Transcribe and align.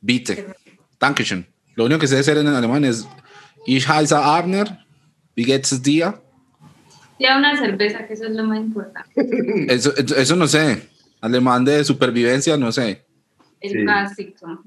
Bitte. 0.00 0.54
Dankeschön. 0.98 1.46
Lo 1.74 1.84
único 1.84 2.00
que 2.00 2.06
sé 2.06 2.18
hacer 2.18 2.38
en 2.38 2.46
alemán 2.48 2.84
es 2.84 3.06
Ich 3.66 3.86
heiße 3.88 4.16
Abner. 4.16 4.84
Wie 5.34 5.44
geht's 5.44 5.82
dir? 5.82 6.14
Ya 7.18 7.36
una 7.38 7.56
cerveza, 7.56 8.06
que 8.06 8.14
eso 8.14 8.26
es 8.26 8.34
lo 8.34 8.44
más 8.44 8.58
importante. 8.58 9.10
Eso, 9.74 9.92
eso, 9.96 10.36
no 10.36 10.46
sé. 10.46 10.88
Alemán 11.20 11.64
de 11.64 11.82
supervivencia, 11.84 12.56
no 12.56 12.70
sé. 12.72 13.04
El 13.60 13.70
Sí. 13.72 13.84
básico. 13.84 14.62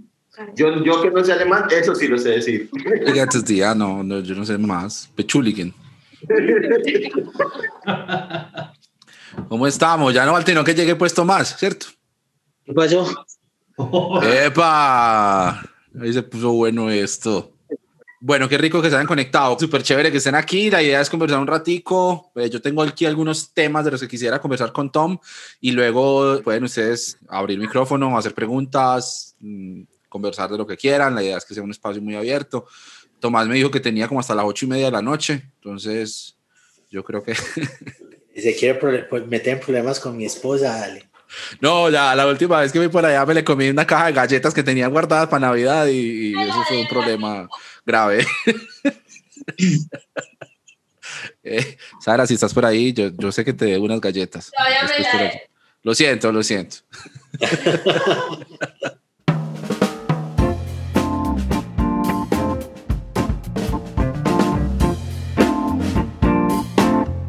Yo, 0.56 0.84
yo 0.84 1.02
que 1.02 1.12
no 1.12 1.24
sé 1.24 1.34
alemán, 1.34 1.66
eso 1.70 1.94
sí 1.94 2.08
lo 2.08 2.18
sé 2.18 2.30
decir. 2.30 2.70
Wie 2.74 3.14
geht's 3.14 3.44
dir? 3.46 3.76
No, 3.76 4.02
no, 4.04 4.20
yo 4.22 4.36
no 4.36 4.46
sé 4.46 4.58
más. 4.58 5.10
Bechuligen. 5.16 5.74
¿Cómo 9.48 9.68
estamos? 9.68 10.14
Ya 10.14 10.26
no, 10.26 10.34
Valtino, 10.34 10.64
que 10.64 10.74
llegue 10.74 10.96
puesto 10.96 11.24
más, 11.26 11.58
¿cierto? 11.58 11.88
¿Qué 12.66 12.74
pasó? 12.74 13.26
¡Epa! 14.24 15.62
Ahí 16.00 16.14
se 16.14 16.24
puso 16.24 16.52
bueno 16.52 16.90
esto. 16.90 17.54
Bueno, 18.22 18.50
qué 18.50 18.58
rico 18.58 18.82
que 18.82 18.90
se 18.90 18.96
hayan 18.96 19.08
conectado. 19.08 19.58
Súper 19.58 19.82
chévere 19.82 20.12
que 20.12 20.18
estén 20.18 20.36
aquí. 20.36 20.70
La 20.70 20.84
idea 20.84 21.00
es 21.00 21.10
conversar 21.10 21.40
un 21.40 21.48
ratico. 21.48 22.32
Eh, 22.36 22.50
yo 22.50 22.62
tengo 22.62 22.82
aquí 22.84 23.06
algunos 23.06 23.54
temas 23.54 23.86
de 23.86 23.92
los 23.92 24.02
que 24.02 24.08
quisiera 24.10 24.40
conversar 24.40 24.74
con 24.74 24.92
Tom 24.92 25.18
y 25.62 25.72
luego 25.72 26.42
pueden 26.44 26.66
ustedes 26.66 27.18
abrir 27.30 27.58
micrófono, 27.58 28.18
hacer 28.18 28.34
preguntas, 28.34 29.36
mm, 29.40 29.84
conversar 30.10 30.50
de 30.50 30.58
lo 30.58 30.68
que 30.68 30.76
quieran. 30.76 31.16
La 31.16 31.24
idea 31.24 31.38
es 31.38 31.46
que 31.46 31.54
sea 31.54 31.64
un 31.64 31.72
espacio 31.72 32.02
muy 32.02 32.16
abierto. 32.16 32.66
Tomás 33.20 33.48
me 33.48 33.56
dijo 33.56 33.72
que 33.72 33.80
tenía 33.80 34.08
como 34.08 34.20
hasta 34.20 34.36
las 34.36 34.46
ocho 34.46 34.66
y 34.66 34.70
media 34.70 34.86
de 34.86 34.92
la 34.92 35.02
noche. 35.02 35.50
Entonces, 35.56 36.36
yo 36.90 37.04
creo 37.04 37.24
que... 37.24 37.34
Si 38.36 38.44
se 38.44 38.56
quiere 38.56 38.80
pues, 39.10 39.28
meter 39.28 39.56
en 39.56 39.60
problemas 39.60 40.00
con 40.00 40.16
mi 40.16 40.24
esposa, 40.24 40.70
dale. 40.80 41.09
No, 41.62 41.90
ya 41.90 42.16
la 42.16 42.28
última 42.28 42.60
vez 42.60 42.72
que 42.72 42.80
fui 42.80 42.88
por 42.88 43.06
allá 43.06 43.26
me 43.26 43.34
le 43.34 43.44
comí 43.44 43.70
una 43.70 43.86
caja 43.86 44.08
de 44.08 44.14
galletas 44.14 44.54
que 44.54 44.64
tenía 44.64 44.88
guardadas 44.88 45.28
para 45.28 45.48
Navidad 45.48 45.88
y, 45.88 46.32
y 46.32 46.34
eso 46.34 46.64
fue 46.68 46.82
un 46.82 46.88
problema 46.88 47.48
grave. 47.86 48.26
Eh, 51.44 51.78
Sara, 52.00 52.28
si 52.28 52.36
estás 52.36 52.54
por 52.54 52.66
ahí, 52.66 52.94
yo, 52.94 53.10
yo 53.18 53.32
sé 53.32 53.44
que 53.44 53.54
te 53.54 53.66
debo 53.66 53.86
unas 53.86 54.00
galletas. 54.00 54.52
Te 54.52 55.50
Lo 55.82 55.96
siento, 55.96 56.32
lo 56.32 56.44
siento. 56.44 56.78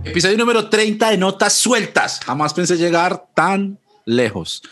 Episodio 0.05 0.37
número 0.39 0.69
30 0.69 1.11
de 1.11 1.17
Notas 1.17 1.53
Sueltas. 1.55 2.21
Jamás 2.25 2.53
pensé 2.53 2.77
llegar 2.77 3.27
tan 3.33 3.79
lejos. 4.17 4.63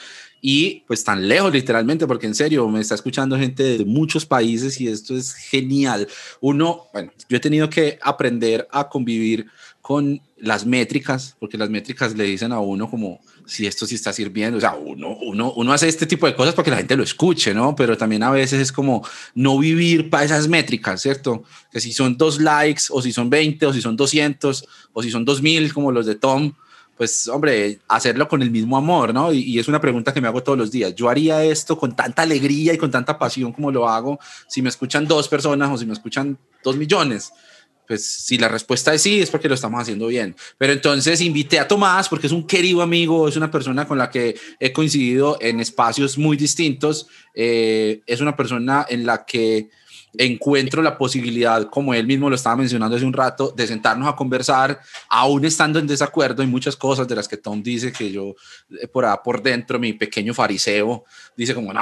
Y 0.41 0.85
pues 0.87 1.03
tan 1.03 1.27
lejos 1.27 1.53
literalmente, 1.53 2.07
porque 2.07 2.27
en 2.27 2.35
serio 2.35 2.69
me 2.69 2.81
está 2.81 2.95
escuchando 2.95 3.37
gente 3.37 3.63
de 3.79 3.85
muchos 3.85 4.25
países 4.25 4.81
y 4.81 4.87
esto 4.87 5.17
es 5.17 5.35
genial. 5.35 6.07
Uno, 6.41 6.87
bueno, 6.93 7.13
yo 7.29 7.37
he 7.37 7.41
tenido 7.41 7.69
que 7.69 7.99
aprender 8.03 8.69
a 8.71 8.89
convivir 8.89 9.47
con 9.81 10.21
las 10.37 10.67
métricas, 10.67 11.35
porque 11.41 11.59
las 11.59 11.71
métricas 11.71 12.15
le 12.15 12.25
dicen 12.25 12.53
a 12.53 12.61
uno 12.61 12.89
como 12.89 13.21
si 13.47 13.67
esto 13.67 13.87
sí 13.87 13.95
está 13.95 14.13
sirviendo. 14.13 14.59
O 14.59 14.61
sea, 14.61 14.75
uno, 14.75 15.17
uno, 15.23 15.53
uno 15.55 15.73
hace 15.73 15.89
este 15.89 16.07
tipo 16.07 16.27
de 16.27 16.35
cosas 16.35 16.55
para 16.55 16.65
que 16.65 16.71
la 16.71 16.77
gente 16.77 16.97
lo 16.97 17.03
escuche, 17.03 17.55
¿no? 17.55 17.75
Pero 17.75 17.97
también 17.97 18.23
a 18.23 18.31
veces 18.31 18.61
es 18.61 18.71
como 18.71 19.03
no 19.35 19.59
vivir 19.59 20.11
para 20.11 20.25
esas 20.25 20.47
métricas, 20.47 21.03
¿cierto? 21.03 21.43
Que 21.73 21.81
si 21.81 21.93
son 21.93 22.17
dos 22.17 22.41
likes, 22.41 22.85
o 22.91 23.03
si 23.03 23.13
son 23.13 23.31
20, 23.31 23.67
o 23.67 23.73
si 23.73 23.81
son 23.81 23.97
200, 23.97 24.69
o 24.93 25.03
si 25.03 25.11
son 25.11 25.25
2000, 25.25 25.73
como 25.73 25.91
los 25.91 26.07
de 26.07 26.15
Tom, 26.15 26.53
pues 26.99 27.29
hombre, 27.29 27.79
hacerlo 27.87 28.29
con 28.29 28.43
el 28.43 28.51
mismo 28.51 28.77
amor, 28.77 29.15
¿no? 29.15 29.33
Y, 29.33 29.59
es 29.59 29.69
una 29.69 29.81
pregunta 29.81 30.13
que 30.13 30.21
me 30.21 30.27
hago 30.27 30.43
todos 30.43 30.59
los 30.59 30.73
días. 30.73 30.95
Yo 30.97 31.09
haría 31.09 31.45
esto 31.45 31.79
con 31.79 31.95
tanta 31.95 32.23
alegría 32.23 32.75
y 32.75 32.79
con 32.79 32.91
tanta 32.91 33.17
pasión 33.17 33.53
como 33.53 33.71
lo 33.71 33.89
hago 33.89 34.19
si 34.49 34.61
me 34.61 34.69
escuchan 34.69 35.07
dos 35.07 35.29
personas 35.29 35.71
o 35.71 35.79
si 35.79 35.87
me 35.87 35.93
escuchan 35.93 36.37
dos 36.65 36.77
millones. 36.77 37.33
Pues 37.87 38.05
si 38.05 38.37
la 38.37 38.49
respuesta 38.49 38.93
es 38.93 39.01
sí, 39.01 39.21
es 39.21 39.31
porque 39.31 39.49
lo 39.49 39.55
estamos 39.55 39.81
haciendo 39.81 40.09
bien. 40.09 40.35
Pero 40.59 40.73
entonces 40.73 41.21
invité 41.21 41.61
a 41.61 41.69
Tomás 41.69 42.09
porque 42.09 42.27
es 42.27 42.33
un 42.33 42.47
querido 42.47 42.83
amigo, 42.83 43.29
es 43.29 43.37
una 43.37 43.51
persona 43.51 43.87
con 43.87 43.97
la 43.97 44.11
que 44.11 44.37
he 44.59 44.73
coincidido 44.73 45.39
en 45.41 45.61
espacios 45.61 46.19
muy 46.19 46.37
distintos, 46.37 47.07
eh, 47.33 48.03
es 48.07 48.21
una 48.21 48.37
persona 48.37 48.85
en 48.89 49.07
la 49.07 49.25
que 49.25 49.71
encuentro 50.17 50.83
la 50.83 50.97
posibilidad, 50.97 51.69
como 51.69 51.95
él 51.95 52.07
mismo 52.07 52.29
lo 52.29 52.37
estaba 52.37 52.57
mencionando 52.57 52.97
hace 52.97 53.05
un 53.05 53.13
rato, 53.13 53.53
de 53.57 53.67
sentarnos 53.67 54.09
a 54.09 54.17
conversar, 54.17 54.81
aún 55.09 55.45
estando 55.45 55.79
en 55.79 55.87
desacuerdo 55.87 56.43
en 56.43 56.51
muchas 56.51 56.77
cosas 56.77 57.07
de 57.07 57.15
las 57.15 57.29
que 57.29 57.37
Tom 57.37 57.63
dice 57.63 57.93
que 57.93 58.11
yo, 58.11 58.35
eh, 58.81 58.89
por, 58.89 59.07
por 59.23 59.43
dentro, 59.43 59.79
mi 59.79 59.93
pequeño 59.93 60.35
fariseo, 60.35 61.05
dice 61.37 61.55
como, 61.55 61.73
no, 61.73 61.81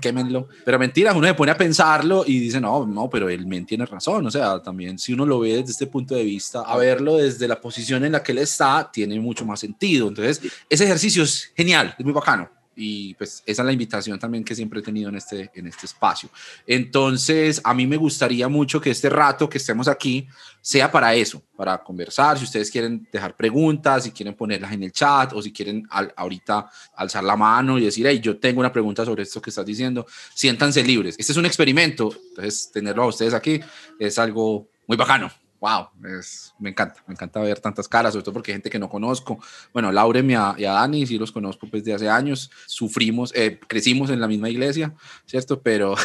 quémenlo. 0.00 0.48
Pero 0.64 0.78
mentira, 0.78 1.12
uno 1.12 1.26
se 1.26 1.34
pone 1.34 1.52
a 1.52 1.56
pensarlo 1.56 2.24
y 2.26 2.38
dice, 2.38 2.60
no, 2.60 2.86
no, 2.86 3.08
pero 3.08 3.28
él 3.28 3.46
men 3.46 3.66
tiene 3.66 3.86
razón. 3.86 4.26
O 4.26 4.30
sea, 4.30 4.62
también 4.62 4.98
si 4.98 5.12
uno 5.12 5.24
lo 5.24 5.40
ve 5.40 5.56
desde 5.56 5.72
este 5.72 5.86
punto 5.86 6.14
de 6.14 6.24
vista, 6.24 6.60
a 6.60 6.76
verlo 6.76 7.16
desde 7.16 7.48
la 7.48 7.60
posición 7.60 8.04
en 8.04 8.12
la 8.12 8.22
que 8.22 8.32
él 8.32 8.38
está, 8.38 8.90
tiene 8.92 9.18
mucho 9.20 9.44
más 9.44 9.60
sentido. 9.60 10.08
Entonces, 10.08 10.40
ese 10.68 10.84
ejercicio 10.84 11.22
es 11.22 11.52
genial, 11.56 11.94
es 11.98 12.04
muy 12.04 12.12
bacano 12.12 12.57
y 12.80 13.14
pues 13.14 13.42
esa 13.44 13.62
es 13.62 13.66
la 13.66 13.72
invitación 13.72 14.20
también 14.20 14.44
que 14.44 14.54
siempre 14.54 14.78
he 14.78 14.82
tenido 14.84 15.08
en 15.08 15.16
este, 15.16 15.50
en 15.52 15.66
este 15.66 15.86
espacio. 15.86 16.30
Entonces, 16.64 17.60
a 17.64 17.74
mí 17.74 17.88
me 17.88 17.96
gustaría 17.96 18.46
mucho 18.46 18.80
que 18.80 18.90
este 18.90 19.10
rato 19.10 19.48
que 19.48 19.58
estemos 19.58 19.88
aquí 19.88 20.28
sea 20.60 20.88
para 20.88 21.12
eso, 21.12 21.42
para 21.56 21.82
conversar, 21.82 22.38
si 22.38 22.44
ustedes 22.44 22.70
quieren 22.70 23.08
dejar 23.10 23.34
preguntas, 23.34 24.04
si 24.04 24.12
quieren 24.12 24.34
ponerlas 24.34 24.72
en 24.72 24.84
el 24.84 24.92
chat 24.92 25.32
o 25.32 25.42
si 25.42 25.52
quieren 25.52 25.88
al, 25.90 26.14
ahorita 26.16 26.70
alzar 26.94 27.24
la 27.24 27.36
mano 27.36 27.78
y 27.78 27.84
decir, 27.84 28.06
hey, 28.06 28.20
yo 28.22 28.38
tengo 28.38 28.60
una 28.60 28.72
pregunta 28.72 29.04
sobre 29.04 29.24
esto 29.24 29.42
que 29.42 29.50
estás 29.50 29.66
diciendo, 29.66 30.06
siéntanse 30.32 30.84
libres. 30.84 31.16
Este 31.18 31.32
es 31.32 31.38
un 31.38 31.46
experimento, 31.46 32.14
entonces 32.28 32.70
tenerlo 32.72 33.02
a 33.02 33.06
ustedes 33.06 33.34
aquí 33.34 33.58
es 33.98 34.18
algo 34.20 34.68
muy 34.86 34.96
bacano 34.96 35.32
wow, 35.60 35.88
es, 36.18 36.54
me 36.58 36.70
encanta, 36.70 37.02
me 37.06 37.14
encanta 37.14 37.40
ver 37.40 37.58
tantas 37.60 37.88
caras, 37.88 38.12
sobre 38.12 38.24
todo 38.24 38.32
porque 38.34 38.52
hay 38.52 38.56
gente 38.56 38.70
que 38.70 38.78
no 38.78 38.88
conozco. 38.88 39.38
Bueno, 39.72 39.90
Laurem 39.90 40.30
y 40.30 40.34
a, 40.34 40.54
y 40.56 40.64
a 40.64 40.72
Dani 40.72 41.06
sí 41.06 41.18
los 41.18 41.32
conozco 41.32 41.66
pues 41.68 41.84
de 41.84 41.94
hace 41.94 42.08
años, 42.08 42.50
sufrimos, 42.66 43.32
eh, 43.34 43.58
crecimos 43.66 44.10
en 44.10 44.20
la 44.20 44.28
misma 44.28 44.48
iglesia, 44.48 44.94
¿cierto? 45.26 45.60
Pero 45.60 45.96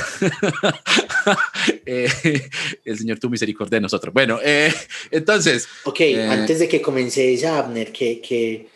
eh, 1.85 2.49
el 2.83 2.97
Señor 2.97 3.19
tu 3.19 3.29
misericordia 3.29 3.77
de 3.77 3.81
nosotros. 3.81 4.13
Bueno, 4.13 4.39
eh, 4.43 4.73
entonces... 5.11 5.67
Ok, 5.83 6.01
antes 6.29 6.59
de 6.59 6.67
que 6.67 6.81
comencéis, 6.81 7.45
Abner, 7.45 7.91
que, 7.91 8.21
que, 8.21 8.69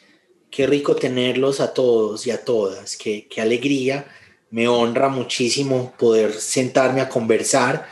qué 0.51 0.67
rico 0.67 0.95
tenerlos 0.95 1.59
a 1.59 1.73
todos 1.73 2.27
y 2.27 2.31
a 2.31 2.43
todas, 2.45 2.97
qué, 2.97 3.27
qué 3.27 3.41
alegría, 3.41 4.07
me 4.51 4.67
honra 4.67 5.09
muchísimo 5.09 5.93
poder 5.97 6.33
sentarme 6.33 7.01
a 7.01 7.09
conversar. 7.09 7.87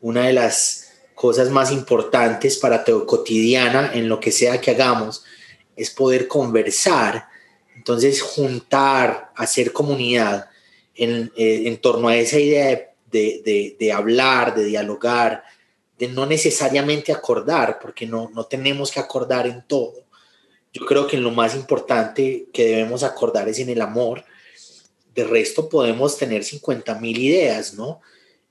Una 0.00 0.26
de 0.26 0.34
las 0.34 0.85
cosas 1.16 1.50
más 1.50 1.72
importantes 1.72 2.58
para 2.58 2.84
tu 2.84 3.06
cotidiana 3.06 3.90
en 3.94 4.06
lo 4.06 4.20
que 4.20 4.30
sea 4.30 4.60
que 4.60 4.70
hagamos 4.70 5.24
es 5.74 5.90
poder 5.90 6.28
conversar. 6.28 7.26
Entonces, 7.74 8.20
juntar, 8.20 9.32
hacer 9.34 9.72
comunidad 9.72 10.50
en, 10.94 11.32
eh, 11.36 11.62
en 11.64 11.78
torno 11.78 12.08
a 12.08 12.16
esa 12.16 12.38
idea 12.38 12.66
de, 12.66 12.88
de, 13.10 13.42
de, 13.44 13.76
de, 13.80 13.92
hablar, 13.92 14.54
de 14.54 14.64
dialogar, 14.64 15.42
de 15.98 16.08
no 16.08 16.26
necesariamente 16.26 17.12
acordar, 17.12 17.78
porque 17.80 18.06
no, 18.06 18.30
no 18.34 18.44
tenemos 18.44 18.90
que 18.90 19.00
acordar 19.00 19.46
en 19.46 19.64
todo. 19.66 20.04
Yo 20.74 20.84
creo 20.84 21.06
que 21.06 21.16
lo 21.16 21.30
más 21.30 21.54
importante 21.54 22.48
que 22.52 22.66
debemos 22.66 23.02
acordar 23.02 23.48
es 23.48 23.58
en 23.58 23.70
el 23.70 23.80
amor. 23.80 24.22
De 25.14 25.24
resto, 25.24 25.70
podemos 25.70 26.18
tener 26.18 26.44
50 26.44 26.94
mil 26.96 27.16
ideas, 27.16 27.72
¿no? 27.72 28.02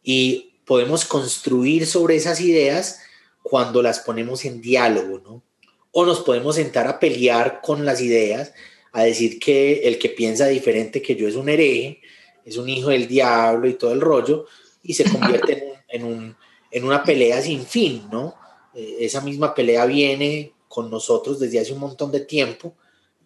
Y 0.03 0.54
podemos 0.65 1.05
construir 1.05 1.85
sobre 1.85 2.15
esas 2.15 2.41
ideas 2.41 2.99
cuando 3.43 3.81
las 3.81 3.99
ponemos 3.99 4.45
en 4.45 4.61
diálogo, 4.61 5.19
¿no? 5.19 5.43
O 5.91 6.05
nos 6.05 6.21
podemos 6.21 6.55
sentar 6.55 6.87
a 6.87 6.99
pelear 6.99 7.61
con 7.61 7.85
las 7.85 8.01
ideas, 8.01 8.53
a 8.91 9.03
decir 9.03 9.39
que 9.39 9.87
el 9.87 9.99
que 9.99 10.09
piensa 10.09 10.47
diferente 10.47 11.01
que 11.01 11.15
yo 11.15 11.27
es 11.27 11.35
un 11.35 11.49
hereje, 11.49 12.01
es 12.43 12.57
un 12.57 12.67
hijo 12.69 12.89
del 12.89 13.07
diablo 13.07 13.67
y 13.67 13.75
todo 13.75 13.93
el 13.93 14.01
rollo, 14.01 14.45
y 14.83 14.93
se 14.93 15.09
convierte 15.09 15.53
en, 15.89 16.01
en, 16.01 16.05
un, 16.05 16.35
en 16.71 16.83
una 16.83 17.03
pelea 17.03 17.41
sin 17.41 17.65
fin, 17.65 18.07
¿no? 18.11 18.35
Eh, 18.73 18.97
esa 18.99 19.21
misma 19.21 19.53
pelea 19.55 19.85
viene 19.85 20.53
con 20.67 20.89
nosotros 20.89 21.39
desde 21.39 21.59
hace 21.59 21.73
un 21.73 21.79
montón 21.79 22.11
de 22.11 22.19
tiempo, 22.21 22.75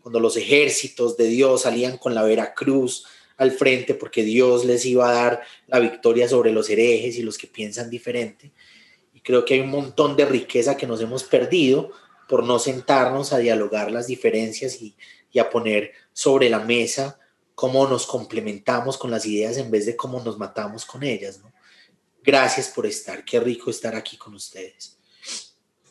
cuando 0.01 0.19
los 0.19 0.37
ejércitos 0.37 1.17
de 1.17 1.27
Dios 1.27 1.61
salían 1.61 1.97
con 1.97 2.13
la 2.13 2.23
Veracruz, 2.23 3.05
al 3.39 3.51
frente 3.51 3.95
porque 3.95 4.21
Dios 4.21 4.65
les 4.65 4.85
iba 4.85 5.09
a 5.09 5.13
dar 5.13 5.41
la 5.67 5.79
victoria 5.79 6.27
sobre 6.27 6.51
los 6.51 6.69
herejes 6.69 7.15
y 7.17 7.23
los 7.23 7.37
que 7.37 7.47
piensan 7.47 7.89
diferente. 7.89 8.51
Y 9.13 9.21
creo 9.21 9.45
que 9.45 9.55
hay 9.55 9.61
un 9.61 9.69
montón 9.69 10.17
de 10.17 10.25
riqueza 10.25 10.75
que 10.77 10.85
nos 10.85 11.01
hemos 11.01 11.23
perdido 11.23 11.91
por 12.27 12.43
no 12.43 12.59
sentarnos 12.59 13.31
a 13.31 13.39
dialogar 13.39 13.91
las 13.91 14.07
diferencias 14.07 14.81
y, 14.81 14.95
a 15.39 15.49
poner 15.49 15.93
sobre 16.11 16.49
la 16.49 16.59
mesa 16.59 17.17
cómo 17.55 17.87
nos 17.87 18.05
complementamos 18.05 18.97
con 18.97 19.09
las 19.09 19.25
ideas 19.25 19.55
en 19.57 19.71
vez 19.71 19.85
de 19.85 19.95
cómo 19.95 20.19
nos 20.19 20.37
matamos 20.37 20.85
con 20.85 21.01
ellas. 21.03 21.39
¿no? 21.39 21.53
Gracias 22.21 22.67
por 22.67 22.85
estar, 22.85 23.23
qué 23.23 23.39
rico 23.39 23.69
estar 23.69 23.95
aquí 23.95 24.17
con 24.17 24.33
ustedes. 24.33 24.98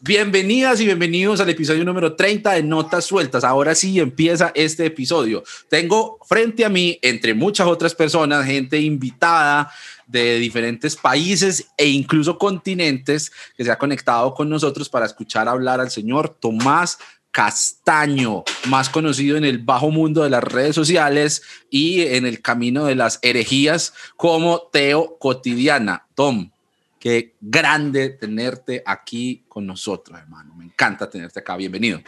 Bienvenidas 0.00 0.80
y 0.80 0.84
bienvenidos 0.84 1.40
al 1.40 1.48
episodio 1.48 1.84
número 1.84 2.14
30 2.14 2.52
de 2.52 2.62
Notas 2.62 3.04
Sueltas. 3.04 3.42
Ahora 3.42 3.74
sí 3.74 3.98
empieza 3.98 4.52
este 4.54 4.86
episodio. 4.86 5.42
Tengo 5.68 6.20
frente 6.24 6.64
a 6.64 6.68
mí, 6.68 7.00
entre 7.02 7.34
muchas 7.34 7.66
otras 7.66 7.96
personas, 7.96 8.46
gente 8.46 8.80
invitada 8.80 9.72
de 10.06 10.38
diferentes 10.38 10.94
países 10.94 11.66
e 11.76 11.88
incluso 11.88 12.38
continentes 12.38 13.32
que 13.56 13.64
se 13.64 13.72
ha 13.72 13.78
conectado 13.78 14.34
con 14.34 14.48
nosotros 14.48 14.88
para 14.88 15.04
escuchar 15.04 15.48
hablar 15.48 15.80
al 15.80 15.90
señor 15.90 16.28
Tomás 16.28 16.98
Castaño, 17.32 18.44
más 18.68 18.88
conocido 18.88 19.36
en 19.36 19.44
el 19.44 19.58
bajo 19.58 19.90
mundo 19.90 20.22
de 20.22 20.30
las 20.30 20.44
redes 20.44 20.76
sociales 20.76 21.42
y 21.70 22.02
en 22.02 22.24
el 22.24 22.40
camino 22.40 22.84
de 22.84 22.94
las 22.94 23.18
herejías 23.22 23.94
como 24.16 24.60
Teo 24.72 25.18
Cotidiana. 25.18 26.06
Tom, 26.14 26.50
qué 26.98 27.34
grande 27.40 28.10
tenerte 28.10 28.82
aquí 28.84 29.44
con 29.48 29.66
nosotros, 29.66 30.18
hermano. 30.18 30.54
Me 30.54 30.64
encanta 30.64 31.08
tenerte 31.08 31.40
acá. 31.40 31.56
Bienvenido. 31.56 32.00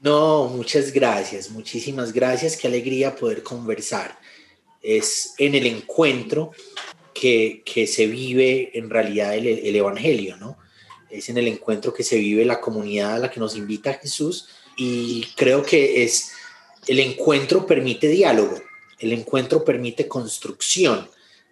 No, 0.00 0.48
muchas 0.48 0.92
gracias, 0.92 1.50
muchísimas 1.50 2.12
gracias. 2.12 2.56
Qué 2.56 2.66
alegría 2.66 3.14
poder 3.14 3.42
conversar. 3.42 4.18
Es 4.80 5.34
en 5.38 5.54
el 5.54 5.66
encuentro 5.66 6.52
que, 7.14 7.62
que 7.64 7.86
se 7.86 8.06
vive 8.06 8.76
en 8.76 8.90
realidad 8.90 9.34
el, 9.34 9.46
el 9.46 9.76
Evangelio, 9.76 10.36
¿no? 10.36 10.58
es 11.12 11.28
en 11.28 11.36
el 11.36 11.46
encuentro 11.46 11.92
que 11.92 12.02
se 12.02 12.16
vive 12.16 12.44
la 12.44 12.60
comunidad 12.60 13.14
a 13.14 13.18
la 13.18 13.30
que 13.30 13.38
nos 13.38 13.54
invita 13.54 13.94
Jesús 13.94 14.48
y 14.76 15.26
creo 15.36 15.62
que 15.62 16.02
es 16.02 16.32
el 16.86 16.98
encuentro 16.98 17.66
permite 17.66 18.08
diálogo, 18.08 18.60
el 18.98 19.12
encuentro 19.12 19.62
permite 19.62 20.08
construcción, 20.08 21.08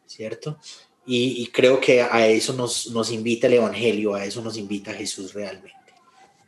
¿cierto? 0.07 0.59
Y, 1.07 1.47
creo 1.49 1.81
que 1.81 2.03
a 2.03 2.29
eso 2.29 2.53
nos, 2.53 2.91
nos 2.91 3.11
invita 3.11 3.49
el 3.49 3.55
Evangelio, 3.55 4.15
a 4.15 4.25
eso 4.25 4.43
nos 4.43 4.57
invita 4.57 4.93
Jesús 4.93 5.33
realmente. 5.33 5.75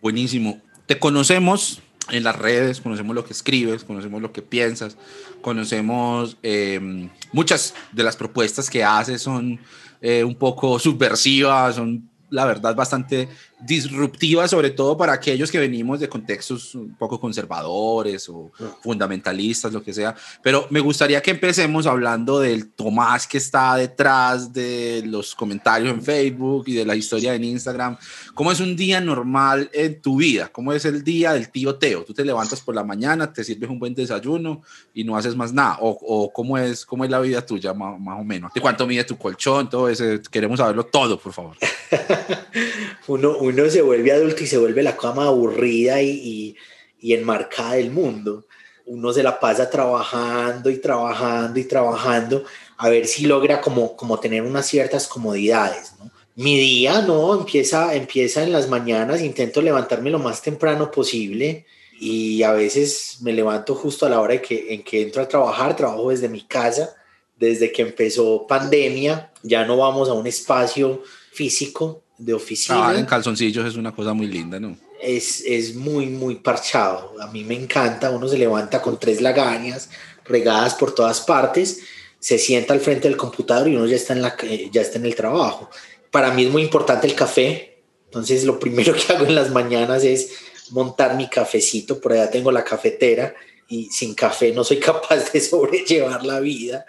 Buenísimo. 0.00 0.60
Te 0.86 0.98
conocemos 0.98 1.80
en 2.10 2.24
las 2.24 2.36
redes, 2.36 2.80
conocemos 2.80 3.14
lo 3.14 3.24
que 3.24 3.32
escribes, 3.32 3.84
conocemos 3.84 4.20
lo 4.22 4.32
que 4.32 4.42
piensas, 4.42 4.96
conocemos 5.40 6.36
eh, 6.42 7.08
muchas 7.32 7.74
de 7.92 8.02
las 8.02 8.16
propuestas 8.16 8.68
que 8.68 8.84
haces 8.84 9.22
son 9.22 9.60
eh, 10.00 10.24
un 10.24 10.34
poco 10.34 10.78
subversivas, 10.78 11.76
son 11.76 12.08
la 12.30 12.46
verdad, 12.46 12.74
bastante 12.74 13.28
disruptiva, 13.64 14.48
sobre 14.48 14.70
todo 14.70 14.96
para 14.96 15.12
aquellos 15.12 15.50
que 15.50 15.58
venimos 15.58 16.00
de 16.00 16.08
contextos 16.08 16.74
un 16.74 16.94
poco 16.96 17.20
conservadores 17.20 18.28
o 18.28 18.50
fundamentalistas, 18.82 19.72
lo 19.72 19.82
que 19.82 19.92
sea. 19.92 20.14
Pero 20.42 20.66
me 20.70 20.80
gustaría 20.80 21.22
que 21.22 21.30
empecemos 21.30 21.86
hablando 21.86 22.40
del 22.40 22.70
Tomás 22.70 23.26
que 23.26 23.38
está 23.38 23.76
detrás 23.76 24.52
de 24.52 25.02
los 25.06 25.34
comentarios 25.34 25.92
en 25.92 26.02
Facebook 26.02 26.64
y 26.66 26.74
de 26.74 26.84
la 26.84 26.96
historia 26.96 27.34
en 27.34 27.44
Instagram. 27.44 27.96
¿Cómo 28.34 28.50
es 28.50 28.60
un 28.60 28.74
día 28.74 29.00
normal 29.00 29.70
en 29.72 30.00
tu 30.00 30.16
vida? 30.16 30.48
¿Cómo 30.48 30.72
es 30.72 30.84
el 30.84 31.04
día 31.04 31.32
del 31.32 31.50
tío 31.50 31.76
Teo? 31.76 32.04
Tú 32.04 32.14
te 32.14 32.24
levantas 32.24 32.60
por 32.60 32.74
la 32.74 32.84
mañana, 32.84 33.32
te 33.32 33.44
sirves 33.44 33.70
un 33.70 33.78
buen 33.78 33.94
desayuno 33.94 34.62
y 34.92 35.04
no 35.04 35.16
haces 35.16 35.36
más 35.36 35.52
nada. 35.52 35.78
¿O, 35.80 35.90
o 35.90 36.32
cómo, 36.32 36.58
es, 36.58 36.84
cómo 36.84 37.04
es 37.04 37.10
la 37.10 37.20
vida 37.20 37.44
tuya, 37.44 37.72
más, 37.72 37.98
más 38.00 38.20
o 38.20 38.24
menos? 38.24 38.52
¿De 38.52 38.60
cuánto 38.60 38.86
mide 38.86 39.04
tu 39.04 39.16
colchón? 39.16 39.70
Todo 39.70 39.88
eso. 39.88 40.04
Queremos 40.30 40.58
saberlo 40.58 40.84
todo, 40.84 41.18
por 41.18 41.32
favor. 41.32 41.56
uno, 43.06 43.36
uno 43.38 43.51
se 43.70 43.82
vuelve 43.82 44.12
adulto 44.12 44.42
y 44.42 44.46
se 44.46 44.58
vuelve 44.58 44.82
la 44.82 44.96
cama 44.96 45.26
aburrida 45.26 46.02
y, 46.02 46.56
y, 47.00 47.12
enmarcada 47.14 47.74
del 47.74 47.90
mundo. 47.90 48.44
Uno 48.86 49.12
se 49.12 49.22
la 49.22 49.38
pasa 49.38 49.70
trabajando 49.70 50.70
y 50.70 50.78
trabajando 50.78 51.58
y 51.58 51.64
trabajando 51.64 52.44
a 52.76 52.88
ver 52.88 53.06
si 53.06 53.26
logra 53.26 53.60
como, 53.60 53.96
como 53.96 54.18
tener 54.18 54.42
unas 54.42 54.66
ciertas 54.66 55.06
comodidades, 55.06 55.92
Mi 56.34 56.58
día, 56.58 57.02
no, 57.02 57.34
empieza, 57.38 57.94
empieza 57.94 58.42
en 58.42 58.52
las 58.52 58.68
mañanas, 58.68 59.20
intento 59.20 59.60
levantarme 59.60 60.10
lo 60.10 60.18
más 60.18 60.42
temprano 60.42 60.90
posible 60.90 61.66
y 62.00 62.42
a 62.42 62.52
veces 62.52 63.18
me 63.20 63.32
levanto 63.32 63.74
justo 63.74 64.06
a 64.06 64.08
la 64.08 64.20
hora 64.20 64.40
que, 64.42 64.74
en 64.74 64.82
que 64.82 65.02
entro 65.02 65.22
a 65.22 65.28
trabajar, 65.28 65.76
trabajo 65.76 66.10
desde 66.10 66.28
mi 66.28 66.42
casa, 66.42 66.96
desde 67.36 67.70
que 67.70 67.82
empezó 67.82 68.46
pandemia, 68.46 69.30
ya 69.42 69.64
no 69.64 69.76
vamos 69.76 70.08
a 70.08 70.14
un 70.14 70.26
espacio 70.26 71.02
físico 71.32 72.01
de 72.24 72.34
oficina. 72.34 72.88
Ah, 72.88 72.98
en 72.98 73.06
calzoncillos 73.06 73.66
es 73.66 73.76
una 73.76 73.92
cosa 73.92 74.12
muy 74.12 74.26
linda, 74.26 74.60
¿no? 74.60 74.76
Es, 75.00 75.42
es 75.44 75.74
muy, 75.74 76.06
muy 76.06 76.36
parchado. 76.36 77.14
A 77.20 77.26
mí 77.26 77.44
me 77.44 77.54
encanta. 77.54 78.10
Uno 78.10 78.28
se 78.28 78.38
levanta 78.38 78.80
con 78.80 78.98
tres 78.98 79.20
lagañas 79.20 79.88
regadas 80.24 80.74
por 80.74 80.94
todas 80.94 81.20
partes, 81.20 81.80
se 82.18 82.38
sienta 82.38 82.72
al 82.72 82.80
frente 82.80 83.08
del 83.08 83.16
computador 83.16 83.68
y 83.68 83.76
uno 83.76 83.86
ya 83.86 83.96
está 83.96 84.12
en, 84.12 84.22
la, 84.22 84.36
eh, 84.42 84.68
ya 84.70 84.80
está 84.80 84.98
en 84.98 85.06
el 85.06 85.14
trabajo. 85.14 85.68
Para 86.10 86.30
mí 86.32 86.44
es 86.44 86.50
muy 86.50 86.62
importante 86.62 87.06
el 87.06 87.14
café. 87.14 87.82
Entonces, 88.04 88.44
lo 88.44 88.58
primero 88.58 88.94
que 88.94 89.12
hago 89.12 89.26
en 89.26 89.34
las 89.34 89.50
mañanas 89.50 90.04
es 90.04 90.30
montar 90.70 91.16
mi 91.16 91.28
cafecito. 91.28 92.00
Por 92.00 92.12
allá 92.12 92.30
tengo 92.30 92.52
la 92.52 92.64
cafetera 92.64 93.34
y 93.68 93.86
sin 93.86 94.14
café 94.14 94.52
no 94.52 94.62
soy 94.62 94.78
capaz 94.90 95.32
de 95.32 95.40
sobrellevar 95.40 96.24
la 96.24 96.38
vida. 96.38 96.86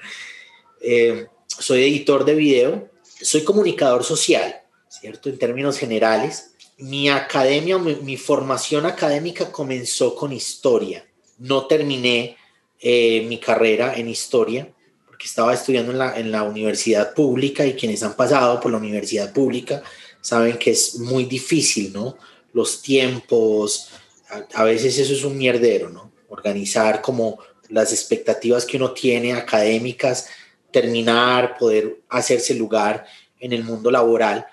Eh, 0.79 1.27
soy 1.47 1.83
editor 1.83 2.25
de 2.25 2.35
video, 2.35 2.89
soy 3.21 3.43
comunicador 3.43 4.03
social 4.03 4.62
¿cierto? 5.03 5.27
En 5.27 5.37
términos 5.37 5.77
generales, 5.77 6.51
mi 6.77 7.09
academia, 7.09 7.77
mi, 7.77 8.15
formación 8.15 8.85
académica 8.85 9.51
comenzó 9.51 10.15
con 10.15 10.31
historia. 10.31 11.05
No 11.39 11.67
terminé 11.67 12.37
eh, 12.79 13.25
mi 13.27 13.37
carrera 13.37 13.95
en 13.97 14.07
historia 14.07 14.69
porque 15.05 15.25
estaba 15.25 15.53
estudiando 15.53 15.91
en 15.91 15.97
la, 15.97 16.17
en 16.17 16.31
la 16.31 16.43
universidad 16.43 17.13
pública 17.13 17.65
y 17.65 17.73
quienes 17.73 18.01
han 18.01 18.15
pasado 18.15 18.61
por 18.61 18.71
la 18.71 18.77
universidad 18.77 19.33
pública 19.33 19.83
saben 20.21 20.57
que 20.57 20.71
es 20.71 20.97
muy 20.97 21.25
difícil, 21.25 21.91
¿no? 21.91 22.17
Los 22.53 22.81
tiempos, 22.81 23.89
a, 24.29 24.61
a 24.61 24.63
veces 24.63 24.97
eso 24.97 25.11
es 25.11 25.25
un 25.25 25.37
mierdero, 25.37 25.89
¿no? 25.89 26.13
Organizar 26.29 27.01
como 27.01 27.39
las 27.67 27.91
expectativas 27.91 28.65
que 28.65 28.77
uno 28.77 28.93
tiene 28.93 29.33
académicas, 29.33 30.29
terminar, 30.71 31.57
poder 31.57 31.99
hacerse 32.07 32.55
lugar 32.55 33.05
en 33.41 33.51
el 33.51 33.65
mundo 33.65 33.91
laboral 33.91 34.47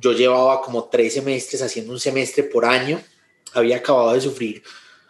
yo 0.00 0.12
llevaba 0.12 0.60
como 0.60 0.84
tres 0.84 1.14
semestres 1.14 1.62
haciendo 1.62 1.92
un 1.92 2.00
semestre 2.00 2.44
por 2.44 2.64
año, 2.64 3.00
había 3.52 3.78
acabado 3.78 4.12
de 4.12 4.20
sufrir 4.20 4.62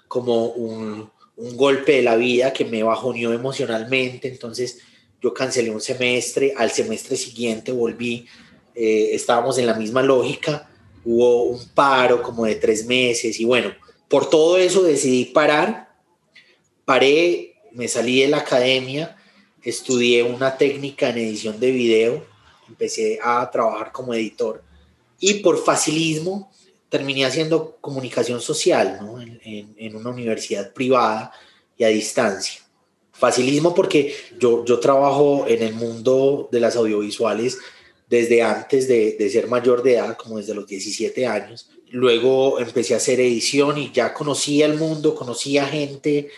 como 0.07 0.47
un, 0.47 1.11
un 1.37 1.57
golpe 1.57 1.93
de 1.93 2.03
la 2.03 2.17
vida 2.17 2.53
que 2.53 2.65
me 2.65 2.83
bajoneó 2.83 3.33
emocionalmente, 3.33 4.29
entonces 4.29 4.81
yo 5.21 5.35
cancelé 5.35 5.71
un 5.71 5.81
semestre, 5.81 6.55
al 6.57 6.71
semestre 6.71 7.17
siguiente 7.17 7.73
volví, 7.73 8.27
eh, 8.75 9.11
estábamos 9.13 9.59
en 9.59 9.67
la 9.67 9.75
misma 9.75 10.03
lógica, 10.03 10.69
hubo 11.05 11.45
un 11.45 11.69
paro 11.71 12.23
como 12.23 12.45
de 12.45 12.57
tres 12.57 12.87
meses 12.87 13.39
y 13.41 13.45
bueno, 13.45 13.73
por 14.09 14.29
todo 14.31 14.59
eso 14.59 14.83
decidí 14.83 15.27
parar, 15.27 15.95
paré, 16.85 17.57
me 17.73 17.89
salí 17.89 18.21
de 18.21 18.29
la 18.29 18.39
academia, 18.39 19.17
estudié 19.63 20.23
una 20.23 20.57
técnica 20.57 21.11
en 21.11 21.19
edición 21.19 21.61
de 21.61 21.71
video, 21.71 22.27
empecé 22.69 23.19
a 23.23 23.49
trabajar 23.51 23.93
como 23.93 24.15
editor 24.15 24.63
y 25.21 25.35
por 25.35 25.63
facilismo 25.63 26.51
terminé 26.89 27.25
haciendo 27.25 27.77
comunicación 27.81 28.41
social 28.41 28.99
¿no? 29.01 29.21
en, 29.21 29.97
una 29.97 30.11
universidad 30.11 30.73
privada 30.73 31.33
y 31.77 31.85
a 31.85 31.89
distancia. 31.89 32.63
Facilismo 33.13 33.75
porque 33.75 34.15
yo, 34.39 34.65
yo 34.65 34.79
trabajo 34.79 35.45
en 35.49 35.63
el 35.63 35.75
mundo 35.75 36.49
de 36.53 36.61
las 36.61 36.77
audiovisuales 36.77 37.59
desde 38.09 38.43
antes 38.43 38.89
de, 38.89 39.17
de, 39.19 39.29
ser 39.29 39.49
mayor 39.49 39.83
de 39.83 39.95
edad, 39.95 40.17
como 40.17 40.39
desde 40.39 40.55
los 40.55 40.67
17 40.67 41.27
años. 41.27 41.69
Luego 41.91 42.59
empecé 42.61 42.95
a 42.95 42.99
hacer 42.99 43.21
edición 43.21 43.77
y 43.77 43.93
ya 43.93 44.15
conocía 44.15 44.67
el 44.67 44.79
mundo, 44.79 45.15
conocía 45.15 45.67
gente 45.67 46.31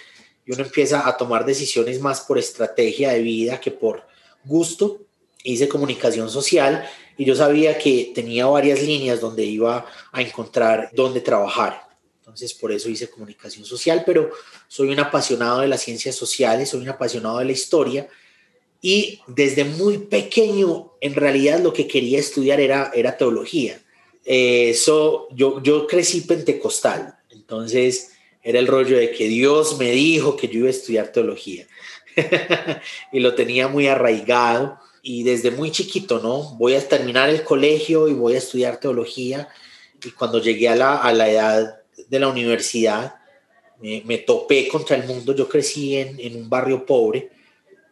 y 0.46 0.52
uno 0.52 0.64
empieza 0.64 1.06
a 1.06 1.16
tomar 1.16 1.44
decisiones 1.44 2.00
más 2.00 2.22
por 2.22 2.38
estrategia 2.38 3.12
de 3.12 3.22
vida 3.22 3.60
que 3.60 3.70
por 3.70 4.02
gusto. 4.44 5.00
Hice 5.42 5.68
comunicación 5.68 6.30
social 6.30 6.84
y 7.16 7.24
yo 7.24 7.34
sabía 7.34 7.78
que 7.78 8.12
tenía 8.14 8.46
varias 8.46 8.82
líneas 8.82 9.20
donde 9.20 9.44
iba 9.44 9.86
a 10.12 10.22
encontrar 10.22 10.90
dónde 10.92 11.20
trabajar. 11.20 11.88
Entonces, 12.18 12.54
por 12.54 12.72
eso 12.72 12.88
hice 12.88 13.10
comunicación 13.10 13.64
social, 13.64 14.04
pero 14.06 14.30
soy 14.68 14.90
un 14.90 15.00
apasionado 15.00 15.60
de 15.60 15.68
las 15.68 15.82
ciencias 15.82 16.14
sociales, 16.14 16.68
soy 16.68 16.82
un 16.82 16.88
apasionado 16.88 17.38
de 17.38 17.46
la 17.46 17.52
historia 17.52 18.08
y 18.82 19.20
desde 19.26 19.64
muy 19.64 19.98
pequeño, 19.98 20.92
en 21.00 21.14
realidad 21.14 21.60
lo 21.60 21.72
que 21.72 21.86
quería 21.86 22.18
estudiar 22.18 22.60
era, 22.60 22.90
era 22.94 23.16
teología. 23.16 23.80
Eso, 24.24 25.28
yo, 25.32 25.62
yo 25.62 25.86
crecí 25.86 26.22
pentecostal, 26.22 27.18
entonces 27.30 28.12
era 28.42 28.58
el 28.58 28.66
rollo 28.66 28.96
de 28.96 29.10
que 29.10 29.28
Dios 29.28 29.78
me 29.78 29.90
dijo 29.90 30.36
que 30.36 30.48
yo 30.48 30.60
iba 30.60 30.68
a 30.68 30.70
estudiar 30.70 31.12
teología 31.12 31.66
y 33.12 33.20
lo 33.20 33.34
tenía 33.34 33.68
muy 33.68 33.86
arraigado 33.86 34.78
y 35.02 35.22
desde 35.22 35.50
muy 35.50 35.70
chiquito, 35.70 36.20
¿no? 36.20 36.54
Voy 36.56 36.74
a 36.74 36.88
terminar 36.88 37.30
el 37.30 37.42
colegio 37.44 38.08
y 38.08 38.12
voy 38.12 38.34
a 38.34 38.38
estudiar 38.38 38.78
teología. 38.78 39.48
Y 40.04 40.10
cuando 40.10 40.40
llegué 40.40 40.68
a 40.68 40.76
la, 40.76 40.96
a 40.96 41.12
la 41.12 41.30
edad 41.30 41.80
de 42.08 42.20
la 42.20 42.28
universidad, 42.28 43.14
me, 43.80 44.02
me, 44.04 44.18
topé 44.18 44.68
contra 44.68 44.96
el 44.96 45.04
mundo. 45.04 45.34
Yo 45.34 45.48
crecí 45.48 45.96
en, 45.96 46.18
en, 46.20 46.36
un 46.36 46.50
barrio 46.50 46.84
pobre, 46.84 47.30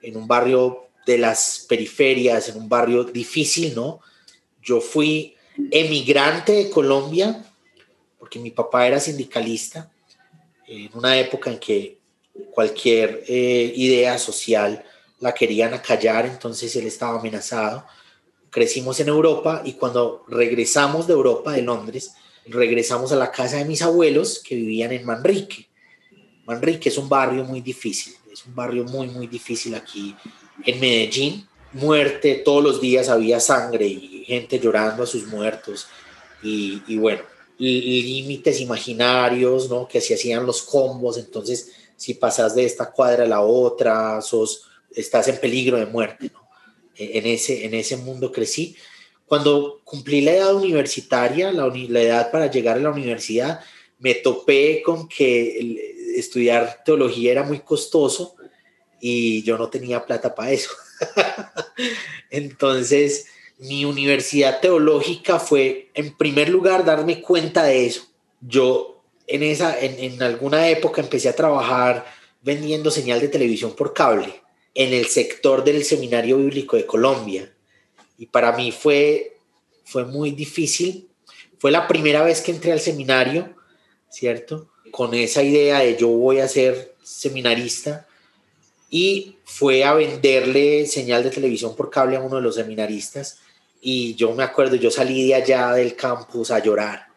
en 0.02 0.16
un 0.16 0.26
barrio 0.26 0.88
de 1.06 1.18
las 1.18 1.64
periferias, 1.68 2.48
en 2.50 2.58
un 2.58 2.68
barrio 2.68 3.04
difícil, 3.04 3.74
¿no? 3.74 4.00
Yo 4.62 4.80
fui 4.80 5.34
emigrante 5.70 6.52
de 6.52 6.70
Colombia 6.70 7.44
porque 8.18 8.38
mi 8.38 8.50
papá 8.50 8.86
era 8.86 9.00
sindicalista 9.00 9.90
en 10.66 10.90
una 10.92 11.18
época 11.18 11.50
en 11.50 11.58
que 11.58 11.98
cualquier 12.52 13.24
eh, 13.26 13.72
idea 13.74 14.18
social 14.18 14.84
la 15.20 15.34
querían 15.34 15.75
acallar, 15.75 16.26
entonces 16.26 16.75
él 16.76 16.87
estaba 16.87 17.18
amenazado. 17.18 17.84
Crecimos 18.50 18.98
en 19.00 19.08
Europa 19.08 19.62
y 19.64 19.75
cuando 19.75 20.25
regresamos 20.28 21.06
de 21.06 21.12
Europa, 21.12 21.52
de 21.52 21.62
Londres, 21.62 22.12
regresamos 22.46 23.12
a 23.12 23.16
la 23.16 23.30
casa 23.30 23.58
de 23.58 23.64
mis 23.64 23.82
abuelos 23.82 24.40
que 24.42 24.54
vivían 24.54 24.92
en 24.92 25.04
Manrique. 25.04 25.68
Manrique 26.46 26.88
es 26.88 26.96
un 26.96 27.08
barrio 27.08 27.44
muy 27.44 27.60
difícil, 27.60 28.14
es 28.32 28.46
un 28.46 28.54
barrio 28.54 28.84
muy, 28.84 29.08
muy 29.08 29.26
difícil 29.26 29.75
aquí 29.75 30.16
en 30.64 30.80
Medellín. 30.80 31.46
Muerte, 31.75 32.37
todos 32.37 32.64
los 32.64 32.80
días 32.80 33.10
había 33.10 33.40
sangre 33.40 33.87
y 33.87 34.25
gente 34.25 34.58
llorando 34.58 35.02
a 35.02 35.06
sus 35.06 35.26
muertos. 35.26 35.87
Y, 36.42 36.96
bueno, 36.96 37.20
límites 37.58 38.60
imaginarios, 38.60 39.68
¿no? 39.68 39.87
Que 39.87 40.00
se 40.00 40.14
hacían 40.14 40.46
los 40.46 40.62
combos, 40.62 41.18
entonces 41.18 41.72
si 41.96 42.14
pasas 42.14 42.54
de 42.54 42.64
esta 42.64 42.90
cuadra 42.90 43.25
a 43.25 43.28
la 43.28 43.40
otra, 43.42 44.22
sos, 44.22 44.67
estás 44.95 45.28
en 45.28 45.38
peligro 45.38 45.78
de 45.78 45.87
muerte, 45.87 46.30
¿no? 46.33 46.49
E, 46.97 47.18
en 47.18 47.26
ese, 47.26 47.64
en 47.64 47.75
ese 47.75 47.97
mundo 47.97 48.33
crecí. 48.33 48.76
Cuando 49.26 49.80
cumplí 49.85 50.21
la 50.21 50.33
edad 50.33 50.54
universitaria, 50.54 51.52
la, 51.52 51.66
la 51.66 52.00
edad 52.00 52.30
para 52.30 52.50
llegar 52.50 52.76
a 52.76 52.80
la 52.80 52.90
universidad, 52.90 53.61
me 53.99 54.14
topé 54.14 54.83
con 54.83 55.09
que 55.09 55.95
estudiar 56.16 56.83
teología 56.85 57.33
era 57.33 57.42
muy 57.42 57.61
costoso 57.61 58.37
y 59.00 59.42
yo 59.42 59.59
no 59.59 59.68
tenía 59.68 60.04
plata 60.04 60.35
para 60.35 60.50
eso. 60.52 60.71
Entonces, 62.30 63.26
mi 63.59 63.85
universidad 63.85 64.61
teológica 64.61 65.38
fue, 65.38 65.90
en 65.95 66.16
primer 66.16 66.49
lugar, 66.49 66.85
darme 66.85 67.21
cuenta 67.21 67.64
de 67.64 67.87
eso. 67.87 68.07
Yo 68.40 69.02
en, 69.26 69.42
esa, 69.42 69.78
en, 69.78 70.23
alguna 70.23 70.68
época 70.68 71.02
empecé 71.02 71.28
a 71.28 71.37
trabajar 71.37 72.07
vendiendo 72.40 72.90
señal 72.90 73.21
de 73.21 73.28
televisión 73.28 73.75
por 73.75 73.92
cable 73.92 74.40
en 74.78 74.94
el 74.94 75.06
sector 75.06 75.64
del 75.64 75.85
Seminario 75.85 76.37
Bíblico 76.37 76.76
de 76.76 76.87
Colombia. 76.87 77.52
Y 78.16 78.26
para 78.26 78.52
mí 78.52 78.70
fue, 78.70 79.37
fue 79.85 80.04
muy 80.04 80.30
difícil. 80.30 81.08
Fue 81.58 81.73
la 81.73 81.88
primera 81.88 82.23
vez 82.23 82.40
que 82.40 82.52
entré 82.52 82.70
al 82.70 82.78
seminario, 82.78 83.56
¿cierto? 84.08 84.70
Con 84.92 85.14
esa 85.14 85.42
idea 85.42 85.80
de 85.80 85.97
yo 85.97 86.06
voy 86.06 86.38
a 86.38 86.47
ser 86.47 86.94
seminarista. 87.02 88.06
Y 88.88 89.35
fue 89.44 89.82
a 89.82 89.94
venderle 89.94 90.87
señal 90.87 91.25
de 91.25 91.30
televisión 91.30 91.75
por 91.75 91.90
cable 91.90 92.14
a 92.14 92.20
uno 92.20 92.37
de 92.37 92.42
los 92.42 92.54
seminaristas 92.54 93.40
y 93.80 94.14
yo 94.14 94.32
me 94.32 94.44
acuerdo, 94.44 94.76
yo 94.76 94.92
salí 94.92 95.26
de 95.26 95.35
allá 95.35 95.73
del 95.73 95.97
campus 95.97 96.52
a 96.52 96.61
llorar. 96.61 97.08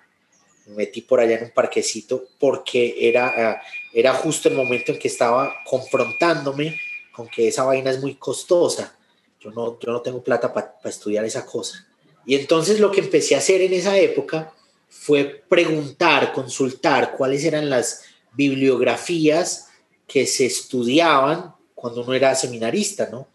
Me 0.65 0.77
metí 0.77 1.01
por 1.01 1.19
allá 1.19 1.37
en 1.37 1.43
un 1.43 1.51
parquecito 1.51 2.25
porque 2.39 2.95
era, 2.99 3.61
era 3.93 4.13
justo 4.13 4.49
el 4.49 4.55
momento 4.55 4.91
en 4.91 4.97
que 4.97 5.07
estaba 5.07 5.53
confrontándome 5.63 6.79
con 7.21 7.29
que 7.29 7.49
esa 7.49 7.63
vaina 7.63 7.91
es 7.91 8.01
muy 8.01 8.15
costosa. 8.15 8.97
Yo 9.39 9.51
no, 9.51 9.79
yo 9.79 9.91
no 9.91 10.01
tengo 10.01 10.23
plata 10.23 10.51
para 10.51 10.73
estudiar 10.85 11.23
esa 11.23 11.45
cosa. 11.45 11.87
Y 12.25 12.33
entonces 12.33 12.79
lo 12.79 12.89
que 12.91 13.01
empecé 13.01 13.35
a 13.35 13.37
hacer 13.37 13.61
en 13.61 13.73
esa 13.73 13.95
época 13.95 14.51
fue 14.89 15.43
preguntar, 15.47 16.33
consultar 16.33 17.15
cuáles 17.15 17.43
eran 17.43 17.69
las 17.69 18.01
bibliografías 18.33 19.67
que 20.07 20.25
se 20.25 20.47
estudiaban 20.47 21.53
cuando 21.75 22.01
uno 22.01 22.15
era 22.15 22.33
seminarista, 22.33 23.07
¿no? 23.11 23.27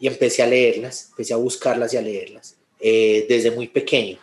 Y 0.00 0.06
empecé 0.06 0.42
a 0.42 0.46
leerlas, 0.46 1.08
empecé 1.10 1.34
a 1.34 1.38
buscarlas 1.38 1.92
y 1.92 1.98
a 1.98 2.02
leerlas. 2.02 2.56
Eh, 2.80 3.26
desde 3.28 3.50
muy 3.50 3.68
pequeño. 3.68 4.18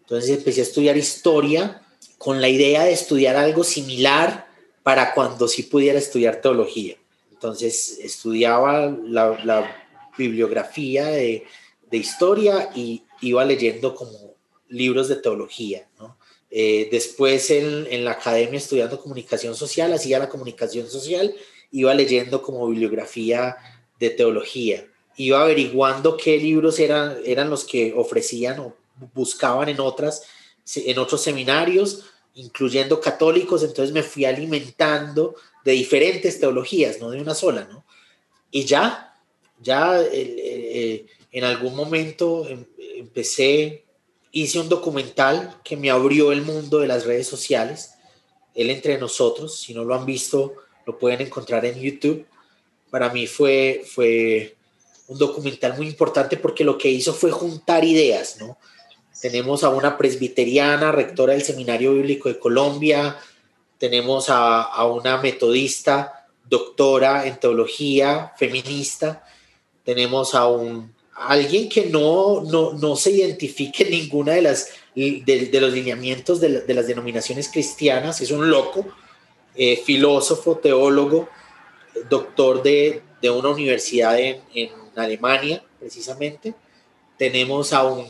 Entonces 0.00 0.30
empecé 0.30 0.60
a 0.60 0.64
estudiar 0.64 0.96
historia 0.96 1.82
con 2.18 2.40
la 2.40 2.48
idea 2.48 2.82
de 2.82 2.92
estudiar 2.92 3.36
algo 3.36 3.62
similar 3.62 4.48
para 4.82 5.14
cuando 5.14 5.46
sí 5.46 5.62
pudiera 5.62 6.00
estudiar 6.00 6.40
teología. 6.40 6.96
Entonces 7.36 7.98
estudiaba 8.02 8.94
la, 9.04 9.82
bibliografía 10.18 11.06
de, 11.06 11.44
historia 11.90 12.70
y 12.74 13.02
iba 13.20 13.44
leyendo 13.44 13.94
como 13.94 14.34
libros 14.68 15.08
de 15.08 15.16
teología. 15.16 15.88
Eh, 16.50 16.88
después 16.90 17.50
en, 17.50 17.86
en, 17.90 18.04
la 18.04 18.12
academia 18.12 18.58
estudiando 18.58 19.00
comunicación 19.00 19.54
social, 19.54 19.92
hacía 19.92 20.18
la 20.18 20.28
comunicación 20.28 20.88
social, 20.88 21.34
iba 21.70 21.92
leyendo 21.94 22.42
como 22.42 22.68
bibliografía 22.68 23.56
de 24.00 24.10
teología 24.10 24.86
iba 25.16 25.42
averiguando 25.42 26.16
qué 26.16 26.38
libros 26.38 26.78
eran, 26.78 27.16
eran 27.24 27.50
los 27.50 27.64
que 27.64 27.94
ofrecían 27.96 28.60
o 28.60 28.74
buscaban 29.14 29.68
en, 29.68 29.80
otras, 29.80 30.22
en 30.74 30.98
otros 30.98 31.22
seminarios, 31.22 32.04
incluyendo 32.34 33.00
católicos, 33.00 33.62
entonces 33.62 33.92
me 33.92 34.02
fui 34.02 34.24
alimentando 34.24 35.34
de 35.66 35.72
diferentes 35.72 36.38
teologías, 36.38 37.00
no 37.00 37.10
de 37.10 37.20
una 37.20 37.34
sola, 37.34 37.66
¿no? 37.68 37.84
Y 38.52 38.64
ya, 38.64 39.12
ya 39.60 40.00
eh, 40.00 41.04
en 41.32 41.42
algún 41.42 41.74
momento 41.74 42.48
em, 42.48 42.64
empecé, 42.94 43.84
hice 44.30 44.60
un 44.60 44.68
documental 44.68 45.60
que 45.64 45.76
me 45.76 45.90
abrió 45.90 46.30
el 46.30 46.42
mundo 46.42 46.78
de 46.78 46.86
las 46.86 47.04
redes 47.04 47.26
sociales, 47.26 47.94
él 48.54 48.70
entre 48.70 48.96
nosotros, 48.98 49.58
si 49.58 49.74
no 49.74 49.82
lo 49.82 49.96
han 49.96 50.06
visto, 50.06 50.54
lo 50.86 50.96
pueden 51.00 51.20
encontrar 51.20 51.64
en 51.64 51.80
YouTube. 51.80 52.24
Para 52.88 53.12
mí 53.12 53.26
fue, 53.26 53.82
fue 53.84 54.54
un 55.08 55.18
documental 55.18 55.76
muy 55.76 55.88
importante 55.88 56.36
porque 56.36 56.62
lo 56.62 56.78
que 56.78 56.90
hizo 56.90 57.12
fue 57.12 57.32
juntar 57.32 57.84
ideas, 57.84 58.36
¿no? 58.38 58.56
Tenemos 59.20 59.64
a 59.64 59.70
una 59.70 59.98
presbiteriana, 59.98 60.92
rectora 60.92 61.32
del 61.32 61.42
Seminario 61.42 61.92
Bíblico 61.92 62.28
de 62.28 62.38
Colombia, 62.38 63.18
tenemos 63.78 64.26
a, 64.28 64.84
una 64.86 65.18
metodista, 65.18 66.26
doctora 66.48 67.26
en 67.26 67.38
teología, 67.38 68.32
feminista, 68.36 69.24
tenemos 69.84 70.34
a 70.34 70.46
un 70.46 70.94
alguien 71.14 71.68
que 71.68 71.86
no, 71.86 72.42
no, 72.42 72.96
se 72.96 73.10
identifique 73.10 73.84
en 73.84 73.90
ninguna 73.90 74.32
de 74.32 74.42
las 74.42 74.68
de, 74.94 75.58
los 75.60 75.72
lineamientos 75.72 76.40
de, 76.40 76.74
las 76.74 76.86
denominaciones 76.86 77.48
cristianas, 77.48 78.20
es 78.20 78.30
un 78.30 78.50
loco, 78.50 78.86
eh, 79.54 79.76
filósofo, 79.76 80.56
teólogo, 80.58 81.28
doctor 82.08 82.62
de, 82.62 83.02
una 83.22 83.48
universidad 83.48 84.16
en 84.20 84.70
Alemania, 84.94 85.62
precisamente. 85.80 86.54
Tenemos 87.18 87.72
a 87.72 87.84
un 87.84 88.06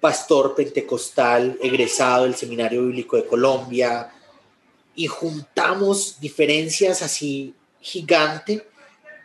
pastor 0.00 0.54
pentecostal 0.54 1.58
egresado 1.62 2.24
del 2.24 2.34
Seminario 2.34 2.82
Bíblico 2.82 3.16
de 3.16 3.24
Colombia 3.24 4.12
y 4.94 5.06
juntamos 5.06 6.20
diferencias 6.20 7.02
así 7.02 7.54
gigante 7.80 8.66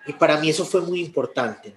y 0.05 0.13
para 0.13 0.39
mí 0.39 0.49
eso 0.49 0.65
fue 0.65 0.81
muy 0.81 1.01
importante. 1.01 1.73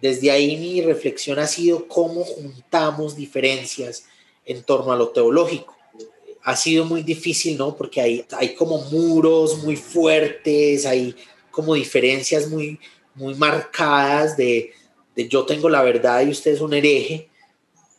Desde 0.00 0.30
ahí 0.30 0.56
mi 0.56 0.80
reflexión 0.80 1.38
ha 1.38 1.46
sido 1.46 1.88
cómo 1.88 2.24
juntamos 2.24 3.16
diferencias 3.16 4.04
en 4.46 4.62
torno 4.62 4.92
a 4.92 4.96
lo 4.96 5.08
teológico. 5.08 5.76
Ha 6.42 6.56
sido 6.56 6.84
muy 6.84 7.02
difícil, 7.02 7.58
¿no? 7.58 7.76
Porque 7.76 8.00
hay, 8.00 8.24
hay 8.32 8.54
como 8.54 8.78
muros 8.84 9.62
muy 9.62 9.76
fuertes, 9.76 10.86
hay 10.86 11.14
como 11.50 11.74
diferencias 11.74 12.48
muy, 12.48 12.78
muy 13.14 13.34
marcadas 13.34 14.36
de, 14.36 14.72
yo 15.16 15.44
tengo 15.44 15.68
la 15.68 15.82
verdad 15.82 16.22
y 16.22 16.30
usted 16.30 16.52
es 16.52 16.60
un 16.60 16.72
hereje, 16.72 17.28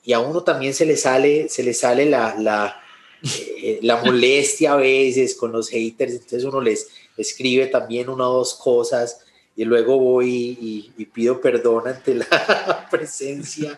y 0.04 0.14
a 0.14 0.20
uno 0.20 0.44
también 0.44 0.74
se 0.74 0.86
le 0.86 0.98
sale, 0.98 1.48
se 1.50 1.64
le 1.64 1.74
sale 1.74 2.06
la, 2.08 2.81
eh, 3.24 3.80
la 3.82 4.04
molestia 4.04 4.74
a 4.74 4.78
veces 4.78 5.36
con 5.36 5.52
los 5.52 5.70
haters, 5.70 6.14
entonces 6.14 6.44
uno 6.44 6.62
les 6.62 6.88
escribe 7.18 7.68
también 7.68 8.10
una 8.10 8.28
o 8.30 8.38
dos 8.38 8.56
cosas 8.56 9.20
y 9.56 9.66
luego 9.66 9.98
voy 9.98 10.92
y, 10.98 11.06
pido 11.06 11.42
perdón 11.42 11.88
ante 11.88 12.16
la 12.16 12.88
presencia 12.92 13.78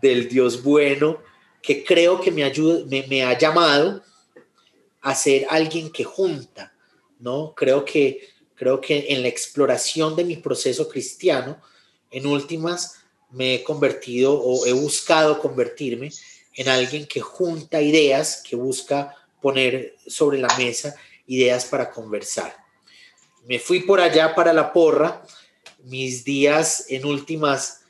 del 0.00 0.28
Dios 0.28 0.62
bueno, 0.62 1.18
que 1.62 1.84
creo 1.84 2.20
que 2.20 2.30
me, 2.30 2.44
ayuda, 2.44 2.84
me, 2.86 3.06
me 3.06 3.22
ha 3.22 3.38
llamado 3.38 4.02
a 5.00 5.14
ser 5.14 5.46
alguien 5.48 5.90
que 5.90 6.04
junta, 6.04 6.74
¿no? 7.20 7.54
Creo 7.54 7.84
que 7.84 8.32
Creo 8.62 8.80
que 8.80 9.06
en 9.08 9.22
la 9.22 9.28
exploración 9.28 10.14
de 10.14 10.22
mi 10.22 10.36
proceso 10.36 10.88
cristiano, 10.88 11.60
en 12.12 12.28
últimas, 12.28 12.98
me 13.32 13.56
he 13.56 13.64
convertido 13.64 14.40
o 14.40 14.64
he 14.66 14.72
buscado 14.72 15.40
convertirme 15.40 16.12
en 16.54 16.68
alguien 16.68 17.06
que 17.06 17.20
junta 17.20 17.80
ideas, 17.80 18.42
que 18.48 18.56
busca 18.56 19.16
poner 19.40 19.96
sobre 20.06 20.38
la 20.38 20.54
mesa 20.56 20.94
ideas 21.26 21.64
para 21.64 21.90
conversar. 21.90 22.54
Me 23.44 23.58
fui 23.58 23.80
por 23.80 24.00
allá 24.00 24.34
para 24.34 24.52
la 24.52 24.72
porra. 24.72 25.22
Mis 25.84 26.24
días 26.24 26.86
en 26.88 27.04
últimas 27.04 27.82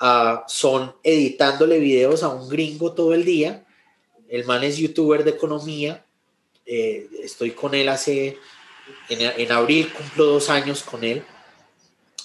uh, 0.00 0.38
son 0.46 0.94
editándole 1.02 1.78
videos 1.80 2.22
a 2.22 2.28
un 2.28 2.48
gringo 2.48 2.92
todo 2.92 3.12
el 3.12 3.24
día. 3.24 3.66
El 4.28 4.44
man 4.44 4.62
es 4.62 4.76
youtuber 4.76 5.24
de 5.24 5.30
economía. 5.30 6.04
Eh, 6.66 7.08
estoy 7.22 7.50
con 7.50 7.74
él 7.74 7.88
hace 7.88 8.38
en, 9.08 9.52
abril 9.52 9.92
cumplo 9.92 10.26
dos 10.26 10.48
años 10.48 10.82
con 10.82 11.04
él. 11.04 11.24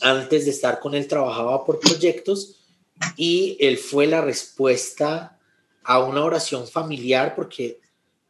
Antes 0.02 0.46
de 0.46 0.52
estar 0.52 0.80
con 0.80 0.96
él 0.96 1.08
trabajaba 1.08 1.66
por 1.66 1.80
proyectos 1.80 2.56
y 3.16 3.58
él 3.60 3.78
fue 3.78 4.08
la 4.08 4.22
respuesta 4.22 5.39
a 5.90 5.98
una 5.98 6.24
oración 6.24 6.68
familiar 6.68 7.34
porque 7.36 7.80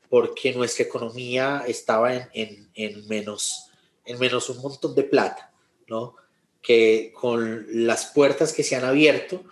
porque 0.08 0.54
nuestra 0.54 0.86
economía 0.86 1.66
estaba 1.68 2.16
en, 2.16 2.30
en, 2.34 2.70
en 2.74 3.08
menos, 3.10 3.66
en 4.06 4.18
menos 4.18 4.50
un 4.50 4.62
montón 4.62 4.96
de 4.96 5.04
plata, 5.04 5.52
¿no? 5.88 6.16
Que 6.62 7.12
con 7.14 7.66
las 7.86 8.08
puertas 8.08 8.54
que 8.54 8.64
se 8.64 8.78
han 8.78 8.86
abierto 8.86 9.44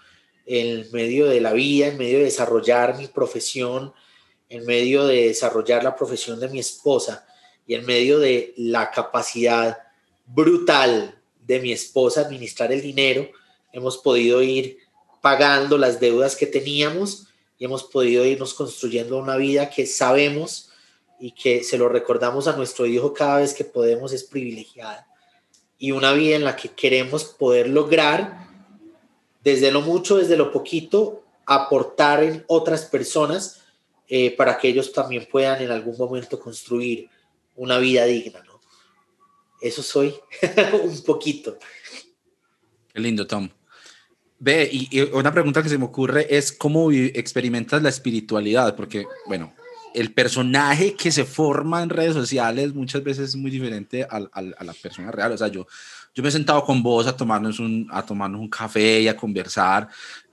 en 0.46 0.90
medio 0.94 1.28
de 1.28 1.42
la 1.42 1.52
vida, 1.52 1.88
en 1.88 1.98
medio 1.98 2.20
de 2.20 2.24
desarrollar 2.24 2.98
mi 2.98 3.08
profesión, 3.08 3.94
en 4.48 4.66
medio 4.66 5.06
de 5.06 5.28
desarrollar 5.28 5.84
la 5.84 5.98
profesión 5.98 6.40
de 6.40 6.48
mi 6.48 6.60
esposa 6.60 7.28
y 7.68 7.76
en 7.76 7.86
medio 7.86 8.20
de 8.20 8.54
la 8.56 8.90
capacidad 8.90 9.80
brutal 10.26 11.22
de 11.42 11.60
mi 11.60 11.74
esposa 11.74 12.22
administrar 12.22 12.72
el 12.72 12.82
dinero, 12.82 13.30
hemos 13.74 13.98
podido 13.98 14.42
ir 14.42 14.78
pagando 15.22 15.78
las 15.78 16.00
deudas 16.00 16.38
que 16.38 16.48
teníamos 16.48 17.27
y 17.58 17.66
hemos 17.66 17.84
podido 17.84 18.26
irnos 18.26 18.54
construyendo 18.54 19.18
una 19.18 19.36
vida 19.36 19.70
que 19.70 19.86
sabemos 19.86 20.72
y 21.20 21.32
que 21.32 21.64
se 21.64 21.78
lo 21.78 21.90
recordamos 21.90 22.48
a 22.48 22.56
nuestro 22.56 22.86
hijo 22.86 23.14
cada 23.14 23.40
vez 23.40 23.54
que 23.54 23.64
podemos 23.64 24.14
es 24.14 24.24
privilegiada 24.24 25.08
y 25.78 25.92
una 25.92 26.14
vida 26.14 26.36
en 26.36 26.44
la 26.44 26.56
que 26.56 26.70
queremos 26.70 27.26
poder 27.26 27.70
lograr 27.70 28.48
desde 29.44 29.72
lo 29.72 29.82
mucho, 29.82 30.18
desde 30.18 30.38
lo 30.38 30.52
poquito, 30.52 31.24
aportar 31.46 32.24
en 32.24 32.44
otras 32.48 32.86
personas 32.86 33.62
eh, 34.08 34.36
para 34.36 34.58
que 34.58 34.68
ellos 34.68 34.92
también 34.92 35.28
puedan 35.32 35.62
en 35.62 35.72
algún 35.72 35.98
momento 35.98 36.40
construir 36.40 37.10
una 37.56 37.78
vida 37.78 38.06
digna, 38.06 38.42
¿no? 38.44 38.60
Eso 39.62 39.82
soy 39.82 40.16
un 40.84 41.02
poquito. 41.04 41.58
Qué 42.94 43.00
lindo, 43.00 43.26
Tom. 43.26 43.50
Ve, 44.40 44.70
y, 44.72 45.02
una 45.14 45.32
pregunta 45.32 45.64
que 45.64 45.70
se 45.70 45.78
me 45.78 45.86
ocurre 45.86 46.28
es 46.36 46.52
cómo 46.52 46.92
experimentas 46.92 47.82
la 47.82 47.90
espiritualidad, 47.90 48.76
porque, 48.76 49.06
bueno, 49.26 49.54
el 49.96 50.14
personaje 50.14 50.94
que 50.94 51.12
se 51.12 51.26
forma 51.26 51.82
en 51.82 51.90
redes 51.90 52.14
sociales 52.14 52.74
muchas 52.76 53.04
veces 53.04 53.30
es 53.30 53.36
muy 53.36 53.50
diferente 53.50 54.04
a, 54.04 54.18
a 54.32 54.64
la 54.64 54.74
persona 54.74 55.12
real. 55.12 55.32
O 55.32 55.38
sea, 55.38 55.48
yo, 55.48 55.66
yo 56.14 56.24
me 56.24 56.30
he 56.30 56.32
sentado 56.32 56.64
con 56.64 56.84
vos 56.84 57.08
a 57.08 57.16
tomarnos 57.16 57.60
un, 57.60 57.88
a 57.92 58.06
tomarnos 58.06 58.42
un 58.42 58.50
café 58.50 59.02
y 59.02 59.08
a 59.08 59.18
conversar, 59.18 59.88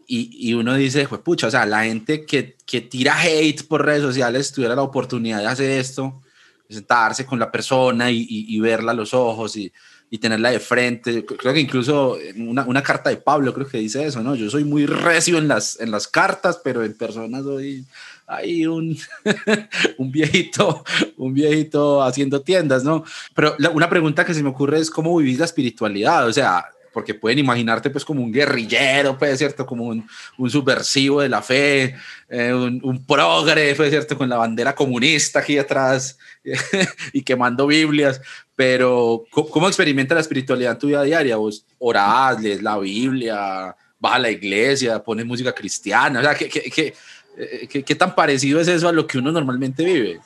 y, 0.06 0.50
y 0.50 0.54
uno 0.54 0.74
dice, 0.74 1.06
pues 1.08 1.20
pucha, 1.22 1.46
o 1.46 1.50
sea, 1.50 1.64
la 1.64 1.84
gente 1.84 2.26
que, 2.26 2.56
que 2.66 2.82
tira 2.82 3.18
hate 3.20 3.66
por 3.66 3.84
redes 3.84 4.02
sociales 4.02 4.52
tuviera 4.52 4.74
la 4.74 4.82
oportunidad 4.82 5.38
de 5.38 5.46
hacer 5.46 5.70
esto, 5.70 6.20
sentarse 6.68 7.24
con 7.24 7.38
la 7.38 7.50
persona 7.50 8.10
y, 8.10 8.18
y, 8.18 8.56
y 8.56 8.60
verla 8.60 8.92
a 8.92 8.94
los 8.94 9.14
ojos 9.14 9.56
y, 9.56 9.72
y 10.14 10.18
tenerla 10.18 10.52
de 10.52 10.60
frente. 10.60 11.24
Creo 11.24 11.52
que 11.52 11.58
incluso 11.58 12.16
una, 12.36 12.64
una, 12.66 12.84
carta 12.84 13.10
de 13.10 13.16
Pablo 13.16 13.52
creo 13.52 13.66
que 13.66 13.78
dice 13.78 14.06
eso, 14.06 14.22
¿no? 14.22 14.36
Yo 14.36 14.48
soy 14.48 14.62
muy 14.62 14.86
recio 14.86 15.38
en 15.38 15.48
las, 15.48 15.80
en 15.80 15.90
las 15.90 16.06
cartas, 16.06 16.60
pero 16.62 16.84
en 16.84 16.96
persona 16.96 17.42
soy 17.42 17.84
ahí 18.24 18.64
un, 18.64 18.96
un 19.98 20.12
viejito, 20.12 20.84
un 21.16 21.34
viejito 21.34 22.00
haciendo 22.00 22.42
tiendas, 22.42 22.84
¿no? 22.84 23.02
Pero 23.34 23.56
la, 23.58 23.70
una 23.70 23.90
pregunta 23.90 24.24
que 24.24 24.34
se 24.34 24.44
me 24.44 24.50
ocurre 24.50 24.78
es 24.78 24.88
cómo 24.88 25.16
vivís 25.16 25.40
la 25.40 25.46
espiritualidad, 25.46 26.28
o 26.28 26.32
sea, 26.32 26.64
porque 26.92 27.12
pueden 27.12 27.40
imaginarte 27.40 27.90
pues 27.90 28.04
como 28.04 28.22
un 28.22 28.32
guerrillero, 28.32 29.18
pues, 29.18 29.36
¿cierto? 29.36 29.66
Como 29.66 29.86
un, 29.86 30.06
un 30.38 30.48
subversivo 30.48 31.22
de 31.22 31.28
la 31.28 31.42
fe, 31.42 31.96
eh, 32.28 32.54
un, 32.54 32.80
un, 32.84 33.04
progre, 33.04 33.74
pues, 33.74 33.90
¿cierto? 33.90 34.16
Con 34.16 34.28
la 34.28 34.36
bandera 34.36 34.76
comunista 34.76 35.40
aquí 35.40 35.58
atrás 35.58 36.16
y 37.12 37.22
quemando 37.22 37.66
Biblias, 37.66 38.20
pero 38.56 39.24
¿cómo, 39.30 39.68
experimenta 39.68 40.14
la 40.14 40.20
espiritualidad 40.20 40.72
en 40.72 40.78
tu 40.78 40.86
vida 40.88 41.02
diaria? 41.02 41.36
¿Vos 41.36 41.66
orás, 41.78 42.40
lees 42.40 42.62
la 42.62 42.78
Biblia, 42.78 43.76
vas 43.98 44.14
a 44.14 44.18
la 44.18 44.30
iglesia, 44.30 45.02
pones 45.02 45.26
música 45.26 45.52
cristiana? 45.52 46.20
O 46.20 46.22
sea, 46.22 46.34
¿qué, 46.34 46.48
qué, 46.48 46.62
qué, 46.70 46.94
eh, 47.36 47.82
qué 47.84 47.94
tan 47.94 48.14
parecido 48.14 48.60
es 48.60 48.68
eso 48.68 48.88
a 48.88 48.92
lo 48.92 49.06
que 49.06 49.18
uno 49.18 49.32
normalmente 49.32 49.84
vive? 49.84 50.20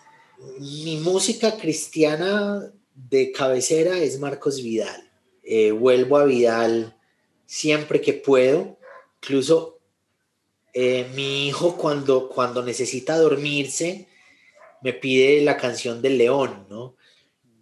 Mi 0.60 0.98
música 0.98 1.56
cristiana 1.56 2.62
de 2.94 3.32
cabecera 3.32 3.98
es 3.98 4.18
Marcos 4.18 4.62
Vidal 4.62 5.08
eh, 5.50 5.70
vuelvo 5.70 6.18
a 6.18 6.26
Vidal 6.26 6.94
siempre 7.46 8.02
que 8.02 8.12
puedo. 8.12 8.76
Incluso 9.22 9.80
eh, 10.74 11.10
mi 11.14 11.48
hijo 11.48 11.78
cuando, 11.78 12.28
cuando 12.28 12.62
necesita 12.62 13.16
dormirse 13.16 14.06
me 14.82 14.92
pide 14.92 15.40
la 15.40 15.56
canción 15.56 16.02
del 16.02 16.18
león, 16.18 16.66
¿no? 16.68 16.96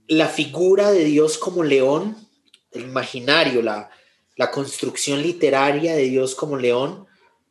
La 0.09 0.29
figura 0.29 0.91
de 0.93 1.05
Dios 1.05 1.39
como 1.39 1.65
león, 1.65 2.17
el 2.73 2.83
imaginario, 2.83 3.63
la, 3.63 3.91
la 4.37 4.51
construcción 4.51 5.23
literaria 5.23 5.95
de 5.95 6.05
Dios 6.05 6.35
como 6.35 6.57
león, 6.57 7.07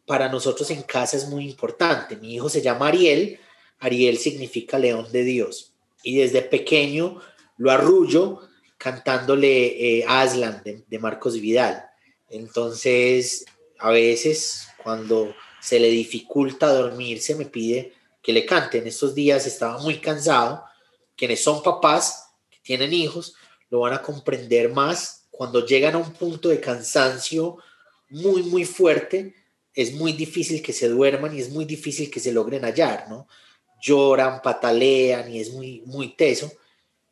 para 0.05 0.29
nosotros 0.29 0.69
en 0.69 0.83
casa 0.83 1.17
es 1.17 1.27
muy 1.27 1.45
importante. 1.49 2.15
Mi 2.17 2.35
hijo 2.35 2.49
se 2.49 2.61
llama 2.61 2.87
Ariel, 2.87 3.39
Ariel 3.79 4.17
significa 4.17 4.77
león 4.77 5.07
de 5.11 5.23
Dios. 5.23 5.73
Y 6.03 6.17
desde 6.17 6.41
pequeño 6.41 7.19
lo 7.57 7.71
arrullo 7.71 8.41
cantándole 8.77 9.99
eh, 9.99 10.05
Aslan 10.07 10.61
de, 10.63 10.99
Marcos 10.99 11.39
Vidal. 11.39 11.85
Entonces, 12.29 13.45
a 13.79 13.89
veces 13.89 14.67
cuando 14.83 15.33
se 15.59 15.79
le 15.79 15.89
dificulta 15.89 16.71
dormirse, 16.71 17.35
me 17.35 17.45
pide 17.45 17.93
que 18.21 18.33
le 18.33 18.45
cante. 18.45 18.77
En 18.77 18.87
estos 18.87 19.15
días 19.15 19.47
estaba 19.47 19.79
muy 19.79 19.97
cansado. 19.97 20.63
Quienes 21.15 21.43
son 21.43 21.63
papás, 21.63 22.24
tienen 22.65 22.91
hijos, 22.91 23.35
lo 23.69 23.79
van 23.79 23.93
a 23.93 24.01
comprender 24.01 24.73
más. 24.73 25.27
Cuando 25.31 25.65
llegan 25.65 25.95
a 25.95 25.99
un 25.99 26.11
punto 26.11 26.49
de 26.49 26.59
cansancio 26.59 27.57
muy, 28.09 28.43
muy 28.43 28.65
fuerte, 28.65 29.35
es 29.73 29.93
muy 29.93 30.13
difícil 30.13 30.61
que 30.61 30.73
se 30.73 30.89
duerman 30.89 31.35
y 31.35 31.39
es 31.39 31.49
muy 31.49 31.63
difícil 31.63 32.09
que 32.09 32.19
se 32.19 32.33
logren 32.33 32.63
hallar, 32.63 33.07
¿no? 33.07 33.27
Lloran, 33.81 34.41
patalean 34.41 35.31
y 35.31 35.39
es 35.39 35.53
muy, 35.53 35.83
muy 35.85 36.15
teso 36.15 36.51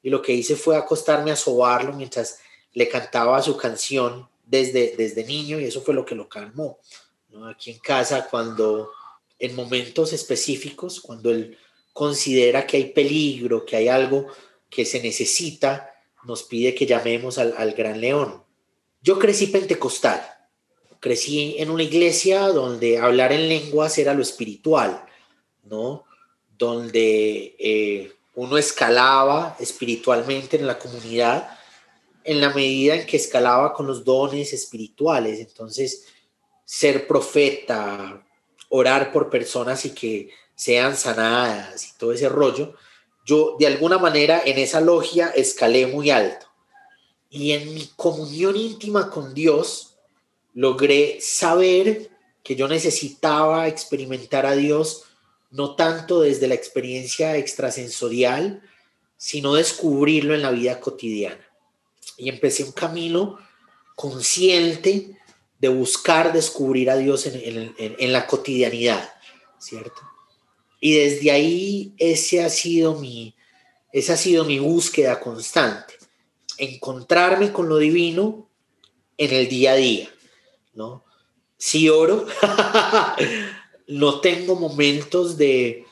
y 0.04 0.10
lo 0.10 0.22
que 0.22 0.34
hice 0.34 0.56
fue 0.56 0.76
acostarme 0.76 1.32
a 1.32 1.36
sobarlo 1.36 1.94
mientras 1.94 2.40
le 2.74 2.90
cantaba 2.90 3.42
su 3.42 3.56
canción 3.56 4.28
desde, 4.46 4.96
desde 4.98 5.24
niño 5.24 5.60
y 5.60 5.66
eso 5.66 5.82
fue 5.82 5.94
lo 5.94 6.06
que 6.06 6.14
lo 6.14 6.28
calmó. 6.28 6.78
Aquí 7.50 7.72
en 7.72 7.80
casa, 7.80 8.28
cuando 8.30 8.92
en 9.40 9.56
momentos 9.56 10.14
específicos, 10.14 11.00
cuando 11.00 11.32
él 11.32 11.58
considera 11.94 12.68
que 12.68 12.78
hay 12.78 12.86
peligro, 12.92 13.66
que 13.66 13.78
hay 13.78 13.88
algo 13.88 14.28
que 14.74 14.86
se 14.86 15.02
necesita, 15.02 15.94
nos 16.24 16.44
pide 16.44 16.74
que 16.74 16.86
llamemos 16.86 17.38
al, 17.38 17.54
al 17.58 17.74
gran 17.74 18.02
león. 18.02 18.44
Yo 19.02 19.20
crecí 19.20 19.48
pentecostal, 19.48 20.22
crecí 21.00 21.56
en 21.60 21.70
una 21.70 21.84
iglesia 21.84 22.48
donde 22.48 22.98
hablar 22.98 23.34
en 23.34 23.50
lenguas 23.50 23.98
era 23.98 24.14
lo 24.14 24.22
espiritual, 24.22 25.06
¿no? 25.64 26.06
Donde 26.58 27.56
eh, 27.60 28.14
uno 28.36 28.58
escalaba 28.58 29.58
espiritualmente 29.60 30.58
en 30.58 30.68
la 30.68 30.80
comunidad 30.80 31.60
en 32.24 32.42
la 32.42 32.54
medida 32.54 32.96
en 32.96 33.06
que 33.06 33.18
escalaba 33.18 33.74
con 33.74 33.88
los 33.88 34.04
dones 34.04 34.54
espirituales. 34.54 35.40
Entonces, 35.40 36.06
ser 36.66 37.08
profeta, 37.08 38.26
orar 38.70 39.12
por 39.12 39.30
personas 39.30 39.86
y 39.86 39.92
que 39.92 40.30
sean 40.56 40.96
sanadas 40.96 41.90
y 41.90 41.98
todo 41.98 42.14
ese 42.14 42.30
rollo, 42.30 42.76
yo 43.26 43.56
de 43.60 43.68
alguna 43.68 43.98
manera 43.98 44.42
en 44.46 44.58
esa 44.58 44.82
logia 44.82 45.30
escalé 45.30 45.88
muy 45.88 46.10
alto. 46.10 46.48
Y 47.30 47.54
en 47.54 47.74
mi 47.74 47.90
comunión 47.96 48.56
íntima 48.56 49.10
con 49.10 49.34
Dios, 49.34 49.96
logré 50.54 51.20
saber 51.22 52.12
que 52.44 52.56
yo 52.56 52.68
necesitaba 52.68 53.68
experimentar 53.68 54.46
a 54.46 54.56
Dios 54.56 55.06
no 55.50 55.76
tanto 55.76 56.22
desde 56.22 56.48
la 56.48 56.56
experiencia 56.56 57.38
extrasensorial, 57.38 58.62
sino 59.18 59.54
descubrirlo 59.54 60.34
en 60.34 60.42
la 60.42 60.52
vida 60.52 60.80
cotidiana. 60.80 61.48
Y 62.18 62.30
empecé 62.30 62.64
un 62.64 62.72
camino 62.72 63.40
consciente 63.96 65.18
de 65.60 65.68
buscar 65.70 66.34
descubrir 66.34 66.90
a 66.90 66.98
Dios 66.98 67.26
en, 67.28 67.74
en, 67.78 68.14
la 68.14 68.28
cotidianidad, 68.28 69.14
¿cierto? 69.60 70.02
Y 70.86 70.96
desde 70.96 71.32
ahí 71.32 71.94
ese 71.98 72.44
ha 72.44 72.50
sido 72.50 72.96
mi, 72.96 73.34
ha 73.94 74.18
sido 74.18 74.44
mi 74.44 74.60
búsqueda 74.60 75.18
constante, 75.22 75.94
encontrarme 76.58 77.54
con 77.54 77.70
lo 77.70 77.78
divino 77.78 78.50
en 79.18 79.32
el 79.32 79.48
día 79.48 79.72
a 79.72 79.76
día, 79.76 80.10
¿no? 80.74 81.06
Si 81.56 81.88
oro, 81.88 82.26
no 83.88 84.20
tengo 84.20 84.58
momentos 84.58 85.38
de, 85.38 85.86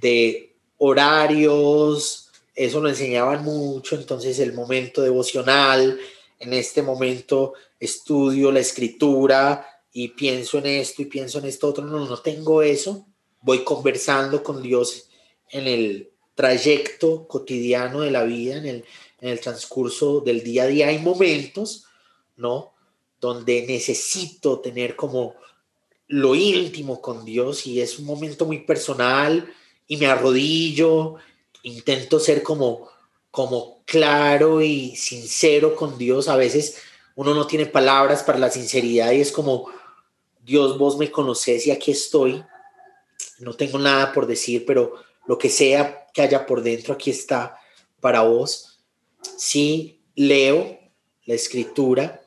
de 0.00 0.54
horarios, 0.76 2.30
eso 2.54 2.80
lo 2.80 2.88
enseñaban 2.88 3.42
mucho, 3.42 3.96
entonces 3.96 4.38
el 4.38 4.52
momento 4.52 5.02
devocional, 5.02 5.98
en 6.38 6.52
este 6.52 6.82
momento 6.82 7.54
estudio 7.80 8.52
la 8.52 8.60
escritura 8.60 9.66
y 9.92 10.10
pienso 10.10 10.58
en 10.58 10.66
esto 10.66 11.02
y 11.02 11.06
pienso 11.06 11.40
en 11.40 11.46
esto 11.46 11.66
otro, 11.66 11.84
no, 11.84 12.06
no 12.06 12.18
tengo 12.18 12.62
eso, 12.62 13.07
voy 13.40 13.64
conversando 13.64 14.42
con 14.42 14.62
Dios 14.62 15.08
en 15.50 15.66
el 15.66 16.10
trayecto 16.34 17.26
cotidiano 17.26 18.00
de 18.00 18.10
la 18.10 18.24
vida, 18.24 18.56
en 18.56 18.66
el, 18.66 18.84
en 19.20 19.28
el 19.30 19.40
transcurso 19.40 20.20
del 20.20 20.42
día 20.42 20.64
a 20.64 20.66
día, 20.66 20.88
hay 20.88 20.98
momentos, 20.98 21.86
¿no? 22.36 22.72
Donde 23.20 23.66
necesito 23.66 24.60
tener 24.60 24.94
como 24.94 25.34
lo 26.06 26.34
íntimo 26.34 27.00
con 27.00 27.24
Dios 27.24 27.66
y 27.66 27.80
es 27.80 27.98
un 27.98 28.06
momento 28.06 28.46
muy 28.46 28.60
personal 28.60 29.52
y 29.86 29.96
me 29.96 30.06
arrodillo, 30.06 31.16
intento 31.62 32.20
ser 32.20 32.42
como, 32.42 32.88
como 33.30 33.82
claro 33.84 34.62
y 34.62 34.96
sincero 34.96 35.74
con 35.76 35.98
Dios. 35.98 36.28
A 36.28 36.36
veces 36.36 36.78
uno 37.14 37.34
no 37.34 37.46
tiene 37.46 37.66
palabras 37.66 38.22
para 38.22 38.38
la 38.38 38.50
sinceridad 38.50 39.12
y 39.12 39.20
es 39.20 39.32
como, 39.32 39.70
Dios, 40.44 40.78
vos 40.78 40.96
me 40.96 41.10
conoces 41.10 41.66
y 41.66 41.70
aquí 41.70 41.90
estoy. 41.90 42.42
No 43.38 43.54
tengo 43.54 43.78
nada 43.78 44.12
por 44.12 44.26
decir, 44.26 44.64
pero 44.66 44.94
lo 45.26 45.38
que 45.38 45.48
sea 45.48 46.06
que 46.12 46.22
haya 46.22 46.46
por 46.46 46.62
dentro, 46.62 46.94
aquí 46.94 47.10
está 47.10 47.58
para 48.00 48.22
vos. 48.22 48.80
Sí, 49.36 50.00
leo 50.14 50.78
la 51.24 51.34
escritura 51.34 52.22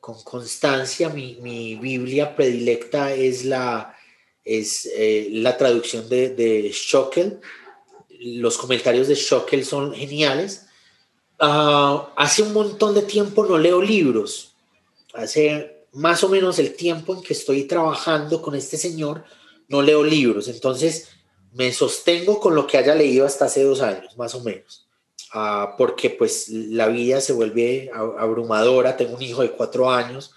con 0.00 0.22
constancia. 0.22 1.08
Mi, 1.08 1.36
mi 1.36 1.76
Biblia 1.76 2.34
predilecta 2.34 3.12
es 3.12 3.44
la, 3.44 3.96
es 4.44 4.88
eh, 4.96 5.28
la 5.30 5.56
traducción 5.56 6.08
de, 6.08 6.30
de 6.30 6.70
Schockel. 6.72 7.40
Los 8.20 8.56
comentarios 8.56 9.08
de 9.08 9.14
Schockel 9.14 9.64
son 9.64 9.92
geniales. 9.92 10.66
Ah, 11.38 12.12
hace 12.16 12.42
un 12.42 12.52
montón 12.52 12.94
de 12.94 13.02
tiempo 13.02 13.44
no 13.44 13.58
leo 13.58 13.82
libros. 13.82 14.54
Hace 15.12 15.86
más 15.92 16.22
o 16.24 16.28
menos 16.28 16.58
el 16.58 16.74
tiempo 16.74 17.14
en 17.14 17.22
que 17.22 17.32
estoy 17.32 17.64
trabajando 17.64 18.40
con 18.42 18.54
este 18.54 18.76
señor, 18.76 19.24
no 19.68 19.82
leo 19.82 20.04
libros. 20.04 20.48
Entonces, 20.48 21.08
me 21.52 21.72
sostengo 21.72 22.40
con 22.40 22.54
lo 22.54 22.66
que 22.66 22.78
haya 22.78 22.94
leído 22.94 23.26
hasta 23.26 23.46
hace 23.46 23.62
dos 23.62 23.80
años, 23.80 24.16
más 24.16 24.34
o 24.34 24.40
menos. 24.40 24.86
Ah, 25.32 25.74
porque 25.76 26.10
pues 26.10 26.48
la 26.48 26.88
vida 26.88 27.20
se 27.20 27.32
vuelve 27.32 27.90
abrumadora. 27.92 28.96
Tengo 28.96 29.16
un 29.16 29.22
hijo 29.22 29.42
de 29.42 29.52
cuatro 29.52 29.90
años. 29.90 30.32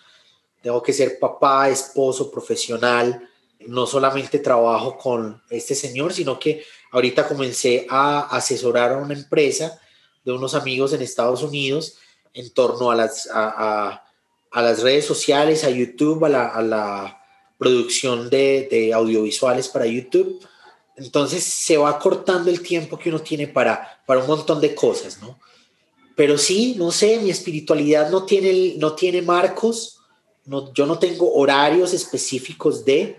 Tengo 0.62 0.82
que 0.82 0.94
ser 0.94 1.20
papá, 1.20 1.70
esposo, 1.70 2.32
profesional 2.32 3.30
no 3.68 3.86
solamente 3.86 4.40
trabajo 4.40 4.98
con 4.98 5.42
este 5.50 5.76
señor, 5.76 6.14
sino 6.14 6.40
que 6.40 6.64
ahorita 6.92 7.28
comencé 7.28 7.86
a 7.90 8.36
asesorar 8.36 8.94
a 8.94 8.98
una 8.98 9.14
empresa 9.14 9.80
de 10.24 10.32
unos 10.32 10.56
amigos 10.56 10.94
en 10.94 11.02
Estados 11.02 11.44
Unidos 11.44 11.98
en 12.34 12.54
torno 12.54 12.92
a 12.92 12.96
las, 12.96 13.28
a, 13.32 14.04
las 14.54 14.82
redes 14.82 15.06
sociales, 15.06 15.64
a 15.64 15.70
YouTube, 15.70 16.26
a 16.26 16.62
la, 16.62 17.19
producción 17.60 18.30
de, 18.30 18.92
audiovisuales 18.96 19.68
para 19.68 19.86
YouTube. 19.86 20.40
Entonces 20.96 21.44
se 21.44 21.78
va 21.78 22.00
cortando 22.00 22.50
el 22.50 22.62
tiempo 22.62 22.98
que 22.98 23.10
uno 23.10 23.20
tiene 23.20 23.48
para, 23.48 24.02
para 24.08 24.22
un 24.22 24.28
montón 24.28 24.60
de 24.60 24.74
cosas, 24.74 25.22
¿no? 25.22 25.38
Pero 26.16 26.38
sí, 26.38 26.76
no 26.78 26.92
sé, 26.92 27.20
mi 27.20 27.30
espiritualidad 27.30 28.10
no 28.10 28.26
tiene, 28.26 28.76
no 28.78 28.94
tiene 28.94 29.22
marcos, 29.22 30.00
no, 30.46 30.74
yo 30.74 30.86
no 30.86 30.98
tengo 31.00 31.34
horarios 31.34 31.94
específicos 31.94 32.84
de, 32.84 33.18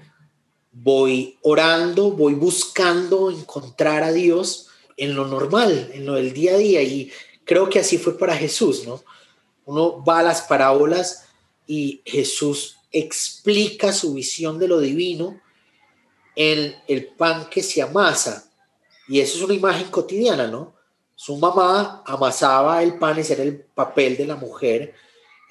voy 0.73 1.39
orando, 1.43 2.11
voy 2.11 2.35
buscando 2.35 3.31
encontrar 3.31 4.03
a 4.03 4.13
Dios 4.13 4.69
en 4.97 5.15
lo 5.15 5.27
normal, 5.27 5.91
en 5.95 6.05
lo 6.05 6.15
del 6.15 6.33
día 6.33 6.55
a 6.55 6.59
día. 6.59 6.83
Y 6.83 7.11
creo 7.45 7.69
que 7.69 7.79
así 7.79 7.99
fue 7.99 8.19
para 8.19 8.37
Jesús, 8.37 8.87
¿no? 8.87 9.03
Uno 9.65 10.03
va 10.05 10.19
a 10.19 10.23
las 10.23 10.43
parábolas 10.43 11.27
y 11.67 12.03
Jesús 12.05 12.80
explica 12.93 13.93
su 13.93 14.15
visión 14.15 14.59
de 14.59 14.69
lo 14.69 14.81
divino 14.81 15.41
en 16.37 16.75
el 16.89 17.07
pan 17.07 17.49
que 17.51 17.63
se 17.63 17.83
amasa. 17.83 18.51
Y 19.09 19.21
eso 19.21 19.39
es 19.39 19.45
una 19.45 19.55
imagen 19.55 19.89
cotidiana, 19.89 20.47
¿no? 20.47 20.75
Su 21.15 21.37
mamá 21.37 22.03
amasaba 22.07 22.83
el 22.83 22.99
pan, 22.99 23.19
ese 23.19 23.35
era 23.35 23.43
el 23.43 23.57
papel 23.57 24.17
de 24.17 24.27
la 24.27 24.37
mujer 24.37 24.95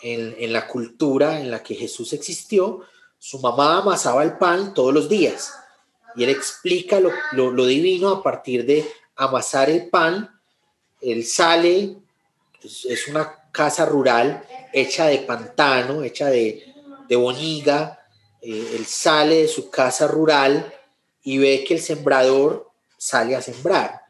en, 0.01 0.35
en 0.39 0.53
la 0.53 0.67
cultura 0.67 1.39
en 1.39 1.51
la 1.51 1.61
que 1.61 1.75
Jesús 1.75 2.13
existió 2.13 2.85
su 3.19 3.37
mamá 3.39 3.79
amasaba 3.79 4.23
el 4.23 4.37
pan 4.37 4.73
todos 4.73 4.93
los 4.93 5.09
días 5.09 5.53
y 6.15 6.23
él 6.23 6.29
explica 6.29 6.99
lo, 6.99 7.65
divino 7.65 8.09
a 8.09 8.23
partir 8.23 8.65
de 8.65 8.89
amasar 9.15 9.69
el 9.69 9.89
pan. 9.89 10.39
Él 11.01 11.25
sale, 11.25 11.97
es, 12.63 13.07
una 13.09 13.49
casa 13.51 13.85
rural 13.85 14.43
hecha 14.71 15.07
de 15.07 15.19
pantano, 15.19 16.01
hecha 16.03 16.27
de, 16.27 16.68
de 17.09 17.15
boniga. 17.17 17.99
Eh, 18.41 18.75
él 18.77 18.85
sale 18.85 19.41
de 19.41 19.47
su 19.49 19.69
casa 19.69 20.07
rural 20.07 20.73
y 21.23 21.37
ve 21.39 21.65
que 21.67 21.73
el 21.73 21.81
sembrador 21.81 22.71
sale 22.97 23.35
a 23.35 23.41
sembrar 23.41 24.01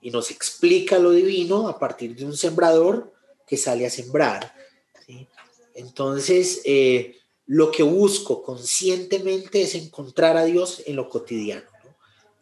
y 0.00 0.10
nos 0.10 0.32
explica 0.32 0.98
lo 0.98 1.12
divino 1.12 1.68
a 1.68 1.78
partir 1.78 2.16
de 2.16 2.24
un 2.24 2.36
sembrador 2.36 3.12
que 3.46 3.56
sale 3.56 3.86
a 3.86 3.90
sembrar. 3.90 4.52
Entonces, 5.74 6.60
eh, 6.64 7.16
lo 7.46 7.70
que 7.70 7.82
busco 7.82 8.42
conscientemente 8.42 9.62
es 9.62 9.74
encontrar 9.74 10.36
a 10.36 10.44
Dios 10.44 10.82
en 10.86 10.96
lo 10.96 11.08
cotidiano. 11.08 11.66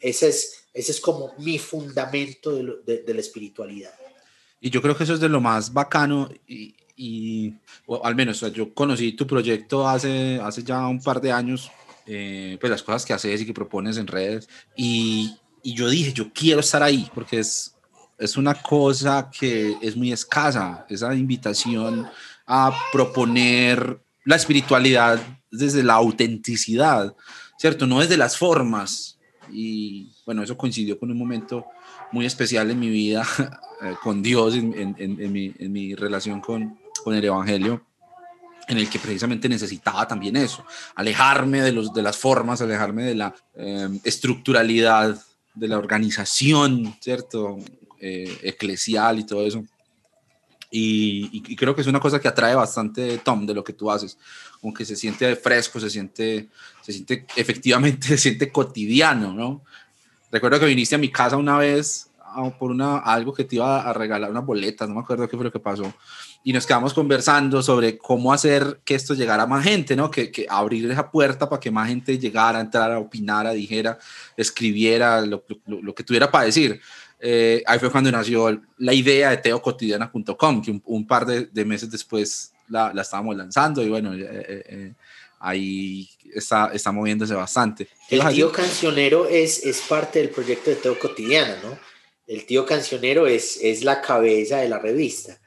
Ese, 0.01 0.29
es, 0.29 0.65
ese 0.73 0.93
es 0.93 1.01
como 1.01 1.35
mi 1.39 1.59
fundamento 1.59 2.53
de, 2.53 3.05
la 3.07 3.21
espiritualidad. 3.21 3.95
Y 4.61 4.71
yo 4.71 4.81
creo 4.81 4.97
que 4.97 5.05
eso 5.05 5.15
es 5.15 5.21
de 5.21 5.29
lo 5.29 5.41
más 5.41 5.73
bacano 5.73 6.31
al 8.03 8.15
menos 8.15 8.41
yo 8.53 8.75
conocí 8.75 9.13
tu 9.13 9.27
proyecto 9.27 9.89
hace, 9.89 10.41
hace 10.43 10.63
ya 10.63 10.87
un 10.87 11.03
par 11.03 11.21
de 11.21 11.33
años, 11.33 11.71
eh, 12.07 12.57
pues 12.61 12.71
las 12.71 12.83
cosas 12.83 13.05
que 13.05 13.13
haces 13.13 13.41
y 13.41 13.47
que 13.47 13.55
propones 13.55 13.97
en 13.97 14.07
redes 14.07 14.49
y, 14.77 15.37
y 15.63 15.75
yo 15.75 15.89
dije, 15.89 16.13
yo 16.13 16.33
quiero 16.33 16.61
estar 16.61 16.83
ahí 16.83 17.09
porque 17.15 17.39
es, 17.39 17.77
es 18.19 18.37
una 18.37 18.55
cosa 18.55 19.31
que 19.31 19.77
es 19.81 19.97
muy 19.97 20.13
escasa, 20.13 20.87
esa 20.89 21.15
invitación 21.15 22.07
a 22.47 22.73
proponer 22.93 24.01
la 24.25 24.37
espiritualidad 24.37 25.21
desde 25.51 25.83
la 25.83 25.95
autenticidad, 25.95 27.15
¿cierto? 27.57 27.87
No 27.87 28.01
desde 28.01 28.17
las 28.17 28.37
formas. 28.37 29.19
Y 29.53 30.13
bueno, 30.27 30.43
eso 30.43 30.57
coincidió 30.57 30.99
con 30.99 31.11
un 31.11 31.19
momento 31.19 31.65
muy 32.13 32.27
especial 32.27 32.71
en 32.71 32.81
mi 32.81 32.89
vida 32.89 33.27
eh, 33.83 33.95
con 34.03 34.23
Dios, 34.23 34.55
en, 34.55 35.73
mi, 35.73 35.95
relación 35.95 36.41
con, 36.41 36.80
el 37.09 37.25
Evangelio, 37.25 37.85
en 38.69 38.79
el 38.79 38.89
que 38.89 38.99
precisamente 38.99 39.49
necesitaba 39.49 40.07
también 40.07 40.37
eso, 40.37 40.65
alejarme 40.95 41.61
de, 41.61 41.73
los, 41.73 41.93
de 41.93 42.03
las 42.03 42.17
formas, 42.17 42.61
alejarme 42.61 43.05
de 43.05 43.15
la 43.15 43.35
em, 43.57 44.01
estructuralidad, 44.05 45.21
de 45.55 45.69
la 45.69 45.79
organización, 45.79 46.97
¿cierto? 47.01 47.59
Eh, 48.01 48.39
eclesial 48.43 49.19
y 49.19 49.27
todo 49.27 49.47
eso. 49.47 49.65
Y, 50.71 51.57
creo 51.57 51.75
que 51.75 51.81
es 51.81 51.89
una 51.89 51.99
cosa 51.99 52.21
que 52.21 52.29
atrae 52.29 52.55
bastante, 52.55 53.19
Tom, 53.19 53.45
de 53.45 53.55
lo 53.55 53.65
que 53.65 53.73
tú 53.73 53.91
haces. 53.91 54.17
Como 54.61 54.73
que 54.73 54.85
se 54.85 54.95
siente 54.95 55.35
fresco, 55.35 55.81
se 55.81 55.91
siente, 55.91 56.49
se 56.81 56.93
siente 56.93 57.27
efectivamente, 57.35 58.07
se 58.09 58.19
siente 58.19 58.53
cotidiano, 58.53 59.33
¿no? 59.33 59.63
Recuerdo 60.31 60.61
que 60.61 60.67
viniste 60.67 60.95
a 60.95 60.99
mi 60.99 61.11
casa 61.11 61.37
una 61.37 61.59
vez 61.59 62.11
por 62.59 62.71
una, 62.71 62.99
algo 62.99 63.35
que 63.35 63.43
te 63.43 63.57
iba 63.57 63.83
a 63.83 63.93
regalar 63.93 64.31
unas 64.31 64.47
boletas, 64.47 64.89
no 64.89 64.95
me 64.95 65.01
acuerdo 65.01 65.29
qué 65.29 65.37
fue 65.37 65.45
lo 65.45 65.53
que 65.53 65.59
pasó. 65.59 65.93
Y 66.43 66.53
nos 66.53 66.67
quedamos 66.67 66.95
conversando 66.95 67.63
sobre 67.63 67.99
cómo 67.99 68.33
hacer 68.33 68.81
que 68.85 68.95
esto 68.95 69.15
llegara 69.15 69.43
a 69.43 69.47
más 69.47 69.63
gente, 69.63 69.95
¿no? 69.95 70.11
Que, 70.11 70.31
que 70.31 70.47
abrir 70.49 70.91
esa 70.91 71.11
puerta 71.11 71.49
para 71.49 71.61
que 71.61 71.71
más 71.71 71.89
gente 71.89 72.19
llegara, 72.19 72.61
entrara, 72.61 72.99
opinara, 72.99 73.53
dijera, 73.53 73.99
escribiera 74.37 75.21
lo, 75.21 75.45
lo, 75.67 75.83
lo 75.83 75.95
que 75.95 76.03
tuviera 76.03 76.31
para 76.31 76.47
decir. 76.47 76.81
Eh, 77.23 77.63
ahí 77.67 77.79
fue 77.79 77.91
cuando 77.91 78.11
nació 78.11 78.63
la 78.79 78.95
idea 78.95 79.31
de 79.31 79.37
teocotidiana.com, 79.37 80.63
que 80.63 80.81
un, 80.85 81.07
par 81.07 81.27
de, 81.27 81.65
meses 81.67 81.91
después 81.91 82.53
la, 82.69 82.95
la, 82.95 83.03
estábamos 83.03 83.37
lanzando 83.37 83.83
y 83.83 83.91
bueno, 83.91 84.15
eh, 84.15 84.25
eh, 84.27 84.93
ahí 85.39 86.09
está, 86.35 86.71
está 86.73 86.91
moviéndose 86.93 87.35
bastante. 87.35 87.89
El 88.09 88.27
tío 88.29 88.51
cancionero 88.51 89.29
es, 89.29 89.65
es 89.65 89.83
parte 89.83 90.21
del 90.21 90.31
proyecto 90.31 90.71
de 90.71 90.77
Teo 90.77 90.99
Cotidiana, 90.99 91.57
¿no? 91.63 91.79
El 92.27 92.47
tío 92.47 92.65
cancionero 92.65 93.27
es, 93.27 93.59
es 93.61 93.85
la 93.85 94.01
cabeza 94.01 94.59
de 94.59 94.69
la 94.69 94.79
revista. 94.79 95.39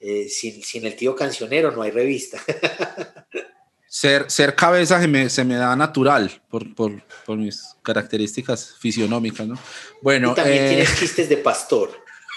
Sin, 0.00 0.62
sin 0.62 0.86
el 0.86 0.96
tío 0.96 1.14
cancionero 1.14 1.70
no 1.70 1.82
hay 1.82 1.90
revista. 1.90 2.40
ser, 3.90 4.30
ser 4.30 4.54
cabeza 4.54 5.00
se 5.00 5.08
me, 5.08 5.28
se 5.28 5.44
me 5.44 5.56
da 5.56 5.74
natural 5.74 6.30
por, 6.48 6.74
por, 6.76 7.02
por, 7.26 7.36
mis 7.36 7.76
características 7.82 8.76
fisionómicas, 8.78 9.48
¿no? 9.48 9.58
Bueno. 10.00 10.30
Y 10.30 10.34
también 10.36 10.64
eh, 10.64 10.68
tienes 10.68 10.98
chistes 10.98 11.28
de 11.28 11.36
pastor. 11.36 11.90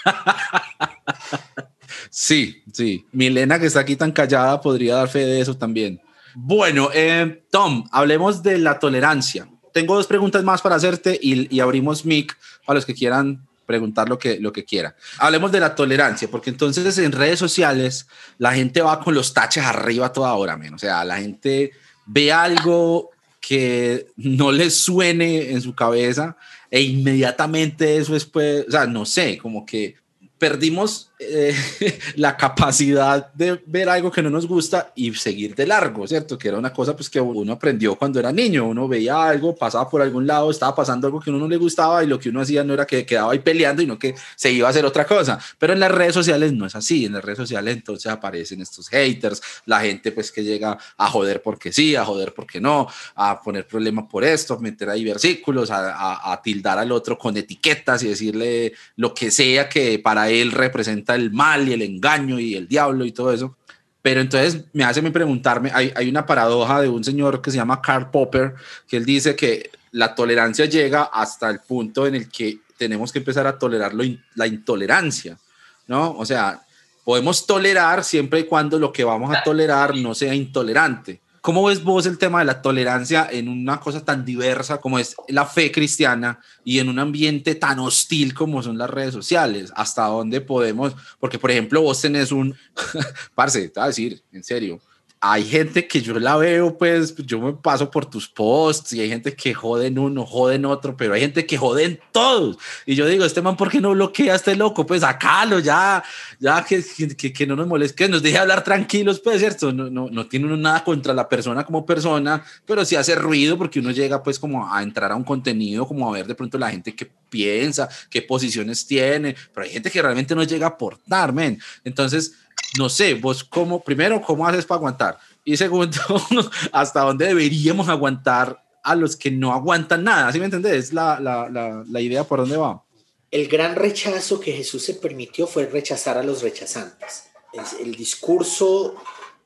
sí, 2.10 2.64
sí. 2.72 3.06
Milena, 3.12 3.60
que 3.60 3.66
está 3.66 3.80
aquí 3.80 3.94
tan 3.94 4.10
callada, 4.10 4.60
podría 4.60 4.96
dar 4.96 5.08
fe 5.08 5.20
de 5.20 5.40
eso 5.40 5.56
también. 5.56 6.02
Bueno, 6.34 6.90
eh, 6.92 7.44
Tom, 7.50 7.88
hablemos 7.92 8.42
de 8.42 8.58
la 8.58 8.80
tolerancia. 8.80 9.48
Tengo 9.72 9.94
dos 9.94 10.08
preguntas 10.08 10.42
más 10.42 10.60
para 10.60 10.74
hacerte 10.74 11.16
y, 11.22 11.54
y 11.54 11.60
abrimos 11.60 12.04
mic 12.04 12.36
para 12.66 12.78
los 12.78 12.86
que 12.86 12.94
quieran 12.94 13.43
preguntar 13.66 14.08
lo 14.08 14.18
que, 14.18 14.38
lo 14.38 14.52
que 14.52 14.64
quiera. 14.64 14.94
Hablemos 15.18 15.52
de 15.52 15.60
la 15.60 15.74
tolerancia, 15.74 16.28
porque 16.30 16.50
entonces 16.50 16.98
en 16.98 17.12
redes 17.12 17.38
sociales 17.38 18.06
la 18.38 18.52
gente 18.54 18.80
va 18.82 19.00
con 19.00 19.14
los 19.14 19.32
taches 19.34 19.64
arriba 19.64 20.12
toda 20.12 20.34
hora, 20.34 20.56
menos. 20.56 20.82
O 20.82 20.86
sea, 20.86 21.04
la 21.04 21.18
gente 21.18 21.72
ve 22.06 22.32
algo 22.32 23.10
que 23.40 24.06
no 24.16 24.52
le 24.52 24.70
suene 24.70 25.50
en 25.50 25.60
su 25.60 25.74
cabeza 25.74 26.36
e 26.70 26.80
inmediatamente 26.80 27.98
eso 27.98 28.16
es, 28.16 28.24
pues, 28.24 28.66
o 28.66 28.70
sea, 28.70 28.86
no 28.86 29.04
sé, 29.04 29.38
como 29.38 29.66
que 29.66 29.96
perdimos 30.38 31.10
eh, 31.16 31.54
la 32.16 32.36
capacidad 32.36 33.32
de 33.34 33.62
ver 33.66 33.88
algo 33.88 34.10
que 34.10 34.20
no 34.20 34.30
nos 34.30 34.48
gusta 34.48 34.92
y 34.96 35.14
seguir 35.14 35.54
de 35.54 35.66
largo, 35.66 36.06
¿cierto? 36.08 36.36
Que 36.36 36.48
era 36.48 36.58
una 36.58 36.72
cosa 36.72 36.96
pues 36.96 37.08
que 37.08 37.20
uno 37.20 37.52
aprendió 37.52 37.94
cuando 37.94 38.18
era 38.18 38.32
niño, 38.32 38.66
uno 38.66 38.88
veía 38.88 39.24
algo, 39.24 39.54
pasaba 39.54 39.88
por 39.88 40.02
algún 40.02 40.26
lado, 40.26 40.50
estaba 40.50 40.74
pasando 40.74 41.06
algo 41.06 41.20
que 41.20 41.30
a 41.30 41.32
uno 41.32 41.44
no 41.44 41.48
le 41.48 41.56
gustaba 41.56 42.02
y 42.02 42.08
lo 42.08 42.18
que 42.18 42.30
uno 42.30 42.40
hacía 42.40 42.64
no 42.64 42.74
era 42.74 42.84
que 42.84 43.06
quedaba 43.06 43.32
ahí 43.32 43.38
peleando, 43.38 43.82
sino 43.82 43.96
que 43.96 44.16
se 44.34 44.50
iba 44.50 44.66
a 44.66 44.70
hacer 44.70 44.84
otra 44.84 45.04
cosa. 45.04 45.38
Pero 45.58 45.72
en 45.72 45.80
las 45.80 45.92
redes 45.92 46.14
sociales 46.14 46.52
no 46.52 46.66
es 46.66 46.74
así, 46.74 47.04
en 47.04 47.12
las 47.12 47.24
redes 47.24 47.38
sociales 47.38 47.76
entonces 47.76 48.10
aparecen 48.10 48.60
estos 48.60 48.88
haters, 48.88 49.40
la 49.66 49.80
gente 49.80 50.10
pues 50.10 50.32
que 50.32 50.42
llega 50.42 50.76
a 50.96 51.08
joder 51.08 51.42
porque 51.42 51.72
sí, 51.72 51.94
a 51.94 52.04
joder 52.04 52.34
porque 52.34 52.60
no, 52.60 52.88
a 53.14 53.40
poner 53.40 53.68
problemas 53.68 54.06
por 54.10 54.24
esto, 54.24 54.58
meter 54.58 54.90
ahí 54.90 55.04
versículos, 55.04 55.70
a, 55.70 55.94
a, 55.94 56.32
a 56.32 56.42
tildar 56.42 56.78
al 56.78 56.90
otro 56.90 57.16
con 57.16 57.36
etiquetas 57.36 58.02
y 58.02 58.08
decirle 58.08 58.72
lo 58.96 59.14
que 59.14 59.30
sea 59.30 59.68
que 59.68 60.00
para 60.00 60.28
él 60.28 60.50
representa 60.50 61.13
el 61.14 61.30
mal 61.30 61.68
y 61.68 61.72
el 61.72 61.82
engaño 61.82 62.38
y 62.38 62.54
el 62.54 62.68
diablo 62.68 63.04
y 63.04 63.12
todo 63.12 63.32
eso. 63.32 63.56
Pero 64.02 64.20
entonces 64.20 64.64
me 64.72 64.84
hace 64.84 65.02
preguntarme, 65.10 65.70
hay, 65.72 65.92
hay 65.96 66.08
una 66.08 66.26
paradoja 66.26 66.80
de 66.80 66.88
un 66.88 67.02
señor 67.02 67.40
que 67.40 67.50
se 67.50 67.56
llama 67.56 67.80
Karl 67.80 68.10
Popper, 68.10 68.54
que 68.86 68.98
él 68.98 69.06
dice 69.06 69.34
que 69.34 69.70
la 69.92 70.14
tolerancia 70.14 70.66
llega 70.66 71.04
hasta 71.04 71.48
el 71.48 71.60
punto 71.60 72.06
en 72.06 72.16
el 72.16 72.28
que 72.28 72.58
tenemos 72.76 73.12
que 73.12 73.20
empezar 73.20 73.46
a 73.46 73.58
tolerar 73.58 73.94
lo 73.94 74.04
la 74.34 74.46
intolerancia, 74.46 75.38
¿no? 75.86 76.12
O 76.18 76.26
sea, 76.26 76.64
podemos 77.04 77.46
tolerar 77.46 78.02
siempre 78.04 78.40
y 78.40 78.44
cuando 78.44 78.78
lo 78.78 78.92
que 78.92 79.04
vamos 79.04 79.34
a 79.34 79.42
tolerar 79.42 79.94
no 79.96 80.14
sea 80.14 80.34
intolerante. 80.34 81.20
¿Cómo 81.44 81.62
ves 81.64 81.84
vos 81.84 82.06
el 82.06 82.16
tema 82.16 82.38
de 82.38 82.46
la 82.46 82.62
tolerancia 82.62 83.28
en 83.30 83.50
una 83.50 83.78
cosa 83.78 84.02
tan 84.02 84.24
diversa 84.24 84.80
como 84.80 84.98
es 84.98 85.14
la 85.28 85.44
fe 85.44 85.70
cristiana 85.70 86.40
y 86.64 86.78
en 86.78 86.88
un 86.88 86.98
ambiente 86.98 87.54
tan 87.54 87.80
hostil 87.80 88.32
como 88.32 88.62
son 88.62 88.78
las 88.78 88.88
redes 88.88 89.12
sociales? 89.12 89.70
¿Hasta 89.76 90.06
dónde 90.06 90.40
podemos? 90.40 90.96
Porque, 91.20 91.38
por 91.38 91.50
ejemplo, 91.50 91.82
vos 91.82 92.00
tenés 92.00 92.32
un... 92.32 92.56
Parce, 93.34 93.68
te 93.68 93.78
voy 93.78 93.84
a 93.84 93.88
decir, 93.88 94.22
en 94.32 94.42
serio, 94.42 94.80
hay 95.26 95.42
gente 95.42 95.88
que 95.88 96.02
yo 96.02 96.18
la 96.20 96.36
veo, 96.36 96.76
pues 96.76 97.16
yo 97.16 97.40
me 97.40 97.54
paso 97.54 97.90
por 97.90 98.04
tus 98.04 98.28
posts 98.28 98.92
y 98.92 99.00
hay 99.00 99.08
gente 99.08 99.34
que 99.34 99.54
joden 99.54 99.98
uno, 99.98 100.26
joden 100.26 100.66
otro, 100.66 100.94
pero 100.98 101.14
hay 101.14 101.22
gente 101.22 101.46
que 101.46 101.56
joden 101.56 101.98
todos. 102.12 102.58
Y 102.84 102.94
yo 102.94 103.06
digo, 103.06 103.24
este 103.24 103.40
man, 103.40 103.56
¿por 103.56 103.70
qué 103.70 103.80
no 103.80 103.92
bloquea 103.92 104.34
a 104.34 104.36
este 104.36 104.54
loco? 104.54 104.84
Pues 104.84 105.00
sacalo 105.00 105.60
ya, 105.60 106.04
ya 106.38 106.62
que, 106.62 106.84
que, 107.16 107.32
que 107.32 107.46
no 107.46 107.56
nos 107.56 107.66
moleste, 107.66 107.96
que 107.96 108.08
nos 108.10 108.22
deje 108.22 108.36
hablar 108.36 108.62
tranquilos, 108.62 109.18
pues, 109.18 109.38
¿cierto? 109.38 109.72
No, 109.72 109.88
no, 109.88 110.10
no 110.10 110.26
tiene 110.26 110.44
uno 110.44 110.58
nada 110.58 110.84
contra 110.84 111.14
la 111.14 111.26
persona 111.26 111.64
como 111.64 111.86
persona, 111.86 112.44
pero 112.66 112.84
sí 112.84 112.94
hace 112.94 113.14
ruido 113.14 113.56
porque 113.56 113.80
uno 113.80 113.92
llega 113.92 114.22
pues 114.22 114.38
como 114.38 114.70
a 114.70 114.82
entrar 114.82 115.10
a 115.10 115.16
un 115.16 115.24
contenido, 115.24 115.86
como 115.86 116.06
a 116.06 116.12
ver 116.12 116.26
de 116.26 116.34
pronto 116.34 116.58
la 116.58 116.70
gente 116.70 116.94
que 116.94 117.10
piensa, 117.30 117.88
qué 118.10 118.20
posiciones 118.20 118.86
tiene, 118.86 119.34
pero 119.54 119.64
hay 119.64 119.72
gente 119.72 119.90
que 119.90 120.02
realmente 120.02 120.34
no 120.34 120.42
llega 120.42 120.66
a 120.66 120.70
aportar, 120.70 121.32
men. 121.32 121.58
Entonces, 121.82 122.34
no 122.78 122.88
sé, 122.88 123.14
vos 123.14 123.44
cómo, 123.44 123.82
primero, 123.82 124.20
¿cómo 124.20 124.46
haces 124.46 124.66
para 124.66 124.78
aguantar? 124.78 125.18
Y 125.44 125.56
segundo, 125.56 125.98
¿hasta 126.72 127.00
dónde 127.00 127.26
deberíamos 127.26 127.88
aguantar 127.88 128.62
a 128.82 128.94
los 128.94 129.16
que 129.16 129.30
no 129.30 129.52
aguantan 129.52 130.04
nada? 130.04 130.32
¿Sí 130.32 130.38
me 130.38 130.46
entendés? 130.46 130.92
La, 130.92 131.20
la, 131.20 131.48
la, 131.48 131.84
la 131.88 132.00
idea 132.00 132.24
por 132.24 132.40
dónde 132.40 132.56
va. 132.56 132.82
El 133.30 133.48
gran 133.48 133.74
rechazo 133.74 134.38
que 134.38 134.52
Jesús 134.52 134.84
se 134.84 134.94
permitió 134.94 135.46
fue 135.46 135.66
rechazar 135.66 136.18
a 136.18 136.22
los 136.22 136.42
rechazantes. 136.42 137.24
Es 137.52 137.74
el 137.80 137.94
discurso, 137.94 138.96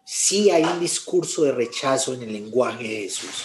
sí 0.04 0.50
hay 0.50 0.64
un 0.64 0.80
discurso 0.80 1.42
de 1.44 1.52
rechazo 1.52 2.14
en 2.14 2.22
el 2.22 2.32
lenguaje 2.32 2.84
de 2.84 3.00
Jesús. 3.02 3.44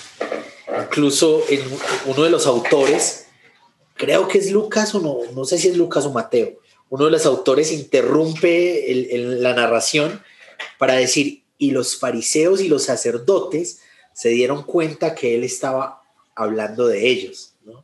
Incluso 0.86 1.42
en 1.50 1.62
uno 2.06 2.24
de 2.24 2.30
los 2.30 2.48
autores, 2.48 3.28
creo 3.96 4.28
que 4.28 4.38
es 4.38 4.52
Lucas 4.52 4.94
o 4.96 5.00
no, 5.00 5.18
no 5.34 5.46
sé 5.46 5.58
si 5.58 5.68
es 5.70 5.78
Lucas 5.78 6.06
o 6.06 6.12
Mateo, 6.12 6.60
uno 6.94 7.06
de 7.06 7.12
los 7.12 7.26
autores 7.26 7.72
interrumpe 7.72 8.86
la 9.40 9.56
narración 9.56 10.24
para 10.78 10.94
decir, 10.94 11.42
y 11.58 11.72
los 11.72 11.98
fariseos 11.98 12.62
y 12.62 12.68
los 12.68 12.84
sacerdotes 12.84 13.80
se 14.14 14.30
dieron 14.30 14.62
cuenta 14.62 15.16
que 15.16 15.34
él 15.34 15.44
estaba 15.44 16.04
hablando 16.36 16.86
de 16.86 17.08
ellos. 17.08 17.56
¿no? 17.66 17.84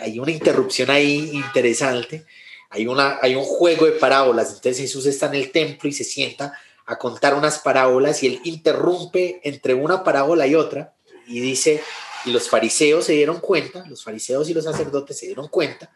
Hay 0.00 0.18
una 0.18 0.32
interrupción 0.32 0.90
ahí 0.90 1.30
interesante, 1.32 2.26
hay, 2.68 2.88
una, 2.88 3.20
hay 3.22 3.36
un 3.36 3.44
juego 3.44 3.86
de 3.86 3.92
parábolas, 3.92 4.48
entonces 4.48 4.78
Jesús 4.78 5.06
está 5.06 5.26
en 5.26 5.34
el 5.34 5.52
templo 5.52 5.88
y 5.88 5.92
se 5.92 6.02
sienta 6.02 6.52
a 6.84 6.98
contar 6.98 7.34
unas 7.34 7.60
parábolas 7.60 8.24
y 8.24 8.26
él 8.26 8.40
interrumpe 8.42 9.40
entre 9.44 9.74
una 9.74 10.02
parábola 10.02 10.48
y 10.48 10.56
otra 10.56 10.94
y 11.28 11.38
dice, 11.38 11.80
y 12.24 12.32
los 12.32 12.48
fariseos 12.48 13.04
se 13.04 13.12
dieron 13.12 13.38
cuenta, 13.38 13.86
los 13.86 14.02
fariseos 14.02 14.50
y 14.50 14.54
los 14.54 14.64
sacerdotes 14.64 15.16
se 15.16 15.26
dieron 15.26 15.46
cuenta 15.46 15.92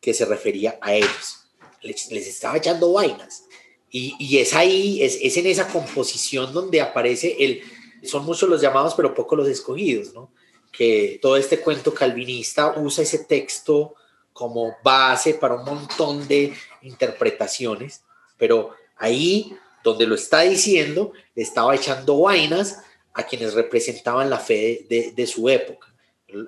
que 0.00 0.14
se 0.14 0.24
refería 0.24 0.78
a 0.80 0.94
ellos 0.94 1.45
les, 1.82 2.10
estaba 2.10 2.56
echando 2.56 2.92
vainas. 2.92 3.44
Y, 3.90 4.36
es 4.36 4.52
ahí, 4.52 5.02
es, 5.02 5.18
es, 5.22 5.38
en 5.38 5.46
esa 5.46 5.68
composición 5.68 6.52
donde 6.52 6.82
aparece 6.82 7.34
el, 7.38 7.62
son 8.02 8.26
muchos 8.26 8.48
los 8.48 8.60
llamados, 8.60 8.94
pero 8.94 9.14
pocos 9.14 9.38
los 9.38 9.48
escogidos, 9.48 10.12
¿no? 10.12 10.30
Que 10.70 11.18
todo 11.22 11.38
este 11.38 11.60
cuento 11.60 11.94
calvinista 11.94 12.74
usa 12.78 13.04
ese 13.04 13.20
texto 13.20 13.94
como 14.34 14.76
base 14.84 15.32
para 15.32 15.54
un 15.54 15.64
montón 15.64 16.28
de 16.28 16.52
interpretaciones, 16.82 18.02
pero 18.36 18.74
ahí 18.96 19.56
donde 19.82 20.06
lo 20.06 20.14
está 20.14 20.42
diciendo, 20.42 21.12
le 21.34 21.42
estaba 21.42 21.74
echando 21.74 22.20
vainas 22.20 22.82
a 23.14 23.22
quienes 23.22 23.54
representaban 23.54 24.28
la 24.28 24.38
fe 24.38 24.84
de, 24.90 25.12
de, 25.12 25.26
su 25.26 25.48
época, 25.48 25.86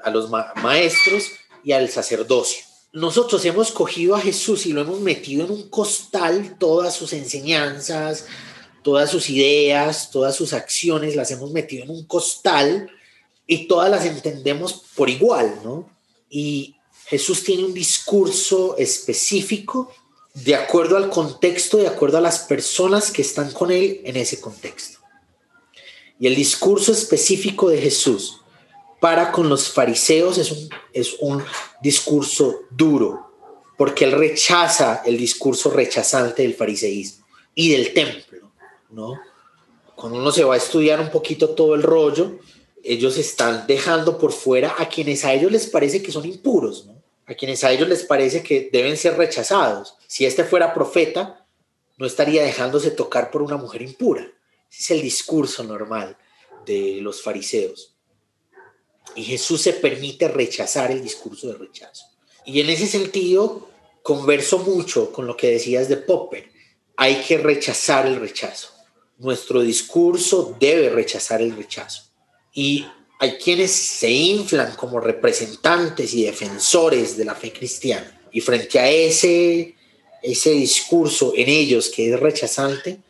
a 0.03 0.11
los 0.11 0.29
ma 0.29 0.53
maestros 0.57 1.31
y 1.65 1.73
al 1.73 1.89
sacerdocio 1.89 2.68
nosotros 2.99 3.45
hemos 3.45 3.71
cogido 3.71 4.17
a 4.17 4.21
Jesús 4.21 4.67
y 4.67 4.73
lo 4.73 4.81
hemos 4.81 5.01
metido 5.01 5.45
en 5.45 5.53
un 5.53 5.69
costal, 5.69 6.57
todas 6.59 6.95
sus 6.95 7.13
enseñanzas, 7.13 8.27
todas 8.83 9.11
sus 9.11 9.31
ideas, 9.31 10.11
todas 10.11 10.35
sus 10.35 10.53
acciones, 10.53 11.15
las 11.15 11.31
hemos 11.31 11.53
metido 11.53 11.85
en 11.85 11.91
un 11.91 12.05
costal 12.07 12.91
y 13.47 13.69
todas 13.69 13.91
las 13.91 14.05
entendemos 14.05 14.83
por 14.97 15.09
igual, 15.09 15.61
¿no? 15.63 15.89
Y 16.29 16.75
Jesús 17.07 17.45
tiene 17.45 17.65
un 17.65 17.75
discurso 17.75 18.77
específico 18.77 19.93
de 20.35 20.57
acuerdo 20.57 20.97
al 20.97 21.09
contexto, 21.09 21.77
de 21.77 21.87
acuerdo 21.87 22.19
a 22.19 22.23
las 22.23 22.41
personas 22.41 23.11
que 23.11 23.23
están 23.23 23.53
con 23.53 23.71
él 23.71 24.01
en 24.05 24.17
ese 24.17 24.41
contexto. 24.41 24.99
Y 26.19 26.27
el 26.27 26.35
discurso 26.35 26.93
específico 26.93 27.69
de 27.69 27.81
Jesús 27.81 28.41
para 29.01 29.31
con 29.31 29.49
los 29.49 29.71
fariseos 29.71 30.39
es 30.39 30.51
un, 30.51 30.69
es 30.93 31.17
un 31.21 31.45
discurso 31.81 32.63
duro, 32.71 33.33
porque 33.77 34.05
él 34.05 34.13
rechaza 34.13 35.03
el 35.05 35.17
discurso 35.17 35.71
rechazante 35.71 36.43
del 36.43 36.55
fariseísmo 36.55 37.25
y 37.55 37.71
del 37.71 37.93
templo, 37.93 38.53
¿no? 38.91 39.21
Cuando 39.95 40.19
uno 40.19 40.31
se 40.31 40.45
va 40.45 40.55
a 40.55 40.59
estudiar 40.59 41.01
un 41.01 41.11
poquito 41.11 41.51
todo 41.51 41.75
el 41.75 41.83
rollo, 41.83 42.39
ellos 42.85 43.19
están 43.19 43.67
dejando 43.67 44.19
por 44.19 44.33
fuera 44.33 44.75
a 44.79 44.89
quienes 44.89 45.25
a 45.25 45.33
ellos 45.33 45.51
les 45.51 45.67
parece 45.67 46.03
que 46.03 46.13
son 46.13 46.25
impuros, 46.25 46.87
¿no? 46.87 47.03
A 47.27 47.35
quienes 47.35 47.63
a 47.65 47.73
ellos 47.73 47.89
les 47.89 48.05
parece 48.05 48.43
que 48.43 48.71
deben 48.73 48.97
ser 48.97 49.17
rechazados. 49.17 49.97
Si 50.07 50.25
este 50.25 50.45
fuera 50.45 50.73
profeta, 50.73 51.45
no 51.99 52.07
estaría 52.07 52.43
dejándose 52.43 52.91
tocar 52.91 53.31
por 53.31 53.43
una 53.43 53.57
mujer 53.57 53.83
impura. 53.83 54.23
Ese 54.71 54.83
es 54.83 54.91
el 54.93 55.03
discurso 55.03 55.63
normal 55.65 56.17
de 56.65 57.01
los 57.03 57.21
fariseos. 57.21 57.98
Y 59.15 59.25
Jesús 59.25 59.63
se 59.63 59.73
permite 59.73 60.29
rechazar 60.29 60.91
el 60.91 61.03
discurso 61.03 61.49
de 61.49 61.59
rechazo. 61.59 62.05
Y 62.45 62.61
en 62.61 62.71
ese 62.71 62.87
sentido, 62.87 63.69
converso 64.03 64.59
mucho 64.59 65.13
con 65.13 65.27
lo 65.27 65.37
que 65.37 65.51
decías 65.51 65.89
de 65.89 65.99
Popper. 65.99 66.51
Hay 66.97 67.17
que 67.17 67.39
rechazar 67.39 68.07
el 68.07 68.17
rechazo. 68.17 68.69
Nuestro 69.19 69.61
discurso 69.61 70.57
debe 70.59 70.89
rechazar 70.89 71.43
el 71.43 71.55
rechazo. 71.57 72.05
Y 72.55 72.87
hay 73.21 73.33
quienes 73.37 73.73
se 73.73 74.11
inflan 74.11 74.75
como 74.77 75.01
representantes 75.01 76.15
y 76.15 76.25
defensores 76.25 77.17
de 77.17 77.25
la 77.25 77.35
fe 77.35 77.53
cristiana. 77.53 78.19
Y 78.33 78.41
frente 78.41 78.79
a 78.79 78.89
ese, 78.89 79.75
ese 80.23 80.51
discurso 80.53 81.33
en 81.37 81.49
ellos 81.49 81.91
que 81.91 82.13
es 82.13 82.19
rechazante, 82.19 83.01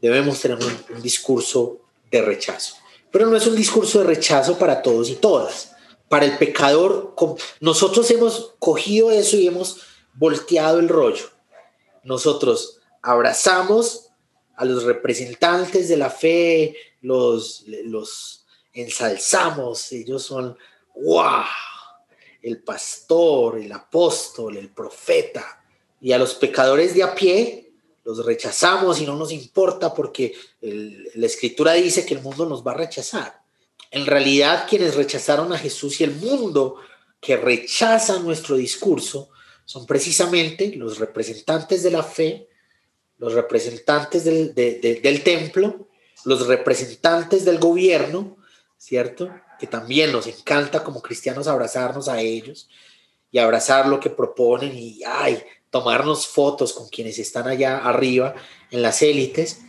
debemos 0.00 0.40
tener 0.40 0.58
un, 0.58 0.96
un 0.96 1.02
discurso 1.02 1.80
de 2.10 2.22
rechazo. 2.22 2.76
Pero 3.16 3.30
no 3.30 3.36
es 3.38 3.46
un 3.46 3.56
discurso 3.56 4.00
de 4.00 4.04
rechazo 4.04 4.58
para 4.58 4.82
todos 4.82 5.08
y 5.08 5.14
todas. 5.14 5.74
Para 6.06 6.26
el 6.26 6.36
pecador, 6.36 7.14
nosotros 7.60 8.10
hemos 8.10 8.52
cogido 8.58 9.10
eso 9.10 9.38
y 9.38 9.46
hemos 9.46 9.80
volteado 10.12 10.80
el 10.80 10.90
rollo. 10.90 11.24
Nosotros 12.04 12.78
abrazamos 13.00 14.10
a 14.54 14.66
los 14.66 14.84
representantes 14.84 15.88
de 15.88 15.96
la 15.96 16.10
fe, 16.10 16.76
los, 17.00 17.64
ensalzamos, 18.74 19.90
ellos 19.92 20.22
son, 20.22 20.54
wow, 20.94 21.44
el 22.42 22.62
pastor, 22.62 23.60
el 23.60 23.72
apóstol, 23.72 24.58
el 24.58 24.68
profeta. 24.68 25.64
Y 26.02 26.12
a 26.12 26.18
los 26.18 26.34
pecadores 26.34 26.94
de 26.94 27.02
a 27.02 27.14
pie 27.14 27.65
los 28.06 28.24
rechazamos 28.24 29.00
y 29.00 29.04
no 29.04 29.16
nos 29.16 29.32
importa 29.32 29.92
porque 29.92 30.32
la 30.62 31.26
escritura 31.26 31.72
dice 31.74 32.06
que 32.06 32.14
el 32.14 32.22
mundo 32.22 32.46
nos 32.46 32.66
va 32.66 32.72
a 32.72 32.76
rechazar. 32.76 33.42
En 33.90 34.06
realidad, 34.06 34.66
quienes 34.68 34.94
rechazaron 34.94 35.52
a 35.52 35.58
Jesús 35.58 36.00
y 36.00 36.04
el 36.04 36.12
mundo 36.12 36.76
que 37.20 37.36
rechaza 37.36 38.18
nuestro 38.20 38.56
discurso 38.56 39.28
son 39.64 39.84
precisamente 39.86 40.74
los 40.76 40.98
representantes 40.98 41.82
de 41.82 41.90
la 41.90 42.02
fe 42.02 42.48
los 43.18 43.32
representantes 43.32 44.24
del, 44.24 44.54
de- 44.54 44.74
de- 44.74 45.00
del 45.00 45.22
templo, 45.22 45.88
los 46.26 46.46
representantes 46.46 47.46
del 47.46 47.58
gobierno, 47.58 48.36
¿cierto? 48.76 49.30
Que 49.58 49.66
también 49.66 50.12
nos 50.12 50.26
encanta 50.26 50.84
como 50.84 51.00
cristianos 51.00 51.46
abrazarnos 51.48 52.08
a 52.08 52.20
ellos 52.20 52.68
y 53.30 53.38
abrazar 53.38 53.88
lo 53.88 54.00
que 54.00 54.10
proponen 54.10 54.76
y, 54.76 55.00
ay, 55.06 55.42
tomarnos 55.76 56.26
fotos 56.26 56.72
con 56.72 56.88
quienes 56.88 57.18
están 57.18 57.46
allá 57.46 57.76
arriba 57.76 58.34
en 58.70 58.80
las 58.80 59.02
élites. 59.02 59.60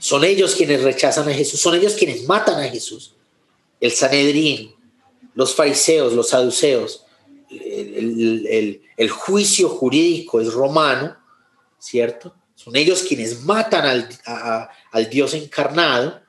Son 0.00 0.24
ellos 0.24 0.56
quienes 0.56 0.82
rechazan 0.82 1.28
a 1.28 1.32
Jesús, 1.32 1.60
son 1.60 1.76
ellos 1.76 1.94
quienes 1.94 2.26
matan 2.26 2.60
a 2.60 2.68
Jesús. 2.68 3.14
El 3.80 3.92
Sanedrín, 3.92 4.74
los 5.34 5.54
fariseos, 5.54 6.12
los 6.12 6.30
saduceos, 6.30 7.06
el, 7.48 9.10
juicio 9.10 9.68
jurídico 9.68 10.40
es 10.40 10.52
romano, 10.52 11.16
¿cierto? 11.78 12.34
Son 12.56 12.74
ellos 12.74 13.04
quienes 13.04 13.44
matan 13.44 13.86
al, 13.86 14.08
al 14.90 15.08
Dios 15.08 15.34
encarnado 15.34 16.20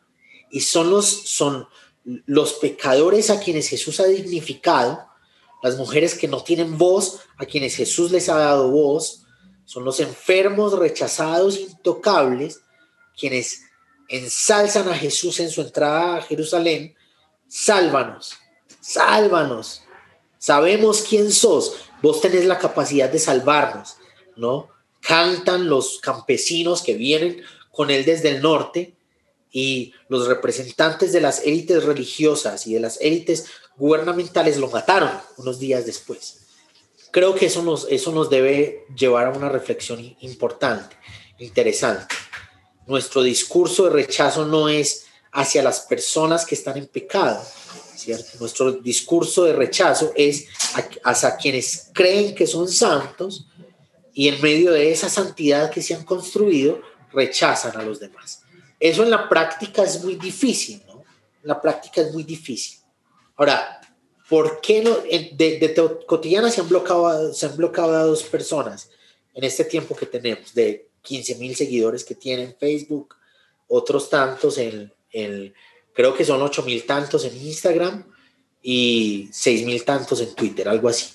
y 0.51 0.59
son 0.59 0.91
los, 0.91 1.07
son 1.07 1.67
los 2.27 2.53
pecadores 2.53 3.31
a 3.31 3.39
quienes 3.39 3.69
Jesús 3.69 3.99
ha 3.99 4.05
dignificado, 4.05 5.07
las 5.65 5.78
mujeres 5.78 6.13
que 6.13 6.28
no 6.28 6.43
tienen 6.43 6.78
voz, 6.78 7.21
a 7.38 7.45
quienes 7.47 7.75
Jesús 7.75 8.12
les 8.12 8.30
ha 8.30 8.38
dado 8.38 8.69
voz, 8.69 9.23
son 9.65 9.84
los 9.84 9.99
enfermos, 9.99 10.78
rechazados, 10.78 11.58
intocables, 11.58 12.62
quienes 13.17 13.63
ensalzan 14.08 14.88
a 14.89 14.93
Jesús 14.93 15.39
en 15.39 15.49
su 15.49 15.62
entrada 15.62 16.17
a 16.17 16.21
Jerusalén, 16.21 16.93
sálvanos, 17.47 18.36
sálvanos, 18.80 19.82
sabemos 20.38 21.01
quién 21.01 21.32
sos, 21.32 21.78
vos 21.99 22.21
tenés 22.21 22.45
la 22.45 22.60
capacidad 22.60 23.10
de 23.10 23.17
salvarnos, 23.17 23.95
¿no? 24.36 24.69
Cantan 25.01 25.67
los 25.67 25.97
campesinos 25.99 26.84
que 26.84 26.93
vienen 26.93 27.41
con 27.71 27.89
él 27.89 28.06
desde 28.06 28.30
el 28.30 28.43
norte 28.43 28.93
y 29.51 29.93
los 30.10 30.28
representantes 30.28 31.12
de 31.12 31.21
las 31.21 31.43
élites 31.43 31.86
religiosas 31.86 32.67
y 32.67 32.75
de 32.75 32.82
las 32.82 33.01
élites 33.01 33.47
gubernamentales 33.77 34.57
lo 34.57 34.69
mataron 34.69 35.11
unos 35.38 35.59
días 35.59 35.85
después. 35.85 36.39
Creo 37.11 37.35
que 37.35 37.45
eso 37.45 37.63
nos, 37.63 37.88
eso 37.89 38.11
nos 38.11 38.29
debe 38.29 38.85
llevar 38.95 39.27
a 39.27 39.38
una 39.38 39.49
reflexión 39.49 40.15
importante, 40.21 40.95
interesante. 41.39 42.13
Nuestro 42.88 43.23
discurso 43.23 43.85
de 43.85 43.91
rechazo 43.91 44.45
no 44.45 44.69
es 44.69 45.05
hacia 45.31 45.63
las 45.63 45.81
personas 45.81 46.45
que 46.45 46.55
están 46.55 46.77
en 46.77 46.88
pecado, 46.88 47.41
¿cierto? 47.95 48.38
Nuestro 48.39 48.71
discurso 48.71 49.43
de 49.43 49.53
rechazo 49.53 50.13
es 50.15 50.47
hacia 51.03 51.35
quienes 51.38 51.89
creen 51.93 52.35
que 52.35 52.47
son 52.47 52.67
santos 52.67 53.47
y 54.13 54.29
en 54.29 54.41
medio 54.41 54.71
de 54.71 54.91
esa 54.91 55.09
santidad 55.09 55.69
que 55.69 55.81
se 55.81 55.93
han 55.93 56.03
construido, 56.03 56.81
rechazan 57.11 57.77
a 57.77 57.83
los 57.83 57.99
demás. 57.99 58.43
Eso 58.79 59.03
en 59.03 59.09
la 59.09 59.27
práctica 59.27 59.83
es 59.83 60.03
muy 60.03 60.15
difícil, 60.15 60.83
¿no? 60.88 61.03
En 61.41 61.47
la 61.47 61.61
práctica 61.61 62.01
es 62.01 62.13
muy 62.13 62.23
difícil. 62.23 62.79
Ahora, 63.36 63.82
¿por 64.30 64.62
qué 64.62 64.82
no? 64.82 64.95
De, 64.98 65.34
de 65.60 65.98
cotidiana 66.06 66.50
se 66.52 66.62
han, 66.62 66.69
bloqueado, 66.69 67.34
se 67.34 67.45
han 67.45 67.58
bloqueado 67.58 67.95
a 67.95 68.04
dos 68.04 68.24
personas 68.24 68.89
en 69.34 69.43
este 69.43 69.65
tiempo 69.65 69.95
que 69.95 70.06
tenemos, 70.06 70.54
de 70.54 70.88
15 71.02 71.36
mil 71.36 71.56
seguidores 71.56 72.04
que 72.04 72.15
tienen 72.15 72.56
Facebook, 72.60 73.15
otros 73.67 74.10
tantos 74.10 74.58
en, 74.58 74.91
en- 75.12 75.54
creo 75.93 76.13
que 76.13 76.26
son 76.26 76.41
8 76.41 76.63
mil 76.63 76.86
tantos 76.86 77.26
en 77.26 77.36
Instagram 77.36 78.06
y 78.62 79.30
6 79.32 79.65
mil 79.65 79.84
tantos 79.84 80.21
en 80.21 80.34
Twitter, 80.34 80.67
algo 80.67 80.89
así. 80.89 81.08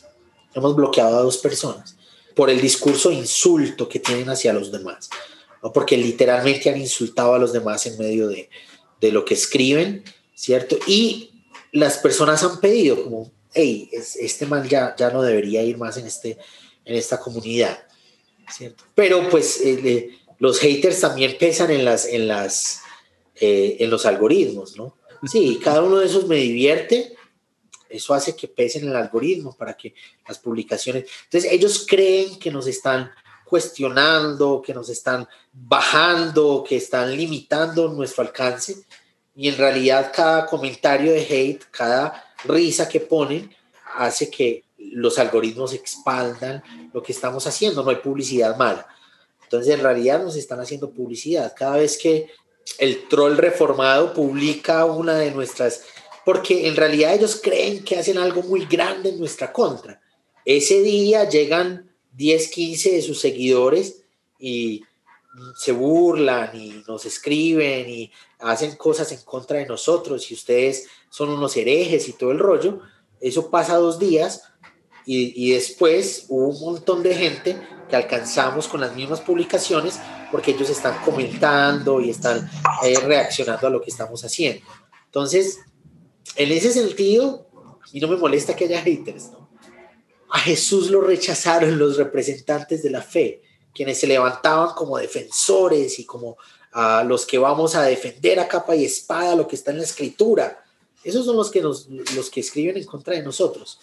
Hemos 0.55 0.75
bloqueado 0.77 1.19
a 1.19 1.23
dos 1.23 1.39
personas 1.39 1.97
por 2.35 2.51
el 2.51 2.61
discurso 2.61 3.11
insulto 3.11 3.89
que 3.89 3.99
tienen 4.01 4.29
hacia 4.31 4.53
los 4.53 4.71
demás, 4.71 5.11
¿no? 5.63 5.73
porque 5.73 5.97
literalmente 5.97 6.71
han 6.71 6.79
insultado 6.81 7.35
a 7.35 7.39
los 7.39 7.53
demás 7.53 7.87
en 7.87 7.99
medio 7.99 8.29
de, 8.29 8.49
de 9.01 9.13
lo 9.13 9.25
que 9.25 9.35
escriben, 9.35 10.05
¿cierto? 10.35 10.77
Y 10.87 11.30
las 11.73 11.99
personas 11.99 12.43
han 12.43 12.61
pedido 12.61 13.03
como, 13.03 13.31
hey, 13.53 13.89
es- 13.93 14.17
este 14.17 14.47
man 14.47 14.69
ya, 14.69 14.95
ya 14.97 15.11
no 15.11 15.23
debería 15.23 15.63
ir 15.63 15.77
más 15.79 15.97
en, 15.97 16.07
este, 16.07 16.39
en 16.85 16.97
esta 16.97 17.19
comunidad, 17.21 17.79
¿cierto? 18.53 18.85
Pero 18.95 19.29
pues 19.29 19.61
eh, 19.63 20.19
los 20.39 20.59
haters 20.59 21.01
también 21.01 21.37
pesan 21.39 21.71
en, 21.71 21.85
las, 21.85 22.07
en, 22.07 22.27
las, 22.29 22.81
eh, 23.37 23.77
en 23.81 23.91
los 23.91 24.07
algoritmos, 24.07 24.77
¿no? 24.77 24.97
Sí, 25.31 25.61
cada 25.63 25.83
uno 25.83 25.99
de 25.99 26.07
esos 26.07 26.27
me 26.27 26.37
divierte, 26.37 27.15
eso 27.89 28.15
hace 28.15 28.35
que 28.35 28.49
pesen 28.49 28.85
en 28.85 28.91
el 28.91 28.97
algoritmo 28.97 29.55
para 29.57 29.77
que 29.77 29.95
las 30.27 30.39
publicaciones... 30.39 31.05
Entonces 31.25 31.53
ellos 31.53 31.85
creen 31.87 32.39
que 32.39 32.51
nos 32.51 32.67
están 32.67 33.11
cuestionando, 33.45 34.63
que 34.65 34.73
nos 34.73 34.89
están 34.89 35.29
bajando, 35.53 36.65
que 36.67 36.77
están 36.77 37.15
limitando 37.17 37.89
nuestro 37.89 38.23
alcance 38.23 38.77
y 39.35 39.49
en 39.49 39.57
realidad 39.57 40.13
cada 40.15 40.47
comentario 40.47 41.13
de 41.13 41.21
hate, 41.21 41.65
cada 41.71 42.25
risa 42.45 42.89
que 42.89 43.01
ponen 43.01 43.55
hace 43.97 44.31
que 44.31 44.65
los 44.79 45.19
algoritmos 45.19 45.73
expandan 45.75 46.63
lo 46.93 47.03
que 47.03 47.13
estamos 47.13 47.47
haciendo, 47.47 47.83
no 47.83 47.91
hay 47.91 47.97
publicidad 47.97 48.57
mala. 48.57 48.87
Entonces 49.45 49.75
en 49.75 49.83
realidad 49.83 50.23
nos 50.23 50.37
están 50.37 50.61
haciendo 50.61 50.91
publicidad. 50.91 51.55
Cada 51.57 51.77
vez 51.77 51.99
que 51.99 52.29
el 52.79 53.09
troll 53.09 53.37
reformado 53.37 54.13
publica 54.15 54.85
una 54.85 55.15
de 55.15 55.31
nuestras, 55.33 55.83
porque 56.25 56.69
en 56.69 56.77
realidad 56.77 57.15
ellos 57.15 57.41
creen 57.43 57.85
que 57.85 57.99
hacen 57.99 58.19
algo 58.19 58.43
muy 58.43 58.67
grande 58.67 59.11
en 59.11 59.19
nuestra 59.19 59.53
contra. 59.53 60.01
Ese 60.45 60.81
día 60.83 61.29
llegan 61.29 61.91
10, 62.13 62.49
15 62.49 62.93
de 62.93 63.03
sus 63.03 63.21
seguidores 63.21 64.03
y 64.39 64.83
se 65.57 65.73
burlan 65.73 66.51
y 66.55 66.83
nos 66.89 67.07
escriben 67.07 67.89
y 67.89 68.11
hacen 68.41 68.77
cosas 68.77 69.13
en 69.13 69.21
contra 69.23 69.59
de 69.59 69.67
nosotros 69.67 70.31
y 70.31 70.35
ustedes 70.35 70.89
son 71.09 71.31
unos 71.31 71.57
herejes 71.57 72.09
y 72.09 72.15
todo 72.15 72.33
el 72.33 72.39
rollo. 72.39 72.81
Eso 73.21 73.51
pasa 73.51 73.77
dos 73.77 73.99
días 73.99 74.43
y, 75.07 75.33
y 75.37 75.53
después 75.53 76.27
hubo 76.29 76.49
un 76.49 76.61
montón 76.61 77.03
de 77.03 77.15
gente 77.15 77.61
que 77.89 77.97
alcanzamos 77.97 78.69
con 78.69 78.81
las 78.81 78.95
mismas 78.95 79.21
publicaciones 79.21 79.99
porque 80.31 80.53
ellos 80.53 80.71
están 80.71 81.03
comentando 81.05 82.01
y 82.01 82.11
están 82.11 82.49
eh, 82.85 82.99
reaccionando 83.01 83.67
a 83.67 83.71
lo 83.71 83.81
que 83.81 83.91
estamos 83.91 84.25
haciendo. 84.25 84.65
Entonces, 85.07 85.59
en 86.37 86.53
ese 86.53 86.73
sentido, 86.73 87.51
mí 87.93 88.01
no 88.01 88.09
me 88.09 88.17
molesta 88.17 88.55
que 88.55 88.65
haya 88.65 88.81
haters. 88.81 89.31
A 90.31 90.39
Jesús 90.39 90.91
lo 90.91 91.01
rechazaron 91.01 91.79
los 91.79 91.97
representantes 91.97 92.83
de 92.83 92.91
la 92.91 93.03
fe, 93.03 93.43
quienes 93.75 93.99
se 94.01 94.07
levantaban 94.07 94.75
como 94.75 94.99
defensores 94.99 95.99
y 95.99 96.05
como 96.05 96.37
a 96.73 97.03
los 97.05 97.27
que 97.27 97.39
vamos 97.39 97.75
a 97.75 97.83
defender 97.83 98.39
a 98.39 98.49
capa 98.49 98.77
y 98.77 98.85
espada 98.85 99.35
lo 99.35 99.49
que 99.49 99.57
está 99.57 99.71
en 99.71 99.79
la 99.79 99.85
escritura. 99.85 100.65
Esos 101.03 101.25
son 101.25 101.37
los 101.37 101.51
que, 101.51 101.63
nos, 101.63 101.89
los 101.89 102.31
que 102.31 102.41
escriben 102.41 102.77
en 102.77 102.85
contra 102.85 103.15
de 103.15 103.23
nosotros. 103.23 103.81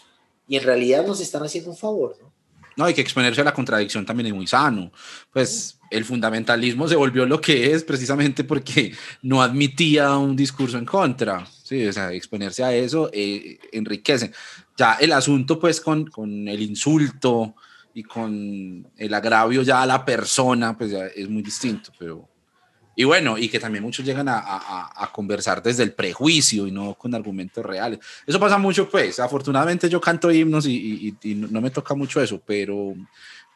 Y 0.47 0.55
en 0.55 0.63
realidad 0.63 1.05
nos 1.05 1.19
están 1.19 1.43
haciendo 1.43 1.71
un 1.71 1.77
favor, 1.77 2.17
¿no? 2.21 2.31
No, 2.77 2.85
hay 2.85 2.93
que 2.93 3.01
exponerse 3.01 3.41
a 3.41 3.43
la 3.43 3.55
contradicción 3.55 4.05
también 4.05 4.27
es 4.27 4.33
muy 4.35 4.45
sano. 4.45 4.91
Pues 5.33 5.79
el 5.89 6.05
fundamentalismo 6.05 6.87
se 6.87 6.95
volvió 6.95 7.25
lo 7.25 7.41
que 7.41 7.73
es 7.73 7.83
precisamente 7.83 8.43
porque 8.43 8.93
no 9.23 9.41
admitía 9.41 10.15
un 10.15 10.35
discurso 10.35 10.77
en 10.77 10.85
contra. 10.85 11.43
Sí, 11.63 11.87
o 11.87 11.91
sea, 11.91 12.13
exponerse 12.13 12.63
a 12.63 12.75
eso 12.75 13.09
eh, 13.11 13.57
enriquece. 13.71 14.31
Ya 14.77 14.93
el 14.93 15.11
asunto, 15.11 15.59
pues, 15.59 15.81
con, 15.81 16.05
con 16.05 16.47
el 16.47 16.61
insulto 16.61 17.55
y 17.97 18.03
con 18.03 18.87
el 18.95 19.11
agravio 19.11 19.63
ya 19.63 19.81
a 19.81 19.87
la 19.87 20.05
persona, 20.05 20.77
pues 20.77 20.91
ya 20.91 21.07
es 21.07 21.27
muy 21.27 21.41
distinto, 21.41 21.91
pero... 21.97 22.29
Y 22.95 23.05
bueno, 23.05 23.39
y 23.39 23.49
que 23.49 23.59
también 23.59 23.83
muchos 23.83 24.05
llegan 24.05 24.29
a, 24.29 24.37
a, 24.37 25.03
a, 25.03 25.11
conversar 25.11 25.63
desde 25.63 25.81
el 25.81 25.93
prejuicio 25.93 26.67
y 26.67 26.71
no 26.71 26.93
con 26.93 27.15
argumentos 27.15 27.65
reales. 27.65 27.99
Eso 28.25 28.39
pasa 28.39 28.59
mucho, 28.59 28.87
pues. 28.87 29.19
Afortunadamente 29.19 29.89
yo 29.89 29.99
canto 29.99 30.31
himnos 30.31 30.67
y, 30.67 31.15
y, 31.21 31.31
y 31.31 31.35
no 31.35 31.59
me 31.59 31.71
toca 31.71 31.95
mucho 31.95 32.21
eso, 32.21 32.39
pero, 32.45 32.93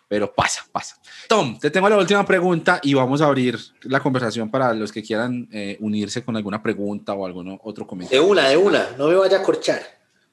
pero 0.08 0.34
pasa, 0.34 0.66
pasa. 0.72 1.00
Tom, 1.28 1.60
te 1.60 1.70
tengo 1.70 1.88
la 1.88 1.98
última 1.98 2.26
pregunta 2.26 2.80
y 2.82 2.96
vamos 2.96 3.22
a 3.22 3.26
abrir 3.26 3.60
la 3.84 4.00
conversación 4.00 4.50
para 4.50 4.74
los 4.74 4.92
que 4.92 5.04
quieran 5.04 5.48
eh, 5.52 5.78
unirse 5.82 6.24
con 6.24 6.36
alguna 6.36 6.64
pregunta 6.64 7.14
o 7.14 7.28
algún 7.28 7.60
otro 7.64 7.86
comentario. 7.86 8.24
De 8.24 8.28
una, 8.28 8.50
de 8.50 8.58
una, 8.58 8.88
no 8.98 9.08
me 9.08 9.16
vaya 9.16 9.38
a 9.38 9.44
corchar. 9.44 9.82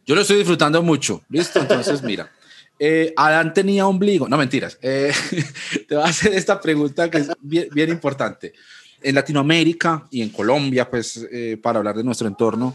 Yo 0.07 0.14
lo 0.14 0.23
estoy 0.23 0.38
disfrutando 0.38 0.83
mucho, 0.83 1.21
¿listo? 1.29 1.61
Entonces, 1.61 2.03
mira. 2.03 2.31
Eh, 2.79 3.12
Adán 3.17 3.53
tenía 3.53 3.87
ombligo. 3.87 4.29
No, 4.29 4.37
mentiras. 4.37 4.79
Eh, 4.83 5.12
te 5.88 5.95
voy 5.95 6.05
a 6.05 6.09
hacer 6.09 6.33
esta 6.35 6.61
pregunta 6.61 7.11
que 7.11 7.19
es 7.19 7.31
bien, 7.41 7.88
importante 7.88 8.53
en 9.01 9.14
Latinoamérica 9.14 10.07
y 10.11 10.22
en 10.22 10.31
Colombia, 10.31 10.91
pues 10.91 11.26
eh, 11.31 11.57
para 11.62 11.79
hablar 11.79 11.97
de 11.97 12.05
nuestro 12.05 12.26
entorno, 12.26 12.74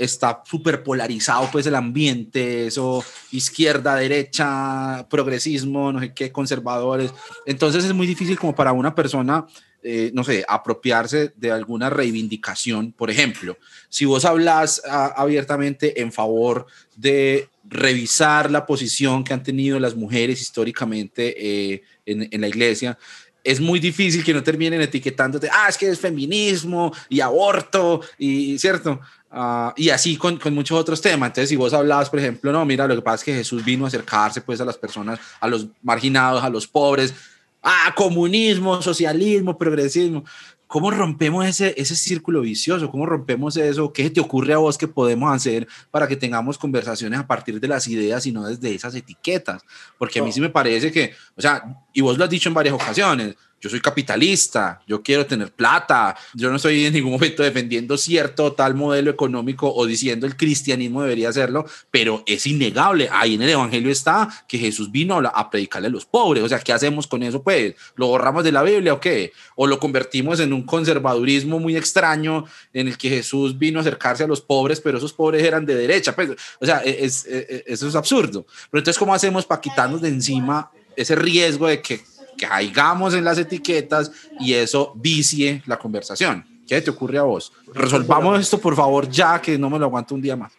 está 0.00 0.42
súper 0.46 0.82
polarizado 0.82 1.48
pues 1.52 1.66
el 1.66 1.74
ambiente, 1.74 2.66
eso, 2.66 3.04
izquierda, 3.32 3.96
derecha, 3.96 5.06
progresismo, 5.10 5.92
no 5.92 6.00
sé 6.00 6.14
qué, 6.14 6.32
conservadores. 6.32 7.12
Entonces 7.44 7.84
es 7.84 7.92
muy 7.92 8.06
difícil 8.06 8.38
como 8.38 8.54
para 8.54 8.72
una 8.72 8.94
persona, 8.94 9.46
eh, 9.82 10.10
no 10.14 10.24
sé, 10.24 10.42
apropiarse 10.48 11.34
de 11.36 11.50
alguna 11.52 11.90
reivindicación. 11.90 12.92
Por 12.92 13.10
ejemplo, 13.10 13.58
si 13.90 14.06
vos 14.06 14.24
hablas 14.24 14.80
a, 14.88 15.08
abiertamente 15.08 16.00
en 16.00 16.12
favor 16.12 16.64
de 16.96 17.49
revisar 17.70 18.50
la 18.50 18.66
posición 18.66 19.24
que 19.24 19.32
han 19.32 19.42
tenido 19.42 19.80
las 19.80 19.94
mujeres 19.94 20.42
históricamente 20.42 21.34
eh, 21.72 21.82
en, 22.04 22.28
en 22.30 22.40
la 22.42 22.48
iglesia, 22.48 22.98
es 23.42 23.58
muy 23.58 23.80
difícil 23.80 24.22
que 24.22 24.34
no 24.34 24.42
terminen 24.42 24.82
etiquetándote, 24.82 25.48
ah, 25.50 25.66
es 25.70 25.78
que 25.78 25.88
es 25.88 25.98
feminismo 25.98 26.92
y 27.08 27.20
aborto, 27.20 28.02
y 28.18 28.58
cierto, 28.58 29.00
Ah, 29.32 29.72
y 29.76 29.90
así 29.90 30.16
con, 30.16 30.38
con, 30.38 30.52
muchos 30.54 30.76
otros 30.78 31.00
temas. 31.00 31.28
Entonces, 31.28 31.48
si 31.50 31.56
vos 31.56 31.72
hablabas, 31.72 32.10
por 32.10 32.18
ejemplo, 32.18 32.50
no, 32.50 32.64
mira, 32.64 32.88
lo 32.88 32.96
que 32.96 33.02
pasa 33.02 33.16
es 33.16 33.24
que 33.24 33.34
Jesús 33.34 33.64
vino 33.64 33.84
a 33.84 33.88
acercarse 33.88 34.40
pues 34.40 34.60
a 34.60 34.64
las 34.64 34.76
personas, 34.76 35.20
a 35.38 35.46
los 35.46 35.68
marginados, 35.82 36.42
a 36.42 36.50
los 36.50 36.66
pobres, 36.66 37.14
ah, 37.62 37.94
comunismo, 37.96 38.82
socialismo, 38.82 39.56
progresismo. 39.56 40.24
¿Cómo 40.70 40.92
rompemos 40.92 41.44
ese, 41.44 41.74
ese 41.76 41.96
círculo 41.96 42.42
vicioso? 42.42 42.88
¿Cómo 42.92 43.04
rompemos 43.04 43.56
eso? 43.56 43.92
¿Qué 43.92 44.08
te 44.08 44.20
ocurre 44.20 44.52
a 44.52 44.58
vos 44.58 44.78
que 44.78 44.86
podemos 44.86 45.34
hacer 45.34 45.66
para 45.90 46.06
que 46.06 46.14
tengamos 46.14 46.56
conversaciones 46.56 47.18
a 47.18 47.26
partir 47.26 47.58
de 47.58 47.66
las 47.66 47.88
ideas 47.88 48.24
y 48.24 48.30
no 48.30 48.46
desde 48.46 48.72
esas 48.72 48.94
etiquetas? 48.94 49.64
Porque 49.98 50.20
a 50.20 50.22
mí 50.22 50.30
sí 50.30 50.40
me 50.40 50.48
parece 50.48 50.92
que, 50.92 51.12
o 51.34 51.42
sea, 51.42 51.84
y 51.92 52.00
vos 52.02 52.16
lo 52.16 52.22
has 52.22 52.30
dicho 52.30 52.48
en 52.48 52.54
varias 52.54 52.76
ocasiones, 52.76 53.34
yo 53.60 53.68
soy 53.68 53.80
capitalista, 53.80 54.80
yo 54.86 55.02
quiero 55.02 55.26
tener 55.26 55.52
plata, 55.52 56.16
yo 56.34 56.48
no 56.50 56.56
estoy 56.56 56.86
en 56.86 56.94
ningún 56.94 57.12
momento 57.12 57.42
defendiendo 57.42 57.98
cierto 57.98 58.52
tal 58.52 58.74
modelo 58.74 59.10
económico 59.10 59.72
o 59.72 59.86
diciendo 59.86 60.26
el 60.26 60.36
cristianismo 60.36 61.02
debería 61.02 61.28
hacerlo, 61.28 61.66
pero 61.90 62.22
es 62.26 62.46
innegable, 62.46 63.08
ahí 63.12 63.34
en 63.34 63.42
el 63.42 63.50
Evangelio 63.50 63.90
está 63.90 64.28
que 64.48 64.58
Jesús 64.58 64.90
vino 64.90 65.18
a 65.18 65.50
predicarle 65.50 65.88
a 65.88 65.90
los 65.90 66.06
pobres, 66.06 66.42
o 66.42 66.48
sea, 66.48 66.58
¿qué 66.60 66.72
hacemos 66.72 67.06
con 67.06 67.22
eso? 67.22 67.42
Pues, 67.42 67.74
¿lo 67.96 68.06
borramos 68.06 68.44
de 68.44 68.52
la 68.52 68.62
Biblia 68.62 68.94
o 68.94 69.00
qué? 69.00 69.32
¿O 69.56 69.66
lo 69.66 69.78
convertimos 69.78 70.40
en 70.40 70.52
un 70.52 70.62
conservadurismo 70.62 71.58
muy 71.58 71.76
extraño 71.76 72.44
en 72.72 72.88
el 72.88 72.96
que 72.96 73.10
Jesús 73.10 73.58
vino 73.58 73.78
a 73.78 73.82
acercarse 73.82 74.24
a 74.24 74.26
los 74.26 74.40
pobres, 74.40 74.80
pero 74.80 74.98
esos 74.98 75.12
pobres 75.12 75.42
eran 75.42 75.66
de 75.66 75.74
derecha? 75.74 76.14
Pues, 76.14 76.30
o 76.60 76.66
sea, 76.66 76.82
e, 76.84 77.04
es, 77.04 77.26
es, 77.26 77.50
e, 77.50 77.64
eso 77.66 77.88
es 77.88 77.94
absurdo. 77.94 78.46
Pero 78.70 78.80
entonces, 78.80 78.98
¿cómo 78.98 79.14
hacemos 79.14 79.44
para 79.44 79.60
quitarnos 79.60 80.00
de 80.00 80.08
encima 80.08 80.70
ese 80.96 81.14
riesgo 81.14 81.66
de 81.66 81.80
que 81.80 81.98
que 81.98 82.19
caigamos 82.38 83.14
en 83.14 83.24
las 83.24 83.38
etiquetas 83.38 84.10
y 84.38 84.54
eso 84.54 84.92
vicie 84.96 85.62
la 85.66 85.78
conversación. 85.78 86.44
¿Qué 86.66 86.80
te 86.80 86.90
ocurre 86.90 87.18
a 87.18 87.22
vos? 87.22 87.52
Resolvamos 87.74 88.40
esto, 88.40 88.58
por 88.58 88.76
favor, 88.76 89.08
ya 89.08 89.40
que 89.40 89.58
no 89.58 89.68
me 89.68 89.78
lo 89.78 89.86
aguanto 89.86 90.14
un 90.14 90.22
día 90.22 90.36
más. 90.36 90.52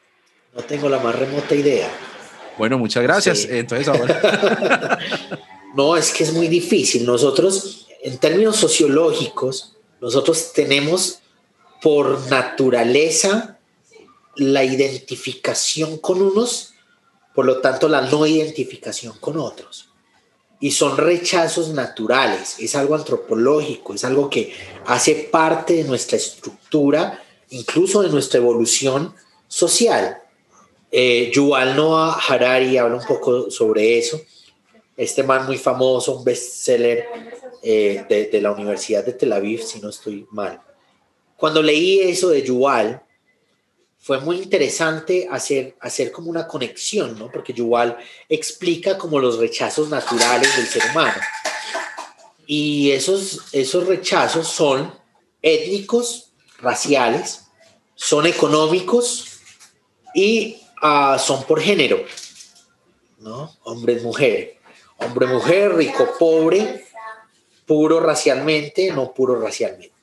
No 0.53 0.61
tengo 0.61 0.89
la 0.89 0.99
más 0.99 1.15
remota 1.15 1.55
idea. 1.55 1.89
Bueno, 2.57 2.77
muchas 2.77 3.03
gracias. 3.03 3.45
Entonces 3.45 3.87
ahora. 3.87 4.99
no, 5.75 5.95
es 5.95 6.11
que 6.11 6.23
es 6.23 6.33
muy 6.33 6.47
difícil. 6.47 7.05
Nosotros, 7.05 7.87
en 8.03 8.17
términos 8.17 8.57
sociológicos, 8.57 9.77
nosotros 10.01 10.51
tenemos 10.53 11.19
por 11.81 12.29
naturaleza 12.29 13.57
la 14.35 14.63
identificación 14.63 15.97
con 15.97 16.21
unos, 16.21 16.73
por 17.33 17.45
lo 17.45 17.59
tanto 17.59 17.87
la 17.87 18.01
no 18.01 18.25
identificación 18.25 19.17
con 19.19 19.37
otros 19.37 19.90
y 20.61 20.69
son 20.69 20.95
rechazos 20.95 21.69
naturales, 21.69 22.57
es 22.59 22.75
algo 22.75 22.93
antropológico, 22.93 23.95
es 23.95 24.05
algo 24.05 24.29
que 24.29 24.53
hace 24.85 25.15
parte 25.31 25.73
de 25.73 25.83
nuestra 25.83 26.17
estructura, 26.17 27.21
incluso 27.49 28.03
de 28.03 28.09
nuestra 28.09 28.39
evolución 28.39 29.13
social. 29.47 30.21
Eh, 30.91 31.31
Yuval 31.33 31.75
Noah 31.75 32.19
Harari 32.27 32.77
habla 32.77 32.97
un 32.97 33.05
poco 33.05 33.49
sobre 33.49 33.97
eso. 33.97 34.21
Este 34.95 35.23
man 35.23 35.47
muy 35.47 35.57
famoso, 35.57 36.17
un 36.17 36.23
bestseller 36.23 37.07
eh, 37.63 38.05
de, 38.07 38.25
de, 38.25 38.41
la 38.41 38.51
Universidad 38.51 39.03
de 39.03 39.13
Tel 39.13 39.33
Aviv, 39.33 39.63
si 39.63 39.79
no 39.79 39.89
estoy 39.89 40.27
mal. 40.29 40.61
Cuando 41.37 41.63
leí 41.63 42.01
eso 42.01 42.29
de 42.29 42.43
Yuval, 42.43 43.01
fue 44.01 44.19
muy 44.19 44.37
interesante 44.37 45.27
hacer, 45.29 45.75
hacer 45.79 46.11
como 46.11 46.31
una 46.31 46.47
conexión, 46.47 47.19
¿no? 47.19 47.31
Porque 47.31 47.53
Yuval 47.53 47.97
explica 48.27 48.97
como 48.97 49.19
los 49.19 49.37
rechazos 49.37 49.89
naturales 49.89 50.57
del 50.57 50.65
ser 50.65 50.81
humano. 50.89 51.21
Y 52.47 52.91
esos, 52.91 53.43
esos 53.51 53.85
rechazos 53.85 54.47
son 54.47 54.91
étnicos, 55.43 56.33
raciales, 56.57 57.43
son 57.93 58.25
económicos 58.25 59.39
y 60.15 60.57
ah, 60.81 61.17
son 61.23 61.43
por 61.43 61.61
género, 61.61 62.03
¿no? 63.19 63.55
Hombre, 63.63 63.99
mujer. 63.99 64.57
Hombre, 64.97 65.27
mujer, 65.27 65.75
rico, 65.75 66.09
pobre, 66.17 66.85
puro 67.67 67.99
racialmente, 67.99 68.91
no 68.91 69.13
puro 69.13 69.39
racialmente. 69.39 69.93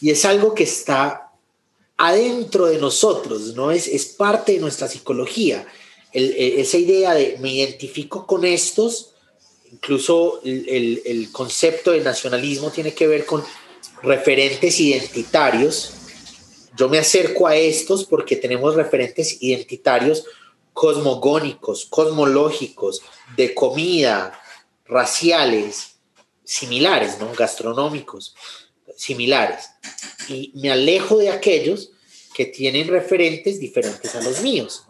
Y 0.00 0.10
es 0.10 0.24
algo 0.24 0.54
que 0.54 0.64
está 0.64 1.29
adentro 2.00 2.64
de 2.64 2.78
nosotros, 2.78 3.54
¿no? 3.54 3.70
Es, 3.70 3.86
es 3.86 4.06
parte 4.06 4.52
de 4.52 4.58
nuestra 4.58 4.88
psicología. 4.88 5.66
Esa 6.12 6.78
idea 6.78 7.12
de 7.12 7.36
me 7.40 7.52
identifico 7.52 8.26
con 8.26 8.46
estos, 8.46 9.12
incluso 9.70 10.40
el, 10.42 11.02
el, 11.04 11.30
concepto 11.30 11.90
de 11.90 12.00
nacionalismo 12.00 12.70
tiene 12.70 12.94
que 12.94 13.06
ver 13.06 13.26
con 13.26 13.44
referentes 14.02 14.80
identitarios. 14.80 15.92
Yo 16.74 16.88
me 16.88 16.98
acerco 16.98 17.46
a 17.46 17.54
estos 17.54 18.06
porque 18.06 18.34
tenemos 18.34 18.76
referentes 18.76 19.36
identitarios 19.42 20.24
cosmogónicos, 20.72 21.84
cosmológicos, 21.84 23.02
de 23.36 23.54
comida, 23.54 24.40
raciales, 24.86 25.96
similares, 26.44 27.18
¿no? 27.20 27.30
Gastronómicos 27.34 28.34
similares 29.00 29.70
y 30.28 30.52
me 30.54 30.70
alejo 30.70 31.16
de 31.16 31.30
aquellos 31.30 31.92
que 32.34 32.44
tienen 32.44 32.88
referentes 32.88 33.58
diferentes 33.58 34.14
a 34.14 34.22
los 34.22 34.42
míos. 34.42 34.84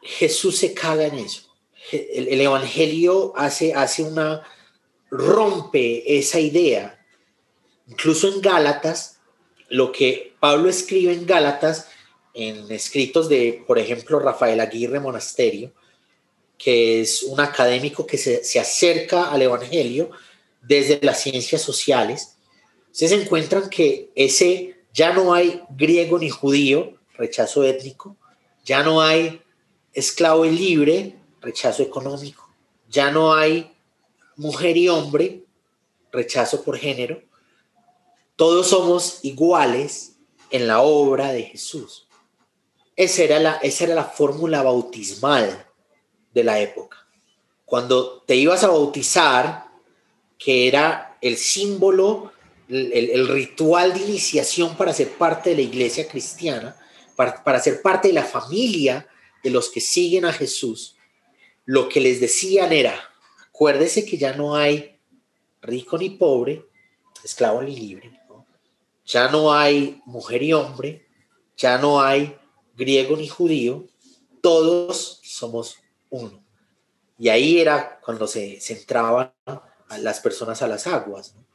Jesús 0.00 0.58
se 0.58 0.72
caga 0.72 1.06
en 1.06 1.18
eso. 1.18 1.42
El, 1.90 2.40
Evangelio 2.40 3.32
hace, 3.36 3.74
hace 3.74 4.04
una, 4.04 4.42
rompe 5.10 6.18
esa 6.18 6.38
idea. 6.38 7.04
Incluso 7.88 8.28
en 8.28 8.40
Gálatas, 8.40 9.18
lo 9.68 9.90
que 9.90 10.34
Pablo 10.38 10.68
escribe 10.70 11.12
en 11.12 11.26
Gálatas, 11.26 11.88
en 12.32 12.70
escritos 12.70 13.28
de, 13.28 13.64
por 13.66 13.80
ejemplo, 13.80 14.20
Rafael 14.20 14.60
Aguirre 14.60 15.00
Monasterio, 15.00 15.72
que 16.56 17.00
es 17.00 17.24
un 17.24 17.40
académico 17.40 18.06
que 18.06 18.18
se, 18.18 18.44
se 18.44 18.60
acerca 18.60 19.30
al 19.30 19.42
Evangelio 19.42 20.10
desde 20.62 21.00
las 21.02 21.20
ciencias 21.20 21.60
sociales, 21.60 22.36
Ustedes 22.90 23.12
encuentran 23.12 23.70
que 23.70 24.10
ese 24.14 24.84
ya 24.92 25.12
no 25.12 25.32
hay 25.32 25.62
griego 25.70 26.18
ni 26.18 26.28
judío, 26.28 26.98
rechazo 27.14 27.64
étnico, 27.64 28.16
ya 28.64 28.82
no 28.82 29.00
hay 29.00 29.42
esclavo 29.92 30.44
y 30.44 30.50
libre, 30.50 31.16
rechazo 31.40 31.82
económico, 31.82 32.48
ya 32.88 33.10
no 33.10 33.34
hay 33.34 33.76
mujer 34.36 34.76
y 34.76 34.88
hombre, 34.88 35.44
rechazo 36.12 36.64
por 36.64 36.76
género. 36.76 37.22
Todos 38.36 38.68
somos 38.68 39.20
iguales 39.22 40.16
en 40.50 40.66
la 40.66 40.80
obra 40.80 41.32
de 41.32 41.44
Jesús. 41.44 42.08
Esa 42.96 43.22
era 43.22 43.38
la, 43.38 43.56
esa 43.56 43.84
era 43.84 43.94
la 43.94 44.04
fórmula 44.04 44.62
bautismal 44.62 45.66
de 46.34 46.44
la 46.44 46.60
época. 46.60 47.06
Cuando 47.64 48.22
te 48.22 48.34
ibas 48.34 48.64
a 48.64 48.68
bautizar, 48.68 49.68
que 50.38 50.66
era 50.66 51.18
el 51.20 51.36
símbolo 51.36 52.32
el, 52.70 53.28
ritual 53.28 53.92
de 53.92 54.00
iniciación 54.00 54.76
para 54.76 54.92
ser 54.92 55.10
parte 55.10 55.50
de 55.50 55.56
la 55.56 55.62
iglesia 55.62 56.06
cristiana, 56.08 56.76
para, 57.16 57.42
para 57.42 57.60
ser 57.60 57.82
parte 57.82 58.08
de 58.08 58.14
la 58.14 58.24
familia 58.24 59.08
de 59.42 59.50
los 59.50 59.70
que 59.70 59.80
siguen 59.80 60.24
a 60.24 60.32
Jesús, 60.32 60.96
lo 61.64 61.88
que 61.88 62.00
les 62.00 62.20
decían 62.20 62.72
era, 62.72 62.94
acuérdese 63.48 64.04
que 64.04 64.16
ya 64.16 64.34
no 64.34 64.56
hay 64.56 64.98
rico 65.62 65.98
ni 65.98 66.10
pobre, 66.10 66.64
esclavo 67.24 67.62
ni 67.62 67.76
libre, 67.76 68.18
ya 69.04 69.28
no 69.28 69.52
hay 69.52 70.00
mujer 70.06 70.42
y 70.42 70.52
hombre, 70.52 71.06
ya 71.56 71.78
no 71.78 72.00
hay 72.00 72.36
griego 72.76 73.16
ni 73.16 73.28
judío, 73.28 73.86
todos 74.40 75.20
somos 75.22 75.78
uno. 76.08 76.42
Y 77.18 77.28
ahí 77.28 77.60
era 77.60 78.00
cuando 78.00 78.26
se, 78.26 78.60
se 78.60 78.74
entraban 78.74 79.32
las 79.98 80.20
personas 80.20 80.62
a 80.62 80.68
las 80.68 80.86
aguas. 80.86 81.34
¿no? 81.34 81.49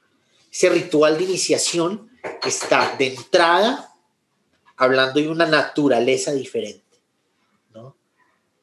Ese 0.55 0.69
ritual 0.69 1.17
de 1.17 1.25
iniciación 1.25 2.09
está 2.41 2.95
de 2.97 3.07
entrada 3.07 3.93
hablando 4.77 5.19
de 5.19 5.27
una 5.27 5.45
naturaleza 5.45 6.31
diferente, 6.31 6.97
¿no? 7.73 7.97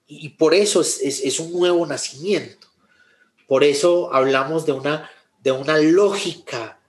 Y, 0.06 0.30
por 0.30 0.54
eso 0.54 0.80
es, 0.80 1.38
un 1.38 1.52
nuevo 1.52 1.86
nacimiento. 1.86 2.66
Por 3.46 3.62
eso 3.62 4.12
hablamos 4.14 4.64
de 4.64 4.72
una, 4.72 5.10
de 5.42 5.52
una 5.52 5.76
lógica 5.76 6.80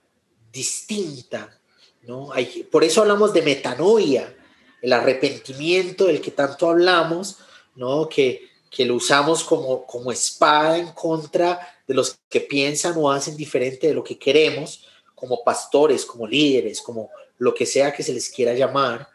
distinta, 0.50 1.60
¿no? 2.00 2.30
Por 2.70 2.82
eso 2.82 3.02
hablamos 3.02 3.34
de 3.34 3.42
metanoia, 3.42 4.34
el 4.80 4.92
arrepentimiento 4.94 6.06
del 6.06 6.22
que 6.22 6.30
tanto 6.30 6.70
hablamos, 6.70 7.40
¿no? 7.74 8.08
Que, 8.08 8.48
que 8.70 8.86
lo 8.86 8.94
usamos 8.94 9.44
como, 9.44 9.84
como 9.84 10.10
espada 10.10 10.78
en 10.78 10.92
contra 10.92 11.60
de 11.86 11.92
los 11.92 12.18
que 12.30 12.40
piensan 12.40 12.94
o 12.96 13.12
hacen 13.12 13.36
diferente 13.36 13.88
de 13.88 13.94
lo 13.94 14.02
que 14.02 14.18
queremos, 14.18 14.86
como 15.24 15.42
pastores, 15.42 16.04
como 16.04 16.26
líderes, 16.26 16.82
como 16.82 17.10
lo 17.38 17.54
que 17.54 17.64
sea 17.64 17.94
que 17.94 18.02
se 18.02 18.12
les 18.12 18.28
quiera 18.28 18.52
llamar, 18.52 19.08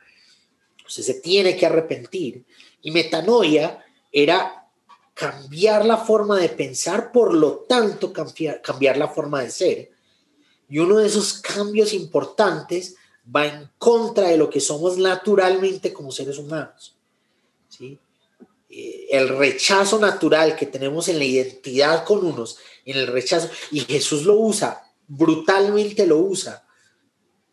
usted 0.88 1.03
se 1.03 1.14
tiene 1.16 1.55
que 1.55 1.68
arrepentir. 1.68 2.43
Y 2.82 2.89
metanoia 2.89 3.86
era 4.12 4.68
cambiar 5.14 5.86
la 5.86 5.97
forma 5.97 6.39
de 6.39 6.49
pensar, 6.49 7.12
por 7.12 7.34
lo 7.34 7.60
tanto 7.60 8.12
cambiar, 8.12 8.60
cambiar 8.62 8.97
la 8.97 9.07
forma 9.07 9.43
de 9.43 9.51
ser. 9.51 9.91
Y 10.68 10.80
uno 10.80 10.97
de 10.97 11.07
esos 11.07 11.34
cambios 11.34 11.93
importantes 11.93 12.95
va 13.36 13.45
en 13.45 13.70
contra 13.78 14.30
de 14.30 14.38
lo 14.38 14.49
que 14.49 14.60
somos 14.60 14.97
naturalmente 14.97 15.93
como 15.93 16.12
seres 16.12 16.39
humanos. 16.39 16.95
¿sí? 17.68 17.99
Eh, 18.68 19.07
el 19.12 19.30
rechazo 19.30 19.99
natural 19.99 20.55
que 20.55 20.66
tenemos 20.66 21.07
en 21.07 21.20
la 21.20 21.26
identidad 21.26 22.03
con 22.03 22.26
unos, 22.26 22.57
en 22.84 22.97
el 22.97 23.07
rechazo, 23.07 23.47
y 23.70 23.82
Jesús 23.82 24.24
lo 24.24 24.36
usa, 24.36 24.88
brutalmente 25.10 26.07
lo 26.07 26.20
usa. 26.20 26.66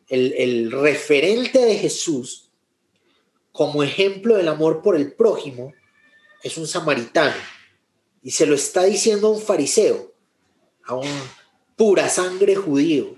El, 0.09 0.71
referente 0.71 1.59
de 1.59 1.75
Jesús 1.77 2.51
como 3.51 3.83
ejemplo 3.83 4.37
del 4.37 4.47
amor 4.47 4.83
por 4.83 4.95
el 4.95 5.13
prójimo 5.13 5.73
es 6.45 6.57
un 6.57 6.69
samaritano. 6.69 7.35
Y 8.23 8.31
se 8.31 8.47
lo 8.47 8.55
está 8.55 8.85
diciendo 8.85 9.29
a 9.29 9.31
un 9.31 9.41
fariseo, 9.41 10.13
a 10.85 10.95
un 10.95 11.09
pura 11.75 12.09
sangre 12.09 12.55
judío, 12.55 13.17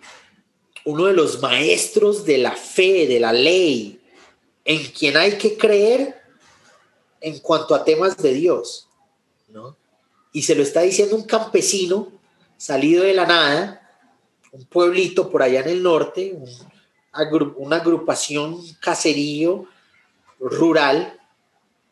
uno 0.84 1.07
de 1.07 1.12
los 1.12 1.43
maestros 1.43 2.24
de 2.24 2.39
la 2.39 2.53
fe, 2.53 3.07
de 3.07 3.20
la 3.20 3.32
ley, 3.32 4.01
en 4.64 4.84
quien 4.93 5.16
hay 5.16 5.36
que 5.36 5.57
creer 5.57 6.20
en 7.20 7.39
cuanto 7.41 7.74
a 7.74 7.84
temas 7.84 8.16
de 8.18 8.32
Dios, 8.32 8.89
¿no? 9.49 9.76
Y 10.32 10.43
se 10.43 10.55
lo 10.55 10.62
está 10.62 10.82
diciendo 10.82 11.16
un 11.16 11.24
campesino 11.24 12.12
salido 12.57 13.05
de 13.05 13.14
la 13.14 13.26
nada, 13.26 13.88
un 14.53 14.64
pueblito 14.66 15.30
por 15.30 15.42
allá 15.42 15.61
en 15.61 15.68
el 15.68 15.82
norte, 15.82 16.36
una 17.57 17.76
agrupación 17.76 18.62
caserío 18.80 19.66
rural, 20.38 21.18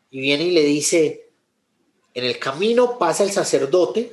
y 0.09 0.21
viene 0.21 0.45
y 0.45 0.51
le 0.51 0.63
dice, 0.63 1.29
en 2.13 2.23
el 2.23 2.39
camino 2.39 2.97
pasa 2.97 3.23
el 3.23 3.31
sacerdote, 3.31 4.11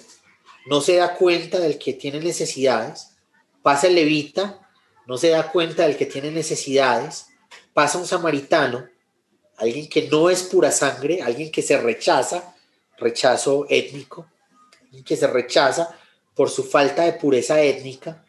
no 0.67 0.81
se 0.81 0.97
da 0.97 1.15
cuenta 1.15 1.59
del 1.59 1.79
que 1.79 1.93
tiene 1.93 2.21
necesidades, 2.21 3.11
pasa 3.63 3.87
el 3.87 3.95
levita, 3.95 4.69
no 5.07 5.17
se 5.19 5.29
da 5.29 5.51
cuenta 5.51 5.87
del 5.87 5.97
que 5.97 6.07
tiene 6.07 6.31
necesidades, 6.31 7.27
pasa 7.73 7.99
un 7.99 8.07
samaritano, 8.07 8.89
alguien 9.57 9.89
que 9.89 10.09
no 10.09 10.31
es 10.31 10.43
pura 10.43 10.71
sangre, 10.71 11.23
alguien 11.23 11.51
que 11.51 11.63
se 11.63 11.79
rechaza, 11.79 12.55
rechazo 12.99 13.67
étnico, 13.69 14.27
alguien 14.83 15.05
que 15.05 15.17
se 15.17 15.27
rechaza 15.27 15.97
por 16.35 16.51
su 16.51 16.65
falta 16.65 17.05
de 17.05 17.13
pureza 17.13 17.61
étnica, 17.63 18.24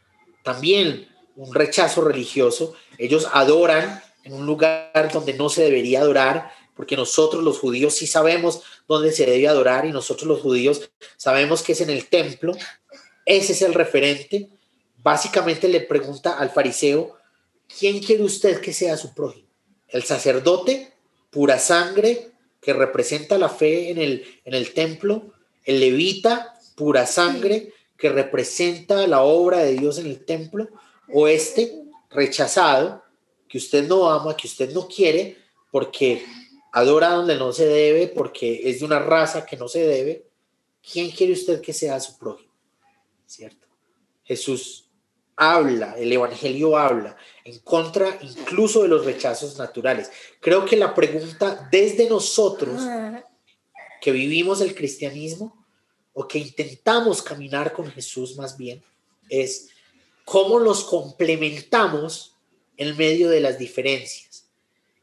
también 0.45 1.09
un 1.35 1.53
rechazo 1.53 2.01
religioso. 2.01 2.75
Ellos 2.99 3.27
adoran 3.33 4.01
en 4.23 4.33
un 4.33 4.45
lugar 4.45 5.09
donde 5.11 5.33
no 5.33 5.49
se 5.49 5.63
debería 5.63 6.01
adorar, 6.01 6.51
porque 6.75 6.95
nosotros 6.95 7.43
los 7.43 7.57
judíos 7.57 7.95
sí 7.95 8.05
sabemos 8.05 8.61
dónde 8.87 9.11
se 9.11 9.25
debe 9.25 9.47
adorar 9.47 9.85
y 9.85 9.91
nosotros 9.91 10.27
los 10.27 10.41
judíos 10.41 10.89
sabemos 11.17 11.63
que 11.63 11.71
es 11.71 11.81
en 11.81 11.89
el 11.89 12.07
templo. 12.07 12.55
Ese 13.25 13.53
es 13.53 13.61
el 13.63 13.73
referente. 13.73 14.49
Básicamente 15.01 15.67
le 15.67 15.81
pregunta 15.81 16.37
al 16.37 16.51
fariseo, 16.51 17.17
¿quién 17.79 17.99
quiere 17.99 18.23
usted 18.23 18.61
que 18.61 18.71
sea 18.71 18.97
su 18.97 19.13
prójimo? 19.15 19.47
¿El 19.87 20.03
sacerdote 20.03 20.93
pura 21.31 21.57
sangre 21.57 22.29
que 22.61 22.73
representa 22.73 23.37
la 23.39 23.49
fe 23.49 23.89
en 23.89 23.97
el, 23.97 24.41
en 24.45 24.53
el 24.53 24.73
templo, 24.73 25.33
el 25.63 25.79
levita, 25.79 26.53
pura 26.75 27.07
sangre 27.07 27.73
que 27.97 28.09
representa 28.09 29.07
la 29.07 29.21
obra 29.21 29.59
de 29.59 29.73
Dios 29.73 29.99
en 29.99 30.07
el 30.07 30.25
templo, 30.25 30.67
o 31.13 31.27
este 31.27 31.83
rechazado 32.09 33.03
que 33.47 33.57
usted 33.57 33.87
no 33.87 34.09
ama, 34.09 34.35
que 34.35 34.47
usted 34.47 34.73
no 34.73 34.87
quiere, 34.87 35.37
porque 35.71 36.25
adora 36.71 37.11
donde 37.11 37.35
no 37.35 37.53
se 37.53 37.65
debe, 37.65 38.07
porque 38.07 38.69
es 38.69 38.79
de 38.79 38.85
una 38.85 38.99
raza 38.99 39.45
que 39.45 39.57
no 39.57 39.67
se 39.67 39.85
debe, 39.85 40.27
¿quién 40.91 41.11
quiere 41.11 41.33
usted 41.33 41.61
que 41.61 41.73
sea 41.73 41.99
su 41.99 42.17
prójimo? 42.17 42.53
¿Cierto? 43.25 43.67
Jesús 44.23 44.89
habla, 45.35 45.95
el 45.97 46.11
Evangelio 46.11 46.77
habla 46.77 47.17
en 47.43 47.59
contra 47.59 48.17
incluso 48.21 48.81
de 48.81 48.87
los 48.87 49.05
rechazos 49.05 49.57
naturales. 49.57 50.11
Creo 50.39 50.65
que 50.65 50.77
la 50.77 50.93
pregunta 50.93 51.67
desde 51.71 52.09
nosotros 52.09 52.81
que 54.01 54.11
vivimos 54.11 54.61
el 54.61 54.75
cristianismo 54.75 55.64
o 56.15 56.27
que 56.27 56.39
intentamos 56.39 57.21
caminar 57.21 57.71
con 57.71 57.91
Jesús 57.91 58.35
más 58.35 58.57
bien 58.57 58.83
es 59.29 59.69
cómo 60.23 60.57
los 60.57 60.83
complementamos 60.83 62.33
en 62.77 62.97
medio 62.97 63.29
de 63.29 63.41
las 63.41 63.59
diferencias. 63.59 64.47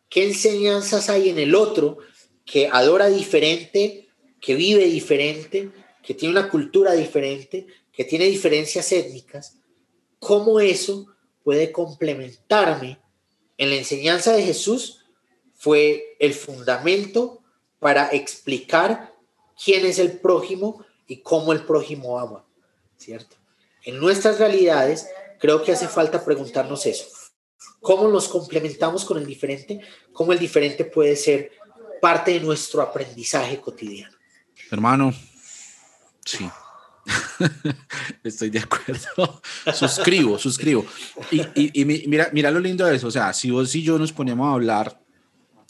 ¿Qué 0.09 0.25
enseñanzas 0.27 1.09
hay 1.09 1.29
en 1.29 1.39
el 1.39 1.55
otro 1.55 1.99
que 2.45 2.67
adora 2.67 3.07
diferente, 3.07 4.09
que 4.41 4.57
vive 4.57 4.87
diferente, 4.87 5.71
que 6.03 6.15
tiene 6.15 6.33
una 6.39 6.51
cultura 6.51 6.93
diferente, 6.95 7.69
que 7.93 8.05
tiene 8.05 8.25
diferencias 8.25 8.91
étnicas? 8.91 9.63
cómo 10.23 10.61
eso 10.61 11.09
puede 11.43 11.73
complementarme 11.73 13.01
en 13.59 13.71
la 13.71 13.75
enseñanza 13.75 14.33
de 14.35 14.45
Jesús 14.45 15.05
fue 15.53 16.17
el 16.21 16.33
fundamento 16.33 17.43
para 17.81 18.07
explicar 18.11 19.13
quién 19.63 19.85
es 19.85 19.99
el 19.99 20.21
prójimo 20.21 20.82
y 21.07 21.23
cómo 21.23 21.53
el 21.53 21.65
prójimo 21.65 22.19
ama, 22.19 22.45
¿cierto? 22.97 23.37
En 23.85 23.99
nuestras 23.99 24.39
realidades 24.39 25.09
creo 25.39 25.63
que 25.63 25.73
hace 25.73 25.89
falta 25.89 26.25
preguntarnos 26.25 26.87
eso. 26.87 27.07
¿Cómo 27.81 28.09
nos 28.09 28.29
complementamos 28.29 29.05
con 29.05 29.19
el 29.19 29.27
diferente? 29.27 29.81
¿Cómo 30.13 30.33
el 30.33 30.39
diferente 30.39 30.85
puede 30.85 31.17
ser 31.17 31.51
parte 32.01 32.33
de 32.33 32.41
nuestro 32.41 32.81
aprendizaje 32.81 33.61
cotidiano? 33.61 34.17
Hermano, 34.71 35.13
sí, 36.25 36.49
Estoy 38.23 38.51
de 38.51 38.61
acuerdo. 38.61 39.43
suscribo, 39.75 40.39
suscribo. 40.39 40.87
Y, 41.31 41.81
y, 41.81 41.85
mira, 41.85 42.31
mira 42.33 42.51
lo 42.51 42.61
lindo 42.61 42.85
de 42.87 42.97
eso. 42.97 43.09
O 43.09 43.11
sea, 43.11 43.33
si 43.33 43.51
vos 43.51 43.75
y 43.75 43.83
yo 43.83 43.99
nos 43.99 44.13
ponemos 44.13 44.47
a 44.49 44.53
hablar 44.53 45.01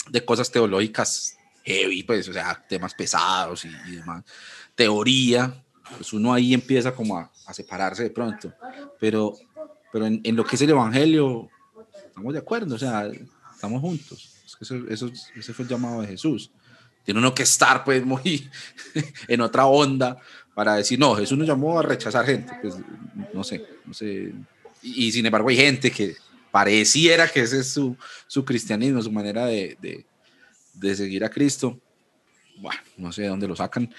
de 0.09 0.25
cosas 0.25 0.51
teológicas 0.51 1.37
heavy, 1.65 2.03
pues, 2.03 2.29
o 2.29 2.33
sea, 2.33 2.63
temas 2.69 2.95
pesados 2.95 3.65
y, 3.65 3.71
demás, 3.91 4.25
teoría, 4.75 5.65
pues 5.97 6.13
uno 6.13 6.33
ahí 6.33 6.55
empieza 6.55 6.95
como 6.95 7.19
a, 7.19 7.31
separarse 7.53 8.05
de 8.05 8.11
pronto. 8.11 8.53
Pero, 8.99 9.35
pero 9.93 10.07
en, 10.07 10.37
lo 10.37 10.45
que 10.45 10.57
es 10.57 10.63
el 10.63 10.71
evangelio, 10.71 11.49
estamos 12.07 12.33
de 12.33 12.39
acuerdo, 12.39 12.75
o 12.75 12.79
sea, 12.79 13.11
estamos 13.55 13.81
juntos. 13.81 14.31
Eso, 14.61 14.77
eso, 14.89 15.11
ese 15.35 15.53
fue 15.53 15.65
el 15.65 15.69
llamado 15.69 16.01
de 16.01 16.07
Jesús. 16.07 16.51
Tiene 17.05 17.19
uno 17.19 17.35
que 17.35 17.43
estar, 17.43 17.85
pues, 17.85 18.05
muy 18.05 18.49
en 19.29 19.41
otra 19.41 19.67
onda 19.67 20.19
para 20.55 20.75
decir, 20.75 20.99
no, 20.99 21.15
Jesús 21.15 21.37
nos 21.37 21.49
llamó 21.49 21.79
a 21.79 21.83
rechazar 21.83 22.25
gente, 22.27 22.53
pues 22.61 22.75
no 23.33 23.43
sé, 23.43 23.65
no 23.85 23.95
sé. 23.95 24.33
Y, 24.83 25.11
sin 25.13 25.25
embargo 25.25 25.49
hay 25.49 25.57
gente 25.57 25.91
que 25.91 26.17
pareciera 26.51 27.29
que 27.29 27.41
ese 27.41 27.61
es 27.61 27.71
su, 27.71 27.97
su 28.27 28.45
cristianismo, 28.45 29.01
su 29.01 29.11
manera 29.11 29.47
de, 29.47 29.77
de, 29.81 30.05
de, 30.75 30.95
seguir 30.95 31.25
a 31.25 31.31
Cristo. 31.31 31.81
Bueno, 32.59 32.81
no 32.97 33.13
sé 33.13 33.23
de 33.23 33.29
dónde 33.29 33.49
lo 33.49 33.57
sacan. 33.57 33.93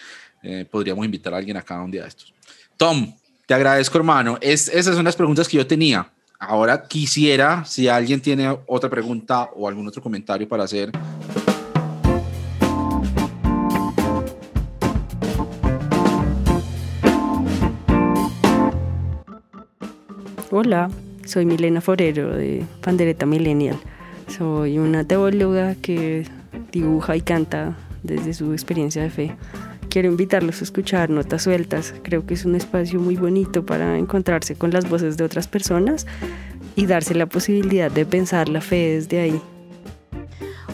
Eh, 0.44 0.66
podríamos 0.70 1.06
invitar 1.06 1.34
a 1.34 1.38
alguien 1.38 1.56
acá 1.56 1.82
un 1.82 1.90
día 1.90 2.02
de 2.02 2.10
estos. 2.10 2.34
Tom, 2.76 3.14
te 3.46 3.54
agradezco, 3.54 3.98
hermano. 3.98 4.38
Es, 4.42 4.68
esas 4.68 4.96
son 4.96 5.06
las 5.06 5.16
preguntas 5.16 5.48
que 5.48 5.58
yo 5.58 5.66
tenía. 5.66 6.12
Ahora 6.38 6.86
quisiera, 6.86 7.64
si 7.64 7.88
alguien 7.88 8.20
tiene 8.20 8.54
otra 8.68 8.90
pregunta 8.90 9.50
o 9.56 9.68
algún 9.68 9.88
otro 9.88 10.04
comentario 10.04 10.48
para 10.48 10.66
hacer, 10.66 10.92
Hola, 20.56 20.92
soy 21.26 21.48
Milena 21.48 21.82
Forero 21.82 22.36
de 22.36 22.64
Pandereta 22.84 23.26
Millennial. 23.26 23.80
Soy 24.28 24.78
una 24.78 25.04
teóloga 25.04 25.74
que 25.74 26.28
dibuja 26.72 27.16
y 27.16 27.22
canta 27.22 27.76
desde 28.04 28.36
su 28.36 28.52
experiencia 28.54 29.02
de 29.02 29.10
fe. 29.10 29.36
Quiero 29.94 30.08
invitarlos 30.10 30.60
a 30.60 30.64
escuchar 30.64 31.12
Notas 31.12 31.44
Sueltas. 31.44 31.94
Creo 32.02 32.26
que 32.26 32.34
es 32.34 32.46
un 32.46 32.56
espacio 32.56 33.00
muy 33.00 33.16
bonito 33.16 33.64
para 33.64 34.00
encontrarse 34.00 34.56
con 34.56 34.72
las 34.72 34.90
voces 34.90 35.18
de 35.18 35.24
otras 35.24 35.48
personas 35.48 36.08
y 36.76 36.88
darse 36.88 37.14
la 37.14 37.28
posibilidad 37.28 37.92
de 37.92 38.04
pensar 38.04 38.50
la 38.50 38.60
fe 38.60 38.96
desde 38.96 39.22
ahí. 39.22 39.40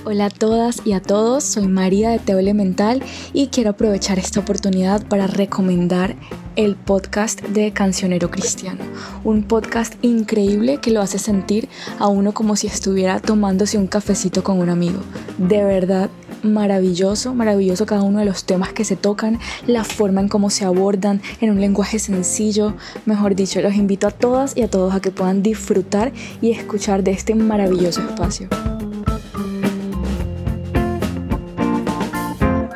Hola 0.06 0.28
a 0.28 0.30
todas 0.30 0.84
y 0.86 0.94
a 0.94 1.02
todos, 1.02 1.44
soy 1.44 1.68
María 1.68 2.12
de 2.12 2.20
Teo 2.20 2.40
Elemental 2.40 3.04
y 3.34 3.48
quiero 3.48 3.72
aprovechar 3.72 4.20
esta 4.20 4.40
oportunidad 4.40 5.06
para 5.06 5.28
recomendar 5.28 6.16
el 6.56 6.78
podcast 6.78 7.42
de 7.42 7.74
Cancionero 7.74 8.32
Cristiano, 8.32 8.86
un 9.26 9.44
podcast 9.44 9.96
increíble 10.02 10.78
que 10.78 10.92
lo 10.92 11.02
hace 11.02 11.20
sentir 11.20 11.68
a 12.00 12.08
uno 12.08 12.34
como 12.34 12.56
si 12.56 12.68
estuviera 12.68 13.20
tomándose 13.20 13.78
un 13.78 13.88
cafecito 13.88 14.46
con 14.46 14.60
un 14.60 14.70
amigo. 14.70 15.02
De 15.38 15.62
verdad, 15.66 16.10
maravilloso, 16.44 17.34
maravilloso 17.34 17.86
cada 17.86 18.02
uno 18.04 18.20
de 18.20 18.26
los 18.26 18.44
temas 18.46 18.74
que 18.74 18.84
se 18.86 18.96
tocan, 18.96 19.40
la 19.68 19.84
forma 19.84 20.22
en 20.22 20.28
cómo 20.30 20.50
se 20.50 20.66
abordan, 20.66 21.22
en 21.42 21.52
un 21.52 21.62
lenguaje 21.62 22.00
sencillo. 22.00 22.74
Mejor 23.06 23.36
dicho, 23.36 23.62
los 23.62 23.76
invito 23.76 24.08
a 24.08 24.12
todas 24.12 24.56
y 24.58 24.62
a 24.64 24.70
todos 24.70 24.94
a 24.94 25.00
que 25.02 25.12
puedan 25.12 25.44
disfrutar 25.44 26.12
y 26.42 26.52
escuchar 26.52 27.04
de 27.04 27.12
este 27.12 27.36
maravilloso 27.36 28.02
espacio. 28.02 28.48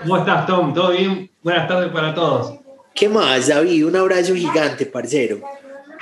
¿Cómo 0.02 0.18
estás, 0.18 0.46
Tom? 0.46 0.74
¿Todo 0.74 0.92
bien? 0.92 1.30
Buenas 1.42 1.68
tardes 1.68 1.92
para 1.92 2.14
todos. 2.14 2.60
¿Qué 2.94 3.08
más, 3.10 3.48
David? 3.48 3.88
Un 3.88 3.96
abrazo 3.96 4.36
gigante, 4.36 4.86
parcero. 4.86 5.40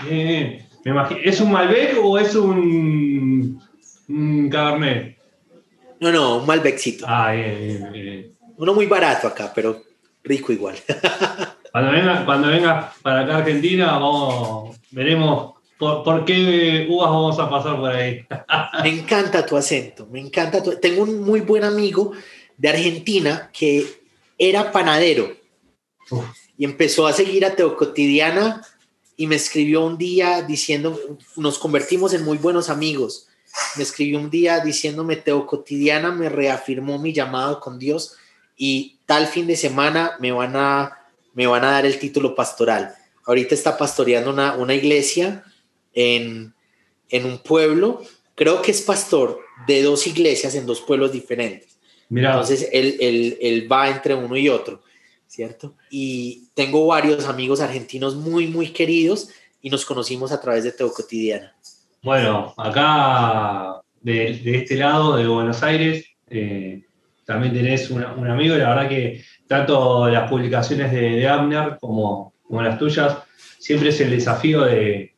Bien, 0.09 0.27
bien. 0.27 0.65
Me 0.83 0.91
imagino- 0.91 1.19
¿Es 1.23 1.39
un 1.39 1.51
Malbec 1.51 1.97
o 2.03 2.17
es 2.17 2.33
un, 2.35 3.61
un 4.09 4.49
Cabernet? 4.49 5.15
No, 6.01 6.11
no, 6.11 6.37
un 6.39 6.47
Malbecito. 6.47 7.05
Ah, 7.07 7.31
bien, 7.31 7.59
bien, 7.59 7.91
bien. 7.93 8.37
Uno 8.57 8.73
muy 8.73 8.87
barato 8.87 9.27
acá, 9.27 9.51
pero 9.53 9.83
rico 10.23 10.51
igual. 10.51 10.75
Cuando 11.71 11.91
venga, 11.93 12.25
cuando 12.25 12.49
vengas 12.49 12.97
para 13.01 13.21
acá 13.21 13.35
a 13.35 13.37
Argentina, 13.37 13.93
vamos, 13.93 14.77
veremos 14.89 15.53
por, 15.77 16.03
por 16.03 16.25
qué 16.25 16.85
uvas 16.89 17.09
vamos 17.09 17.39
a 17.39 17.49
pasar 17.49 17.77
por 17.77 17.91
ahí. 17.91 18.27
Me 18.83 18.89
encanta 18.99 19.45
tu 19.45 19.55
acento, 19.55 20.05
me 20.07 20.19
encanta 20.19 20.61
tu... 20.61 20.75
Tengo 20.81 21.03
un 21.03 21.21
muy 21.21 21.39
buen 21.39 21.63
amigo 21.63 22.11
de 22.57 22.67
Argentina 22.67 23.49
que 23.53 23.85
era 24.37 24.73
panadero 24.73 25.31
Uf. 26.09 26.25
y 26.57 26.65
empezó 26.65 27.07
a 27.07 27.13
seguir 27.13 27.45
a 27.45 27.55
Teo 27.55 27.77
Cotidiana 27.77 28.61
y 29.15 29.27
me 29.27 29.35
escribió 29.35 29.85
un 29.85 29.97
día 29.97 30.41
diciendo, 30.41 30.99
nos 31.37 31.57
convertimos 31.57 32.13
en 32.13 32.25
muy 32.25 32.37
buenos 32.37 32.69
amigos. 32.69 33.29
Me 33.75 33.83
escribió 33.83 34.19
un 34.19 34.29
día 34.29 34.59
diciéndome, 34.59 35.15
Teo 35.15 35.45
Cotidiana 35.45 36.11
me 36.11 36.29
reafirmó 36.29 36.99
mi 36.99 37.13
llamado 37.13 37.59
con 37.59 37.79
Dios 37.79 38.17
y 38.57 38.97
tal 39.05 39.27
fin 39.27 39.47
de 39.47 39.55
semana 39.55 40.17
me 40.19 40.31
van 40.31 40.55
a, 40.55 40.99
me 41.33 41.47
van 41.47 41.63
a 41.63 41.71
dar 41.71 41.85
el 41.85 41.99
título 41.99 42.35
pastoral. 42.35 42.93
Ahorita 43.25 43.55
está 43.55 43.77
pastoreando 43.77 44.29
una, 44.29 44.55
una 44.55 44.73
iglesia 44.73 45.43
en, 45.93 46.53
en 47.09 47.25
un 47.25 47.39
pueblo, 47.39 48.01
creo 48.35 48.61
que 48.61 48.71
es 48.71 48.81
pastor 48.81 49.39
de 49.67 49.83
dos 49.83 50.07
iglesias 50.07 50.55
en 50.55 50.65
dos 50.65 50.81
pueblos 50.81 51.11
diferentes. 51.11 51.77
Mirá, 52.09 52.31
Entonces 52.31 52.67
él, 52.71 52.97
él, 52.99 53.37
él 53.41 53.71
va 53.71 53.89
entre 53.89 54.15
uno 54.15 54.35
y 54.35 54.49
otro, 54.49 54.81
¿cierto? 55.27 55.75
Y 55.89 56.47
tengo 56.53 56.85
varios 56.85 57.25
amigos 57.25 57.61
argentinos 57.61 58.15
muy, 58.15 58.47
muy 58.47 58.69
queridos 58.73 59.29
y 59.61 59.69
nos 59.69 59.85
conocimos 59.85 60.31
a 60.31 60.41
través 60.41 60.63
de 60.63 60.71
Teo 60.71 60.91
Cotidiana. 60.91 61.55
Bueno, 62.03 62.53
acá 62.57 63.81
de, 64.01 64.57
este 64.57 64.75
lado 64.75 65.17
de 65.17 65.27
Buenos 65.27 65.61
Aires 65.61 66.05
eh, 66.29 66.83
también 67.25 67.53
tenés 67.53 67.89
un 67.91 68.03
amigo 68.03 68.55
la 68.55 68.69
verdad 68.69 68.89
que 68.89 69.23
tanto 69.47 70.07
las 70.09 70.29
publicaciones 70.29 70.91
de, 70.91 71.11
de 71.11 71.27
Abner 71.27 71.77
como, 71.79 72.33
las 72.49 72.79
tuyas, 72.79 73.17
siempre 73.59 73.89
es 73.89 74.01
el 74.01 74.09
desafío 74.09 74.61
de, 74.65 75.13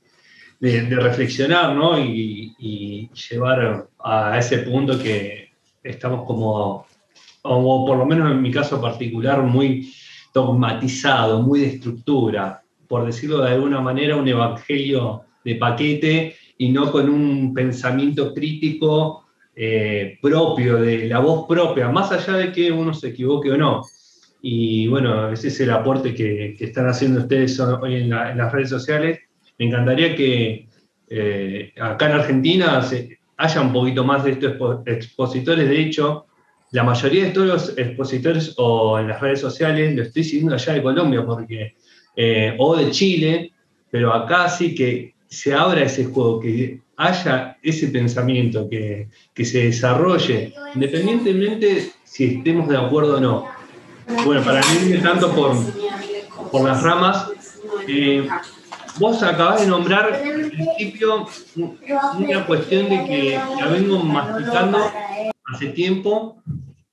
reflexionar 0.59 1.75
¿no? 1.75 1.99
y, 1.99 2.55
y 2.57 3.09
llevar 3.13 3.87
a 3.99 4.37
ese 4.37 4.59
punto 4.59 4.97
que 4.97 5.51
estamos 5.83 6.25
como, 6.25 6.85
o 7.41 7.85
por 7.85 7.97
lo 7.97 8.05
menos 8.05 8.31
en 8.31 8.41
mi 8.41 8.51
caso 8.51 8.79
particular, 8.79 9.41
muy 9.41 9.93
dogmatizado, 10.33 11.41
muy 11.41 11.59
de 11.59 11.67
estructura, 11.67 12.63
por 12.87 13.05
decirlo 13.05 13.39
de 13.39 13.51
alguna 13.51 13.81
manera, 13.81 14.15
un 14.15 14.27
evangelio 14.27 15.23
de 15.43 15.55
paquete 15.55 16.35
y 16.63 16.69
no 16.69 16.91
con 16.91 17.09
un 17.09 17.53
pensamiento 17.53 18.33
crítico 18.33 19.25
eh, 19.55 20.17
propio, 20.21 20.77
de 20.81 21.07
la 21.07 21.19
voz 21.19 21.45
propia, 21.47 21.89
más 21.89 22.11
allá 22.11 22.33
de 22.37 22.51
que 22.51 22.71
uno 22.71 22.93
se 22.93 23.09
equivoque 23.09 23.51
o 23.51 23.57
no. 23.57 23.81
Y 24.41 24.87
bueno, 24.87 25.29
ese 25.31 25.47
es 25.49 25.59
el 25.61 25.71
aporte 25.71 26.13
que, 26.13 26.55
que 26.57 26.65
están 26.65 26.87
haciendo 26.87 27.19
ustedes 27.21 27.59
hoy 27.59 27.95
en, 27.95 28.09
la- 28.09 28.31
en 28.31 28.37
las 28.37 28.51
redes 28.51 28.69
sociales. 28.69 29.19
Me 29.57 29.65
encantaría 29.67 30.15
que 30.15 30.67
eh, 31.09 31.71
acá 31.79 32.05
en 32.07 32.11
Argentina 32.13 32.81
se- 32.81 33.19
haya 33.37 33.61
un 33.61 33.71
poquito 33.73 34.03
más 34.03 34.23
de 34.23 34.31
estos 34.31 34.53
expo- 34.53 34.83
expositores. 34.85 35.67
De 35.69 35.79
hecho, 35.81 36.25
la 36.71 36.83
mayoría 36.83 37.25
de 37.25 37.29
todos 37.31 37.47
los 37.47 37.77
expositores 37.77 38.53
o 38.57 38.99
en 38.99 39.07
las 39.09 39.19
redes 39.21 39.39
sociales 39.41 39.95
lo 39.95 40.03
estoy 40.03 40.23
siguiendo 40.23 40.55
allá 40.55 40.73
de 40.73 40.81
Colombia 40.83 41.25
porque, 41.25 41.75
eh, 42.15 42.55
o 42.57 42.75
de 42.75 42.89
Chile, 42.91 43.51
pero 43.91 44.13
acá 44.13 44.49
sí 44.49 44.73
que 44.75 45.12
se 45.33 45.53
abra 45.53 45.83
ese 45.83 46.05
juego, 46.05 46.39
que 46.39 46.79
haya 46.97 47.57
ese 47.63 47.87
pensamiento, 47.87 48.69
que, 48.69 49.09
que 49.33 49.45
se 49.45 49.63
desarrolle, 49.65 50.53
independientemente 50.75 51.91
si 52.03 52.35
estemos 52.37 52.67
de 52.69 52.77
acuerdo 52.77 53.17
o 53.17 53.19
no. 53.19 53.47
Bueno, 54.25 54.43
para 54.43 54.61
irme 54.75 54.97
tanto 54.97 55.33
por, 55.33 55.55
por 56.51 56.61
las 56.67 56.83
ramas, 56.83 57.31
eh, 57.87 58.27
vos 58.99 59.23
acabás 59.23 59.61
de 59.61 59.67
nombrar 59.67 60.13
al 60.13 60.51
principio 60.51 61.25
un- 61.55 61.79
una 62.19 62.45
cuestión 62.45 62.89
de 62.89 63.05
que 63.05 63.39
la 63.59 63.67
vengo 63.67 63.99
masticando 63.99 64.77
hace 65.45 65.67
tiempo, 65.69 66.41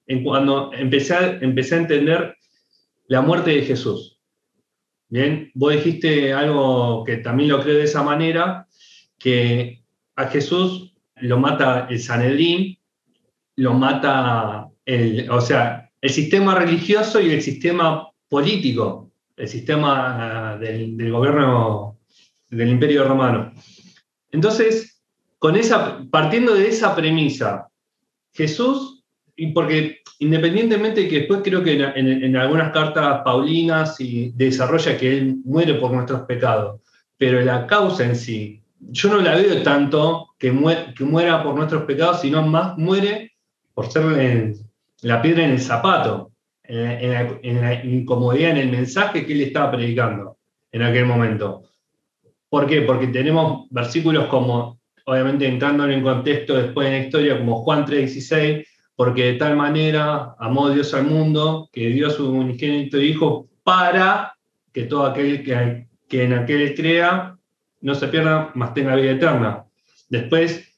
en 0.06 0.24
cuando 0.24 0.72
empecé 0.72 1.14
empecé 1.40 1.74
a 1.74 1.78
entender 1.78 2.36
la 3.08 3.20
muerte 3.20 3.50
de 3.50 3.62
Jesús. 3.62 4.19
Bien, 5.10 5.50
vos 5.54 5.72
dijiste 5.72 6.32
algo 6.32 7.02
que 7.04 7.16
también 7.16 7.48
lo 7.48 7.60
creo 7.60 7.78
de 7.78 7.84
esa 7.84 8.04
manera, 8.04 8.68
que 9.18 9.82
a 10.14 10.26
Jesús 10.26 10.94
lo 11.16 11.36
mata 11.36 11.88
el 11.90 11.98
Sanedrín, 11.98 12.78
lo 13.56 13.74
mata 13.74 14.68
el, 14.84 15.28
o 15.28 15.40
sea, 15.40 15.90
el 16.00 16.10
sistema 16.10 16.54
religioso 16.54 17.20
y 17.20 17.30
el 17.30 17.42
sistema 17.42 18.08
político, 18.28 19.10
el 19.36 19.48
sistema 19.48 20.52
ah, 20.52 20.58
del, 20.58 20.96
del 20.96 21.10
gobierno 21.10 21.98
del 22.48 22.68
Imperio 22.68 23.02
Romano. 23.02 23.52
Entonces, 24.30 25.02
con 25.38 25.56
esa, 25.56 26.06
partiendo 26.08 26.54
de 26.54 26.68
esa 26.68 26.94
premisa, 26.94 27.68
Jesús, 28.32 28.99
porque 29.48 30.00
independientemente 30.18 31.02
de 31.02 31.08
que 31.08 31.18
después 31.20 31.40
creo 31.42 31.62
que 31.62 31.72
en, 31.74 31.82
en- 31.96 32.24
en 32.24 32.36
algunas 32.36 32.72
cartas 32.72 33.22
paulinas 33.24 34.00
y 34.00 34.32
desarrolla 34.34 34.96
que 34.98 35.16
Él 35.18 35.36
muere 35.44 35.74
por 35.74 35.90
nuestros 35.92 36.22
pecados, 36.22 36.80
pero 37.16 37.40
la 37.40 37.66
causa 37.66 38.04
en 38.04 38.16
sí, 38.16 38.62
yo 38.80 39.08
no 39.10 39.20
la 39.20 39.34
veo 39.36 39.62
tanto 39.62 40.28
que, 40.38 40.52
mue- 40.52 40.94
que 40.94 41.04
muera 41.04 41.42
por 41.42 41.54
nuestros 41.54 41.82
pecados, 41.84 42.20
sino 42.20 42.42
más 42.46 42.76
muere 42.78 43.32
por 43.74 43.90
ser 43.90 44.02
el- 44.18 44.56
la 45.02 45.20
piedra 45.22 45.44
en 45.44 45.50
el 45.52 45.60
zapato, 45.60 46.30
en 46.64 47.10
la, 47.12 47.38
en 47.42 47.60
la- 47.60 47.72
en 47.74 47.94
incomodidad, 47.94 48.50
en 48.52 48.56
el 48.58 48.70
mensaje 48.70 49.24
que 49.26 49.32
Él 49.32 49.40
estaba 49.42 49.70
predicando 49.72 50.36
en 50.72 50.82
aquel 50.82 51.04
momento. 51.06 51.62
¿Por 52.48 52.66
qué? 52.66 52.82
Porque 52.82 53.06
tenemos 53.08 53.68
versículos 53.70 54.26
como, 54.26 54.78
obviamente 55.06 55.46
entrando 55.46 55.88
en 55.88 56.02
contexto 56.02 56.54
después 56.56 56.86
en 56.88 56.92
la 56.94 56.98
historia, 57.06 57.38
como 57.38 57.62
Juan 57.62 57.84
3:16, 57.86 58.64
porque 59.00 59.32
de 59.32 59.38
tal 59.38 59.56
manera 59.56 60.36
amó 60.38 60.68
Dios 60.68 60.92
al 60.92 61.06
mundo, 61.06 61.70
que 61.72 61.88
dio 61.88 62.08
a 62.08 62.10
su 62.10 62.30
unigénito 62.30 63.00
Hijo 63.00 63.48
para 63.62 64.36
que 64.74 64.82
todo 64.82 65.06
aquel 65.06 65.42
que, 65.42 66.22
en 66.22 66.32
aquel 66.34 66.74
crea 66.74 67.34
no 67.80 67.94
se 67.94 68.08
pierda, 68.08 68.50
mas 68.54 68.74
tenga 68.74 68.94
vida 68.96 69.12
eterna. 69.12 69.64
Después 70.10 70.70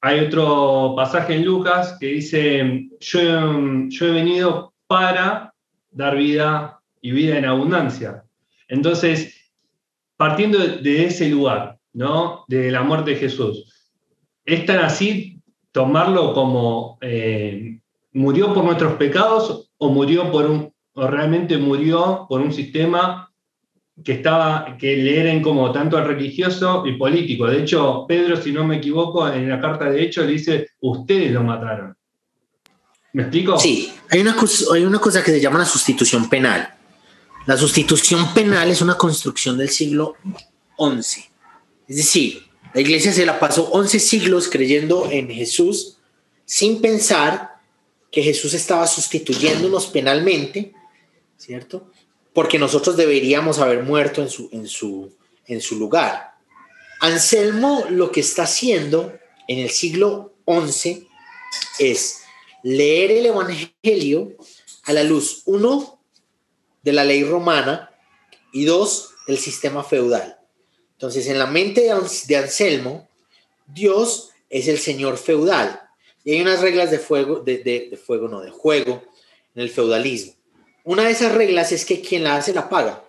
hay 0.00 0.18
otro 0.26 0.94
pasaje 0.96 1.36
en 1.36 1.44
Lucas 1.44 1.96
que 2.00 2.06
dice, 2.06 2.88
yo, 2.98 3.20
yo 3.88 4.06
he 4.06 4.10
venido 4.10 4.74
para 4.88 5.54
dar 5.92 6.16
vida 6.16 6.80
y 7.00 7.12
vida 7.12 7.38
en 7.38 7.44
abundancia. 7.44 8.24
Entonces, 8.66 9.32
partiendo 10.16 10.58
de, 10.58 10.78
de 10.78 11.04
ese 11.04 11.28
lugar, 11.28 11.78
¿no? 11.92 12.44
De 12.48 12.72
la 12.72 12.82
muerte 12.82 13.12
de 13.12 13.16
Jesús, 13.18 13.92
es 14.44 14.66
tan 14.66 14.80
así 14.80 15.33
tomarlo 15.74 16.32
como 16.32 16.98
eh, 17.00 17.80
murió 18.12 18.54
por 18.54 18.62
nuestros 18.64 18.92
pecados 18.94 19.72
o 19.76 19.88
murió 19.90 20.30
por 20.30 20.46
un, 20.46 20.72
o 20.94 21.06
realmente 21.08 21.58
murió 21.58 22.26
por 22.28 22.40
un 22.40 22.52
sistema 22.52 23.28
que 24.04 24.12
estaba, 24.12 24.76
que 24.78 24.96
le 24.96 25.18
era 25.20 25.32
incómodo 25.34 25.72
tanto 25.72 25.96
al 25.98 26.04
religioso 26.06 26.86
y 26.86 26.92
político. 26.92 27.46
De 27.48 27.60
hecho, 27.60 28.04
Pedro, 28.06 28.40
si 28.40 28.52
no 28.52 28.64
me 28.64 28.76
equivoco, 28.76 29.26
en 29.28 29.48
la 29.48 29.60
carta 29.60 29.90
de 29.90 30.00
hecho 30.00 30.22
le 30.24 30.32
dice, 30.32 30.68
ustedes 30.80 31.32
lo 31.32 31.42
mataron. 31.42 31.96
¿Me 33.12 33.22
explico? 33.22 33.58
Sí, 33.58 33.92
hay 34.10 34.20
una, 34.20 34.36
cos- 34.36 34.68
hay 34.72 34.84
una 34.84 35.00
cosa 35.00 35.24
que 35.24 35.32
se 35.32 35.40
llama 35.40 35.58
la 35.58 35.64
sustitución 35.66 36.28
penal. 36.28 36.72
La 37.46 37.56
sustitución 37.56 38.32
penal 38.32 38.70
es 38.70 38.80
una 38.80 38.96
construcción 38.96 39.58
del 39.58 39.70
siglo 39.70 40.14
XI. 40.78 41.24
Es 41.88 41.96
decir, 41.96 42.43
la 42.74 42.80
iglesia 42.80 43.12
se 43.12 43.24
la 43.24 43.38
pasó 43.38 43.70
11 43.70 44.00
siglos 44.00 44.48
creyendo 44.48 45.08
en 45.08 45.30
Jesús 45.30 45.98
sin 46.44 46.80
pensar 46.80 47.54
que 48.10 48.20
Jesús 48.20 48.52
estaba 48.52 48.86
sustituyéndonos 48.88 49.86
penalmente, 49.86 50.72
¿cierto? 51.38 51.90
Porque 52.32 52.58
nosotros 52.58 52.96
deberíamos 52.96 53.60
haber 53.60 53.84
muerto 53.84 54.22
en 54.22 54.28
su, 54.28 54.48
en 54.52 54.66
su, 54.66 55.14
en 55.46 55.60
su 55.60 55.78
lugar. 55.78 56.34
Anselmo 57.00 57.84
lo 57.90 58.10
que 58.10 58.20
está 58.20 58.42
haciendo 58.42 59.16
en 59.46 59.60
el 59.60 59.70
siglo 59.70 60.34
XI 60.48 61.06
es 61.78 62.22
leer 62.64 63.12
el 63.12 63.26
Evangelio 63.26 64.36
a 64.82 64.92
la 64.92 65.04
luz, 65.04 65.42
uno, 65.44 66.00
de 66.82 66.92
la 66.92 67.04
ley 67.04 67.22
romana 67.22 67.90
y 68.52 68.64
dos, 68.64 69.10
del 69.28 69.38
sistema 69.38 69.84
feudal. 69.84 70.38
Entonces, 71.04 71.26
en 71.26 71.38
la 71.38 71.44
mente 71.46 71.82
de 71.82 71.92
Ans- 71.92 72.24
de 72.24 72.36
Anselmo, 72.38 73.06
Dios 73.66 74.30
es 74.48 74.68
el 74.68 74.78
señor 74.78 75.18
feudal. 75.18 75.78
Y 76.24 76.32
hay 76.32 76.40
unas 76.40 76.62
reglas 76.62 76.90
de 76.90 76.98
fuego, 76.98 77.40
de, 77.40 77.58
de- 77.58 77.88
de 77.90 77.96
fuego, 77.98 78.26
no, 78.26 78.40
de 78.40 78.50
juego, 78.50 79.02
en 79.54 79.60
el 79.62 79.68
feudalismo. 79.68 80.32
Una 80.82 81.04
de 81.04 81.10
esas 81.10 81.32
reglas 81.32 81.72
es 81.72 81.84
que 81.84 82.00
quien 82.00 82.24
la 82.24 82.36
hace 82.36 82.54
la 82.54 82.70
paga. 82.70 83.04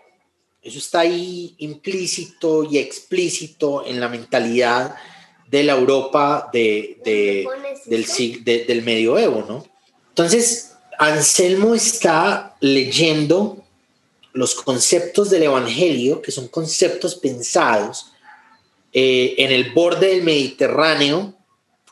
Eso 0.61 0.77
está 0.77 0.99
ahí 1.01 1.55
implícito 1.59 2.65
y 2.69 2.79
explícito 2.79 3.85
en 3.85 4.01
la 4.01 4.09
mentalidad 4.09 4.97
de 5.49 5.63
la 5.63 5.77
Europa 5.77 6.49
de, 6.51 6.97
de- 7.05 7.47
del, 7.85 8.05
de- 8.43 8.65
del 8.65 8.81
medioevo, 8.81 9.45
¿no? 9.47 9.65
Entonces, 10.09 10.73
Anselmo 10.99 11.73
está 11.75 12.57
leyendo 12.59 13.63
los 14.36 14.53
conceptos 14.53 15.29
del 15.29 15.43
Evangelio, 15.43 16.21
que 16.21 16.31
son 16.31 16.49
conceptos 16.49 17.15
pensados 17.15 18.11
eh, 18.91 19.36
en 19.38 19.51
el 19.51 19.73
borde 19.73 20.09
del 20.09 20.23
Mediterráneo, 20.23 21.33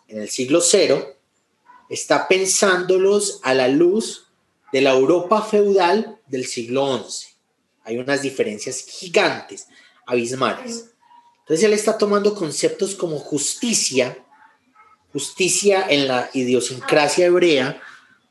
en 0.10 0.22
el 0.22 0.30
siglo 0.30 0.62
cero, 0.62 1.16
está 1.90 2.28
pensándolos 2.28 3.40
a 3.44 3.54
la 3.54 3.70
luz 3.70 4.28
de 4.74 4.82
la 4.82 4.92
Europa 4.92 5.42
feudal 5.42 6.20
del 6.28 6.46
siglo 6.46 6.98
XI. 6.98 7.28
Hay 7.86 7.98
unas 7.98 8.22
diferencias 8.22 8.86
gigantes, 8.86 9.68
abismales. 10.06 10.92
Entonces 11.40 11.66
él 11.66 11.74
está 11.74 11.98
tomando 11.98 12.36
conceptos 12.36 12.96
como 12.96 13.20
justicia, 13.20 14.18
justicia 15.14 15.86
en 15.90 16.08
la 16.08 16.30
idiosincrasia 16.34 17.28
hebrea, 17.28 17.82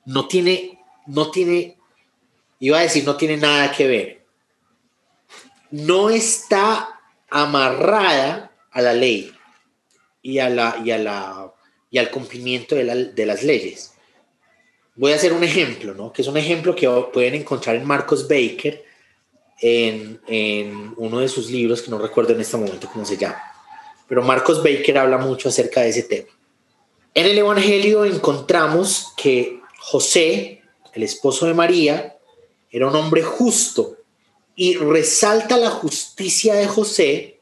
no 0.04 0.28
tiene, 0.28 0.82
no 1.06 1.30
tiene, 1.30 1.78
iba 2.66 2.78
a 2.78 2.82
decir, 2.82 3.04
no 3.04 3.16
tiene 3.16 3.36
nada 3.36 3.72
que 3.72 3.86
ver. 3.88 4.24
No 5.70 6.10
está 6.10 7.00
amarrada 7.28 8.52
a 8.70 8.80
la 8.82 8.92
ley 8.92 9.32
y, 10.22 10.38
a 10.38 10.48
la, 10.48 10.80
y, 10.84 10.90
a 10.90 10.98
la, 10.98 11.52
y 11.90 11.98
al 11.98 12.10
cumplimiento 12.10 12.74
de, 12.74 12.84
la- 12.84 12.94
de 12.94 13.26
las 13.26 13.42
leyes. 13.42 13.94
Voy 14.94 15.12
a 15.12 15.16
hacer 15.16 15.32
un 15.32 15.42
ejemplo, 15.42 15.94
¿no? 15.94 16.12
Que 16.12 16.22
es 16.22 16.28
un 16.28 16.36
ejemplo 16.36 16.76
que 16.76 16.88
pueden 17.12 17.34
encontrar 17.34 17.74
en 17.76 17.84
Marcos 17.86 18.28
Baker 18.28 18.84
en, 19.60 20.20
en 20.26 20.94
uno 20.98 21.20
de 21.20 21.28
sus 21.28 21.50
libros, 21.50 21.82
que 21.82 21.90
no 21.90 21.98
recuerdo 21.98 22.32
en 22.34 22.42
este 22.42 22.56
momento 22.56 22.88
cómo 22.92 23.04
se 23.04 23.16
llama. 23.16 23.42
Pero 24.06 24.22
Marcos 24.22 24.62
Baker 24.62 24.98
habla 24.98 25.18
mucho 25.18 25.48
acerca 25.48 25.80
de 25.80 25.88
ese 25.88 26.02
tema. 26.02 26.28
En 27.14 27.26
el 27.26 27.38
Evangelio 27.38 28.04
encontramos 28.04 29.12
que 29.16 29.60
José, 29.78 30.62
el 30.92 31.02
esposo 31.02 31.46
de 31.46 31.54
María, 31.54 32.11
era 32.72 32.88
un 32.88 32.96
hombre 32.96 33.22
justo 33.22 33.98
y 34.56 34.76
resalta 34.76 35.56
la 35.56 35.70
justicia 35.70 36.54
de 36.54 36.66
José 36.66 37.40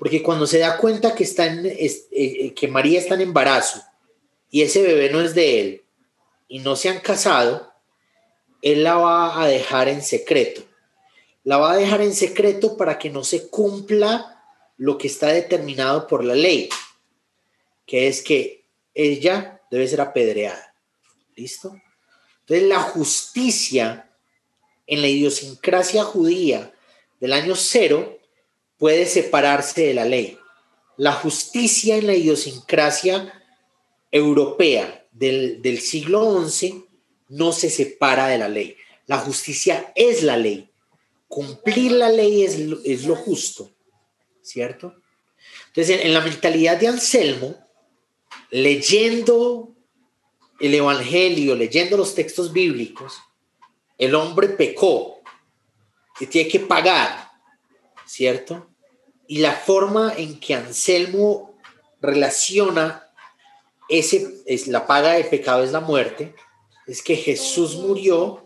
porque 0.00 0.22
cuando 0.22 0.46
se 0.46 0.58
da 0.58 0.78
cuenta 0.78 1.14
que, 1.14 1.24
está 1.24 1.44
en, 1.44 1.66
eh, 1.66 1.92
eh, 2.10 2.54
que 2.54 2.68
María 2.68 2.98
está 2.98 3.16
en 3.16 3.20
embarazo 3.20 3.82
y 4.50 4.62
ese 4.62 4.80
bebé 4.80 5.10
no 5.10 5.20
es 5.20 5.34
de 5.34 5.60
él 5.60 5.84
y 6.48 6.60
no 6.60 6.74
se 6.74 6.88
han 6.88 7.00
casado, 7.00 7.70
él 8.62 8.82
la 8.82 8.96
va 8.96 9.42
a 9.42 9.46
dejar 9.46 9.88
en 9.88 10.02
secreto. 10.02 10.62
La 11.44 11.58
va 11.58 11.72
a 11.72 11.76
dejar 11.76 12.00
en 12.00 12.14
secreto 12.14 12.78
para 12.78 12.98
que 12.98 13.10
no 13.10 13.24
se 13.24 13.48
cumpla 13.48 14.42
lo 14.78 14.96
que 14.96 15.06
está 15.06 15.28
determinado 15.28 16.06
por 16.06 16.24
la 16.24 16.34
ley, 16.34 16.70
que 17.84 18.08
es 18.08 18.22
que 18.22 18.64
ella 18.94 19.60
debe 19.70 19.86
ser 19.86 20.00
apedreada. 20.00 20.74
¿Listo? 21.36 21.74
Entonces 22.40 22.66
la 22.66 22.80
justicia 22.80 24.09
en 24.90 25.02
la 25.02 25.08
idiosincrasia 25.08 26.02
judía 26.02 26.74
del 27.20 27.32
año 27.32 27.54
cero 27.54 28.18
puede 28.76 29.06
separarse 29.06 29.86
de 29.86 29.94
la 29.94 30.04
ley. 30.04 30.36
La 30.96 31.12
justicia 31.12 31.96
en 31.96 32.08
la 32.08 32.14
idiosincrasia 32.14 33.32
europea 34.10 35.06
del, 35.12 35.80
siglo 35.80 36.44
XI 36.44 36.84
no 37.28 37.52
se 37.52 37.70
separa 37.70 38.26
de 38.26 38.38
la 38.38 38.48
ley. 38.48 38.76
La 39.06 39.18
justicia 39.18 39.92
es 39.94 40.24
la 40.24 40.36
ley. 40.36 40.68
Cumplir 41.28 41.92
la 41.92 42.10
ley 42.10 42.42
es 42.42 42.58
lo, 42.58 42.80
es 42.84 43.04
lo 43.04 43.14
justo, 43.14 43.70
¿cierto? 44.42 44.96
Entonces, 45.68 46.00
en, 46.00 46.08
en 46.08 46.14
la 46.14 46.20
mentalidad 46.20 46.78
de 46.78 46.88
Anselmo, 46.88 47.56
leyendo 48.50 49.72
el 50.58 50.74
Evangelio, 50.74 51.54
leyendo 51.54 51.96
los 51.96 52.16
textos 52.16 52.52
bíblicos, 52.52 53.20
el 54.00 54.14
hombre 54.14 54.48
pecó 54.48 55.20
y 56.18 56.26
tiene 56.26 56.48
que 56.48 56.60
pagar, 56.60 57.30
¿cierto? 58.06 58.66
Y 59.26 59.38
la 59.38 59.52
forma 59.52 60.14
en 60.16 60.40
que 60.40 60.54
Anselmo 60.54 61.54
relaciona 62.00 63.06
ese, 63.88 64.42
es 64.46 64.68
la 64.68 64.86
paga 64.86 65.12
de 65.12 65.24
pecado 65.24 65.62
es 65.62 65.72
la 65.72 65.80
muerte, 65.80 66.34
es 66.86 67.02
que 67.02 67.14
Jesús 67.14 67.76
murió 67.76 68.42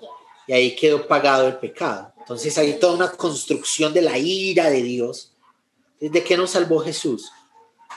y 0.48 0.54
ahí 0.54 0.74
quedó 0.74 1.06
pagado 1.06 1.46
el 1.46 1.58
pecado. 1.58 2.12
Entonces 2.18 2.58
hay 2.58 2.80
toda 2.80 2.94
una 2.94 3.12
construcción 3.12 3.92
de 3.92 4.02
la 4.02 4.18
ira 4.18 4.70
de 4.70 4.82
Dios. 4.82 5.36
¿De 6.00 6.24
qué 6.24 6.36
nos 6.36 6.50
salvó 6.50 6.80
Jesús? 6.80 7.30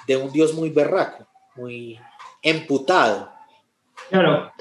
De 0.06 0.16
un 0.16 0.32
Dios 0.32 0.54
muy 0.54 0.70
berraco, 0.70 1.28
muy 1.56 2.00
emputado. 2.44 3.32
Claro, 4.10 4.54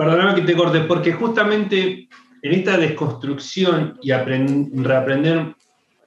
perdóname 0.00 0.34
que 0.34 0.46
te 0.46 0.56
corte, 0.56 0.80
porque 0.80 1.12
justamente 1.12 2.08
en 2.40 2.52
esta 2.52 2.78
desconstrucción 2.78 3.98
y 4.00 4.12
apren- 4.12 4.70
reaprender 4.82 5.54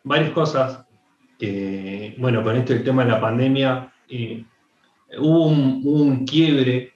varias 0.03 0.31
cosas, 0.31 0.83
bueno, 2.17 2.41
con 2.41 2.55
esto 2.55 2.73
el 2.73 2.83
tema 2.83 3.03
de 3.03 3.11
la 3.11 3.21
pandemia, 3.21 3.93
eh, 4.09 4.43
hubo 5.19 5.45
un, 5.45 6.25
quiebre, 6.25 6.93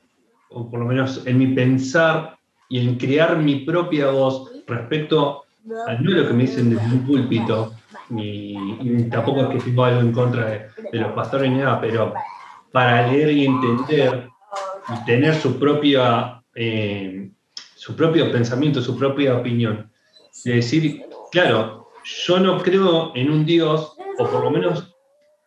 o 0.49 0.69
por 0.71 0.79
lo 0.79 0.87
menos 0.87 1.21
en 1.27 1.37
mi 1.37 1.47
pensar 1.47 2.35
y 2.67 2.79
en 2.79 2.95
crear 2.97 3.37
mi 3.37 3.57
propia 3.57 4.09
voz 4.09 4.51
respecto 4.65 5.43
a 5.85 5.93
no 5.93 6.09
lo 6.09 6.27
que 6.27 6.33
me 6.33 6.43
dicen 6.43 6.71
desde 6.71 6.85
un 6.85 7.05
púlpito, 7.05 7.73
y, 8.09 8.57
y 8.81 9.09
tampoco 9.11 9.41
es 9.41 9.49
que 9.49 9.69
tengo 9.69 9.83
algo 9.83 9.99
en 9.99 10.13
contra 10.13 10.49
de, 10.49 10.61
de 10.91 10.99
los 10.99 11.11
pastores 11.11 11.51
ni 11.51 11.57
nada, 11.57 11.79
pero 11.79 12.13
para 12.71 13.05
leer 13.11 13.31
y 13.33 13.45
entender 13.45 14.29
y 14.89 15.05
tener 15.05 15.35
su 15.35 15.59
propia 15.59 16.36
eh, 16.57 17.29
su 17.75 17.95
propio 17.95 18.31
pensamiento, 18.31 18.81
su 18.81 18.97
propia 18.97 19.37
opinión. 19.37 19.91
De 20.43 20.55
decir, 20.55 21.03
claro, 21.31 21.89
yo 22.03 22.39
no 22.39 22.57
creo 22.61 23.15
en 23.15 23.29
un 23.29 23.45
Dios, 23.45 23.93
o 24.17 24.27
por 24.27 24.43
lo 24.43 24.49
menos 24.49 24.95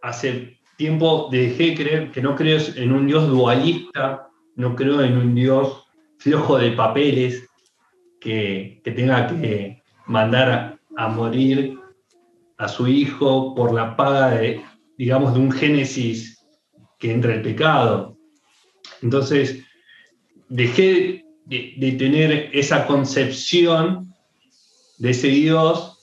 hace 0.02 0.56
tiempo 0.76 1.28
dejé 1.30 1.70
de 1.70 1.74
creer 1.74 2.10
que 2.12 2.22
no 2.22 2.36
creo 2.36 2.60
en 2.76 2.92
un 2.92 3.06
Dios 3.06 3.28
dualista, 3.28 4.28
no 4.54 4.76
creo 4.76 5.02
en 5.02 5.18
un 5.18 5.34
Dios 5.34 5.84
flojo 6.18 6.58
de 6.58 6.72
papeles 6.72 7.44
que, 8.20 8.80
que 8.84 8.92
tenga 8.92 9.26
que 9.26 9.82
mandar 10.06 10.50
a, 10.50 10.78
a 10.96 11.08
morir 11.08 11.76
a 12.56 12.68
su 12.68 12.86
hijo 12.86 13.54
por 13.54 13.72
la 13.72 13.96
paga 13.96 14.30
de, 14.30 14.62
digamos, 14.96 15.34
de 15.34 15.40
un 15.40 15.50
génesis 15.50 16.46
que 16.98 17.12
entra 17.12 17.34
el 17.34 17.42
pecado. 17.42 18.16
Entonces, 19.02 19.64
dejé 20.50 21.24
de, 21.46 21.96
tener 21.98 22.50
esa 22.52 22.86
concepción 22.86 24.14
de 24.98 25.10
ese 25.10 25.28
Dios 25.28 25.98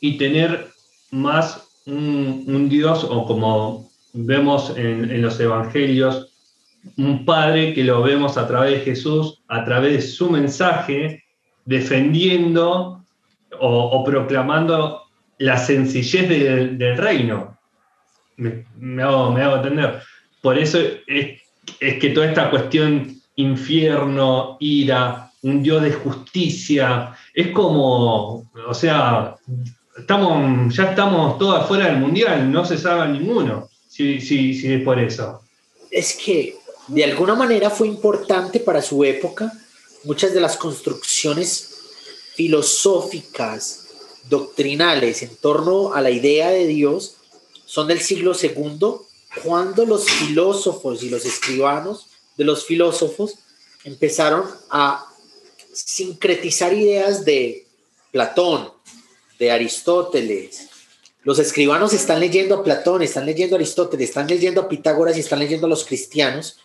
y 0.00 0.16
tener 0.16 0.68
más 1.10 1.68
un, 1.86 2.68
Dios, 2.68 3.04
o 3.04 3.24
como 3.26 3.90
vemos 4.12 4.74
en, 4.76 5.20
los 5.20 5.40
evangelios, 5.40 6.32
un 6.96 7.24
Padre 7.24 7.74
que 7.74 7.82
lo 7.82 8.02
vemos 8.02 8.38
a 8.38 8.46
través 8.46 8.78
de 8.78 8.84
Jesús, 8.84 9.42
a 9.48 9.64
través 9.64 9.92
de 9.92 10.02
su 10.02 10.30
mensaje, 10.30 11.24
defendiendo 11.64 13.04
o, 13.58 14.04
proclamando 14.04 15.02
la 15.38 15.56
sencillez 15.56 16.28
del, 16.28 16.96
reino. 16.96 17.58
Me, 18.36 19.02
hago, 19.02 19.36
entender. 19.56 20.02
Por 20.42 20.58
eso 20.58 20.78
es, 21.06 21.40
es 21.80 21.98
que 21.98 22.10
toda 22.10 22.26
esta 22.26 22.50
cuestión 22.50 23.17
infierno, 23.38 24.56
ira, 24.60 25.32
un 25.42 25.62
Dios 25.62 25.82
de 25.82 25.92
justicia, 25.92 27.16
es 27.32 27.52
como, 27.52 28.50
o 28.66 28.74
sea, 28.74 29.36
estamos, 29.96 30.74
ya 30.74 30.90
estamos 30.90 31.38
todos 31.38 31.62
afuera 31.62 31.86
del 31.86 31.98
mundial, 31.98 32.50
no 32.50 32.64
se 32.64 32.76
salva 32.76 33.06
ninguno, 33.06 33.68
si, 33.88 34.20
si, 34.20 34.54
si 34.54 34.72
es 34.72 34.82
por 34.82 34.98
eso. 34.98 35.40
Es 35.90 36.14
que 36.14 36.56
de 36.88 37.04
alguna 37.04 37.36
manera 37.36 37.70
fue 37.70 37.86
importante 37.86 38.58
para 38.60 38.82
su 38.82 39.04
época 39.04 39.52
muchas 40.04 40.34
de 40.34 40.40
las 40.40 40.56
construcciones 40.56 41.76
filosóficas, 42.34 43.86
doctrinales 44.28 45.22
en 45.22 45.34
torno 45.36 45.94
a 45.94 46.00
la 46.00 46.10
idea 46.10 46.50
de 46.50 46.66
Dios 46.66 47.14
son 47.66 47.86
del 47.86 48.00
siglo 48.00 48.34
segundo, 48.34 49.06
cuando 49.44 49.84
los 49.84 50.08
filósofos 50.08 51.02
y 51.02 51.10
los 51.10 51.24
escribanos 51.24 52.07
de 52.38 52.44
los 52.44 52.64
filósofos 52.64 53.34
empezaron 53.84 54.44
a 54.70 55.04
sincretizar 55.72 56.72
ideas 56.72 57.24
de 57.24 57.66
Platón, 58.12 58.72
de 59.38 59.50
Aristóteles. 59.50 60.68
Los 61.24 61.38
escribanos 61.40 61.92
están 61.92 62.20
leyendo 62.20 62.54
a 62.54 62.64
Platón, 62.64 63.02
están 63.02 63.26
leyendo 63.26 63.56
a 63.56 63.58
Aristóteles, 63.58 64.08
están 64.08 64.28
leyendo 64.28 64.62
a 64.62 64.68
Pitágoras 64.68 65.16
y 65.16 65.20
están 65.20 65.40
leyendo 65.40 65.66
a 65.66 65.70
los 65.70 65.84
cristianos 65.84 66.58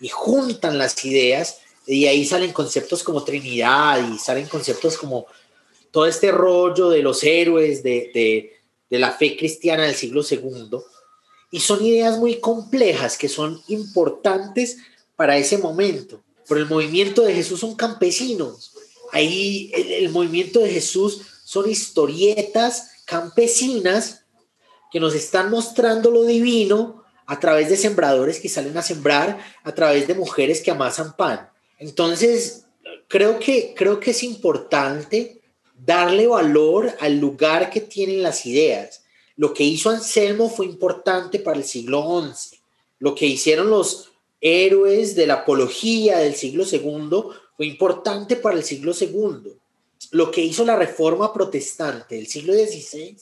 y 0.00 0.08
juntan 0.08 0.76
las 0.76 1.02
ideas 1.04 1.58
Y 1.86 2.06
ahí 2.06 2.24
salen 2.24 2.52
conceptos 2.52 3.02
como 3.02 3.24
Trinidad 3.24 4.08
y 4.12 4.18
salen 4.18 4.46
conceptos 4.46 4.96
como 4.96 5.26
todo 5.90 6.06
este 6.06 6.30
rollo 6.30 6.90
de 6.90 7.02
los 7.02 7.22
héroes 7.24 7.82
de, 7.82 8.10
de, 8.14 8.60
de 8.88 8.98
la 8.98 9.12
fe 9.12 9.36
cristiana 9.36 9.84
del 9.84 9.94
siglo 9.94 10.22
II. 10.28 10.78
Y 11.50 11.60
son 11.60 11.84
ideas 11.84 12.18
muy 12.18 12.40
complejas 12.40 13.18
que 13.18 13.28
son 13.28 13.60
importantes 13.68 14.78
para 15.22 15.36
ese 15.36 15.56
momento. 15.56 16.20
Por 16.48 16.58
el 16.58 16.66
movimiento 16.66 17.22
de 17.22 17.32
Jesús 17.32 17.60
son 17.60 17.76
campesinos. 17.76 18.72
Ahí 19.12 19.70
el, 19.72 19.92
el 19.92 20.08
movimiento 20.10 20.58
de 20.58 20.68
Jesús 20.68 21.22
son 21.44 21.70
historietas 21.70 23.04
campesinas 23.04 24.24
que 24.90 24.98
nos 24.98 25.14
están 25.14 25.48
mostrando 25.48 26.10
lo 26.10 26.24
divino 26.24 27.04
a 27.24 27.38
través 27.38 27.68
de 27.68 27.76
sembradores 27.76 28.40
que 28.40 28.48
salen 28.48 28.76
a 28.76 28.82
sembrar, 28.82 29.38
a 29.62 29.72
través 29.72 30.08
de 30.08 30.16
mujeres 30.16 30.60
que 30.60 30.72
amasan 30.72 31.14
pan. 31.16 31.48
Entonces, 31.78 32.64
creo 33.06 33.38
que, 33.38 33.74
creo 33.76 34.00
que 34.00 34.10
es 34.10 34.24
importante 34.24 35.40
darle 35.72 36.26
valor 36.26 36.96
al 36.98 37.20
lugar 37.20 37.70
que 37.70 37.80
tienen 37.80 38.24
las 38.24 38.44
ideas. 38.44 39.04
Lo 39.36 39.54
que 39.54 39.62
hizo 39.62 39.88
Anselmo 39.88 40.50
fue 40.50 40.66
importante 40.66 41.38
para 41.38 41.58
el 41.58 41.64
siglo 41.64 42.24
XI. 42.34 42.58
Lo 42.98 43.14
que 43.14 43.26
hicieron 43.26 43.70
los 43.70 44.11
héroes 44.42 45.14
de 45.14 45.26
la 45.26 45.34
apología 45.34 46.18
del 46.18 46.34
siglo 46.34 46.64
II 46.70 47.32
fue 47.56 47.66
importante 47.66 48.36
para 48.36 48.56
el 48.56 48.64
siglo 48.64 48.92
II. 48.98 49.52
Lo 50.10 50.30
que 50.30 50.42
hizo 50.42 50.64
la 50.64 50.76
reforma 50.76 51.32
protestante 51.32 52.16
del 52.16 52.26
siglo 52.26 52.52
XVI 52.52 53.16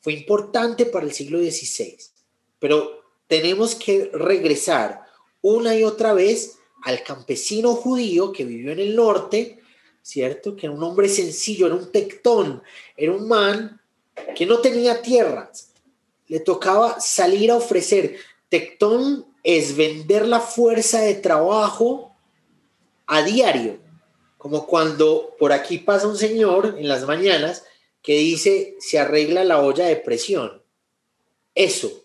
fue 0.00 0.14
importante 0.14 0.86
para 0.86 1.04
el 1.04 1.12
siglo 1.12 1.38
XVI. 1.38 1.96
Pero 2.58 3.02
tenemos 3.28 3.74
que 3.74 4.10
regresar 4.14 5.02
una 5.42 5.76
y 5.76 5.84
otra 5.84 6.14
vez 6.14 6.56
al 6.82 7.02
campesino 7.02 7.74
judío 7.74 8.32
que 8.32 8.44
vivió 8.44 8.72
en 8.72 8.80
el 8.80 8.96
norte, 8.96 9.58
¿cierto? 10.02 10.56
Que 10.56 10.66
era 10.66 10.74
un 10.74 10.82
hombre 10.82 11.08
sencillo, 11.08 11.66
era 11.66 11.74
un 11.74 11.92
tectón, 11.92 12.62
era 12.96 13.12
un 13.12 13.28
man 13.28 13.80
que 14.34 14.46
no 14.46 14.60
tenía 14.60 15.02
tierras. 15.02 15.72
Le 16.28 16.40
tocaba 16.40 17.00
salir 17.00 17.50
a 17.50 17.56
ofrecer. 17.56 18.16
Tectón 18.48 19.26
es 19.44 19.76
vender 19.76 20.26
la 20.26 20.40
fuerza 20.40 21.00
de 21.02 21.14
trabajo 21.14 22.16
a 23.06 23.22
diario, 23.22 23.78
como 24.38 24.66
cuando 24.66 25.36
por 25.38 25.52
aquí 25.52 25.78
pasa 25.78 26.08
un 26.08 26.16
señor 26.16 26.76
en 26.78 26.88
las 26.88 27.06
mañanas 27.06 27.64
que 28.02 28.16
dice 28.16 28.76
se 28.80 28.98
arregla 28.98 29.44
la 29.44 29.62
olla 29.62 29.86
de 29.86 29.96
presión. 29.96 30.62
Eso, 31.54 32.04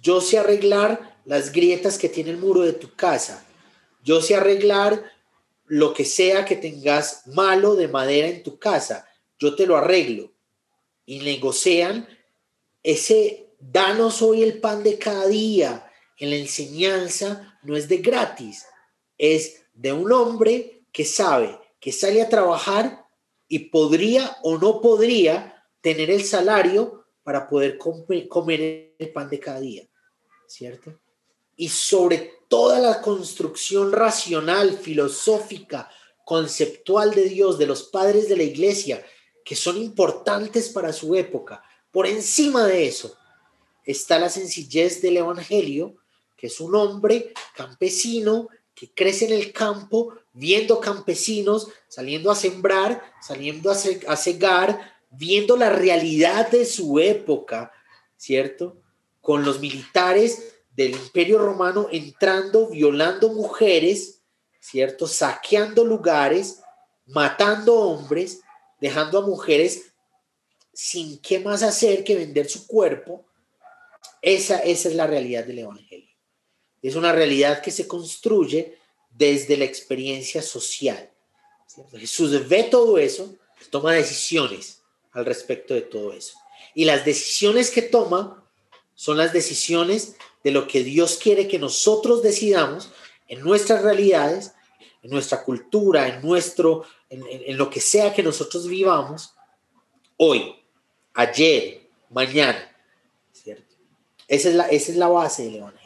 yo 0.00 0.20
sé 0.20 0.38
arreglar 0.38 1.20
las 1.24 1.52
grietas 1.52 1.98
que 1.98 2.08
tiene 2.08 2.30
el 2.30 2.38
muro 2.38 2.62
de 2.62 2.72
tu 2.72 2.94
casa. 2.94 3.46
Yo 4.02 4.20
sé 4.20 4.34
arreglar 4.34 5.04
lo 5.66 5.94
que 5.94 6.04
sea 6.04 6.44
que 6.44 6.56
tengas 6.56 7.26
malo 7.26 7.76
de 7.76 7.88
madera 7.88 8.28
en 8.28 8.42
tu 8.42 8.58
casa. 8.58 9.06
Yo 9.38 9.54
te 9.54 9.66
lo 9.66 9.76
arreglo. 9.76 10.32
Y 11.06 11.20
negocian 11.20 12.08
ese 12.82 13.50
danos 13.60 14.22
hoy 14.22 14.42
el 14.42 14.60
pan 14.60 14.82
de 14.82 14.98
cada 14.98 15.26
día. 15.28 15.91
En 16.22 16.30
la 16.30 16.36
enseñanza 16.36 17.58
no 17.64 17.76
es 17.76 17.88
de 17.88 17.96
gratis, 17.96 18.64
es 19.18 19.64
de 19.74 19.92
un 19.92 20.12
hombre 20.12 20.84
que 20.92 21.04
sabe 21.04 21.58
que 21.80 21.90
sale 21.90 22.22
a 22.22 22.28
trabajar 22.28 23.08
y 23.48 23.58
podría 23.70 24.36
o 24.44 24.56
no 24.56 24.80
podría 24.80 25.66
tener 25.80 26.12
el 26.12 26.22
salario 26.22 27.06
para 27.24 27.48
poder 27.48 27.76
comer 27.76 28.94
el 29.00 29.12
pan 29.12 29.28
de 29.30 29.40
cada 29.40 29.58
día. 29.58 29.88
¿cierto? 30.46 30.96
Y 31.56 31.70
sobre 31.70 32.34
toda 32.46 32.78
la 32.78 33.02
construcción 33.02 33.90
racional, 33.90 34.78
filosófica, 34.78 35.90
conceptual 36.24 37.16
de 37.16 37.24
Dios, 37.24 37.58
de 37.58 37.66
los 37.66 37.82
padres 37.82 38.28
de 38.28 38.36
la 38.36 38.44
iglesia, 38.44 39.04
que 39.44 39.56
son 39.56 39.76
importantes 39.76 40.68
para 40.68 40.92
su 40.92 41.16
época, 41.16 41.64
por 41.90 42.06
encima 42.06 42.64
de 42.64 42.86
eso 42.86 43.18
está 43.84 44.20
la 44.20 44.28
sencillez 44.28 45.02
del 45.02 45.16
Evangelio, 45.16 45.96
que 46.42 46.48
es 46.48 46.58
un 46.58 46.74
hombre 46.74 47.32
campesino 47.54 48.48
que 48.74 48.92
crece 48.92 49.26
en 49.26 49.32
el 49.32 49.52
campo, 49.52 50.12
viendo 50.32 50.80
campesinos, 50.80 51.68
saliendo 51.86 52.32
a 52.32 52.34
sembrar, 52.34 53.00
saliendo 53.22 53.70
a, 53.70 53.76
a 54.08 54.16
cegar, 54.16 54.98
viendo 55.08 55.56
la 55.56 55.70
realidad 55.70 56.50
de 56.50 56.64
su 56.64 56.98
época, 56.98 57.70
¿cierto? 58.16 58.82
con 59.20 59.44
los 59.44 59.60
militares 59.60 60.56
del 60.74 60.94
Imperio 60.96 61.38
Romano 61.38 61.86
entrando, 61.92 62.66
violando 62.70 63.28
mujeres, 63.28 64.20
¿cierto? 64.58 65.06
Saqueando 65.06 65.84
lugares, 65.84 66.60
matando 67.06 67.76
hombres, 67.76 68.40
dejando 68.80 69.18
a 69.18 69.26
mujeres 69.26 69.92
sin 70.72 71.22
qué 71.22 71.38
más 71.38 71.62
hacer 71.62 72.02
que 72.02 72.16
vender 72.16 72.48
su 72.48 72.66
cuerpo. 72.66 73.24
Esa, 74.20 74.58
esa 74.58 74.88
es 74.88 74.96
la 74.96 75.06
realidad 75.06 75.44
del 75.44 75.60
Evangelio. 75.60 76.11
Es 76.82 76.96
una 76.96 77.12
realidad 77.12 77.62
que 77.62 77.70
se 77.70 77.86
construye 77.86 78.78
desde 79.10 79.56
la 79.56 79.64
experiencia 79.64 80.42
social. 80.42 81.10
Jesús 81.92 82.48
ve 82.48 82.64
todo 82.64 82.98
eso, 82.98 83.34
toma 83.70 83.92
decisiones 83.92 84.82
al 85.12 85.24
respecto 85.24 85.74
de 85.74 85.82
todo 85.82 86.12
eso. 86.12 86.38
Y 86.74 86.84
las 86.84 87.04
decisiones 87.04 87.70
que 87.70 87.82
toma 87.82 88.44
son 88.94 89.16
las 89.16 89.32
decisiones 89.32 90.16
de 90.44 90.50
lo 90.50 90.66
que 90.66 90.82
Dios 90.82 91.18
quiere 91.22 91.48
que 91.48 91.58
nosotros 91.58 92.22
decidamos 92.22 92.90
en 93.28 93.40
nuestras 93.40 93.82
realidades, 93.82 94.52
en 95.02 95.10
nuestra 95.10 95.42
cultura, 95.42 96.08
en 96.08 96.22
nuestro, 96.22 96.84
en, 97.08 97.56
lo 97.56 97.70
que 97.70 97.80
sea 97.80 98.12
que 98.12 98.22
nosotros 98.22 98.66
vivamos, 98.66 99.34
hoy, 100.16 100.54
ayer, 101.14 101.88
mañana, 102.10 102.76
¿cierto? 103.32 103.74
Esa 104.28 104.48
es 104.48 104.54
la, 104.54 104.66
esa 104.68 104.92
es 104.92 104.98
la 104.98 105.08
base 105.08 105.44
del 105.44 105.56
Evangelio. 105.56 105.81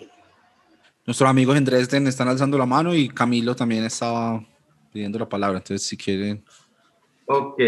Nuestros 1.07 1.31
amigos 1.31 1.57
en 1.57 1.65
Dresden 1.65 2.09
están 2.09 2.27
alzando 2.27 2.59
la 2.59 2.67
mano 2.67 2.93
y 2.93 3.09
Camilo 3.09 3.55
también 3.55 3.85
estaba 3.85 4.45
pidiendo 4.93 5.21
la 5.21 5.29
palabra, 5.29 5.59
entonces 5.59 5.87
si 5.87 5.97
quieren. 5.97 6.45
Ok. 7.27 7.61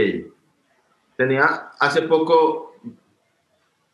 Tenía 1.16 1.70
hace 1.78 2.02
poco 2.02 2.74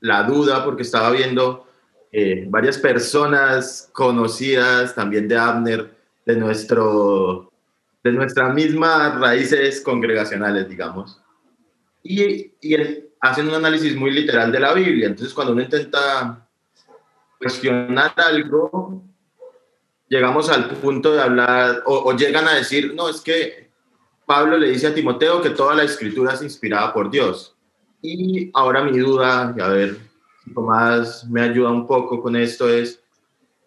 la 0.00 0.22
duda 0.22 0.64
porque 0.64 0.82
estaba 0.82 1.10
viendo 1.10 1.66
eh, 2.10 2.46
varias 2.48 2.78
personas 2.78 3.90
conocidas 3.92 4.94
también 4.94 5.28
de 5.28 5.36
Abner, 5.36 5.94
de, 6.24 6.36
nuestro, 6.36 7.52
de 8.02 8.12
nuestras 8.12 8.54
mismas 8.54 9.18
raíces 9.20 9.82
congregacionales, 9.82 10.68
digamos. 10.68 11.20
Y, 12.02 12.52
y 12.62 12.76
hacen 13.20 13.48
un 13.48 13.54
análisis 13.54 13.94
muy 13.94 14.10
literal 14.10 14.50
de 14.52 14.60
la 14.60 14.72
Biblia. 14.72 15.08
Entonces, 15.08 15.34
cuando 15.34 15.52
uno 15.52 15.62
intenta 15.62 16.46
cuestionar 17.38 18.12
algo, 18.16 19.02
llegamos 20.14 20.48
al 20.48 20.68
punto 20.68 21.12
de 21.12 21.20
hablar, 21.20 21.82
o, 21.86 22.12
llegan 22.12 22.46
a 22.46 22.54
decir, 22.54 22.94
no, 22.94 23.08
es 23.08 23.20
que 23.20 23.68
Pablo 24.24 24.56
le 24.56 24.68
dice 24.68 24.86
a 24.86 24.94
Timoteo 24.94 25.42
que 25.42 25.50
toda 25.50 25.74
la 25.74 25.82
escritura 25.82 26.34
es 26.34 26.42
inspirada 26.42 26.94
por 26.94 27.10
Dios. 27.10 27.56
Y 28.00 28.48
ahora 28.54 28.84
mi 28.84 28.96
duda, 28.96 29.52
y 29.56 29.60
a 29.60 29.66
ver 29.66 29.96
si 30.44 30.54
Tomás 30.54 31.24
me 31.28 31.42
ayuda 31.42 31.72
un 31.72 31.88
poco 31.88 32.22
con 32.22 32.36
esto, 32.36 32.68
es 32.68 33.02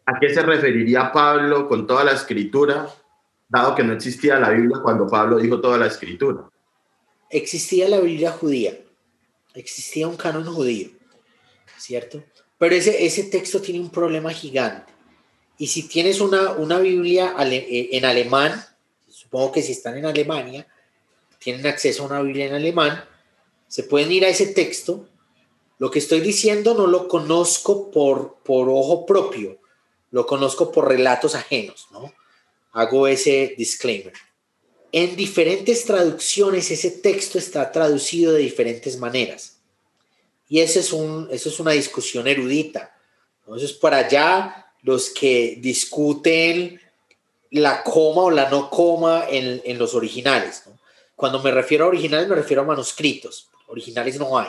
¿a 0.05 0.17
qué 0.21 0.33
se 0.33 0.41
referiría 0.41 1.11
Pablo 1.11 1.67
con 1.67 1.85
toda 1.85 2.05
la 2.05 2.13
escritura, 2.13 2.87
dado 3.49 3.75
que 3.75 3.83
no 3.83 3.91
existía 3.91 4.39
la 4.39 4.51
Biblia 4.51 4.79
cuando 4.81 5.05
Pablo 5.05 5.39
dijo 5.39 5.59
toda 5.59 5.77
la 5.77 5.87
escritura? 5.87 6.49
Existía 7.29 7.89
la 7.89 7.99
Biblia 7.99 8.31
judía, 8.31 8.73
existía 9.53 10.07
un 10.07 10.15
canon 10.15 10.45
judío, 10.45 10.91
¿cierto? 11.77 12.23
Pero 12.57 12.73
ese, 12.73 13.05
ese 13.05 13.23
texto 13.23 13.59
tiene 13.59 13.81
un 13.81 13.89
problema 13.89 14.31
gigante. 14.31 14.96
Y 15.57 15.67
si 15.67 15.87
tienes 15.87 16.21
una, 16.21 16.51
una 16.51 16.79
Biblia 16.79 17.35
eh, 17.39 17.89
en 17.93 18.05
alemán, 18.05 18.63
supongo 19.07 19.51
que 19.51 19.61
si 19.61 19.71
están 19.71 19.97
en 19.97 20.05
Alemania, 20.05 20.67
tienen 21.39 21.65
acceso 21.65 22.03
a 22.03 22.07
una 22.07 22.21
Biblia 22.21 22.45
en 22.45 22.53
alemán, 22.53 23.03
se 23.67 23.83
pueden 23.83 24.11
ir 24.11 24.25
a 24.25 24.29
ese 24.29 24.47
texto. 24.47 25.07
Lo 25.79 25.91
que 25.91 25.99
estoy 25.99 26.21
diciendo 26.21 26.73
no 26.73 26.87
lo 26.87 27.07
conozco 27.07 27.91
por, 27.91 28.37
por 28.43 28.69
ojo 28.69 29.05
propio, 29.05 29.59
lo 30.11 30.25
conozco 30.25 30.71
por 30.71 30.87
relatos 30.87 31.35
ajenos, 31.35 31.87
¿no? 31.91 32.13
Hago 32.71 33.07
ese 33.07 33.55
disclaimer. 33.57 34.13
En 34.91 35.15
diferentes 35.15 35.85
traducciones 35.85 36.71
ese 36.71 36.91
texto 36.91 37.37
está 37.37 37.71
traducido 37.71 38.33
de 38.33 38.39
diferentes 38.39 38.97
maneras. 38.97 39.59
Y 40.49 40.59
ese 40.59 40.79
es 40.79 40.93
un, 40.93 41.27
eso 41.31 41.49
es 41.49 41.59
una 41.59 41.71
discusión 41.71 42.27
erudita. 42.27 42.95
Entonces, 43.41 43.73
para 43.73 43.97
allá, 43.97 44.66
los 44.88 45.09
que 45.09 45.57
discuten 45.59 46.79
la 47.51 47.83
coma 47.83 48.23
o 48.23 48.31
la 48.31 48.49
no 48.49 48.69
coma 48.69 49.25
en, 49.29 49.61
en 49.65 49.77
los 49.77 49.93
originales. 49.93 50.63
Cuando 51.13 51.43
me 51.43 51.51
refiero 51.51 51.83
a 51.83 51.89
originales, 51.89 52.29
me 52.29 52.35
refiero 52.35 52.61
a 52.61 52.65
manuscritos 52.65 53.49
originales 53.67 54.17
no 54.17 54.38
hay. 54.38 54.47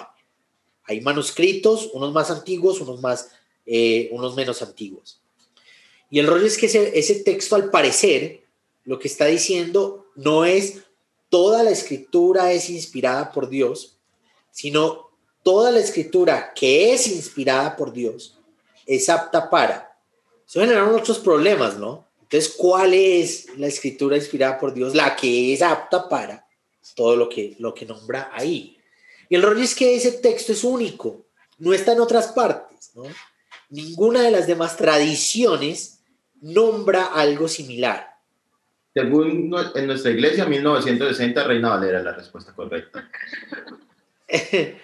Hay 0.84 1.00
manuscritos, 1.00 1.90
unos 1.92 2.12
más 2.12 2.30
antiguos, 2.30 2.80
unos, 2.80 3.00
más, 3.00 3.30
eh, 3.66 4.08
unos 4.12 4.36
menos 4.36 4.62
antiguos. 4.62 5.20
Y 6.08 6.20
el 6.20 6.26
rollo 6.26 6.46
es 6.46 6.56
que 6.56 6.66
ese, 6.66 6.96
ese 6.96 7.16
texto, 7.16 7.56
al 7.56 7.70
parecer, 7.70 8.44
lo 8.84 8.98
que 8.98 9.08
está 9.08 9.26
diciendo 9.26 10.06
no 10.14 10.44
es 10.44 10.78
toda 11.28 11.62
la 11.64 11.70
escritura 11.70 12.52
es 12.52 12.70
inspirada 12.70 13.32
por 13.32 13.50
Dios, 13.50 13.96
sino 14.50 15.10
toda 15.42 15.70
la 15.72 15.80
escritura 15.80 16.52
que 16.54 16.94
es 16.94 17.08
inspirada 17.08 17.76
por 17.76 17.92
Dios 17.92 18.38
es 18.86 19.08
apta 19.10 19.50
para. 19.50 19.87
Eso 20.48 20.60
generaron 20.60 20.94
otros 20.94 21.18
problemas, 21.18 21.76
¿no? 21.76 22.08
Entonces, 22.22 22.54
¿cuál 22.56 22.94
es 22.94 23.46
la 23.58 23.66
escritura 23.66 24.16
inspirada 24.16 24.58
por 24.58 24.72
Dios? 24.72 24.94
La 24.94 25.14
que 25.14 25.52
es 25.52 25.60
apta 25.60 26.08
para 26.08 26.46
todo 26.94 27.16
lo 27.16 27.28
que, 27.28 27.54
lo 27.58 27.74
que 27.74 27.84
nombra 27.84 28.30
ahí. 28.32 28.78
Y 29.28 29.34
el 29.34 29.42
rollo 29.42 29.62
es 29.62 29.74
que 29.74 29.94
ese 29.94 30.12
texto 30.12 30.52
es 30.52 30.64
único, 30.64 31.26
no 31.58 31.74
está 31.74 31.92
en 31.92 32.00
otras 32.00 32.28
partes, 32.28 32.92
¿no? 32.94 33.02
Ninguna 33.68 34.22
de 34.22 34.30
las 34.30 34.46
demás 34.46 34.76
tradiciones 34.76 36.00
nombra 36.40 37.04
algo 37.04 37.46
similar. 37.46 38.16
Según 38.94 39.54
en 39.74 39.86
nuestra 39.86 40.10
iglesia, 40.10 40.46
1960, 40.46 41.44
Reina 41.44 41.70
Valera 41.70 41.98
es 41.98 42.04
la 42.04 42.12
respuesta 42.12 42.54
correcta. 42.54 43.10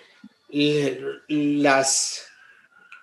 las... 1.28 2.26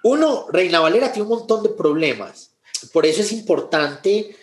Uno, 0.04 0.48
Reina 0.52 0.80
Valera 0.80 1.12
tiene 1.12 1.28
un 1.28 1.40
montón 1.40 1.64
de 1.64 1.70
problemas. 1.70 2.51
Por 2.88 3.06
eso 3.06 3.22
es 3.22 3.32
importante 3.32 4.36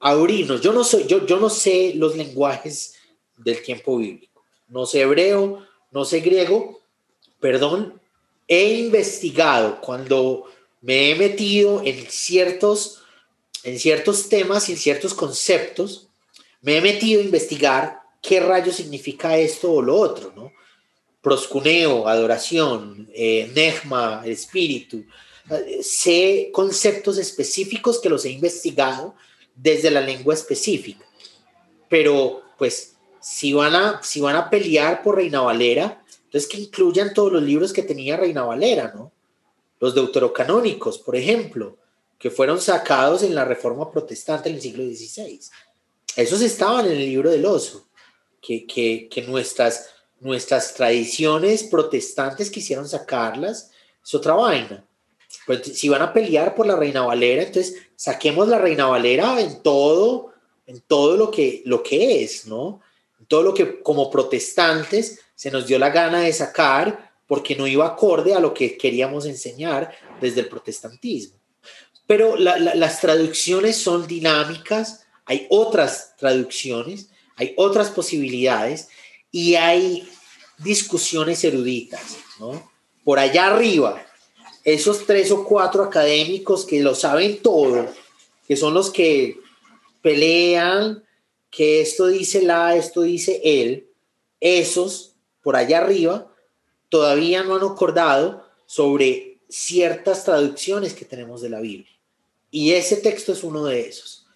abrirnos. 0.00 0.60
Yo 0.60 0.72
no, 0.72 0.84
soy, 0.84 1.06
yo, 1.06 1.26
yo 1.26 1.38
no 1.38 1.50
sé 1.50 1.92
los 1.94 2.16
lenguajes 2.16 2.94
del 3.36 3.62
tiempo 3.62 3.98
bíblico. 3.98 4.44
No 4.68 4.86
sé 4.86 5.02
hebreo, 5.02 5.66
no 5.90 6.04
sé 6.04 6.20
griego. 6.20 6.80
Perdón, 7.40 8.00
he 8.48 8.74
investigado 8.74 9.80
cuando 9.80 10.44
me 10.80 11.10
he 11.10 11.14
metido 11.14 11.82
en 11.84 12.06
ciertos, 12.10 13.02
en 13.62 13.78
ciertos 13.78 14.28
temas 14.28 14.68
y 14.68 14.72
en 14.72 14.78
ciertos 14.78 15.14
conceptos. 15.14 16.08
Me 16.60 16.78
he 16.78 16.80
metido 16.80 17.20
a 17.20 17.24
investigar 17.24 18.00
qué 18.22 18.40
rayo 18.40 18.72
significa 18.72 19.38
esto 19.38 19.72
o 19.72 19.82
lo 19.82 19.96
otro, 19.96 20.32
¿no? 20.34 20.52
proscuneo, 21.26 22.06
adoración, 22.06 23.08
eh, 23.12 23.50
negma, 23.52 24.22
espíritu. 24.24 25.04
Sé 25.82 26.50
conceptos 26.52 27.18
específicos 27.18 28.00
que 28.00 28.08
los 28.08 28.24
he 28.24 28.30
investigado 28.30 29.14
desde 29.54 29.90
la 29.90 30.00
lengua 30.00 30.34
específica. 30.34 31.04
Pero, 31.88 32.42
pues, 32.58 32.94
si 33.20 33.52
van 33.52 33.74
a, 33.74 34.00
si 34.02 34.20
van 34.20 34.36
a 34.36 34.50
pelear 34.50 35.02
por 35.02 35.16
Reina 35.16 35.40
Valera, 35.40 36.02
entonces 36.24 36.48
que 36.48 36.58
incluyan 36.58 37.14
todos 37.14 37.32
los 37.32 37.42
libros 37.42 37.72
que 37.72 37.82
tenía 37.82 38.16
Reina 38.16 38.42
Valera, 38.42 38.92
¿no? 38.94 39.12
Los 39.80 39.94
deuterocanónicos, 39.94 40.98
por 40.98 41.16
ejemplo, 41.16 41.76
que 42.18 42.30
fueron 42.30 42.60
sacados 42.60 43.22
en 43.22 43.34
la 43.34 43.44
Reforma 43.44 43.90
Protestante 43.90 44.48
en 44.48 44.56
el 44.56 44.62
siglo 44.62 44.84
XVI. 44.84 45.40
Esos 46.16 46.40
estaban 46.40 46.86
en 46.86 46.92
el 46.92 47.06
libro 47.06 47.30
del 47.30 47.44
oso, 47.44 47.86
que, 48.40 48.66
que, 48.66 49.08
que 49.10 49.22
nuestras 49.22 49.90
nuestras 50.20 50.74
tradiciones 50.74 51.64
protestantes 51.64 52.50
quisieron 52.50 52.88
sacarlas, 52.88 53.70
es 54.04 54.14
otra 54.14 54.34
vaina. 54.34 54.84
Pues 55.46 55.62
si 55.78 55.88
van 55.88 56.02
a 56.02 56.12
pelear 56.12 56.54
por 56.54 56.66
la 56.66 56.76
Reina 56.76 57.02
Valera, 57.02 57.42
entonces 57.42 57.76
saquemos 57.96 58.48
la 58.48 58.58
Reina 58.58 58.86
Valera 58.86 59.40
en 59.40 59.62
todo, 59.62 60.32
en 60.66 60.80
todo 60.80 61.16
lo 61.16 61.30
que, 61.30 61.62
lo 61.64 61.82
que 61.82 62.22
es, 62.22 62.46
¿no? 62.46 62.80
En 63.18 63.26
todo 63.26 63.42
lo 63.42 63.54
que 63.54 63.82
como 63.82 64.10
protestantes 64.10 65.20
se 65.34 65.50
nos 65.50 65.66
dio 65.66 65.78
la 65.78 65.90
gana 65.90 66.20
de 66.20 66.32
sacar 66.32 67.12
porque 67.26 67.56
no 67.56 67.66
iba 67.66 67.86
acorde 67.86 68.34
a 68.34 68.40
lo 68.40 68.54
que 68.54 68.76
queríamos 68.76 69.26
enseñar 69.26 69.92
desde 70.20 70.40
el 70.40 70.48
protestantismo. 70.48 71.38
Pero 72.06 72.36
las 72.36 73.00
traducciones 73.00 73.76
son 73.76 74.06
dinámicas, 74.06 75.06
hay 75.24 75.46
otras 75.50 76.14
traducciones, 76.16 77.10
hay 77.34 77.52
otras 77.56 77.90
posibilidades 77.90 78.88
y 79.32 79.56
hay 79.56 80.08
discusiones 80.58 81.42
eruditas, 81.42 82.16
¿no? 82.38 82.70
Por 83.04 83.18
allá 83.18 83.48
arriba, 83.48 84.05
esos 84.66 85.06
tres 85.06 85.30
o 85.30 85.44
cuatro 85.44 85.84
académicos 85.84 86.64
que 86.64 86.80
lo 86.80 86.96
saben 86.96 87.40
todo, 87.40 87.86
que 88.48 88.56
son 88.56 88.74
los 88.74 88.90
que 88.90 89.38
pelean, 90.02 91.04
que 91.50 91.80
esto 91.80 92.08
dice 92.08 92.42
la, 92.42 92.74
esto 92.74 93.02
dice 93.02 93.40
él, 93.44 93.88
esos 94.40 95.12
por 95.40 95.54
allá 95.54 95.78
arriba 95.78 96.26
todavía 96.88 97.44
no 97.44 97.54
han 97.54 97.62
acordado 97.62 98.44
sobre 98.66 99.38
ciertas 99.48 100.24
traducciones 100.24 100.94
que 100.94 101.04
tenemos 101.04 101.40
de 101.42 101.50
la 101.50 101.60
Biblia. 101.60 101.92
Y 102.50 102.72
ese 102.72 102.96
texto 102.96 103.32
es 103.32 103.44
uno 103.44 103.64
de 103.66 103.88
esos. 103.88 104.26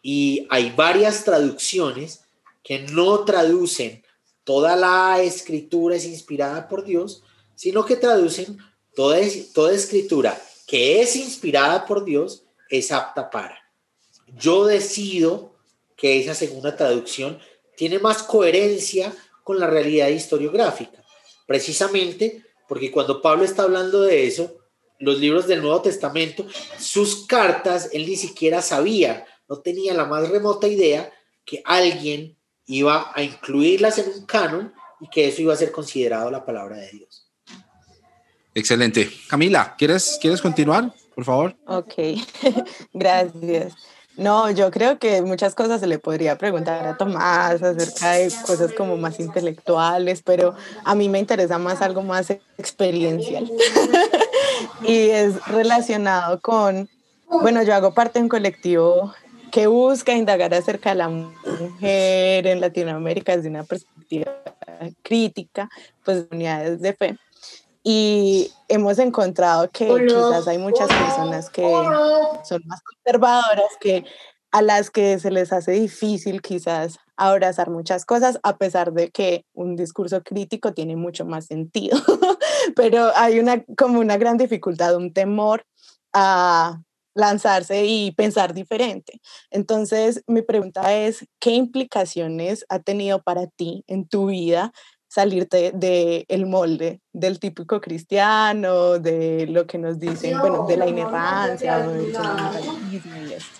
Y 0.00 0.46
hay 0.48 0.70
varias 0.70 1.22
traducciones 1.22 2.22
que 2.62 2.78
no 2.78 3.26
traducen 3.26 4.02
toda 4.44 4.74
la 4.74 5.20
escritura 5.20 5.96
es 5.96 6.06
inspirada 6.06 6.66
por 6.66 6.82
Dios, 6.82 7.22
sino 7.54 7.84
que 7.84 7.96
traducen 7.96 8.58
toda, 8.94 9.18
toda 9.54 9.72
escritura 9.72 10.40
que 10.66 11.00
es 11.00 11.16
inspirada 11.16 11.84
por 11.84 12.04
Dios 12.04 12.44
es 12.68 12.92
apta 12.92 13.30
para. 13.30 13.58
Yo 14.28 14.66
decido 14.66 15.56
que 15.96 16.20
esa 16.20 16.34
segunda 16.34 16.76
traducción 16.76 17.40
tiene 17.76 17.98
más 17.98 18.22
coherencia 18.22 19.12
con 19.42 19.58
la 19.58 19.66
realidad 19.66 20.08
historiográfica, 20.08 21.04
precisamente 21.46 22.44
porque 22.68 22.92
cuando 22.92 23.20
Pablo 23.20 23.42
está 23.42 23.64
hablando 23.64 24.02
de 24.02 24.28
eso, 24.28 24.58
los 25.00 25.18
libros 25.18 25.48
del 25.48 25.60
Nuevo 25.60 25.82
Testamento, 25.82 26.46
sus 26.78 27.26
cartas, 27.26 27.90
él 27.92 28.06
ni 28.06 28.14
siquiera 28.14 28.62
sabía, 28.62 29.26
no 29.48 29.58
tenía 29.58 29.92
la 29.92 30.04
más 30.04 30.28
remota 30.28 30.68
idea 30.68 31.12
que 31.44 31.62
alguien 31.64 32.38
iba 32.66 33.10
a 33.12 33.24
incluirlas 33.24 33.98
en 33.98 34.10
un 34.10 34.24
canon 34.24 34.72
y 35.00 35.08
que 35.08 35.26
eso 35.26 35.42
iba 35.42 35.52
a 35.52 35.56
ser 35.56 35.72
considerado 35.72 36.30
la 36.30 36.44
palabra 36.44 36.76
de 36.76 36.90
Dios. 36.90 37.19
Excelente. 38.54 39.10
Camila, 39.28 39.74
¿quieres, 39.78 40.18
¿quieres 40.20 40.40
continuar, 40.40 40.92
por 41.14 41.24
favor? 41.24 41.56
Ok, 41.66 41.94
gracias. 42.92 43.74
No, 44.16 44.50
yo 44.50 44.70
creo 44.70 44.98
que 44.98 45.22
muchas 45.22 45.54
cosas 45.54 45.80
se 45.80 45.86
le 45.86 45.98
podría 45.98 46.36
preguntar 46.36 46.86
a 46.86 46.96
Tomás 46.96 47.62
acerca 47.62 48.12
de 48.12 48.30
cosas 48.44 48.72
como 48.72 48.96
más 48.96 49.18
intelectuales, 49.20 50.22
pero 50.22 50.54
a 50.84 50.94
mí 50.94 51.08
me 51.08 51.18
interesa 51.18 51.58
más 51.58 51.80
algo 51.80 52.02
más 52.02 52.30
experiencial. 52.58 53.50
y 54.82 55.08
es 55.10 55.42
relacionado 55.46 56.40
con, 56.40 56.88
bueno, 57.30 57.62
yo 57.62 57.74
hago 57.74 57.94
parte 57.94 58.18
de 58.18 58.24
un 58.24 58.28
colectivo 58.28 59.14
que 59.50 59.68
busca 59.68 60.12
indagar 60.12 60.52
acerca 60.54 60.90
de 60.90 60.96
la 60.96 61.08
mujer 61.08 62.46
en 62.46 62.60
Latinoamérica 62.60 63.36
desde 63.36 63.48
una 63.48 63.64
perspectiva 63.64 64.32
crítica, 65.02 65.68
pues 66.04 66.26
unidades 66.30 66.80
de 66.80 66.92
fe. 66.94 67.16
Y 67.82 68.52
hemos 68.68 68.98
encontrado 68.98 69.70
que 69.70 69.88
quizás 70.06 70.46
hay 70.48 70.58
muchas 70.58 70.88
personas 70.88 71.48
que 71.50 71.62
son 71.62 72.62
más 72.66 72.80
conservadoras, 72.82 73.70
que 73.80 74.04
a 74.52 74.62
las 74.62 74.90
que 74.90 75.18
se 75.18 75.30
les 75.30 75.52
hace 75.52 75.72
difícil 75.72 76.42
quizás 76.42 76.98
abrazar 77.16 77.70
muchas 77.70 78.04
cosas, 78.04 78.38
a 78.42 78.56
pesar 78.56 78.92
de 78.92 79.10
que 79.10 79.44
un 79.54 79.76
discurso 79.76 80.22
crítico 80.22 80.72
tiene 80.72 80.96
mucho 80.96 81.24
más 81.24 81.46
sentido. 81.46 81.96
Pero 82.76 83.12
hay 83.14 83.38
una 83.38 83.64
como 83.76 84.00
una 84.00 84.16
gran 84.16 84.36
dificultad, 84.36 84.96
un 84.96 85.12
temor 85.12 85.64
a 86.12 86.82
lanzarse 87.14 87.84
y 87.86 88.12
pensar 88.12 88.54
diferente. 88.54 89.20
Entonces, 89.50 90.22
mi 90.26 90.42
pregunta 90.42 90.94
es, 90.94 91.26
¿qué 91.40 91.50
implicaciones 91.50 92.64
ha 92.68 92.78
tenido 92.80 93.22
para 93.22 93.46
ti 93.46 93.84
en 93.86 94.08
tu 94.08 94.26
vida 94.26 94.72
salirte 95.10 95.72
del 95.74 96.24
el 96.28 96.46
molde 96.46 97.00
del 97.12 97.40
típico 97.40 97.80
cristiano, 97.80 99.00
de 99.00 99.44
lo 99.48 99.66
que 99.66 99.76
nos 99.76 99.98
dicen, 99.98 100.38
bueno, 100.38 100.66
de 100.68 100.76
la 100.76 100.86
inerrancia, 100.86 101.78
del 101.80 102.12
y 102.12 103.32
esto? 103.32 103.58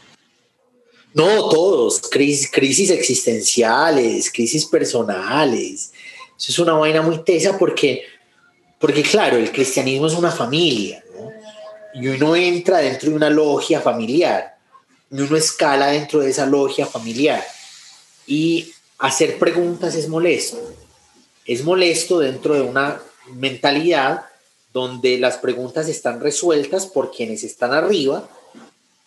No, 1.12 1.48
todos, 1.48 2.02
crisis, 2.02 2.48
crisis 2.52 2.90
existenciales, 2.90 4.30
crisis 4.30 4.64
personales. 4.64 5.92
Eso 6.38 6.52
es 6.52 6.58
una 6.60 6.74
vaina 6.74 7.02
muy 7.02 7.24
tesa 7.24 7.58
porque, 7.58 8.04
porque, 8.78 9.02
claro, 9.02 9.36
el 9.36 9.50
cristianismo 9.50 10.06
es 10.06 10.14
una 10.14 10.30
familia 10.30 11.02
y 11.92 12.06
uno 12.06 12.36
entra 12.36 12.78
dentro 12.78 13.10
de 13.10 13.16
una 13.16 13.28
logia 13.28 13.80
familiar 13.80 14.56
y 15.10 15.20
uno 15.20 15.36
escala 15.36 15.88
dentro 15.88 16.20
de 16.20 16.30
esa 16.30 16.46
logia 16.46 16.86
familiar 16.86 17.44
y 18.24 18.70
hacer 19.00 19.36
preguntas 19.36 19.96
es 19.96 20.08
molesto. 20.08 20.79
Es 21.50 21.64
molesto 21.64 22.20
dentro 22.20 22.54
de 22.54 22.60
una 22.60 23.02
mentalidad 23.34 24.24
donde 24.72 25.18
las 25.18 25.38
preguntas 25.38 25.88
están 25.88 26.20
resueltas 26.20 26.86
por 26.86 27.10
quienes 27.10 27.42
están 27.42 27.72
arriba 27.72 28.28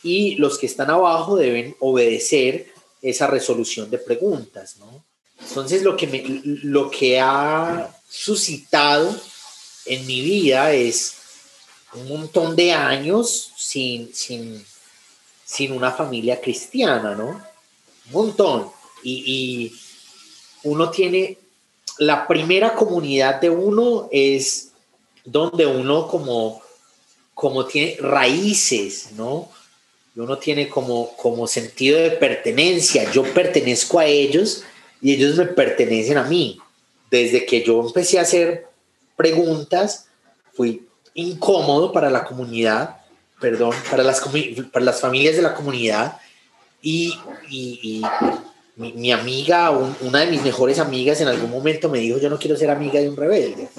y 0.03 0.35
los 0.35 0.57
que 0.57 0.65
están 0.65 0.89
abajo 0.89 1.37
deben 1.37 1.73
obedecer 1.79 2.67
esa 3.01 3.27
resolución 3.27 3.89
de 3.89 3.97
preguntas, 3.97 4.75
Entonces 5.47 5.83
lo 5.83 5.95
que, 5.95 6.07
me, 6.07 6.41
lo 6.63 6.91
que 6.91 7.17
ha 7.17 7.95
suscitado 8.09 9.15
en 9.85 10.05
mi 10.05 10.19
vida 10.19 10.73
es 10.73 11.13
un 11.93 12.09
montón 12.09 12.57
de 12.57 12.73
años 12.73 13.53
sin, 13.55 14.13
sin, 14.13 14.65
sin 15.45 15.71
una 15.71 15.93
familia 15.93 16.41
cristiana, 16.41 17.15
¿no? 17.15 17.41
un 18.07 18.11
montón. 18.11 18.69
Y, 19.01 19.23
y 19.25 19.79
uno 20.63 20.89
tiene, 20.89 21.37
la 21.99 22.27
primera 22.27 22.73
comunidad 22.73 23.41
de 23.41 23.49
uno 23.49 24.09
es 24.11 24.71
donde 25.25 25.65
uno 25.65 26.07
como, 26.07 26.61
como 27.33 27.65
tiene 27.65 27.97
raíces, 27.99 29.11
¿no? 29.15 29.49
Uno 30.15 30.37
tiene 30.37 30.69
como, 30.69 31.15
como 31.17 31.47
sentido 31.47 31.99
de 31.99 32.11
pertenencia. 32.11 33.11
Yo 33.11 33.23
pertenezco 33.33 33.99
a 33.99 34.05
ellos 34.05 34.63
y 35.01 35.13
ellos 35.13 35.37
me 35.37 35.45
pertenecen 35.45 36.17
a 36.17 36.23
mí. 36.23 36.59
Desde 37.09 37.45
que 37.45 37.63
yo 37.63 37.81
empecé 37.81 38.19
a 38.19 38.23
hacer 38.23 38.67
preguntas, 39.15 40.07
fui 40.53 40.87
incómodo 41.13 41.91
para 41.91 42.09
la 42.09 42.25
comunidad, 42.25 42.97
perdón, 43.39 43.75
para 43.89 44.03
las, 44.03 44.21
para 44.71 44.85
las 44.85 45.01
familias 45.01 45.35
de 45.35 45.41
la 45.41 45.55
comunidad 45.55 46.19
y, 46.81 47.13
mi, 48.75 48.93
mi, 48.93 49.11
amiga, 49.11 49.69
una 49.69 50.19
de 50.21 50.27
mis 50.27 50.41
mejores 50.41 50.79
amigas 50.79 51.21
en 51.21 51.27
algún 51.27 51.51
momento 51.51 51.89
me 51.89 51.99
dijo, 51.99 52.17
yo 52.19 52.29
no 52.29 52.39
quiero 52.39 52.57
ser 52.57 52.69
amiga 52.69 52.99
de 52.99 53.09
un 53.09 53.17
rebelde. 53.17 53.69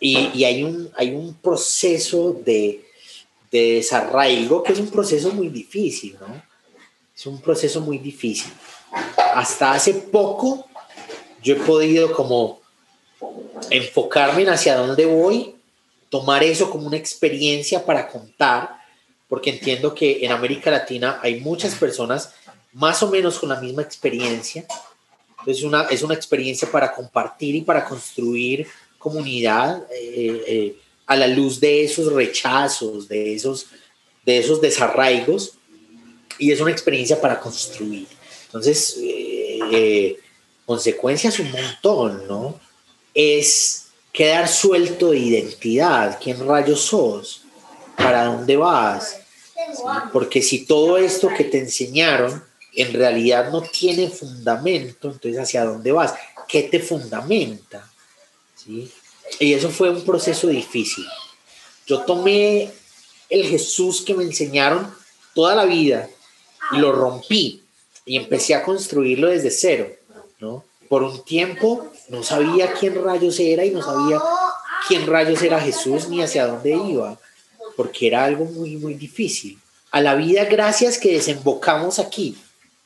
Y, 0.00 0.30
y 0.34 0.44
hay, 0.44 0.62
un, 0.62 0.90
hay 0.96 1.14
un 1.14 1.34
proceso 1.34 2.32
de, 2.44 2.84
de 3.50 3.74
desarraigo 3.74 4.62
que 4.62 4.72
es 4.72 4.78
un 4.78 4.90
proceso 4.90 5.32
muy 5.32 5.48
difícil, 5.48 6.16
¿no? 6.20 6.42
Es 7.16 7.26
un 7.26 7.40
proceso 7.40 7.80
muy 7.80 7.98
difícil. 7.98 8.52
Hasta 9.34 9.72
hace 9.72 9.94
poco 9.94 10.66
yo 11.42 11.54
he 11.54 11.58
podido 11.58 12.12
como 12.12 12.60
enfocarme 13.70 14.42
en 14.42 14.50
hacia 14.50 14.76
dónde 14.76 15.04
voy, 15.06 15.54
tomar 16.10 16.42
eso 16.42 16.70
como 16.70 16.86
una 16.86 16.96
experiencia 16.96 17.84
para 17.84 18.08
contar, 18.08 18.78
porque 19.28 19.50
entiendo 19.50 19.94
que 19.94 20.24
en 20.24 20.32
América 20.32 20.70
Latina 20.70 21.18
hay 21.22 21.40
muchas 21.40 21.74
personas 21.74 22.34
más 22.72 23.02
o 23.02 23.10
menos 23.10 23.38
con 23.38 23.48
la 23.48 23.60
misma 23.60 23.82
experiencia. 23.82 24.66
Entonces 25.40 25.64
una, 25.64 25.82
es 25.84 26.02
una 26.02 26.14
experiencia 26.14 26.70
para 26.70 26.92
compartir 26.92 27.54
y 27.54 27.62
para 27.62 27.84
construir 27.84 28.66
comunidad 28.98 29.86
eh, 29.92 30.44
eh, 30.46 30.76
a 31.06 31.16
la 31.16 31.26
luz 31.26 31.60
de 31.60 31.84
esos 31.84 32.12
rechazos, 32.12 33.08
de 33.08 33.34
esos, 33.34 33.66
de 34.26 34.38
esos 34.38 34.60
desarraigos, 34.60 35.54
y 36.38 36.52
es 36.52 36.60
una 36.60 36.70
experiencia 36.70 37.20
para 37.20 37.40
construir. 37.40 38.06
Entonces, 38.46 38.96
eh, 39.00 40.18
consecuencias 40.66 41.38
un 41.38 41.50
montón, 41.50 42.26
¿no? 42.28 42.60
Es 43.14 43.86
quedar 44.12 44.48
suelto 44.48 45.10
de 45.10 45.18
identidad, 45.18 46.18
quién 46.22 46.46
rayos 46.46 46.80
sos, 46.80 47.42
para 47.96 48.24
dónde 48.24 48.56
vas, 48.56 49.20
porque 50.12 50.42
si 50.42 50.66
todo 50.66 50.98
esto 50.98 51.28
que 51.36 51.44
te 51.44 51.58
enseñaron 51.58 52.42
en 52.74 52.92
realidad 52.92 53.50
no 53.50 53.62
tiene 53.62 54.08
fundamento, 54.08 55.10
entonces 55.10 55.40
hacia 55.40 55.64
dónde 55.64 55.92
vas, 55.92 56.14
qué 56.46 56.62
te 56.64 56.80
fundamenta, 56.80 57.90
¿sí? 58.56 58.90
Y 59.40 59.52
eso 59.52 59.70
fue 59.70 59.90
un 59.90 60.04
proceso 60.04 60.48
difícil. 60.48 61.04
Yo 61.86 62.00
tomé 62.00 62.70
el 63.28 63.44
Jesús 63.46 64.02
que 64.02 64.14
me 64.14 64.24
enseñaron 64.24 64.92
toda 65.34 65.54
la 65.54 65.64
vida 65.64 66.08
y 66.72 66.78
lo 66.78 66.92
rompí 66.92 67.62
y 68.04 68.16
empecé 68.16 68.54
a 68.54 68.62
construirlo 68.62 69.28
desde 69.28 69.50
cero, 69.50 69.90
¿no? 70.40 70.64
Por 70.88 71.02
un 71.02 71.22
tiempo 71.24 71.90
no 72.08 72.22
sabía 72.22 72.72
quién 72.72 73.02
rayos 73.02 73.38
era 73.38 73.64
y 73.64 73.70
no 73.70 73.82
sabía 73.82 74.20
quién 74.86 75.06
rayos 75.06 75.42
era 75.42 75.60
Jesús 75.60 76.08
ni 76.08 76.22
hacia 76.22 76.46
dónde 76.46 76.70
iba, 76.70 77.18
porque 77.76 78.06
era 78.06 78.24
algo 78.24 78.46
muy, 78.46 78.76
muy 78.76 78.94
difícil. 78.94 79.58
A 79.90 80.00
la 80.00 80.14
vida 80.14 80.44
gracias 80.44 80.98
que 80.98 81.12
desembocamos 81.12 81.98
aquí, 81.98 82.36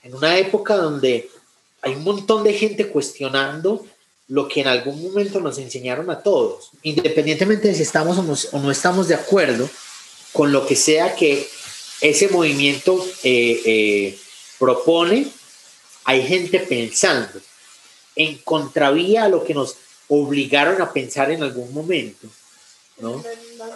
en 0.02 0.14
una 0.14 0.38
época 0.38 0.76
donde 0.76 1.30
hay 1.80 1.94
un 1.94 2.04
montón 2.04 2.44
de 2.44 2.54
gente 2.54 2.88
cuestionando 2.88 3.84
lo 4.28 4.48
que 4.48 4.60
en 4.60 4.68
algún 4.68 5.02
momento 5.02 5.40
nos 5.40 5.58
enseñaron 5.58 6.10
a 6.10 6.22
todos, 6.22 6.70
independientemente 6.82 7.68
de 7.68 7.74
si 7.74 7.82
estamos 7.82 8.18
o 8.18 8.58
no, 8.58 8.70
estamos 8.70 9.08
de 9.08 9.14
acuerdo 9.14 9.68
con 10.32 10.52
lo 10.52 10.66
que 10.66 10.76
sea 10.76 11.14
que 11.14 11.46
ese 12.00 12.28
movimiento 12.28 13.04
eh, 13.22 13.60
eh, 13.64 14.18
propone, 14.58 15.28
hay 16.04 16.26
gente 16.26 16.60
pensando 16.60 17.40
en 18.16 18.38
contravía 18.38 19.24
a 19.24 19.28
lo 19.28 19.44
que 19.44 19.54
nos 19.54 19.76
obligaron 20.08 20.80
a 20.80 20.92
pensar 20.92 21.30
en 21.30 21.42
algún 21.42 21.72
momento, 21.72 22.26
¿no? 22.98 23.22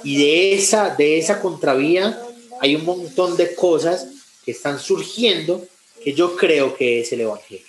Y 0.05 0.17
de 0.17 0.55
esa, 0.55 0.95
de 0.95 1.19
esa 1.19 1.41
contravía 1.41 2.21
hay 2.61 2.77
un 2.77 2.85
montón 2.85 3.37
de 3.37 3.55
cosas 3.55 4.07
que 4.45 4.53
están 4.53 4.79
surgiendo 4.79 5.67
yo 6.15 6.37
creo 6.37 6.77
que 6.77 7.01
es 7.01 7.13
el 7.13 7.23
Evangelio. 7.23 7.67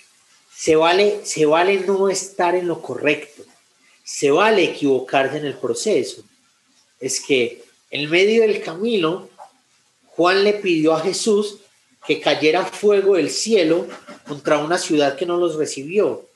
Se 0.54 0.76
vale, 0.76 1.20
se 1.24 1.46
vale 1.46 1.80
no 1.80 2.08
estar 2.08 2.54
en 2.54 2.68
lo 2.68 2.82
correcto, 2.82 3.44
se 4.04 4.30
vale 4.30 4.64
equivocarse 4.64 5.38
en 5.38 5.46
el 5.46 5.56
proceso. 5.56 6.24
Es 7.00 7.20
que 7.20 7.62
en 7.90 8.10
medio 8.10 8.42
del 8.42 8.60
camino, 8.62 9.28
Juan 10.08 10.44
le 10.44 10.54
pidió 10.54 10.94
a 10.94 11.00
Jesús 11.00 11.58
que 12.06 12.20
cayera 12.20 12.64
fuego 12.64 13.16
del 13.16 13.30
cielo 13.30 13.86
contra 14.26 14.58
una 14.58 14.78
ciudad 14.78 15.16
que 15.16 15.26
no 15.26 15.36
los 15.36 15.56
recibió. 15.56 16.26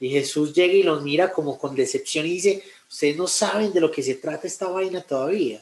Y 0.00 0.10
Jesús 0.10 0.52
llega 0.52 0.74
y 0.74 0.82
los 0.82 1.02
mira 1.02 1.32
como 1.32 1.58
con 1.58 1.74
decepción 1.74 2.26
y 2.26 2.30
dice, 2.30 2.62
ustedes 2.90 3.16
no 3.16 3.26
saben 3.26 3.72
de 3.72 3.80
lo 3.80 3.90
que 3.90 4.02
se 4.02 4.14
trata 4.14 4.46
esta 4.46 4.68
vaina 4.68 5.00
todavía. 5.00 5.60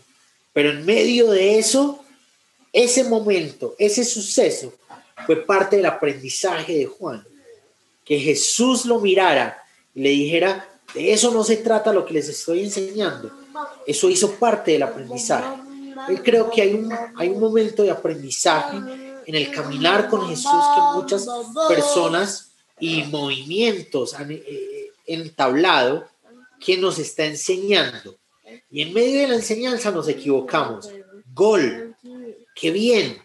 Pero 0.53 0.71
en 0.71 0.85
medio 0.85 1.31
de 1.31 1.59
eso, 1.59 2.05
ese 2.73 3.05
momento, 3.05 3.75
ese 3.79 4.05
suceso, 4.05 4.73
fue 5.27 5.37
parte 5.37 5.77
del 5.77 5.87
aprendizaje 5.87 6.79
de 6.79 6.87
Juan 6.87 7.25
que 8.05 8.19
Jesús 8.19 8.85
lo 8.85 9.01
mirara 9.01 9.63
y 9.95 10.03
le 10.03 10.11
dijera, 10.11 10.69
de 10.95 11.13
eso 11.13 11.31
no 11.31 11.43
se 11.43 11.57
trata 11.59 11.93
lo 11.93 12.05
que 12.05 12.15
les 12.15 12.29
estoy 12.29 12.65
enseñando. 12.65 13.31
Eso 13.87 14.11
hizo 14.11 14.33
parte 14.33 14.73
del 14.73 14.83
aprendizaje. 14.83 15.63
Yo 16.09 16.23
creo 16.23 16.51
que 16.51 16.63
hay 16.63 16.75
un, 16.75 16.93
hay 17.17 17.29
un 17.29 17.41
momento 17.41 17.83
de 17.83 17.91
aprendizaje 17.91 18.77
en 19.27 19.35
el 19.35 19.51
caminar 19.51 20.09
con 20.09 20.29
Jesús 20.29 20.51
que 20.51 21.01
muchas 21.01 21.27
personas 21.69 22.53
y 22.79 23.05
movimientos 23.05 24.15
han 24.15 24.33
eh, 24.33 24.91
entablado 25.07 26.07
que 26.61 26.77
nos 26.77 26.99
está 26.99 27.25
enseñando. 27.25 28.17
Y 28.71 28.83
en 28.83 28.93
medio 28.93 29.21
de 29.23 29.29
la 29.29 29.35
enseñanza 29.37 29.91
nos 29.91 30.09
equivocamos. 30.09 30.91
Gol, 31.33 31.97
qué 32.55 32.71
bien. 32.71 33.24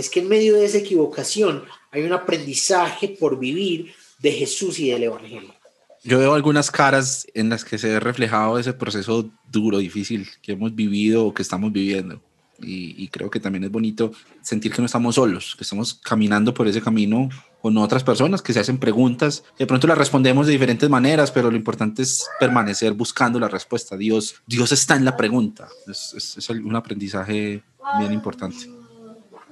Es 0.00 0.08
que 0.08 0.20
en 0.20 0.28
medio 0.28 0.56
de 0.56 0.64
esa 0.64 0.78
equivocación 0.78 1.64
hay 1.90 2.04
un 2.04 2.14
aprendizaje 2.14 3.06
por 3.20 3.38
vivir 3.38 3.92
de 4.18 4.32
Jesús 4.32 4.78
y 4.78 4.88
del 4.88 5.02
Evangelio. 5.02 5.54
Yo 6.02 6.18
veo 6.18 6.32
algunas 6.32 6.70
caras 6.70 7.26
en 7.34 7.50
las 7.50 7.66
que 7.66 7.76
se 7.76 7.90
ve 7.90 8.00
reflejado 8.00 8.58
ese 8.58 8.72
proceso 8.72 9.28
duro, 9.50 9.76
difícil 9.76 10.26
que 10.40 10.52
hemos 10.52 10.74
vivido 10.74 11.26
o 11.26 11.34
que 11.34 11.42
estamos 11.42 11.70
viviendo. 11.70 12.22
Y, 12.62 13.08
creo 13.08 13.30
que 13.30 13.40
también 13.40 13.64
es 13.64 13.70
bonito 13.70 14.12
sentir 14.42 14.72
que 14.72 14.80
no 14.80 14.86
estamos 14.86 15.16
solos, 15.16 15.54
que 15.56 15.64
estamos 15.64 15.94
caminando 15.94 16.52
por 16.54 16.66
ese 16.66 16.80
camino 16.80 17.28
con 17.60 17.76
otras 17.76 18.02
personas 18.02 18.40
que 18.40 18.54
se 18.54 18.60
hacen 18.60 18.78
preguntas. 18.78 19.44
De 19.58 19.66
pronto 19.66 19.86
las 19.86 19.98
respondemos 19.98 20.46
de 20.46 20.52
diferentes 20.52 20.88
maneras, 20.88 21.30
pero 21.30 21.50
lo 21.50 21.56
importante 21.58 22.02
es 22.02 22.26
permanecer 22.38 22.94
buscando 22.94 23.38
la 23.38 23.48
respuesta. 23.48 23.98
Dios, 23.98 24.36
Dios 24.46 24.72
está 24.72 24.96
en 24.96 25.04
la 25.04 25.16
pregunta. 25.16 25.68
Es, 25.86 26.14
es, 26.14 26.38
es 26.38 26.48
un 26.48 26.76
aprendizaje 26.76 27.62
bien 27.98 28.12
importante. 28.12 28.79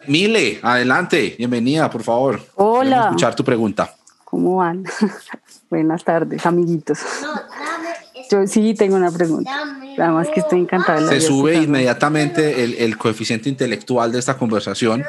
Mile, 0.06 0.60
adelante, 0.62 1.34
bienvenida, 1.36 1.90
por 1.90 2.02
favor. 2.02 2.40
Hola. 2.54 2.82
Queremos 2.82 3.06
escuchar 3.06 3.34
tu 3.34 3.44
pregunta. 3.44 3.94
¿Cómo 4.24 4.56
van? 4.56 4.84
Buenas 5.70 6.04
tardes, 6.04 6.44
amiguitos. 6.46 6.98
Yo 8.30 8.46
sí 8.46 8.74
tengo 8.74 8.96
una 8.96 9.10
pregunta. 9.10 9.50
Además 9.96 10.28
que 10.32 10.40
estoy 10.40 10.60
encantada. 10.60 11.08
Se 11.08 11.20
sube 11.20 11.56
inmediatamente 11.56 12.62
el, 12.62 12.74
el, 12.74 12.98
coeficiente 12.98 13.48
intelectual 13.48 14.12
de 14.12 14.18
esta 14.18 14.36
conversación. 14.36 15.02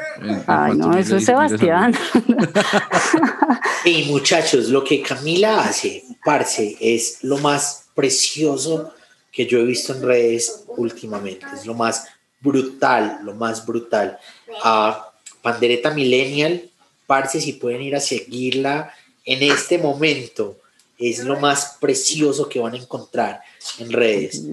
Ay, 0.46 0.76
no, 0.76 0.96
eso 0.96 1.16
es 1.16 1.26
Sebastián. 1.26 1.94
y 3.84 4.04
muchachos, 4.04 4.68
lo 4.68 4.82
que 4.82 5.02
Camila 5.02 5.60
hace, 5.60 6.02
parce, 6.24 6.76
es 6.80 7.22
lo 7.22 7.38
más 7.38 7.90
precioso 7.94 8.94
que 9.30 9.46
yo 9.46 9.58
he 9.58 9.64
visto 9.64 9.94
en 9.94 10.02
redes 10.02 10.64
últimamente. 10.76 11.46
Es 11.54 11.66
lo 11.66 11.74
más 11.74 12.06
brutal, 12.40 13.20
lo 13.22 13.34
más 13.34 13.64
brutal. 13.66 14.18
A 14.62 15.12
Pandereta 15.42 15.90
Millennial, 15.90 16.62
parce, 17.06 17.40
si 17.40 17.54
pueden 17.54 17.82
ir 17.82 17.96
a 17.96 18.00
seguirla 18.00 18.92
en 19.24 19.42
este 19.42 19.78
momento, 19.78 20.56
es 20.98 21.24
lo 21.24 21.38
más 21.38 21.76
precioso 21.80 22.48
que 22.48 22.60
van 22.60 22.74
a 22.74 22.76
encontrar 22.76 23.40
en 23.78 23.90
redes. 23.90 24.44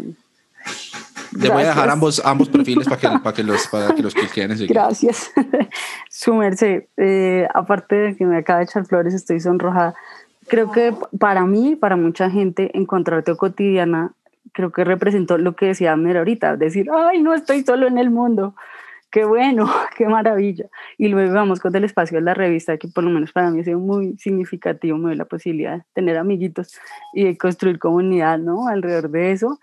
Le 1.40 1.50
voy 1.50 1.64
a 1.64 1.68
dejar 1.68 1.90
ambos, 1.90 2.22
ambos 2.24 2.50
perfiles 2.50 2.88
para 2.88 3.00
que, 3.00 3.08
para 3.24 3.36
que 3.36 3.44
los, 3.44 3.68
para 3.68 3.94
que 3.94 4.02
los 4.02 4.14
seguir. 4.14 4.68
Gracias. 4.68 5.32
Su 6.10 6.34
merced, 6.34 6.84
eh, 6.98 7.48
aparte 7.54 7.96
de 7.96 8.16
que 8.16 8.26
me 8.26 8.38
acaba 8.38 8.60
de 8.60 8.66
echar 8.66 8.86
flores, 8.86 9.14
estoy 9.14 9.40
sonrojada. 9.40 9.96
Creo 10.48 10.72
que 10.72 10.96
para 11.20 11.46
mí, 11.46 11.76
para 11.76 11.98
mucha 11.98 12.30
gente, 12.30 12.72
encontrarte 12.74 13.36
cotidiana 13.36 14.14
creo 14.58 14.72
que 14.72 14.84
representó 14.84 15.38
lo 15.38 15.56
que 15.56 15.68
decía 15.68 15.92
Amner 15.92 16.18
ahorita, 16.18 16.58
decir, 16.58 16.90
ay, 16.92 17.22
no 17.22 17.36
estoy 17.36 17.64
solo 17.64 17.86
en 17.86 18.00
el 18.00 18.10
mundo. 18.10 18.56
Qué 19.12 19.26
bueno, 19.26 19.66
qué 19.98 20.08
maravilla. 20.08 20.66
Y 20.98 21.08
luego 21.08 21.34
vamos 21.34 21.60
con 21.60 21.76
el 21.76 21.84
espacio 21.84 22.18
de 22.18 22.24
la 22.24 22.34
revista, 22.34 22.78
que 22.78 22.88
por 22.88 23.04
lo 23.04 23.10
menos 23.10 23.32
para 23.32 23.50
mí 23.50 23.62
ha 23.62 23.64
sido 23.64 23.80
muy 23.80 24.18
significativo, 24.18 24.98
me 24.98 25.10
dio 25.10 25.18
la 25.18 25.26
posibilidad 25.26 25.78
de 25.78 25.84
tener 25.94 26.18
amiguitos 26.18 26.78
y 27.14 27.26
de 27.26 27.38
construir 27.38 27.80
comunidad, 27.80 28.40
¿no? 28.40 28.68
Alrededor 28.68 29.10
de 29.10 29.32
eso. 29.32 29.60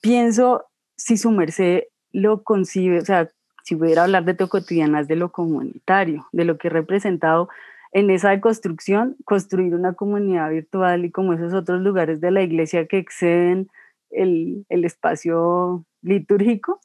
Pienso, 0.00 0.64
si 0.96 1.16
su 1.16 1.30
merced 1.30 1.84
lo 2.12 2.42
concibe, 2.42 2.98
o 2.98 3.04
sea, 3.04 3.28
si 3.62 3.76
pudiera 3.76 4.04
hablar 4.04 4.24
de 4.24 4.34
todo 4.34 4.48
cotidianas 4.48 5.06
de 5.06 5.16
lo 5.16 5.30
comunitario, 5.30 6.26
de 6.32 6.44
lo 6.44 6.58
que 6.58 6.68
he 6.68 6.70
representado 6.70 7.48
en 7.92 8.10
esa 8.10 8.40
construcción, 8.40 9.16
construir 9.24 9.74
una 9.74 9.94
comunidad 9.94 10.50
virtual 10.50 11.04
y 11.04 11.10
como 11.10 11.32
esos 11.32 11.52
otros 11.54 11.80
lugares 11.80 12.20
de 12.20 12.30
la 12.30 12.42
iglesia 12.42 12.86
que 12.86 12.98
exceden 12.98 13.68
el, 14.10 14.64
el 14.68 14.84
espacio 14.84 15.84
litúrgico 16.02 16.80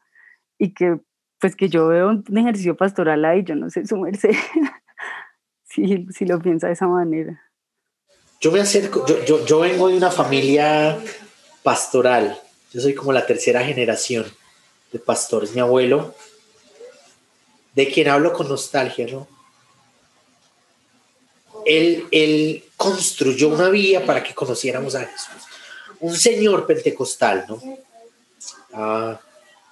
y 0.57 0.73
que 0.73 0.99
pues 1.45 1.55
que 1.55 1.69
yo 1.69 1.85
veo 1.89 2.07
un 2.09 2.37
ejercicio 2.39 2.75
pastoral 2.75 3.23
ahí, 3.23 3.43
yo 3.43 3.53
no 3.53 3.69
sé 3.69 3.85
su 3.85 3.97
merced, 3.97 4.31
si, 5.63 6.07
si 6.11 6.25
lo 6.25 6.39
piensa 6.39 6.65
de 6.65 6.73
esa 6.73 6.87
manera. 6.87 7.39
Yo 8.41 8.51
me 8.51 8.61
acerco, 8.61 9.05
yo, 9.05 9.23
yo, 9.25 9.45
yo 9.45 9.59
vengo 9.59 9.87
de 9.87 9.95
una 9.95 10.09
familia 10.09 10.97
pastoral, 11.61 12.35
yo 12.73 12.81
soy 12.81 12.95
como 12.95 13.13
la 13.13 13.27
tercera 13.27 13.63
generación 13.63 14.25
de 14.91 14.97
pastores, 14.97 15.53
mi 15.53 15.61
abuelo, 15.61 16.15
de 17.75 17.91
quien 17.91 18.09
hablo 18.09 18.33
con 18.33 18.49
nostalgia, 18.49 19.05
¿no? 19.05 19.27
Él, 21.63 22.07
él 22.09 22.63
construyó 22.75 23.49
una 23.49 23.69
vía 23.69 24.03
para 24.03 24.23
que 24.23 24.33
conociéramos 24.33 24.95
a 24.95 25.05
Jesús. 25.05 25.43
Un 25.99 26.15
señor 26.15 26.65
pentecostal, 26.65 27.45
¿no? 27.47 27.61
Ah, 28.73 29.19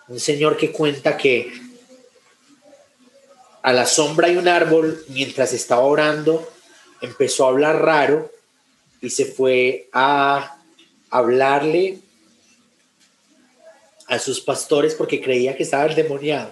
un 0.08 0.20
señor 0.20 0.58
que 0.58 0.72
cuenta 0.72 1.18
que 1.18 1.54
a 3.62 3.72
la 3.72 3.86
sombra 3.86 4.28
de 4.28 4.38
un 4.38 4.48
árbol, 4.48 5.04
mientras 5.08 5.54
estaba 5.54 5.84
orando, 5.84 6.52
empezó 7.02 7.46
a 7.46 7.50
hablar 7.50 7.82
raro 7.82 8.30
y 9.02 9.10
se 9.10 9.26
fue 9.26 9.88
a 9.94 10.58
hablarle 11.10 12.00
a 14.08 14.20
sus 14.20 14.42
pastores 14.42 14.96
porque 14.96 15.22
creía 15.22 15.56
que 15.56 15.64
estaba 15.64 15.86
endemoniado. 15.86 16.52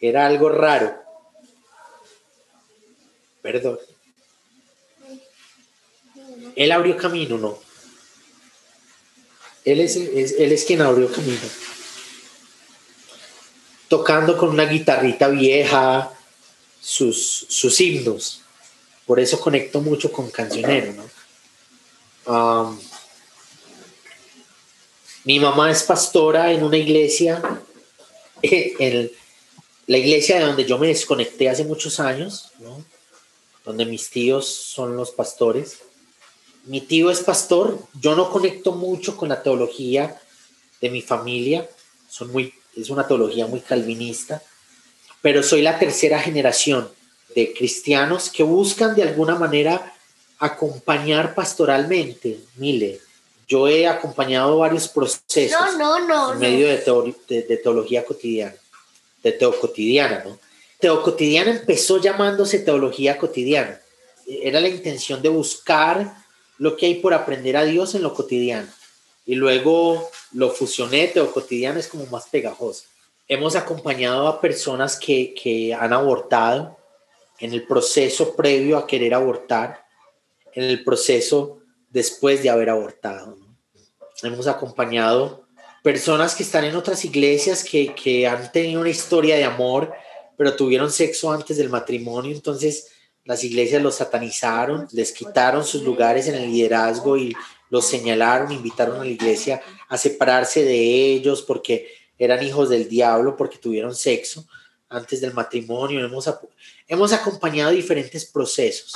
Era 0.00 0.26
algo 0.26 0.48
raro. 0.48 0.94
Perdón. 3.42 3.78
Él 6.54 6.70
abrió 6.70 6.96
camino, 6.96 7.36
¿no? 7.36 7.58
Él 9.64 9.80
es, 9.80 9.96
él 9.96 10.52
es 10.52 10.64
quien 10.64 10.82
abrió 10.82 11.10
camino 11.10 11.40
tocando 13.94 14.36
con 14.36 14.48
una 14.48 14.64
guitarrita 14.64 15.28
vieja 15.28 16.12
sus, 16.80 17.46
sus 17.48 17.80
himnos. 17.80 18.40
Por 19.06 19.20
eso 19.20 19.38
conecto 19.38 19.80
mucho 19.80 20.10
con 20.10 20.32
Cancionero, 20.32 20.94
¿no? 22.26 22.80
mi 25.22 25.38
mamá 25.38 25.70
es 25.70 25.84
pastora 25.84 26.50
en 26.50 26.64
una 26.64 26.76
iglesia, 26.76 27.40
en 28.42 29.12
la 29.86 29.96
iglesia 29.96 30.40
de 30.40 30.46
donde 30.46 30.64
yo 30.64 30.76
me 30.76 30.88
desconecté 30.88 31.48
hace 31.48 31.62
muchos 31.62 32.00
años, 32.00 32.50
donde 33.64 33.86
mis 33.86 34.10
tíos 34.10 34.52
son 34.52 34.96
los 34.96 35.12
pastores. 35.12 35.78
Mi 36.64 36.80
tío 36.80 37.12
es 37.12 37.20
pastor, 37.20 37.78
yo 38.00 38.16
no 38.16 38.28
conecto 38.28 38.72
mucho 38.72 39.16
con 39.16 39.28
la 39.28 39.40
teología 39.44 40.20
de 40.80 40.90
mi 40.90 41.00
familia, 41.00 41.70
son 42.08 42.32
muy 42.32 42.54
es 42.76 42.90
una 42.90 43.06
teología 43.06 43.46
muy 43.46 43.60
calvinista, 43.60 44.42
pero 45.22 45.42
soy 45.42 45.62
la 45.62 45.78
tercera 45.78 46.18
generación 46.18 46.88
de 47.34 47.52
cristianos 47.52 48.30
que 48.30 48.42
buscan 48.42 48.94
de 48.94 49.02
alguna 49.02 49.34
manera 49.36 49.94
acompañar 50.38 51.34
pastoralmente. 51.34 52.38
Mile, 52.56 53.00
yo 53.48 53.68
he 53.68 53.86
acompañado 53.86 54.58
varios 54.58 54.88
procesos 54.88 55.58
en 56.32 56.38
medio 56.38 56.68
de, 56.68 57.42
de, 57.48 57.56
teología 57.56 58.04
cotidiana, 58.04 58.54
de 59.22 59.32
teocotidiana, 59.32 60.24
¿no? 60.24 60.38
Teocotidiana 60.78 61.50
empezó 61.50 62.00
llamándose 62.00 62.58
teología 62.58 63.16
cotidiana. 63.16 63.80
Era 64.26 64.60
la 64.60 64.68
intención 64.68 65.22
de 65.22 65.28
buscar 65.28 66.14
lo 66.58 66.76
que 66.76 66.86
hay 66.86 66.94
por 66.96 67.14
aprender 67.14 67.56
a 67.56 67.64
Dios 67.64 67.94
en 67.94 68.02
lo 68.02 68.12
cotidiano 68.12 68.68
y 69.24 69.34
luego 69.34 70.10
lo 70.32 70.50
fusioné, 70.50 71.12
o 71.20 71.32
cotidiano 71.32 71.78
es 71.78 71.88
como 71.88 72.06
más 72.06 72.28
pegajoso. 72.28 72.84
Hemos 73.26 73.56
acompañado 73.56 74.28
a 74.28 74.40
personas 74.40 74.98
que, 74.98 75.34
que 75.34 75.72
han 75.72 75.92
abortado 75.92 76.76
en 77.38 77.52
el 77.52 77.66
proceso 77.66 78.34
previo 78.36 78.76
a 78.76 78.86
querer 78.86 79.14
abortar, 79.14 79.84
en 80.52 80.64
el 80.64 80.84
proceso 80.84 81.58
después 81.88 82.42
de 82.42 82.50
haber 82.50 82.70
abortado. 82.70 83.38
Hemos 84.22 84.46
acompañado 84.46 85.46
personas 85.82 86.34
que 86.34 86.42
están 86.42 86.64
en 86.64 86.76
otras 86.76 87.04
iglesias 87.04 87.64
que, 87.64 87.94
que 87.94 88.26
han 88.26 88.52
tenido 88.52 88.80
una 88.80 88.90
historia 88.90 89.36
de 89.36 89.44
amor, 89.44 89.92
pero 90.36 90.54
tuvieron 90.54 90.90
sexo 90.90 91.32
antes 91.32 91.56
del 91.56 91.70
matrimonio, 91.70 92.34
entonces 92.34 92.88
las 93.24 93.42
iglesias 93.42 93.82
los 93.82 93.96
satanizaron, 93.96 94.86
les 94.92 95.12
quitaron 95.12 95.64
sus 95.64 95.82
lugares 95.82 96.28
en 96.28 96.34
el 96.34 96.50
liderazgo 96.50 97.16
y 97.16 97.34
los 97.74 97.86
señalaron, 97.86 98.52
invitaron 98.52 99.00
a 99.00 99.04
la 99.04 99.10
iglesia 99.10 99.60
a 99.88 99.98
separarse 99.98 100.62
de 100.62 101.10
ellos 101.12 101.42
porque 101.42 101.88
eran 102.16 102.40
hijos 102.40 102.68
del 102.68 102.88
diablo, 102.88 103.36
porque 103.36 103.58
tuvieron 103.58 103.96
sexo 103.96 104.46
antes 104.88 105.20
del 105.20 105.34
matrimonio. 105.34 106.04
Hemos, 106.04 106.32
hemos 106.86 107.12
acompañado 107.12 107.72
diferentes 107.72 108.26
procesos. 108.26 108.94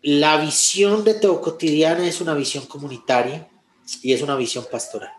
La 0.00 0.38
visión 0.38 1.04
de 1.04 1.12
Teo 1.12 1.42
Cotidiana 1.42 2.08
es 2.08 2.22
una 2.22 2.32
visión 2.32 2.64
comunitaria 2.64 3.50
y 4.00 4.14
es 4.14 4.22
una 4.22 4.34
visión 4.34 4.64
pastoral. 4.72 5.12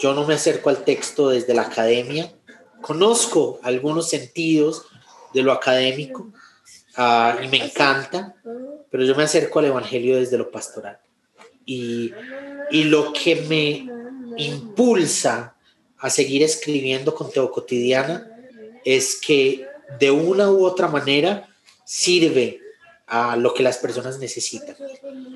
Yo 0.00 0.14
no 0.14 0.26
me 0.26 0.34
acerco 0.34 0.68
al 0.68 0.82
texto 0.82 1.28
desde 1.28 1.54
la 1.54 1.62
academia, 1.62 2.34
conozco 2.80 3.60
algunos 3.62 4.08
sentidos 4.08 4.86
de 5.32 5.44
lo 5.44 5.52
académico 5.52 6.32
ah, 6.96 7.38
y 7.40 7.46
me 7.46 7.64
encanta, 7.64 8.34
pero 8.90 9.04
yo 9.04 9.14
me 9.14 9.22
acerco 9.22 9.60
al 9.60 9.66
Evangelio 9.66 10.16
desde 10.16 10.36
lo 10.36 10.50
pastoral 10.50 10.98
y, 11.66 12.12
lo 12.70 13.12
que 13.12 13.36
me 13.36 13.86
impulsa 14.36 15.54
a 15.98 16.10
seguir 16.10 16.42
escribiendo 16.42 17.14
con 17.14 17.30
Teo 17.30 17.50
Cotidiana 17.52 18.26
es 18.84 19.16
que 19.16 19.66
de 20.00 20.10
una 20.10 20.50
u 20.50 20.64
otra 20.64 20.88
manera 20.88 21.48
sirve 21.84 22.60
a 23.06 23.36
lo 23.36 23.52
que 23.52 23.62
las 23.62 23.76
personas 23.76 24.18
necesitan, 24.18 24.74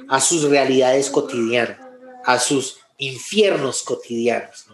a 0.09 0.21
sus 0.21 0.45
realidades 0.45 1.11
cotidianas, 1.11 1.79
a 2.25 2.39
sus 2.39 2.79
infiernos 2.97 3.83
cotidianos, 3.83 4.67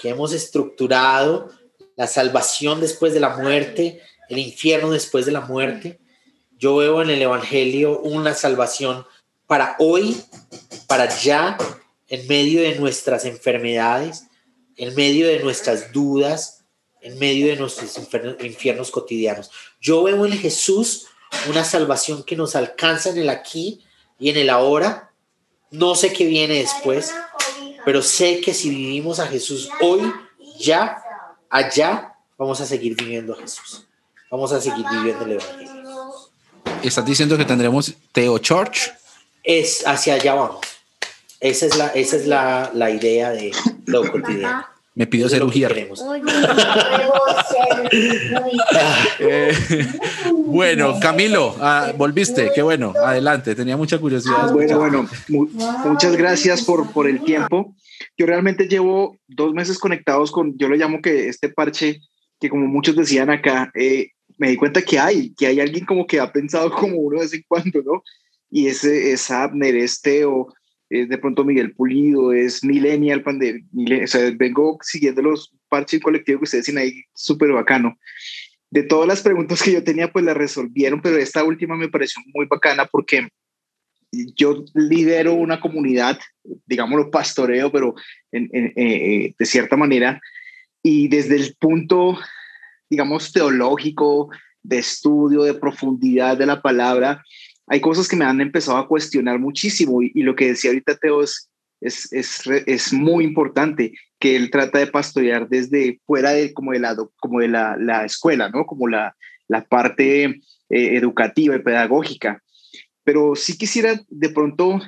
que 0.00 0.10
hemos 0.10 0.32
estructurado 0.32 1.50
la 1.96 2.06
salvación 2.06 2.80
después 2.80 3.12
de 3.12 3.20
la 3.20 3.36
muerte, 3.36 4.00
el 4.28 4.38
infierno 4.38 4.90
después 4.90 5.26
de 5.26 5.32
la 5.32 5.40
muerte. 5.40 5.98
Yo 6.58 6.76
veo 6.76 7.02
en 7.02 7.10
el 7.10 7.22
Evangelio 7.22 7.98
una 8.00 8.34
salvación 8.34 9.04
para 9.46 9.76
hoy, 9.78 10.16
para 10.86 11.08
ya, 11.18 11.56
en 12.08 12.26
medio 12.26 12.62
de 12.62 12.78
nuestras 12.78 13.24
enfermedades, 13.24 14.24
en 14.76 14.94
medio 14.94 15.26
de 15.26 15.40
nuestras 15.40 15.92
dudas, 15.92 16.64
en 17.00 17.18
medio 17.18 17.46
de 17.48 17.56
nuestros 17.56 17.98
infiernos 18.40 18.90
cotidianos. 18.90 19.50
Yo 19.80 20.02
veo 20.02 20.24
en 20.26 20.32
Jesús 20.32 21.06
una 21.48 21.64
salvación 21.64 22.22
que 22.22 22.36
nos 22.36 22.56
alcanza 22.56 23.10
en 23.10 23.18
el 23.18 23.28
aquí 23.28 23.84
y 24.18 24.30
en 24.30 24.36
el 24.36 24.50
ahora. 24.50 25.12
No 25.70 25.94
sé 25.94 26.12
qué 26.12 26.24
viene 26.24 26.54
después, 26.54 27.12
pero 27.84 28.02
sé 28.02 28.40
que 28.40 28.54
si 28.54 28.70
vivimos 28.70 29.20
a 29.20 29.26
Jesús 29.26 29.68
hoy, 29.80 30.12
ya, 30.58 31.02
allá, 31.50 32.14
vamos 32.38 32.60
a 32.60 32.66
seguir 32.66 32.96
viviendo 32.96 33.34
a 33.34 33.36
Jesús. 33.36 33.86
Vamos 34.30 34.52
a 34.52 34.60
seguir 34.60 34.84
viviendo 34.90 35.24
el 35.24 35.32
Evangelio. 35.32 35.84
¿Estás 36.82 37.04
diciendo 37.04 37.36
que 37.36 37.44
tendremos 37.44 37.92
Teo 38.12 38.38
Church? 38.38 38.92
Es 39.44 39.86
hacia 39.86 40.14
allá 40.14 40.34
vamos. 40.34 40.66
Esa 41.40 41.66
es 41.66 41.76
la, 41.76 41.88
esa 41.88 42.16
es 42.16 42.26
la, 42.26 42.70
la 42.74 42.90
idea 42.90 43.30
de 43.30 43.52
lo 43.86 44.10
cotidiano. 44.10 44.64
Me 44.94 45.06
pido 45.06 45.28
ser 45.28 45.42
ujier. 45.42 45.88
Eh, 49.18 49.52
bueno, 50.32 50.98
Camilo, 51.00 51.56
ah, 51.60 51.92
volviste, 51.96 52.50
qué 52.54 52.62
bueno, 52.62 52.94
adelante, 52.96 53.54
tenía 53.54 53.76
mucha 53.76 53.98
curiosidad. 53.98 54.52
Bueno, 54.52 54.78
bueno, 54.78 55.08
muchas 55.84 56.16
gracias 56.16 56.62
por, 56.62 56.92
por 56.92 57.08
el 57.08 57.22
tiempo. 57.24 57.74
Yo 58.16 58.26
realmente 58.26 58.68
llevo 58.68 59.18
dos 59.26 59.52
meses 59.52 59.78
conectados 59.78 60.30
con, 60.30 60.56
yo 60.56 60.68
lo 60.68 60.76
llamo 60.76 61.02
que 61.02 61.28
este 61.28 61.48
parche, 61.48 62.00
que 62.40 62.48
como 62.48 62.66
muchos 62.66 62.94
decían 62.94 63.30
acá, 63.30 63.72
eh, 63.74 64.10
me 64.38 64.50
di 64.50 64.56
cuenta 64.56 64.82
que 64.82 64.98
hay, 64.98 65.34
que 65.34 65.48
hay 65.48 65.60
alguien 65.60 65.84
como 65.84 66.06
que 66.06 66.20
ha 66.20 66.32
pensado 66.32 66.70
como 66.70 66.96
uno 66.98 67.18
de 67.18 67.24
vez 67.24 67.34
en 67.34 67.44
cuando, 67.48 67.82
¿no? 67.84 68.02
Y 68.54 68.68
ese 68.68 69.10
es 69.10 69.32
Abner, 69.32 69.74
es 69.74 70.00
Teo, 70.00 70.54
es 70.88 71.08
de 71.08 71.18
pronto 71.18 71.44
Miguel 71.44 71.74
Pulido, 71.74 72.32
es 72.32 72.62
Millennial, 72.62 73.24
o 73.26 74.06
sea, 74.06 74.30
vengo 74.36 74.78
siguiéndolos 74.80 75.52
parche 75.68 75.98
colectivo 75.98 76.38
que 76.38 76.44
ustedes 76.44 76.66
tienen 76.66 76.84
ahí 76.84 77.02
súper 77.14 77.50
bacano. 77.50 77.98
De 78.70 78.84
todas 78.84 79.08
las 79.08 79.22
preguntas 79.22 79.60
que 79.60 79.72
yo 79.72 79.82
tenía, 79.82 80.12
pues 80.12 80.24
las 80.24 80.36
resolvieron, 80.36 81.02
pero 81.02 81.16
esta 81.16 81.42
última 81.42 81.74
me 81.76 81.88
pareció 81.88 82.22
muy 82.32 82.46
bacana 82.46 82.86
porque 82.86 83.26
yo 84.36 84.64
lidero 84.72 85.34
una 85.34 85.58
comunidad, 85.58 86.20
digámoslo 86.64 87.10
pastoreo, 87.10 87.72
pero 87.72 87.96
en, 88.30 88.48
en, 88.52 88.72
eh, 88.76 89.34
de 89.36 89.46
cierta 89.46 89.76
manera, 89.76 90.20
y 90.80 91.08
desde 91.08 91.34
el 91.34 91.56
punto, 91.58 92.16
digamos, 92.88 93.32
teológico, 93.32 94.30
de 94.62 94.78
estudio, 94.78 95.42
de 95.42 95.54
profundidad 95.54 96.38
de 96.38 96.46
la 96.46 96.62
palabra, 96.62 97.24
hay 97.66 97.80
cosas 97.80 98.08
que 98.08 98.16
me 98.16 98.24
han 98.24 98.40
empezado 98.40 98.78
a 98.78 98.88
cuestionar 98.88 99.38
muchísimo 99.38 100.02
y, 100.02 100.22
lo 100.22 100.34
que 100.34 100.48
decía 100.48 100.70
ahorita 100.70 100.96
Teo 100.96 101.22
es, 101.22 101.50
es, 101.80 102.12
es, 102.12 102.42
es, 102.66 102.92
muy 102.92 103.24
importante 103.24 103.92
que 104.18 104.36
él 104.36 104.50
trata 104.50 104.78
de 104.78 104.86
pastorear 104.86 105.48
desde 105.48 106.00
fuera 106.06 106.30
de 106.30 106.52
como 106.52 106.72
de 106.72 106.80
la, 106.80 106.96
como 107.16 107.40
de 107.40 107.48
la, 107.48 107.76
la 107.78 108.04
escuela, 108.04 108.48
¿no? 108.48 108.66
Como 108.66 108.88
la, 108.88 109.14
la 109.48 109.64
parte 109.64 110.24
eh, 110.24 110.40
educativa 110.68 111.56
y 111.56 111.62
pedagógica. 111.62 112.42
Pero 113.02 113.34
sí 113.36 113.58
quisiera 113.58 114.00
de 114.08 114.28
pronto 114.30 114.80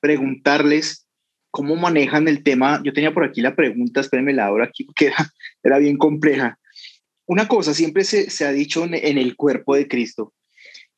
preguntarles 0.00 1.06
cómo 1.50 1.76
manejan 1.76 2.28
el 2.28 2.42
tema. 2.42 2.80
Yo 2.84 2.92
tenía 2.92 3.14
por 3.14 3.24
aquí 3.24 3.40
la 3.40 3.56
pregunta, 3.56 4.00
espérenme 4.00 4.32
la 4.32 4.50
hora 4.50 4.66
aquí, 4.66 4.86
que 4.94 5.06
era, 5.06 5.32
era 5.62 5.78
bien 5.78 5.96
compleja. 5.96 6.58
Una 7.26 7.48
cosa, 7.48 7.72
siempre 7.74 8.04
se, 8.04 8.28
se 8.30 8.44
ha 8.44 8.52
dicho 8.52 8.84
en, 8.84 9.18
el 9.18 9.34
cuerpo 9.36 9.74
de 9.74 9.88
Cristo, 9.88 10.34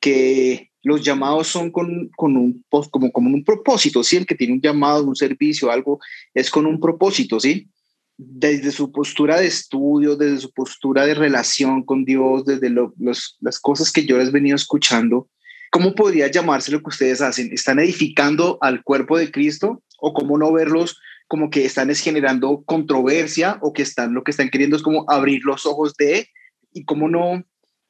que 0.00 0.70
los 0.86 1.02
llamados 1.02 1.48
son 1.48 1.72
con, 1.72 2.10
con 2.16 2.36
un, 2.36 2.64
como, 2.68 3.10
como 3.10 3.34
un 3.34 3.42
propósito, 3.42 4.04
¿sí? 4.04 4.18
El 4.18 4.24
que 4.24 4.36
tiene 4.36 4.52
un 4.52 4.60
llamado, 4.60 5.02
un 5.02 5.16
servicio, 5.16 5.72
algo, 5.72 5.98
es 6.32 6.48
con 6.48 6.64
un 6.64 6.78
propósito, 6.78 7.40
¿sí? 7.40 7.68
Desde 8.16 8.70
su 8.70 8.92
postura 8.92 9.40
de 9.40 9.48
estudio, 9.48 10.14
desde 10.14 10.38
su 10.38 10.52
postura 10.52 11.04
de 11.04 11.14
relación 11.14 11.82
con 11.82 12.04
Dios, 12.04 12.44
desde 12.44 12.70
lo, 12.70 12.94
los, 12.98 13.36
las 13.40 13.58
cosas 13.58 13.90
que 13.90 14.06
yo 14.06 14.16
les 14.16 14.28
he 14.28 14.30
venido 14.30 14.54
escuchando, 14.54 15.28
¿cómo 15.72 15.92
podría 15.92 16.30
llamarse 16.30 16.70
lo 16.70 16.78
que 16.78 16.90
ustedes 16.90 17.20
hacen? 17.20 17.50
¿Están 17.52 17.80
edificando 17.80 18.56
al 18.60 18.84
cuerpo 18.84 19.18
de 19.18 19.32
Cristo 19.32 19.82
o 19.98 20.14
cómo 20.14 20.38
no 20.38 20.52
verlos 20.52 21.00
como 21.26 21.50
que 21.50 21.64
están 21.64 21.92
generando 21.96 22.62
controversia 22.64 23.58
o 23.60 23.72
que 23.72 23.82
están 23.82 24.14
lo 24.14 24.22
que 24.22 24.30
están 24.30 24.50
queriendo 24.50 24.76
es 24.76 24.84
como 24.84 25.04
abrir 25.10 25.40
los 25.44 25.66
ojos 25.66 25.96
de 25.96 26.28
y 26.72 26.84
cómo 26.84 27.08
no 27.08 27.42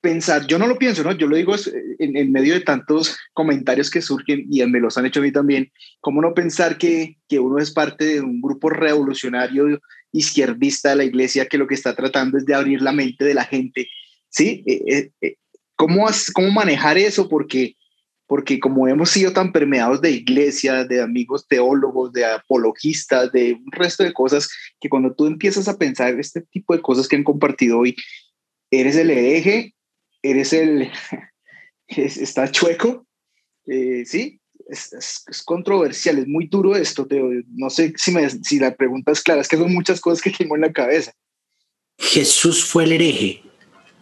pensar, 0.06 0.46
yo 0.46 0.56
no 0.56 0.68
lo 0.68 0.78
pienso, 0.78 1.02
¿no? 1.02 1.10
Yo 1.10 1.26
lo 1.26 1.34
digo 1.34 1.56
en, 1.98 2.16
en 2.16 2.30
medio 2.30 2.54
de 2.54 2.60
tantos 2.60 3.18
comentarios 3.32 3.90
que 3.90 4.00
surgen 4.00 4.46
y 4.48 4.64
me 4.66 4.78
los 4.78 4.96
han 4.96 5.04
hecho 5.04 5.18
a 5.18 5.24
mí 5.24 5.32
también, 5.32 5.72
cómo 6.00 6.22
no 6.22 6.32
pensar 6.32 6.78
que, 6.78 7.18
que 7.28 7.40
uno 7.40 7.58
es 7.58 7.72
parte 7.72 8.04
de 8.04 8.20
un 8.20 8.40
grupo 8.40 8.70
revolucionario 8.70 9.80
izquierdista 10.12 10.90
de 10.90 10.96
la 10.96 11.04
iglesia 11.04 11.46
que 11.46 11.58
lo 11.58 11.66
que 11.66 11.74
está 11.74 11.96
tratando 11.96 12.38
es 12.38 12.46
de 12.46 12.54
abrir 12.54 12.82
la 12.82 12.92
mente 12.92 13.24
de 13.24 13.34
la 13.34 13.42
gente, 13.42 13.88
¿sí? 14.28 14.62
Eh, 14.64 15.10
eh, 15.20 15.34
¿Cómo, 15.74 16.06
cómo 16.32 16.50
manejar 16.52 16.98
eso? 16.98 17.28
Porque, 17.28 17.74
porque 18.28 18.60
como 18.60 18.86
hemos 18.86 19.10
sido 19.10 19.32
tan 19.32 19.50
permeados 19.50 20.00
de 20.00 20.12
iglesias, 20.12 20.86
de 20.86 21.02
amigos 21.02 21.48
teólogos, 21.48 22.12
de 22.12 22.26
apologistas, 22.26 23.32
de 23.32 23.54
un 23.54 23.72
resto 23.72 24.04
de 24.04 24.12
cosas, 24.12 24.48
que 24.78 24.88
cuando 24.88 25.12
tú 25.12 25.26
empiezas 25.26 25.66
a 25.66 25.76
pensar 25.76 26.14
este 26.20 26.42
tipo 26.42 26.76
de 26.76 26.80
cosas 26.80 27.08
que 27.08 27.16
han 27.16 27.24
compartido 27.24 27.80
hoy, 27.80 27.96
eres 28.70 28.94
el 28.94 29.10
hereje, 29.10 29.72
eres 30.30 30.52
el, 30.52 30.90
es, 31.88 32.16
está 32.16 32.50
chueco, 32.50 33.06
eh, 33.66 34.04
¿sí? 34.06 34.40
Es, 34.68 34.92
es, 34.92 35.24
es, 35.28 35.42
controversial, 35.42 36.18
es 36.18 36.26
muy 36.26 36.46
duro 36.48 36.74
esto, 36.74 37.06
Teo. 37.06 37.30
No 37.54 37.70
sé 37.70 37.92
si, 37.96 38.10
me, 38.10 38.28
si 38.28 38.58
la 38.58 38.74
pregunta 38.74 39.12
es 39.12 39.22
clara, 39.22 39.40
es 39.40 39.48
que 39.48 39.56
son 39.56 39.72
muchas 39.72 40.00
cosas 40.00 40.20
que 40.20 40.30
tengo 40.30 40.56
en 40.56 40.62
la 40.62 40.72
cabeza. 40.72 41.12
Jesús 41.98 42.64
fue 42.64 42.84
el 42.84 42.92
hereje, 42.92 43.42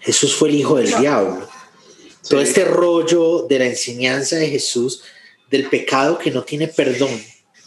Jesús 0.01 0.35
fue 0.35 0.49
el 0.49 0.57
hijo 0.57 0.77
del 0.77 0.91
no. 0.91 1.01
diablo. 1.01 1.49
Todo 2.29 2.41
este 2.41 2.65
rollo 2.65 3.47
de 3.47 3.59
la 3.59 3.67
enseñanza 3.67 4.37
de 4.37 4.49
Jesús, 4.49 5.03
del 5.51 5.69
pecado 5.69 6.19
que 6.19 6.31
no 6.31 6.43
tiene 6.43 6.69
perdón, 6.69 7.11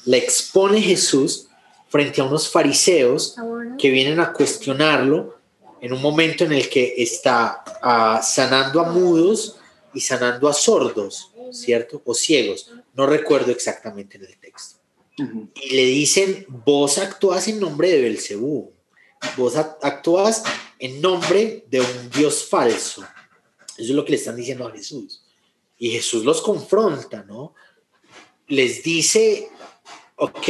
la 0.05 0.17
expone 0.17 0.81
Jesús 0.81 1.47
frente 1.89 2.21
a 2.21 2.25
unos 2.25 2.49
fariseos 2.49 3.35
que 3.77 3.91
vienen 3.91 4.19
a 4.19 4.33
cuestionarlo 4.33 5.36
en 5.81 5.93
un 5.93 6.01
momento 6.01 6.43
en 6.43 6.53
el 6.53 6.69
que 6.69 6.95
está 6.97 7.63
uh, 7.83 8.23
sanando 8.23 8.81
a 8.81 8.91
mudos 8.91 9.57
y 9.93 10.01
sanando 10.01 10.47
a 10.47 10.53
sordos, 10.53 11.31
¿cierto? 11.51 12.01
O 12.05 12.13
ciegos. 12.13 12.71
No 12.93 13.05
recuerdo 13.05 13.51
exactamente 13.51 14.17
en 14.17 14.25
el 14.25 14.37
texto. 14.37 14.79
Uh 15.19 15.23
-huh. 15.23 15.49
Y 15.55 15.75
le 15.75 15.85
dicen, 15.85 16.45
vos 16.47 16.97
actúas 16.97 17.47
en 17.47 17.59
nombre 17.59 17.89
de 17.89 18.01
Belcebú, 18.01 18.71
vos 19.35 19.55
actúas 19.55 20.43
en 20.79 21.01
nombre 21.01 21.65
de 21.69 21.81
un 21.81 22.09
Dios 22.11 22.47
falso. 22.47 23.01
Eso 23.77 23.89
es 23.91 23.95
lo 23.95 24.03
que 24.05 24.11
le 24.11 24.17
están 24.17 24.35
diciendo 24.35 24.67
a 24.67 24.71
Jesús. 24.71 25.23
Y 25.77 25.91
Jesús 25.91 26.23
los 26.23 26.41
confronta, 26.41 27.23
¿no? 27.23 27.53
Les 28.47 28.81
dice, 28.83 29.49
ok, 30.15 30.47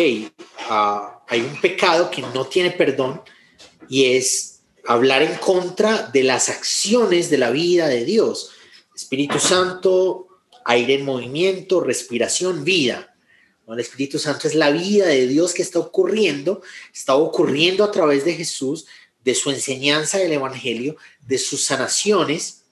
uh, 0.69 1.17
hay 1.27 1.41
un 1.41 1.59
pecado 1.59 2.09
que 2.09 2.21
no 2.21 2.45
tiene 2.45 2.71
perdón 2.71 3.21
y 3.89 4.05
es 4.15 4.56
hablar 4.87 5.21
en 5.21 5.35
contra 5.35 6.03
de 6.13 6.23
las 6.23 6.49
acciones 6.49 7.29
de 7.29 7.37
la 7.37 7.51
vida 7.51 7.87
de 7.87 8.05
Dios. 8.05 8.51
Espíritu 8.95 9.37
Santo, 9.37 10.27
aire 10.65 10.95
en 10.95 11.05
movimiento, 11.05 11.81
respiración, 11.81 12.63
vida. 12.63 13.13
El 13.67 13.81
Espíritu 13.81 14.17
Santo 14.17 14.47
es 14.47 14.55
la 14.55 14.71
vida 14.71 15.05
de 15.05 15.27
Dios 15.27 15.53
que 15.53 15.61
está 15.61 15.79
ocurriendo, 15.79 16.61
está 16.93 17.15
ocurriendo 17.15 17.83
a 17.83 17.91
través 17.91 18.23
de 18.23 18.33
Jesús, 18.33 18.85
de 19.25 19.35
su 19.35 19.51
enseñanza 19.51 20.19
del 20.19 20.31
Evangelio, 20.31 20.95
de 21.19 21.37
sus 21.37 21.65
sanaciones, 21.65 22.63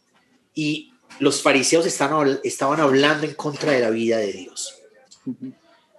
y 0.54 0.94
los 1.20 1.42
fariseos 1.42 1.86
están, 1.86 2.40
estaban 2.46 2.80
hablando 2.80 3.28
en 3.28 3.34
contra 3.34 3.74
de 3.74 3.82
la 3.82 3.90
vida 3.90 4.18
de 4.20 4.32
Dios. 4.32 4.74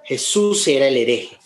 Jesús 0.03 0.67
era 0.67 0.89
el 0.89 0.97
hereje. 0.97 1.37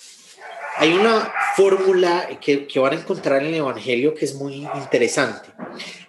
Hay 0.81 0.94
una 0.94 1.31
fórmula 1.57 2.27
que, 2.40 2.66
van 2.77 2.94
a 2.94 3.01
encontrar 3.01 3.43
en 3.43 3.48
el 3.48 3.57
Evangelio 3.57 4.15
que 4.15 4.24
es 4.24 4.35
muy 4.35 4.66
interesante. 4.77 5.51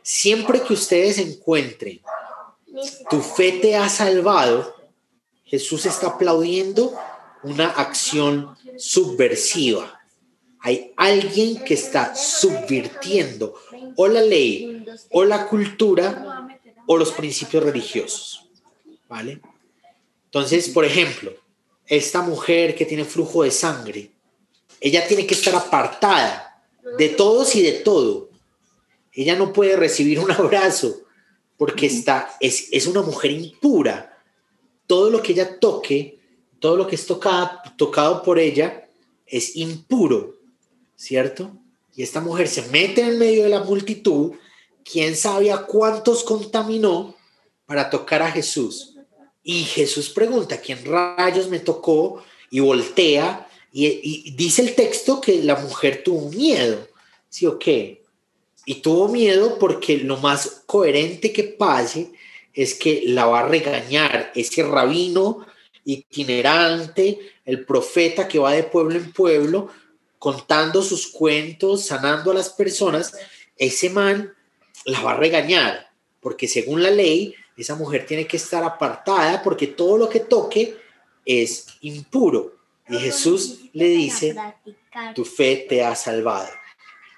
Siempre 0.02 0.62
que 0.62 0.72
ustedes 0.72 1.18
encuentren 1.18 2.00
tu 3.10 3.20
fe 3.20 3.60
te 3.62 3.76
ha 3.76 3.90
salvado, 3.90 4.74
Jesús 5.44 5.86
está 5.86 6.08
aplaudiendo 6.08 6.98
una 7.44 7.68
acción 7.68 8.56
subversiva. 8.78 10.00
Hay 10.62 10.94
alguien 10.96 11.62
que 11.66 11.74
está 11.74 12.16
subvirtiendo 12.16 13.54
o 13.98 14.08
la 14.08 14.22
ley 14.22 14.86
o 15.10 15.26
la 15.26 15.48
cultura 15.48 16.48
o 16.88 16.96
los 16.96 17.12
principios 17.12 17.62
religiosos. 17.62 18.50
¿Vale? 19.10 19.42
Entonces, 20.28 20.70
por 20.70 20.86
ejemplo, 20.86 21.34
esta 21.88 22.22
mujer 22.22 22.74
que 22.74 22.86
tiene 22.86 23.04
flujo 23.04 23.44
de 23.44 23.52
sangre, 23.52 24.12
ella 24.82 25.08
tiene 25.08 25.28
que 25.28 25.36
estar 25.36 25.56
apartada 25.56 26.64
de 26.98 27.10
todos 27.10 27.56
y 27.56 27.62
de 27.62 27.74
todo. 27.74 28.30
Ella 29.14 29.36
no 29.36 29.54
puede 29.54 29.76
recibir 29.76 30.20
un 30.20 30.32
abrazo 30.32 31.04
porque 31.56 31.86
está, 31.86 32.36
es, 32.40 32.68
es 32.72 32.88
una 32.88 33.04
mujer 33.04 33.32
impura. 33.32 34.20
Todo 34.88 35.12
lo 35.12 35.22
que 35.22 35.34
ella 35.34 35.60
toque, 35.60 36.20
todo 36.60 36.76
lo 36.76 36.88
que 36.88 36.96
es 36.96 37.06
tocado, 37.06 37.62
tocado 37.78 38.24
por 38.24 38.40
ella, 38.40 38.90
es 39.28 39.56
impuro, 39.56 40.38
¿cierto? 40.96 41.52
Y 41.96 42.02
esta 42.02 42.20
mujer 42.20 42.48
se 42.48 42.64
mete 42.70 43.02
en 43.02 43.20
medio 43.20 43.44
de 43.44 43.50
la 43.50 43.64
multitud, 43.64 44.34
quién 44.84 45.16
sabe 45.16 45.52
a 45.52 45.66
cuántos 45.66 46.24
contaminó 46.24 47.16
para 47.68 47.90
tocar 47.90 48.24
a 48.24 48.32
Jesús. 48.32 48.96
Y 49.44 49.64
Jesús 49.64 50.10
pregunta, 50.10 50.60
¿quién 50.60 50.84
rayos 50.84 51.48
me 51.50 51.60
tocó? 51.60 52.24
Y 52.50 52.60
voltea 52.60 53.48
y, 53.72 54.32
dice 54.32 54.62
el 54.62 54.76
texto 54.76 55.22
que 55.22 55.44
la 55.44 55.56
mujer 55.56 56.04
tuvo 56.04 56.30
miedo, 56.30 56.88
¿sí 57.30 57.46
o 57.46 57.58
qué? 57.58 58.04
Y 58.66 58.76
tuvo 58.76 59.08
miedo 59.08 59.58
porque 59.60 59.98
lo 59.98 60.18
más 60.18 60.64
coherente 60.66 61.32
que 61.32 61.44
pase 61.44 62.12
es 62.54 62.76
que 62.76 63.04
la 63.06 63.26
va 63.26 63.42
a 63.42 63.48
regañar 63.48 64.32
ese 64.36 64.64
rabino 64.64 65.46
itinerante, 65.86 67.20
el 67.46 67.66
profeta 67.66 68.28
que 68.28 68.40
va 68.40 68.52
de 68.52 68.64
pueblo 68.64 68.98
en 68.98 69.12
pueblo, 69.12 69.70
contando 70.20 70.84
sus 70.84 71.08
cuentos, 71.08 71.86
sanando 71.86 72.32
a 72.32 72.36
las 72.36 72.50
personas, 72.50 73.14
ese 73.58 73.90
man 73.90 74.34
la 74.86 75.02
va 75.02 75.12
a 75.12 75.18
regañar, 75.18 75.92
porque 76.20 76.48
según 76.48 76.84
la 76.84 76.92
ley, 76.92 77.34
esa 77.58 77.76
mujer 77.76 78.06
tiene 78.06 78.28
que 78.28 78.38
estar 78.38 78.64
apartada 78.64 79.42
porque 79.44 79.68
todo 79.68 79.98
lo 79.98 80.10
que 80.10 80.20
toque 80.20 80.78
es 81.26 81.68
impuro. 81.82 82.61
Y 82.92 82.98
Jesús 82.98 83.60
le 83.74 83.88
dice, 83.88 84.36
tu 85.16 85.24
fe 85.24 85.66
te 85.70 85.84
ha 85.84 85.96
salvado, 85.96 86.50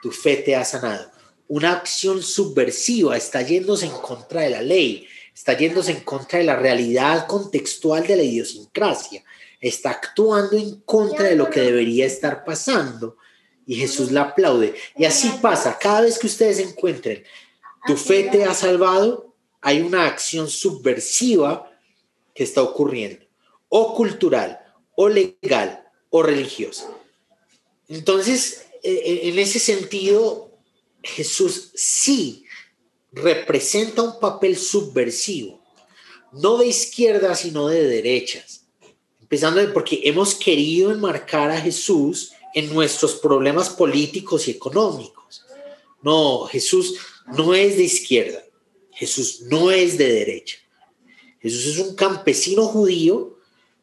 tu 0.02 0.12
fe 0.12 0.38
te 0.38 0.56
ha 0.56 0.64
sanado. 0.64 1.12
Una 1.48 1.74
acción 1.74 2.22
subversiva 2.22 3.18
está 3.18 3.42
yéndose 3.42 3.88
en 3.88 3.92
contra 3.92 4.42
de 4.42 4.52
la 4.52 4.62
ley, 4.62 5.08
está 5.34 5.58
yéndose 5.58 5.92
en 5.92 6.02
contra 6.02 6.40
de 6.40 6.46
la 6.46 6.56
realidad 6.56 7.26
contextual 7.28 8.06
de 8.06 8.16
la 8.16 8.24
idiosincrasia, 8.24 9.24
está 9.60 9.92
actuando 9.92 10.58
en 10.58 10.82
contra 10.82 11.26
de 11.26 11.36
lo 11.36 11.50
que 11.50 11.62
debería 11.62 12.06
estar 12.06 12.44
pasando. 12.46 13.18
y 13.66 13.76
Jesús 13.76 14.12
la 14.12 14.24
aplaude. 14.24 14.76
Y 14.98 15.06
así 15.06 15.32
pasa, 15.42 15.78
cada 15.80 16.02
vez 16.02 16.20
que 16.20 16.28
ustedes 16.28 16.60
encuentren, 16.60 17.24
tu 17.88 17.96
fe 17.96 18.28
te 18.30 18.44
ha 18.44 18.54
salvado, 18.54 19.34
hay 19.62 19.82
una 19.82 20.06
acción 20.06 20.50
subversiva 20.50 21.72
que 22.36 22.44
está 22.44 22.62
ocurriendo, 22.62 23.26
o 23.70 23.96
cultural, 23.96 24.63
o 24.96 25.08
legal, 25.10 25.84
o 26.10 26.22
religiosa. 26.22 26.90
Entonces, 27.88 28.66
e, 28.84 28.92
e, 28.92 29.30
en 29.30 29.40
ese 29.40 29.60
sentido, 29.60 30.52
Jesús 31.02 31.72
sí 31.76 32.46
representa 33.12 34.02
un 34.02 34.20
papel 34.20 34.58
subversivo, 34.58 35.62
no 36.32 36.58
de 36.58 36.68
izquierda, 36.68 37.36
sino 37.36 37.68
de 37.68 37.88
derechas. 37.88 38.66
Empezando 39.22 39.74
porque 39.74 40.02
hemos 40.04 40.36
querido 40.36 40.92
enmarcar 40.92 41.52
a 41.52 41.60
Jesús 41.60 42.32
en 42.54 42.74
nuestros 42.74 43.16
problemas 43.16 43.70
políticos 43.70 44.48
y 44.48 44.52
económicos. 44.52 45.44
No, 46.02 46.46
Jesús 46.46 46.96
no 47.38 47.54
es 47.54 47.78
de 47.78 47.84
izquierda, 47.84 48.44
Jesús 48.92 49.42
no 49.42 49.72
es 49.72 49.98
de 49.98 50.12
derecha. 50.12 50.58
Jesús 51.40 51.66
es 51.66 51.80
un 51.80 51.96
campesino 51.96 52.68
judío 52.68 53.33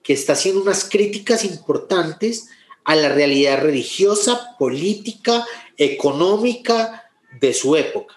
que 0.02 0.12
está 0.12 0.32
haciendo 0.32 0.62
unas 0.62 0.85
críticas 0.85 1.44
importantes 1.44 2.48
a 2.85 2.97
la 2.97 3.09
realidad 3.09 3.62
religiosa, 3.62 4.56
política, 4.59 5.47
económica 5.77 7.10
de 7.40 7.52
su 7.55 7.77
época, 7.77 8.16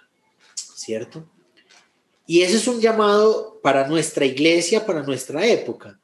¿cierto? 0.56 1.26
Y 2.26 2.42
ese 2.42 2.58
es 2.58 2.68
un 2.68 2.80
llamado 2.80 3.60
para 3.62 3.88
nuestra 3.88 4.26
iglesia, 4.26 4.86
para 4.86 5.04
nuestra 5.04 5.46
época. 5.46 6.00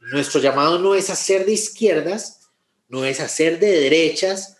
Nuestro 0.00 0.40
llamado 0.40 0.78
no 0.78 0.94
es 0.94 1.10
a 1.10 1.16
ser 1.16 1.44
de 1.44 1.52
izquierdas, 1.52 2.48
no 2.88 3.04
es 3.04 3.20
a 3.20 3.28
ser 3.28 3.58
de 3.58 3.80
derechas, 3.80 4.56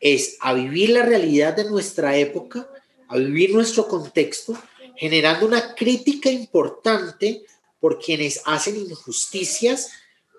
es 0.00 0.36
a 0.40 0.52
vivir 0.52 0.90
la 0.90 1.02
realidad 1.02 1.54
de 1.54 1.64
nuestra 1.64 2.16
época, 2.16 2.68
a 3.08 3.16
vivir 3.16 3.52
nuestro 3.52 3.88
contexto, 3.88 4.56
generando 4.96 5.46
una 5.46 5.74
crítica 5.74 6.30
importante 6.30 7.44
por 7.80 7.98
quienes 7.98 8.40
hacen 8.44 8.76
injusticias, 8.76 9.90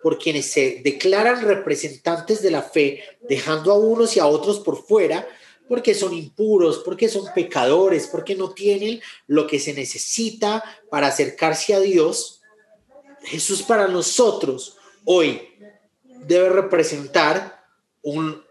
por 0.03 0.19
quienes 0.19 0.51
se 0.51 0.81
declaran 0.84 1.41
representantes 1.41 2.41
de 2.41 2.51
la 2.51 2.61
fe, 2.61 3.01
dejando 3.21 3.71
a 3.71 3.80
unos 3.80 4.17
y 4.17 4.19
a 4.19 4.27
otros 4.27 4.59
por 4.59 4.85
fuera, 4.85 5.25
porque 5.69 5.95
son 5.95 6.13
impuros, 6.13 6.80
porque 6.80 7.07
son 7.07 7.25
pecadores, 7.34 8.07
porque 8.07 8.35
no 8.35 8.51
tienen 8.51 9.01
lo 9.27 9.47
que 9.47 9.59
se 9.59 9.73
necesita 9.73 10.61
para 10.91 11.07
acercarse 11.07 11.73
a 11.73 11.80
Dios. 11.80 12.41
Jesús 13.23 13.63
para 13.63 13.88
nosotros 13.88 14.77
hoy 15.05 15.41
debe 16.25 16.49
representar 16.49 17.63
un 18.01 18.43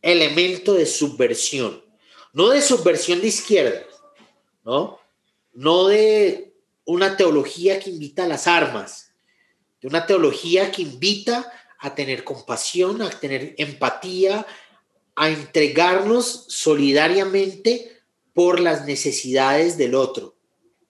elemento 0.00 0.72
de 0.72 0.86
subversión, 0.86 1.84
no 2.32 2.48
de 2.48 2.62
subversión 2.62 3.20
de 3.20 3.26
izquierda, 3.28 3.82
¿no? 4.64 4.98
No 5.52 5.88
de 5.88 6.54
una 6.86 7.18
teología 7.18 7.80
que 7.80 7.90
invita 7.90 8.24
a 8.24 8.28
las 8.28 8.46
armas, 8.46 9.05
una 9.86 10.04
teología 10.04 10.72
que 10.72 10.82
invita 10.82 11.50
a 11.78 11.94
tener 11.94 12.24
compasión, 12.24 13.02
a 13.02 13.10
tener 13.10 13.54
empatía, 13.56 14.44
a 15.14 15.30
entregarnos 15.30 16.46
solidariamente 16.48 18.02
por 18.34 18.58
las 18.58 18.84
necesidades 18.84 19.78
del 19.78 19.94
otro, 19.94 20.34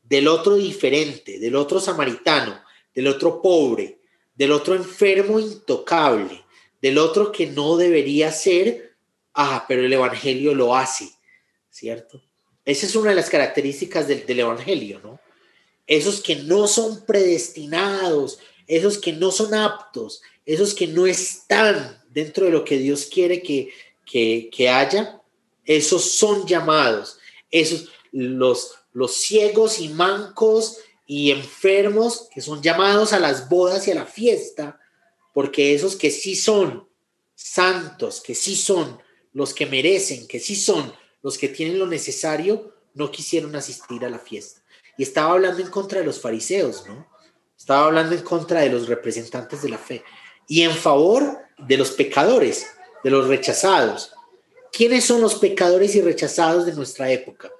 del 0.02 0.28
otro 0.28 0.56
diferente, 0.56 1.38
del 1.38 1.56
otro 1.56 1.78
samaritano, 1.78 2.58
del 2.94 3.08
otro 3.08 3.42
pobre, 3.42 4.00
del 4.34 4.52
otro 4.52 4.74
enfermo 4.74 5.38
intocable, 5.40 6.44
del 6.80 6.96
otro 6.96 7.30
que 7.30 7.48
no 7.48 7.76
debería 7.76 8.32
ser, 8.32 8.96
ah, 9.34 9.66
pero 9.68 9.84
el 9.84 9.92
Evangelio 9.92 10.54
lo 10.54 10.74
hace, 10.74 11.10
¿cierto? 11.68 12.22
Esa 12.64 12.86
es 12.86 12.96
una 12.96 13.10
de 13.10 13.16
las 13.16 13.28
características 13.28 14.08
del, 14.08 14.24
del 14.24 14.40
Evangelio, 14.40 15.00
¿no? 15.04 15.20
Esos 15.86 16.22
que 16.22 16.36
no 16.36 16.66
son 16.66 17.04
predestinados, 17.04 18.40
esos 18.66 18.98
que 18.98 19.12
no 19.12 19.30
son 19.30 19.54
aptos, 19.54 20.22
esos 20.44 20.74
que 20.74 20.86
no 20.86 21.06
están 21.06 22.02
dentro 22.10 22.46
de 22.46 22.52
lo 22.52 22.64
que 22.64 22.78
Dios 22.78 23.06
quiere 23.06 23.42
que, 23.42 23.72
que, 24.04 24.68
haya, 24.68 25.20
esos 25.64 26.12
son 26.12 26.46
llamados, 26.46 27.18
esos 27.50 27.90
los, 28.12 28.74
los 28.92 29.14
ciegos 29.14 29.80
y 29.80 29.88
mancos 29.88 30.78
y 31.06 31.30
enfermos 31.30 32.28
que 32.32 32.40
son 32.40 32.62
llamados 32.62 33.12
a 33.12 33.20
las 33.20 33.48
bodas 33.48 33.86
y 33.86 33.90
a 33.90 33.96
la 33.96 34.06
fiesta, 34.06 34.80
porque 35.34 35.74
esos 35.74 35.96
que 35.96 36.10
sí 36.10 36.34
son 36.34 36.88
santos, 37.34 38.20
que 38.20 38.34
sí 38.34 38.56
son 38.56 38.98
los 39.32 39.52
que 39.52 39.66
merecen, 39.66 40.26
que 40.26 40.40
sí 40.40 40.56
son 40.56 40.92
los 41.22 41.36
que 41.36 41.48
tienen 41.48 41.78
lo 41.78 41.86
necesario, 41.86 42.72
no 42.94 43.10
quisieron 43.10 43.54
asistir 43.54 44.04
a 44.04 44.10
la 44.10 44.18
fiesta. 44.18 44.62
Y 44.96 45.02
estaba 45.02 45.32
hablando 45.32 45.60
en 45.60 45.68
contra 45.68 46.00
de 46.00 46.06
los 46.06 46.20
fariseos, 46.20 46.86
¿no? 46.86 47.06
Estaba 47.56 47.86
hablando 47.86 48.14
en 48.14 48.22
contra 48.22 48.60
de 48.60 48.70
los 48.70 48.88
representantes 48.88 49.62
de 49.62 49.70
la 49.70 49.78
fe 49.78 50.04
y 50.46 50.62
en 50.62 50.72
favor 50.72 51.38
de 51.58 51.76
los 51.76 51.90
pecadores, 51.92 52.66
de 53.02 53.10
los 53.10 53.28
rechazados. 53.28 54.12
¿Quiénes 54.72 55.04
son 55.04 55.20
los 55.20 55.36
pecadores 55.36 55.94
y 55.94 56.02
rechazados 56.02 56.66
de 56.66 56.74
nuestra 56.74 57.10
época? 57.10 57.50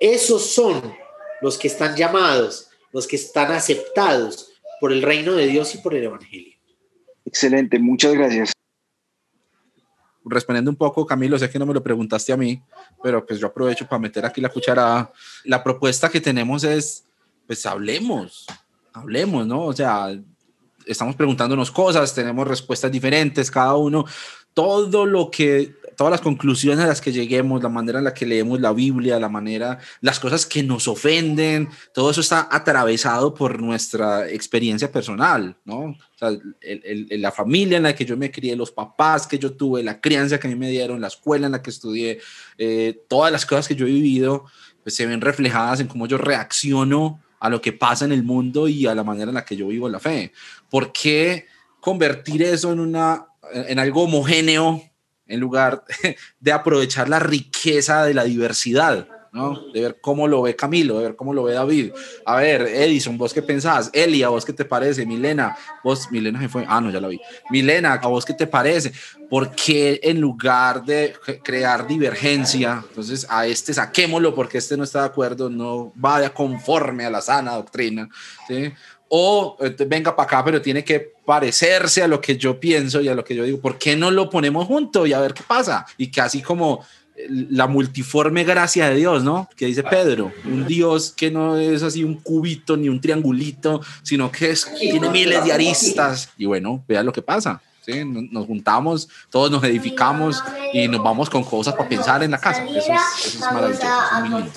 Esos 0.00 0.46
son 0.50 0.94
los 1.40 1.56
que 1.56 1.68
están 1.68 1.96
llamados, 1.96 2.68
los 2.92 3.06
que 3.06 3.16
están 3.16 3.52
aceptados 3.52 4.52
por 4.80 4.92
el 4.92 5.02
reino 5.02 5.34
de 5.34 5.46
Dios 5.46 5.74
y 5.74 5.78
por 5.78 5.94
el 5.94 6.04
Evangelio. 6.04 6.56
Excelente, 7.24 7.78
muchas 7.78 8.14
gracias. 8.14 8.52
Respondiendo 10.24 10.70
un 10.70 10.76
poco, 10.76 11.06
Camilo, 11.06 11.38
sé 11.38 11.48
que 11.48 11.58
no 11.58 11.66
me 11.66 11.74
lo 11.74 11.82
preguntaste 11.82 12.32
a 12.32 12.36
mí, 12.36 12.62
pero 13.02 13.24
pues 13.24 13.40
yo 13.40 13.46
aprovecho 13.46 13.86
para 13.86 13.98
meter 13.98 14.26
aquí 14.26 14.40
la 14.40 14.50
cuchara. 14.50 15.10
La 15.44 15.62
propuesta 15.62 16.08
que 16.08 16.20
tenemos 16.20 16.64
es, 16.64 17.04
pues 17.46 17.64
hablemos, 17.64 18.46
hablemos, 18.92 19.46
¿no? 19.46 19.64
O 19.64 19.72
sea, 19.72 20.16
estamos 20.86 21.16
preguntándonos 21.16 21.70
cosas, 21.70 22.14
tenemos 22.14 22.46
respuestas 22.46 22.90
diferentes, 22.90 23.50
cada 23.50 23.76
uno, 23.76 24.04
todo 24.54 25.06
lo 25.06 25.30
que, 25.30 25.74
todas 25.96 26.10
las 26.10 26.20
conclusiones 26.20 26.84
a 26.84 26.88
las 26.88 27.00
que 27.00 27.12
lleguemos, 27.12 27.62
la 27.62 27.68
manera 27.68 27.98
en 27.98 28.04
la 28.04 28.14
que 28.14 28.26
leemos 28.26 28.60
la 28.60 28.72
Biblia, 28.72 29.20
la 29.20 29.28
manera, 29.28 29.78
las 30.00 30.18
cosas 30.18 30.46
que 30.46 30.62
nos 30.62 30.88
ofenden, 30.88 31.68
todo 31.92 32.10
eso 32.10 32.20
está 32.20 32.48
atravesado 32.50 33.34
por 33.34 33.60
nuestra 33.60 34.28
experiencia 34.28 34.90
personal, 34.90 35.56
¿no? 35.64 35.78
O 35.78 35.96
sea, 36.18 36.30
la 36.62 37.30
familia 37.30 37.76
en 37.76 37.84
la 37.84 37.94
que 37.94 38.04
yo 38.04 38.16
me 38.16 38.30
crié, 38.30 38.56
los 38.56 38.72
papás 38.72 39.26
que 39.26 39.38
yo 39.38 39.52
tuve, 39.52 39.82
la 39.82 40.00
crianza 40.00 40.40
que 40.40 40.48
a 40.48 40.50
mí 40.50 40.56
me 40.56 40.70
dieron, 40.70 41.00
la 41.00 41.08
escuela 41.08 41.46
en 41.46 41.52
la 41.52 41.62
que 41.62 41.70
estudié, 41.70 42.18
eh, 42.56 43.04
todas 43.08 43.30
las 43.30 43.46
cosas 43.46 43.68
que 43.68 43.76
yo 43.76 43.86
he 43.86 43.90
vivido, 43.90 44.46
pues 44.82 44.96
se 44.96 45.06
ven 45.06 45.20
reflejadas 45.20 45.80
en 45.80 45.86
cómo 45.86 46.06
yo 46.06 46.18
reacciono 46.18 47.20
a 47.40 47.48
lo 47.48 47.60
que 47.60 47.72
pasa 47.72 48.04
en 48.04 48.12
el 48.12 48.22
mundo 48.22 48.68
y 48.68 48.86
a 48.86 48.94
la 48.94 49.04
manera 49.04 49.30
en 49.30 49.34
la 49.34 49.44
que 49.44 49.56
yo 49.56 49.68
vivo 49.68 49.88
la 49.88 50.00
fe. 50.00 50.32
¿Por 50.70 50.92
qué 50.92 51.46
convertir 51.80 52.42
eso 52.42 52.72
en 52.72 52.80
una 52.80 53.26
en 53.52 53.78
algo 53.78 54.02
homogéneo 54.04 54.82
en 55.26 55.40
lugar 55.40 55.84
de 56.40 56.52
aprovechar 56.52 57.08
la 57.08 57.18
riqueza 57.18 58.04
de 58.04 58.14
la 58.14 58.24
diversidad, 58.24 59.08
¿no? 59.32 59.60
De 59.72 59.80
ver 59.80 59.98
cómo 60.00 60.26
lo 60.26 60.42
ve 60.42 60.56
Camilo, 60.56 60.98
de 60.98 61.04
ver 61.04 61.16
cómo 61.16 61.32
lo 61.32 61.44
ve 61.44 61.54
David. 61.54 61.92
A 62.24 62.36
ver, 62.36 62.62
Edison, 62.62 63.16
¿vos 63.18 63.32
qué 63.32 63.42
pensás? 63.42 63.90
Elia, 63.92 64.28
¿vos 64.28 64.44
qué 64.44 64.52
te 64.52 64.64
parece? 64.64 65.06
Milena, 65.06 65.56
vos, 65.82 66.10
Milena 66.10 66.40
se 66.40 66.48
fue, 66.48 66.64
ah, 66.68 66.80
no, 66.80 66.90
ya 66.90 67.00
la 67.00 67.08
vi. 67.08 67.20
Milena, 67.50 67.94
¿a 67.94 68.06
vos 68.08 68.24
qué 68.24 68.34
te 68.34 68.46
parece? 68.46 68.92
¿Por 69.28 69.54
qué 69.54 70.00
en 70.02 70.20
lugar 70.20 70.84
de 70.84 71.14
crear 71.42 71.86
divergencia, 71.86 72.84
entonces 72.88 73.26
a 73.28 73.46
este 73.46 73.74
saquémoslo 73.74 74.34
porque 74.34 74.58
este 74.58 74.76
no 74.76 74.84
está 74.84 75.00
de 75.00 75.06
acuerdo, 75.06 75.50
no 75.50 75.92
vaya 75.94 76.30
conforme 76.30 77.04
a 77.04 77.10
la 77.10 77.20
sana 77.20 77.54
doctrina, 77.54 78.08
¿sí? 78.46 78.72
o 79.08 79.56
eh, 79.60 79.74
venga 79.86 80.14
para 80.14 80.26
acá, 80.26 80.44
pero 80.44 80.60
tiene 80.60 80.84
que 80.84 81.14
parecerse 81.24 82.02
a 82.02 82.08
lo 82.08 82.20
que 82.20 82.36
yo 82.36 82.60
pienso 82.60 83.00
y 83.00 83.08
a 83.08 83.14
lo 83.14 83.24
que 83.24 83.34
yo 83.34 83.44
digo. 83.44 83.60
¿Por 83.60 83.78
qué 83.78 83.96
no 83.96 84.10
lo 84.10 84.28
ponemos 84.28 84.66
junto 84.66 85.06
y 85.06 85.12
a 85.12 85.20
ver 85.20 85.34
qué 85.34 85.42
pasa? 85.46 85.86
Y 85.96 86.10
casi 86.10 86.42
como 86.42 86.84
la 87.28 87.66
multiforme 87.66 88.44
gracia 88.44 88.88
de 88.88 88.96
Dios, 88.96 89.24
¿no? 89.24 89.48
Que 89.56 89.66
dice 89.66 89.82
Pedro, 89.82 90.32
un 90.44 90.66
Dios 90.66 91.12
que 91.16 91.30
no 91.30 91.56
es 91.56 91.82
así 91.82 92.04
un 92.04 92.14
cubito 92.14 92.76
ni 92.76 92.88
un 92.88 93.00
triangulito, 93.00 93.80
sino 94.02 94.30
que 94.30 94.50
es, 94.50 94.70
tiene 94.78 95.10
miles 95.10 95.44
de 95.44 95.52
aristas. 95.52 96.30
Y 96.38 96.46
bueno, 96.46 96.84
vea 96.86 97.02
lo 97.02 97.12
que 97.12 97.22
pasa. 97.22 97.60
¿sí? 97.84 98.04
Nos 98.04 98.46
juntamos, 98.46 99.08
todos 99.30 99.50
nos 99.50 99.64
edificamos 99.64 100.42
y 100.72 100.86
nos 100.88 101.02
vamos 101.02 101.28
con 101.28 101.42
cosas 101.42 101.74
para 101.74 101.88
pensar 101.88 102.22
en 102.22 102.30
la 102.30 102.38
casa. 102.38 102.64
Eso 102.64 102.92
es, 102.92 103.26
eso 103.26 103.38
es 103.38 103.52
maravilloso. 103.52 104.50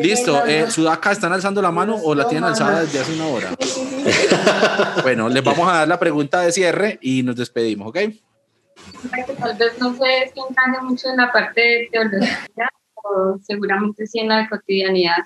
Listo, 0.00 0.46
eh, 0.46 0.70
Sudaka, 0.70 1.12
¿están 1.12 1.32
alzando 1.32 1.60
la 1.60 1.70
mano 1.70 1.96
o 1.96 2.14
la 2.14 2.26
tienen 2.26 2.44
alzada 2.44 2.80
desde 2.80 3.00
hace 3.00 3.12
una 3.12 3.26
hora? 3.26 3.50
bueno, 5.02 5.28
les 5.28 5.44
vamos 5.44 5.68
a 5.68 5.78
dar 5.78 5.88
la 5.88 5.98
pregunta 5.98 6.40
de 6.40 6.52
cierre 6.52 6.98
y 7.02 7.22
nos 7.22 7.36
despedimos, 7.36 7.88
¿ok? 7.88 7.98
Tal 9.38 9.56
vez 9.56 9.78
no 9.78 9.94
se 9.94 10.24
encaje 10.24 10.80
mucho 10.82 11.08
en 11.10 11.16
la 11.16 11.32
parte 11.32 11.60
de 11.60 11.88
teología, 11.90 12.70
o 12.94 13.38
seguramente 13.42 14.06
sí 14.06 14.20
en 14.20 14.28
la 14.28 14.48
cotidianidad. 14.48 15.24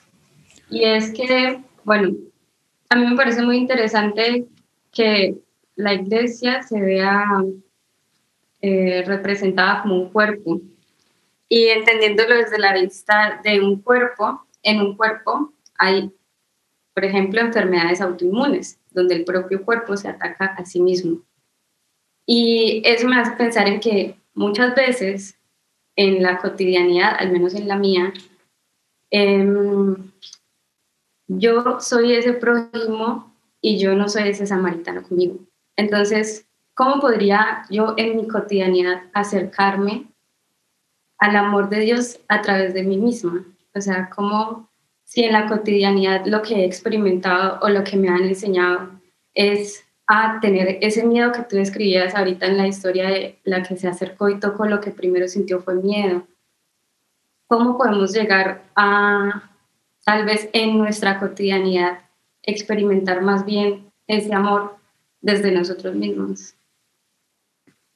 Y 0.70 0.84
es 0.84 1.12
que, 1.12 1.60
bueno, 1.84 2.10
a 2.88 2.96
mí 2.96 3.06
me 3.06 3.16
parece 3.16 3.42
muy 3.42 3.58
interesante 3.58 4.46
que 4.92 5.36
la 5.74 5.94
iglesia 5.94 6.62
se 6.62 6.80
vea 6.80 7.24
eh, 8.62 9.04
representada 9.06 9.82
como 9.82 9.96
un 9.96 10.10
cuerpo 10.10 10.60
y 11.48 11.68
entendiéndolo 11.68 12.34
desde 12.34 12.58
la 12.58 12.72
vista 12.74 13.40
de 13.44 13.60
un 13.60 13.80
cuerpo, 13.80 14.42
en 14.62 14.80
un 14.80 14.96
cuerpo 14.96 15.52
hay, 15.78 16.10
por 16.94 17.04
ejemplo, 17.04 17.40
enfermedades 17.40 18.00
autoinmunes, 18.00 18.80
donde 18.90 19.14
el 19.14 19.24
propio 19.24 19.64
cuerpo 19.64 19.96
se 19.96 20.08
ataca 20.08 20.46
a 20.46 20.64
sí 20.64 20.80
mismo. 20.80 21.20
Y 22.26 22.82
eso 22.84 23.06
me 23.06 23.20
hace 23.20 23.36
pensar 23.36 23.68
en 23.68 23.80
que 23.80 24.16
muchas 24.34 24.74
veces 24.74 25.38
en 25.94 26.22
la 26.22 26.38
cotidianidad, 26.38 27.16
al 27.18 27.32
menos 27.32 27.54
en 27.54 27.68
la 27.68 27.76
mía, 27.76 28.12
em, 29.10 30.10
yo 31.28 31.80
soy 31.80 32.14
ese 32.14 32.34
prójimo 32.34 33.32
y 33.60 33.78
yo 33.78 33.94
no 33.94 34.08
soy 34.08 34.28
ese 34.28 34.46
samaritano 34.46 35.02
conmigo. 35.02 35.38
Entonces, 35.76 36.46
¿cómo 36.74 37.00
podría 37.00 37.64
yo 37.70 37.94
en 37.96 38.16
mi 38.16 38.28
cotidianidad 38.28 39.04
acercarme 39.12 40.06
al 41.18 41.36
amor 41.36 41.68
de 41.68 41.80
Dios 41.80 42.20
a 42.28 42.42
través 42.42 42.74
de 42.74 42.82
mí 42.82 42.98
misma? 42.98 43.44
O 43.74 43.80
sea, 43.80 44.10
¿cómo 44.10 44.68
si 45.04 45.24
en 45.24 45.32
la 45.32 45.46
cotidianidad 45.48 46.26
lo 46.26 46.42
que 46.42 46.56
he 46.56 46.64
experimentado 46.64 47.58
o 47.62 47.68
lo 47.68 47.84
que 47.84 47.96
me 47.96 48.08
han 48.08 48.24
enseñado 48.24 48.90
es 49.34 49.85
a 50.06 50.38
tener 50.40 50.78
ese 50.82 51.04
miedo 51.04 51.32
que 51.32 51.42
tú 51.42 51.56
describías 51.56 52.14
ahorita 52.14 52.46
en 52.46 52.56
la 52.56 52.68
historia 52.68 53.08
de 53.08 53.38
la 53.44 53.62
que 53.62 53.76
se 53.76 53.88
acercó 53.88 54.28
y 54.28 54.38
tocó, 54.38 54.66
lo 54.66 54.80
que 54.80 54.92
primero 54.92 55.26
sintió 55.26 55.60
fue 55.60 55.74
miedo. 55.74 56.26
¿Cómo 57.48 57.76
podemos 57.76 58.12
llegar 58.12 58.62
a, 58.76 59.50
tal 60.04 60.24
vez 60.24 60.48
en 60.52 60.78
nuestra 60.78 61.18
cotidianidad, 61.18 62.00
experimentar 62.42 63.22
más 63.22 63.44
bien 63.44 63.90
ese 64.06 64.32
amor 64.32 64.76
desde 65.20 65.50
nosotros 65.50 65.94
mismos? 65.94 66.54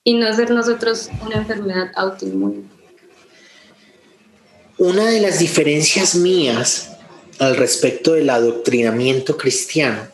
Y 0.03 0.15
no 0.15 0.33
ser 0.33 0.51
nosotros 0.51 1.11
una 1.25 1.37
enfermedad 1.37 1.93
autoinmune. 1.95 2.65
Una 4.79 5.07
de 5.07 5.21
las 5.21 5.39
diferencias 5.39 6.15
mías 6.17 6.97
al 7.39 7.57
respecto 7.57 8.15
del 8.15 8.31
adoctrinamiento 8.31 9.37
cristiano 9.37 10.09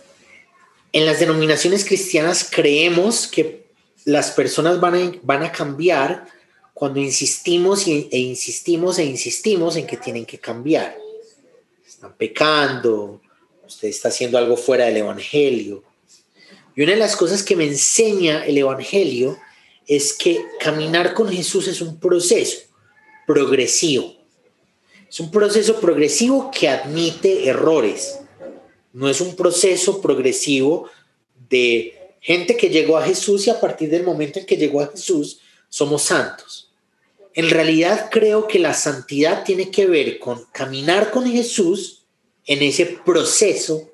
en 0.97 1.05
las 1.05 1.21
denominaciones 1.21 1.85
cristianas 1.85 2.49
creemos 2.51 3.27
que 3.27 3.67
las 4.07 4.31
personas 4.31 4.81
van 4.81 4.95
a, 4.95 5.13
van 5.23 5.43
a 5.43 5.53
cambiar 5.53 6.27
cuando 6.73 7.01
insistimos 7.01 7.87
e 7.87 8.09
insistimos 8.17 8.99
e 8.99 9.05
insistimos 9.05 9.77
en 9.77 9.87
que 9.87 9.99
tienen 9.99 10.25
que 10.25 10.39
cambiar. 10.39 10.97
Están 11.87 12.15
pecando, 12.17 13.21
usted 13.67 13.89
está 13.89 14.09
haciendo 14.09 14.39
algo 14.39 14.57
fuera 14.57 14.87
del 14.87 14.97
Evangelio. 14.97 15.85
Y 16.75 16.83
una 16.83 16.93
de 16.93 16.99
las 16.99 17.15
cosas 17.15 17.43
que 17.43 17.57
me 17.57 17.65
enseña 17.65 18.47
el 18.47 18.57
Evangelio 18.57 19.37
es 19.87 20.15
que 20.15 20.43
caminar 20.61 21.13
con 21.13 21.29
Jesús 21.29 21.69
es 21.69 21.83
un 21.83 22.01
proceso 22.01 22.61
progresivo. 23.27 24.15
Es 25.11 25.21
un 25.21 25.31
proceso 25.31 25.79
progresivo 25.79 26.51
que 26.51 26.71
admite 26.71 27.47
errores 27.47 28.21
no 28.97 29.11
es 29.11 29.21
un 29.21 29.37
proceso 29.37 30.01
progresivo 30.01 30.89
de 31.51 32.15
gente 32.19 32.57
que 32.57 32.71
llegó 32.71 32.97
a 32.97 33.05
Jesús 33.05 33.47
y 33.47 33.51
a 33.51 33.61
partir 33.61 33.91
del 33.91 34.05
momento 34.05 34.39
en 34.39 34.47
que 34.47 34.57
llegó 34.57 34.81
a 34.81 34.87
Jesús 34.87 35.41
somos 35.69 36.05
santos. 36.05 36.73
En 37.35 37.51
realidad 37.51 38.09
creo 38.11 38.49
que 38.49 38.59
la 38.59 38.73
santidad 38.73 39.45
tiene 39.45 39.71
que 39.71 39.87
ver 39.87 40.19
con 40.19 40.47
caminar 40.51 41.11
con 41.11 41.31
Jesús 41.31 42.07
en 42.47 42.63
ese 42.63 42.87
proceso 42.87 43.93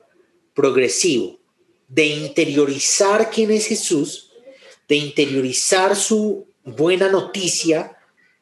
progresivo 0.55 1.41
de 1.89 2.07
interiorizar 2.07 3.29
quién 3.29 3.51
es 3.51 3.67
Jesús, 3.67 4.31
de 4.87 4.95
interiorizar 4.95 5.97
su 5.97 6.47
buena 6.63 7.09
noticia, 7.09 7.97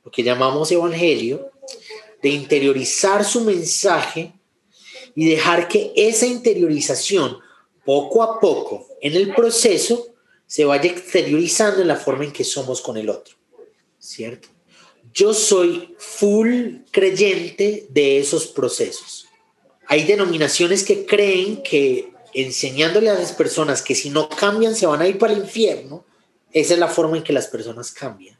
lo 0.04 0.10
que 0.10 0.22
llamamos 0.22 0.70
evangelio, 0.70 1.52
de 2.22 2.28
interiorizar 2.28 3.24
su 3.24 3.40
mensaje 3.46 4.34
y 5.14 5.28
dejar 5.28 5.68
que 5.68 5.92
esa 5.96 6.26
interiorización 6.26 7.38
poco 7.84 8.22
a 8.22 8.40
poco 8.40 8.86
en 9.00 9.14
el 9.14 9.34
proceso 9.34 10.08
se 10.46 10.64
vaya 10.64 10.90
exteriorizando 10.90 11.80
en 11.80 11.88
la 11.88 11.96
forma 11.96 12.24
en 12.24 12.32
que 12.32 12.44
somos 12.44 12.80
con 12.80 12.96
el 12.96 13.08
otro, 13.08 13.36
¿cierto? 13.98 14.48
Yo 15.12 15.34
soy 15.34 15.94
full 15.98 16.76
creyente 16.90 17.86
de 17.90 18.18
esos 18.18 18.46
procesos. 18.46 19.26
Hay 19.86 20.04
denominaciones 20.04 20.84
que 20.84 21.04
creen 21.04 21.62
que 21.62 22.12
enseñándole 22.32 23.10
a 23.10 23.14
las 23.14 23.32
personas 23.32 23.82
que 23.82 23.94
si 23.94 24.10
no 24.10 24.28
cambian 24.28 24.74
se 24.74 24.86
van 24.86 25.02
a 25.02 25.08
ir 25.08 25.18
para 25.18 25.32
el 25.32 25.40
infierno, 25.40 26.04
esa 26.52 26.74
es 26.74 26.80
la 26.80 26.88
forma 26.88 27.16
en 27.16 27.22
que 27.22 27.32
las 27.32 27.48
personas 27.48 27.90
cambian. 27.90 28.38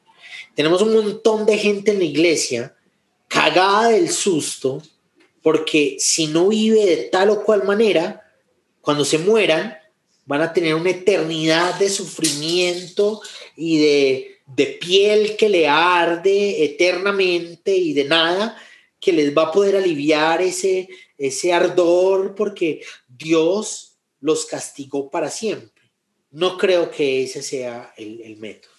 Tenemos 0.54 0.82
un 0.82 0.92
montón 0.92 1.46
de 1.46 1.58
gente 1.58 1.92
en 1.92 1.98
la 1.98 2.04
iglesia 2.04 2.76
cagada 3.28 3.88
del 3.90 4.10
susto 4.10 4.82
porque 5.42 5.96
si 5.98 6.26
no 6.26 6.48
vive 6.48 6.84
de 6.84 6.96
tal 7.04 7.30
o 7.30 7.42
cual 7.42 7.64
manera, 7.64 8.22
cuando 8.80 9.04
se 9.04 9.18
mueran, 9.18 9.76
van 10.26 10.42
a 10.42 10.52
tener 10.52 10.74
una 10.74 10.90
eternidad 10.90 11.78
de 11.78 11.88
sufrimiento 11.88 13.20
y 13.56 13.78
de, 13.78 14.36
de 14.46 14.66
piel 14.66 15.36
que 15.36 15.48
le 15.48 15.68
arde 15.68 16.64
eternamente 16.64 17.76
y 17.76 17.92
de 17.92 18.04
nada 18.04 18.56
que 19.00 19.12
les 19.12 19.36
va 19.36 19.44
a 19.44 19.52
poder 19.52 19.76
aliviar 19.76 20.42
ese, 20.42 20.88
ese 21.16 21.52
ardor 21.52 22.34
porque 22.34 22.82
Dios 23.08 23.98
los 24.20 24.44
castigó 24.44 25.10
para 25.10 25.30
siempre. 25.30 25.90
No 26.30 26.58
creo 26.58 26.90
que 26.90 27.24
ese 27.24 27.42
sea 27.42 27.92
el, 27.96 28.20
el 28.20 28.36
método. 28.36 28.72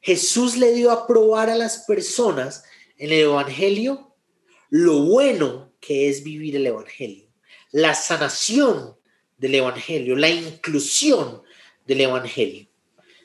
Jesús 0.00 0.56
le 0.58 0.72
dio 0.74 0.90
a 0.90 1.06
probar 1.06 1.48
a 1.48 1.56
las 1.56 1.78
personas 1.78 2.62
en 2.98 3.10
el 3.10 3.20
Evangelio 3.20 4.14
lo 4.70 5.04
bueno 5.04 5.73
que 5.84 6.08
es 6.08 6.22
vivir 6.22 6.56
el 6.56 6.66
Evangelio, 6.66 7.26
la 7.70 7.94
sanación 7.94 8.96
del 9.36 9.56
Evangelio, 9.56 10.16
la 10.16 10.30
inclusión 10.30 11.42
del 11.86 12.00
Evangelio. 12.00 12.66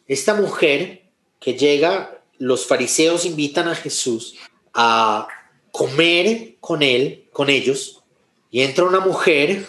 Esta 0.08 0.34
mujer 0.34 1.04
que 1.40 1.54
llega, 1.54 2.22
los 2.38 2.66
fariseos 2.66 3.26
invitan 3.26 3.70
a 3.70 3.76
Jesús 3.76 4.36
a 4.74 5.28
comer 5.72 6.56
con 6.60 6.84
él, 6.84 7.30
con 7.32 7.50
ellos, 7.50 8.04
y 8.52 8.62
entra 8.62 8.84
una 8.84 9.00
mujer, 9.00 9.66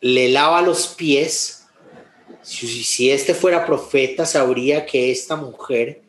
le 0.00 0.28
lava 0.28 0.62
los 0.62 0.86
pies. 0.88 1.66
Si, 2.40 2.84
si 2.84 3.10
este 3.10 3.34
fuera 3.34 3.66
profeta, 3.66 4.24
sabría 4.24 4.86
que 4.86 5.10
esta 5.10 5.36
mujer 5.36 6.00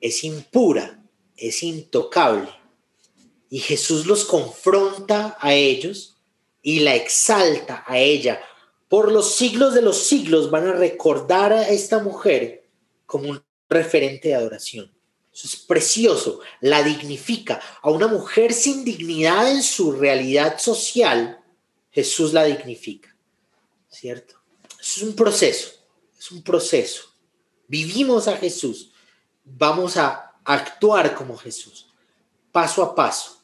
es 0.00 0.24
impura, 0.24 1.00
es 1.36 1.62
intocable 1.62 2.59
y 3.50 3.58
Jesús 3.58 4.06
los 4.06 4.24
confronta 4.24 5.36
a 5.40 5.52
ellos 5.52 6.16
y 6.62 6.80
la 6.80 6.94
exalta 6.94 7.84
a 7.86 7.98
ella. 7.98 8.40
Por 8.88 9.10
los 9.10 9.34
siglos 9.34 9.74
de 9.74 9.82
los 9.82 10.04
siglos 10.04 10.50
van 10.50 10.68
a 10.68 10.72
recordar 10.72 11.52
a 11.52 11.68
esta 11.68 11.98
mujer 11.98 12.68
como 13.06 13.28
un 13.28 13.42
referente 13.68 14.28
de 14.28 14.36
adoración. 14.36 14.92
Eso 15.32 15.46
es 15.48 15.56
precioso, 15.56 16.40
la 16.60 16.82
dignifica. 16.82 17.60
A 17.82 17.90
una 17.90 18.06
mujer 18.06 18.52
sin 18.52 18.84
dignidad 18.84 19.50
en 19.50 19.62
su 19.62 19.92
realidad 19.92 20.58
social, 20.58 21.40
Jesús 21.90 22.32
la 22.32 22.44
dignifica. 22.44 23.14
¿Cierto? 23.88 24.36
Es 24.80 24.98
un 25.02 25.14
proceso, 25.14 25.70
es 26.18 26.30
un 26.30 26.42
proceso. 26.42 27.02
Vivimos 27.66 28.28
a 28.28 28.36
Jesús, 28.36 28.92
vamos 29.44 29.96
a 29.96 30.36
actuar 30.44 31.14
como 31.14 31.36
Jesús, 31.36 31.88
paso 32.52 32.82
a 32.82 32.94
paso. 32.94 33.39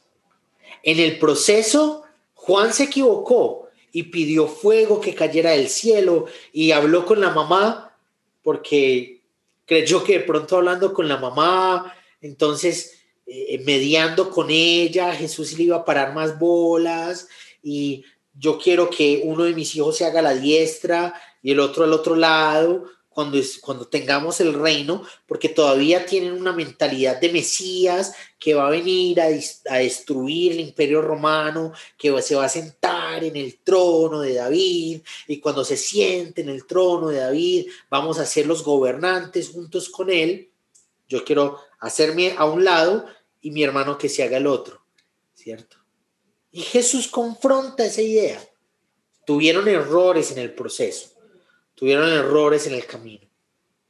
En 0.82 0.98
el 0.98 1.18
proceso, 1.18 2.04
Juan 2.34 2.72
se 2.72 2.84
equivocó 2.84 3.68
y 3.92 4.04
pidió 4.04 4.46
fuego 4.46 5.00
que 5.00 5.14
cayera 5.14 5.50
del 5.50 5.68
cielo 5.68 6.26
y 6.52 6.72
habló 6.72 7.06
con 7.06 7.20
la 7.20 7.30
mamá 7.30 7.96
porque 8.42 9.22
creyó 9.64 10.04
que 10.04 10.18
de 10.18 10.24
pronto 10.24 10.56
hablando 10.56 10.92
con 10.94 11.08
la 11.08 11.16
mamá, 11.16 11.94
entonces 12.20 12.96
eh, 13.26 13.60
mediando 13.64 14.30
con 14.30 14.50
ella, 14.50 15.12
Jesús 15.14 15.58
le 15.58 15.64
iba 15.64 15.76
a 15.76 15.84
parar 15.84 16.14
más 16.14 16.38
bolas 16.38 17.28
y 17.62 18.04
yo 18.34 18.58
quiero 18.58 18.88
que 18.90 19.22
uno 19.24 19.44
de 19.44 19.54
mis 19.54 19.74
hijos 19.74 19.96
se 19.96 20.04
haga 20.04 20.22
la 20.22 20.34
diestra 20.34 21.14
y 21.42 21.52
el 21.52 21.60
otro 21.60 21.84
al 21.84 21.92
otro 21.92 22.14
lado, 22.14 22.84
cuando, 23.16 23.88
tengamos 23.88 24.42
el 24.42 24.52
reino, 24.52 25.02
porque 25.26 25.48
todavía 25.48 26.04
tienen 26.04 26.34
una 26.34 26.52
mentalidad 26.52 27.18
de 27.18 27.32
Mesías 27.32 28.12
que 28.38 28.52
va 28.52 28.66
a 28.66 28.70
venir 28.70 29.18
a, 29.22 29.28
a, 29.70 29.78
destruir 29.78 30.52
el 30.52 30.60
imperio 30.60 31.00
romano, 31.00 31.72
que 31.96 32.20
se 32.20 32.34
va 32.34 32.44
a 32.44 32.50
sentar 32.50 33.24
en 33.24 33.34
el 33.36 33.56
trono 33.60 34.20
de 34.20 34.34
David, 34.34 35.00
y 35.28 35.40
cuando 35.40 35.64
se 35.64 35.78
siente 35.78 36.42
en 36.42 36.50
el 36.50 36.66
trono 36.66 37.08
de 37.08 37.20
David, 37.20 37.68
vamos 37.88 38.18
a 38.18 38.26
ser 38.26 38.46
los 38.46 38.62
gobernantes 38.62 39.48
juntos 39.48 39.88
con 39.88 40.10
él. 40.10 40.50
Yo 41.08 41.24
quiero 41.24 41.58
hacerme 41.78 42.34
a 42.36 42.44
un 42.44 42.64
lado 42.64 43.06
y 43.40 43.50
mi 43.50 43.62
hermano 43.62 43.96
que 43.96 44.10
se 44.10 44.24
haga 44.24 44.36
el 44.36 44.46
otro, 44.46 44.82
¿cierto? 45.32 45.78
Y 46.52 46.60
Jesús 46.60 47.08
confronta 47.08 47.86
esa 47.86 48.02
idea. 48.02 48.46
Tuvieron 49.24 49.66
errores 49.68 50.32
en 50.32 50.38
el 50.38 50.52
proceso 50.52 51.15
tuvieron 51.76 52.10
errores 52.10 52.66
en 52.66 52.74
el 52.74 52.84
camino. 52.84 53.28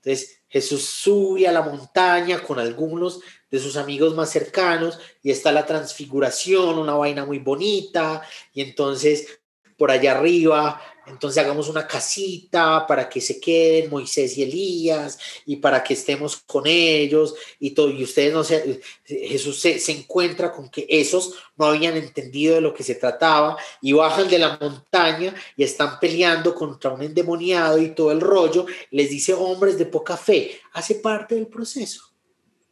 Entonces, 0.03 0.43
Jesús 0.49 0.85
sube 0.85 1.49
a 1.49 1.53
la 1.53 1.63
montaña 1.63 2.43
con 2.43 2.59
algunos 2.59 3.21
de 3.51 3.59
sus 3.59 3.77
amigos 3.77 4.15
más 4.15 4.31
cercanos 4.31 4.99
y 5.23 5.31
está 5.31 5.51
la 5.51 5.65
transfiguración, 5.65 6.79
una 6.79 6.95
vaina 6.95 7.25
muy 7.25 7.39
bonita, 7.39 8.23
y 8.53 8.61
entonces 8.61 9.41
por 9.77 9.91
allá 9.91 10.13
arriba 10.13 10.81
entonces 11.07 11.43
hagamos 11.43 11.69
una 11.69 11.87
casita 11.87 12.85
para 12.87 13.09
que 13.09 13.21
se 13.21 13.41
queden 13.41 13.91
Moisés 13.91 14.37
y 14.37 14.43
Elías 14.43 15.19
y 15.47 15.57
para 15.57 15.83
que 15.85 15.95
estemos 15.95 16.37
con 16.37 16.67
ellos 16.67 17.35
y 17.61 17.71
todo. 17.71 17.91
Y 17.91 18.03
ustedes 18.03 18.33
no 18.33 18.43
sé, 18.43 18.81
Jesús 19.05 19.61
se, 19.61 19.79
se, 19.79 19.93
encuentra 19.93 20.53
con 20.53 20.69
que 20.69 20.85
esos 20.89 21.35
no 21.57 21.67
habían 21.67 21.97
entendido 21.97 22.57
de 22.57 22.61
lo 22.61 22.75
que 22.75 22.83
se 22.83 22.97
trataba 22.97 23.57
y 23.81 23.93
bajan 23.93 24.29
de 24.29 24.39
la 24.39 24.59
montaña 24.61 25.35
y 25.57 25.63
están 25.63 26.01
peleando 26.01 26.55
contra 26.55 26.91
un 26.91 27.03
endemoniado 27.03 27.79
y 27.79 27.95
todo 27.95 28.11
el 28.11 28.21
rollo. 28.21 28.67
Les 28.91 29.09
dice 29.09 29.33
hombres 29.33 29.79
de 29.79 29.87
poca 29.87 30.17
fe, 30.17 30.61
hace 30.73 30.97
parte 30.97 31.37
del 31.37 31.47
proceso, 31.47 32.03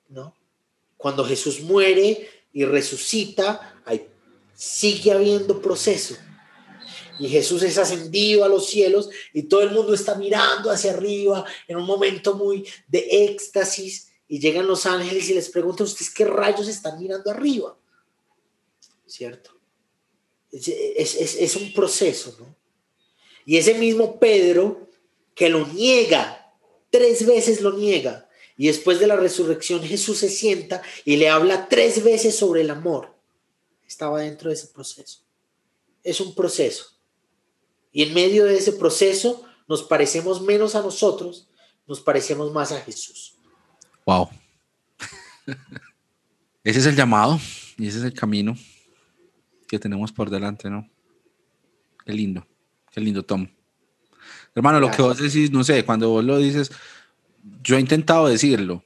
¿no? 0.08 0.34
Cuando 0.96 1.24
Jesús 1.24 1.60
muere 1.60 2.28
y 2.52 2.64
resucita, 2.64 3.74
sigue 4.54 5.12
habiendo 5.12 5.60
proceso 5.60 6.16
y 7.18 7.28
Jesús 7.28 7.62
es 7.62 7.78
ascendido 7.78 8.44
a 8.44 8.48
los 8.48 8.66
cielos 8.66 9.08
y 9.32 9.44
todo 9.44 9.62
el 9.62 9.70
mundo 9.70 9.94
está 9.94 10.14
mirando 10.16 10.70
hacia 10.70 10.92
arriba 10.92 11.44
en 11.68 11.76
un 11.76 11.86
momento 11.86 12.34
muy 12.34 12.66
de 12.88 13.06
éxtasis 13.26 14.08
y 14.28 14.40
llegan 14.40 14.66
los 14.66 14.86
ángeles 14.86 15.28
y 15.28 15.34
les 15.34 15.48
preguntan 15.48 15.86
ustedes 15.86 16.10
qué 16.10 16.24
rayos 16.24 16.68
están 16.68 16.98
mirando 17.00 17.30
arriba. 17.30 17.76
¿Cierto? 19.06 19.50
Es, 20.50 20.68
es, 20.68 21.36
es 21.36 21.56
un 21.56 21.72
proceso, 21.72 22.36
¿no? 22.38 22.54
Y 23.46 23.58
ese 23.58 23.74
mismo 23.74 24.18
Pedro 24.18 24.88
que 25.34 25.48
lo 25.48 25.66
niega, 25.66 26.52
tres 26.90 27.26
veces 27.26 27.60
lo 27.60 27.72
niega, 27.72 28.28
y 28.56 28.68
después 28.68 29.00
de 29.00 29.06
la 29.06 29.16
resurrección 29.16 29.82
Jesús 29.82 30.18
se 30.18 30.28
sienta 30.28 30.82
y 31.04 31.16
le 31.16 31.28
habla 31.28 31.68
tres 31.68 32.02
veces 32.02 32.36
sobre 32.36 32.60
el 32.60 32.70
amor. 32.70 33.14
Estaba 33.86 34.20
dentro 34.20 34.48
de 34.48 34.54
ese 34.54 34.68
proceso. 34.68 35.20
Es 36.02 36.20
un 36.20 36.34
proceso. 36.34 36.93
Y 37.94 38.02
en 38.02 38.12
medio 38.12 38.44
de 38.44 38.56
ese 38.56 38.72
proceso 38.72 39.44
nos 39.68 39.84
parecemos 39.84 40.42
menos 40.42 40.74
a 40.74 40.82
nosotros, 40.82 41.48
nos 41.86 42.00
parecemos 42.00 42.52
más 42.52 42.72
a 42.72 42.80
Jesús. 42.80 43.36
Wow. 44.04 44.28
Ese 46.64 46.80
es 46.80 46.86
el 46.86 46.96
llamado 46.96 47.38
y 47.76 47.86
ese 47.86 47.98
es 47.98 48.04
el 48.04 48.14
camino 48.14 48.56
que 49.68 49.78
tenemos 49.78 50.12
por 50.12 50.30
delante, 50.30 50.70
¿no? 50.70 50.88
Qué 52.06 52.14
lindo, 52.14 52.46
qué 52.90 53.02
lindo, 53.02 53.22
Tom. 53.22 53.46
Hermano, 54.54 54.80
lo 54.80 54.90
que 54.90 55.02
vos 55.02 55.18
decís, 55.18 55.50
no 55.50 55.62
sé, 55.62 55.84
cuando 55.84 56.08
vos 56.08 56.24
lo 56.24 56.38
dices, 56.38 56.72
yo 57.62 57.76
he 57.76 57.80
intentado 57.80 58.28
decirlo, 58.28 58.82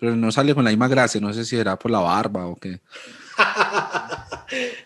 pero 0.00 0.16
no 0.16 0.32
sale 0.32 0.52
con 0.52 0.64
la 0.64 0.70
misma 0.70 0.88
gracia, 0.88 1.20
no 1.20 1.32
sé 1.32 1.44
si 1.44 1.54
era 1.54 1.78
por 1.78 1.92
la 1.92 2.00
barba 2.00 2.46
o 2.46 2.56
qué. 2.56 2.80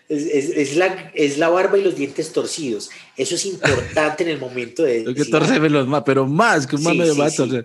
es, 0.09 0.49
es, 0.49 0.75
la, 0.75 1.11
es 1.13 1.37
la 1.37 1.49
barba 1.49 1.77
y 1.77 1.83
los 1.83 1.95
dientes 1.95 2.31
torcidos. 2.31 2.89
Eso 3.15 3.35
es 3.35 3.45
importante 3.45 4.23
en 4.23 4.29
el 4.29 4.39
momento 4.39 4.83
de. 4.83 5.13
que 5.13 5.25
torcerme 5.25 5.69
los 5.69 5.87
más, 5.87 6.03
pero 6.03 6.25
más 6.25 6.65
que 6.67 6.75
un 6.75 6.83
sí, 6.83 7.01
sí, 7.29 7.49
sí. 7.49 7.61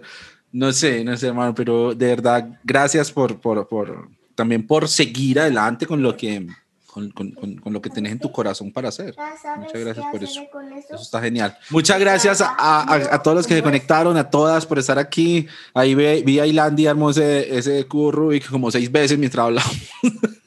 No 0.52 0.70
sé, 0.72 1.02
no 1.02 1.16
sé, 1.16 1.28
hermano, 1.28 1.54
pero 1.54 1.94
de 1.94 2.06
verdad, 2.08 2.60
gracias 2.62 3.10
por, 3.10 3.40
por, 3.40 3.66
por 3.68 4.08
también 4.34 4.66
por 4.66 4.88
seguir 4.88 5.40
adelante 5.40 5.86
con 5.86 6.02
lo 6.02 6.16
que. 6.16 6.46
Con, 6.86 7.08
con, 7.10 7.30
con, 7.32 7.72
lo 7.72 7.80
que 7.80 7.88
tenés 7.88 8.12
en 8.12 8.18
tu 8.18 8.30
corazón 8.30 8.70
para 8.70 8.90
hacer. 8.90 9.14
Muchas 9.56 9.80
gracias 9.80 10.04
por 10.12 10.22
eso. 10.22 10.42
eso. 10.78 10.96
está 10.96 11.22
genial. 11.22 11.56
Muchas 11.70 11.98
gracias 11.98 12.42
a, 12.42 12.54
a, 12.58 12.94
a, 13.14 13.22
todos 13.22 13.34
los 13.34 13.46
que 13.46 13.54
se 13.54 13.62
conectaron, 13.62 14.14
a 14.18 14.28
todas 14.28 14.66
por 14.66 14.78
estar 14.78 14.98
aquí. 14.98 15.46
Ahí 15.72 15.94
vi, 15.94 16.22
vi 16.22 16.38
a 16.38 16.44
Ilandia 16.44 16.90
armó 16.90 17.08
ese, 17.08 17.56
ese 17.56 17.86
cubo 17.86 18.12
Rubik 18.12 18.50
como 18.50 18.70
seis 18.70 18.92
veces 18.92 19.18
mientras 19.18 19.46
hablamos. 19.46 19.74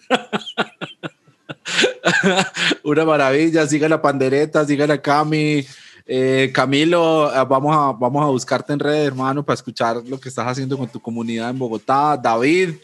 Una 2.84 3.06
maravilla, 3.06 3.68
sigan 3.68 3.90
la 3.90 4.02
pandereta, 4.02 4.66
sigan 4.66 4.92
a 4.92 4.98
Cami. 5.02 5.66
Eh, 6.08 6.52
Camilo, 6.54 7.32
vamos 7.48 7.76
a, 7.76 7.92
vamos 7.92 8.24
a 8.24 8.28
buscarte 8.28 8.74
en 8.74 8.80
redes, 8.80 9.08
hermano, 9.08 9.44
para 9.44 9.56
escuchar 9.56 9.98
lo 10.06 10.20
que 10.20 10.30
estás 10.30 10.46
haciendo 10.48 10.78
con 10.78 10.88
tu 10.88 11.00
comunidad 11.00 11.50
en 11.50 11.58
Bogotá. 11.58 12.16
David, 12.16 12.76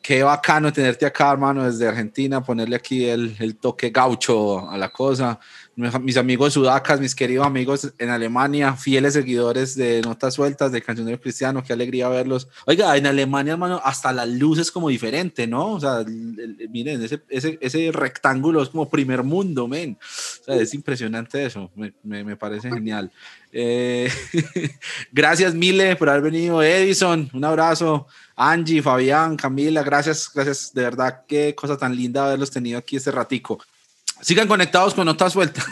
qué 0.00 0.22
bacano 0.22 0.72
tenerte 0.72 1.04
acá, 1.04 1.32
hermano, 1.32 1.64
desde 1.64 1.88
Argentina, 1.88 2.40
ponerle 2.40 2.76
aquí 2.76 3.06
el, 3.06 3.34
el 3.40 3.56
toque 3.56 3.90
gaucho 3.90 4.70
a 4.70 4.78
la 4.78 4.88
cosa 4.88 5.40
mis 6.00 6.16
amigos 6.16 6.52
sudacas, 6.52 7.00
mis 7.00 7.14
queridos 7.14 7.46
amigos 7.46 7.92
en 7.98 8.10
Alemania, 8.10 8.74
fieles 8.74 9.14
seguidores 9.14 9.74
de 9.76 10.02
Notas 10.02 10.34
Sueltas, 10.34 10.72
de 10.72 10.82
Cancionero 10.82 11.20
Cristiano, 11.20 11.62
qué 11.62 11.72
alegría 11.72 12.08
verlos. 12.08 12.48
Oiga, 12.66 12.96
en 12.96 13.06
Alemania, 13.06 13.52
hermano, 13.52 13.80
hasta 13.82 14.12
la 14.12 14.26
luz 14.26 14.58
es 14.58 14.70
como 14.70 14.88
diferente, 14.88 15.46
¿no? 15.46 15.72
O 15.72 15.80
sea, 15.80 16.04
miren, 16.68 17.02
ese, 17.02 17.22
ese, 17.28 17.58
ese 17.60 17.90
rectángulo 17.92 18.62
es 18.62 18.68
como 18.68 18.88
primer 18.90 19.22
mundo, 19.22 19.66
men. 19.66 19.98
O 20.00 20.44
sea, 20.44 20.56
es 20.56 20.74
impresionante 20.74 21.44
eso, 21.46 21.70
me, 21.74 21.92
me, 22.02 22.24
me 22.24 22.36
parece 22.36 22.70
genial. 22.70 23.10
Eh, 23.52 24.10
gracias, 25.12 25.54
Mile, 25.54 25.96
por 25.96 26.08
haber 26.08 26.22
venido. 26.22 26.62
Edison, 26.62 27.30
un 27.32 27.44
abrazo. 27.44 28.06
Angie, 28.36 28.82
Fabián, 28.82 29.36
Camila, 29.36 29.82
gracias, 29.82 30.30
gracias. 30.32 30.72
De 30.72 30.82
verdad, 30.82 31.22
qué 31.26 31.54
cosa 31.54 31.76
tan 31.76 31.94
linda 31.94 32.26
haberlos 32.26 32.50
tenido 32.50 32.78
aquí 32.78 32.96
este 32.96 33.10
ratico. 33.10 33.58
Sigan 34.22 34.48
conectados 34.48 34.94
con 34.94 35.06
Notas 35.06 35.32
Sueltas. 35.32 35.64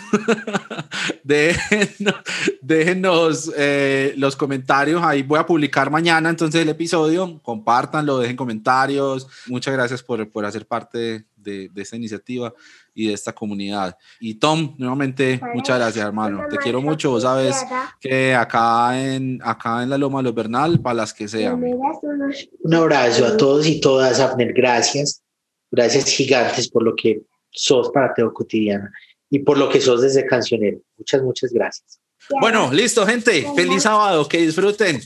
déjenos, 1.23 2.15
déjenos 2.63 3.53
eh, 3.57 4.15
los 4.17 4.37
comentarios. 4.37 5.03
Ahí 5.03 5.23
voy 5.23 5.39
a 5.39 5.47
publicar 5.47 5.91
mañana 5.91 6.31
entonces 6.31 6.63
el 6.63 6.69
episodio. 6.69 7.41
Compártanlo, 7.43 8.19
dejen 8.19 8.37
comentarios. 8.37 9.27
Muchas 9.47 9.75
gracias 9.75 10.03
por, 10.03 10.31
por 10.31 10.47
hacer 10.47 10.67
parte 10.67 11.27
de, 11.37 11.69
de, 11.69 11.83
esta 11.83 11.97
iniciativa 11.97 12.53
y 12.95 13.09
de 13.09 13.15
esta 13.15 13.33
comunidad. 13.33 13.97
Y 14.19 14.35
Tom, 14.35 14.75
nuevamente, 14.79 15.41
muchas 15.55 15.79
gracias, 15.79 16.05
hermano. 16.05 16.45
Te 16.49 16.57
quiero 16.57 16.81
mucho. 16.81 17.11
Vos 17.11 17.23
sabes 17.23 17.57
que 18.01 18.35
acá 18.35 18.99
en, 19.01 19.41
acá 19.43 19.83
en 19.83 19.91
la 19.91 19.99
Loma 19.99 20.21
de 20.21 20.25
los 20.25 20.35
Bernal, 20.35 20.81
para 20.81 20.95
las 20.95 21.13
que 21.13 21.29
sean. 21.29 21.63
Un 21.63 22.75
abrazo 22.75 23.27
a 23.27 23.37
todos 23.37 23.67
y 23.67 23.81
todas, 23.81 24.21
Abner. 24.21 24.53
Gracias. 24.53 25.23
Gracias 25.71 26.07
gigantes 26.07 26.69
por 26.71 26.83
lo 26.83 26.97
que 26.97 27.21
sos 27.59 27.91
para 27.91 28.15
Teo 28.15 28.33
Cotidiana 28.33 28.91
y 29.31 29.41
por 29.41 29.59
lo 29.59 29.69
que 29.69 29.81
sos 29.81 30.01
desde 30.01 30.25
Cancionero. 30.25 30.79
Muchas, 30.97 31.23
muchas 31.23 31.53
gracias. 31.53 32.01
Bueno, 32.41 32.71
listo, 32.73 33.07
gente. 33.07 33.47
Feliz 33.57 33.83
sábado. 33.83 34.29
Que 34.29 34.39
disfruten. 34.39 35.01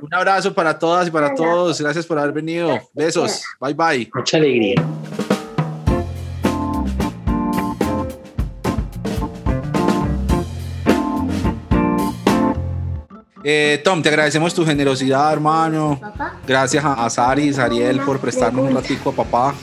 Un 0.00 0.14
abrazo 0.14 0.54
para 0.54 0.78
todas 0.78 1.08
y 1.08 1.10
para 1.10 1.34
todos. 1.34 1.80
Gracias 1.80 2.06
por 2.06 2.18
haber 2.18 2.32
venido. 2.32 2.78
Besos. 2.92 3.42
Bye, 3.60 3.74
bye. 3.74 4.10
Mucha 4.14 4.36
alegría. 4.36 4.76
Eh, 13.50 13.80
Tom, 13.82 14.02
te 14.02 14.10
agradecemos 14.10 14.52
tu 14.52 14.62
generosidad, 14.66 15.32
hermano. 15.32 15.96
¿Papá? 15.98 16.38
Gracias 16.46 16.84
a, 16.84 17.06
a 17.06 17.08
Saris, 17.08 17.58
Ariel, 17.58 17.98
por 18.00 18.20
prestarnos 18.20 18.68
un 18.68 18.74
ratico 18.74 19.08
a 19.08 19.12
papá. 19.14 19.54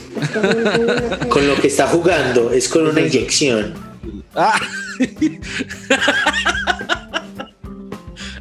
Con 1.28 1.46
lo 1.46 1.54
que 1.54 1.68
está 1.68 1.86
jugando, 1.86 2.50
es 2.50 2.68
con 2.68 2.84
una 2.88 3.00
inyección. 3.00 3.74
Ah. 4.34 4.58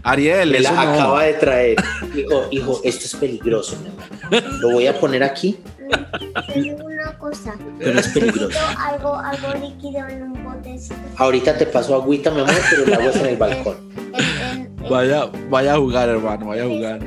Ariel, 0.01 0.49
Me 0.49 0.61
la 0.61 0.71
no. 0.71 0.81
acaba 0.81 1.23
de 1.25 1.33
traer. 1.35 1.77
Hijo, 2.15 2.47
hijo, 2.49 2.81
esto 2.83 3.05
es 3.05 3.15
peligroso. 3.15 3.77
Lo 4.61 4.71
voy 4.71 4.87
a 4.87 4.99
poner 4.99 5.21
aquí. 5.23 5.59
una 6.83 7.15
cosa. 7.19 7.53
Pero 7.77 7.99
es 7.99 8.07
peligroso. 8.07 8.57
Algo, 8.79 9.15
algo 9.15 9.53
líquido 9.61 10.07
en 10.07 10.23
un 10.23 10.43
botecito. 10.43 10.95
Ahorita 11.17 11.55
te 11.55 11.67
paso 11.67 11.93
agüita, 11.93 12.31
mi 12.31 12.41
amor, 12.41 12.55
pero 12.67 12.85
el 12.85 12.93
agua 12.95 13.09
es 13.11 13.15
en 13.17 13.25
el 13.27 13.37
balcón. 13.37 13.75
Vaya, 14.89 15.25
vaya 15.49 15.73
a 15.73 15.77
jugar, 15.77 16.09
hermano, 16.09 16.47
vaya 16.47 16.63
a 16.63 16.67
jugar. 16.67 16.99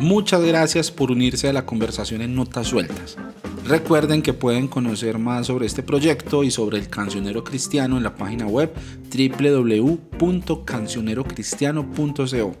Muchas 0.00 0.42
gracias 0.42 0.90
por 0.90 1.10
unirse 1.10 1.48
a 1.48 1.52
la 1.52 1.66
conversación 1.66 2.22
en 2.22 2.34
Notas 2.34 2.68
Sueltas. 2.68 3.18
Recuerden 3.64 4.22
que 4.22 4.32
pueden 4.32 4.68
conocer 4.68 5.18
más 5.18 5.48
sobre 5.48 5.66
este 5.66 5.82
proyecto 5.82 6.44
y 6.44 6.50
sobre 6.50 6.78
el 6.78 6.88
cancionero 6.88 7.44
cristiano 7.44 7.98
en 7.98 8.04
la 8.04 8.14
página 8.14 8.46
web 8.46 8.72
www.cancionerocristiano.co. 10.18 12.56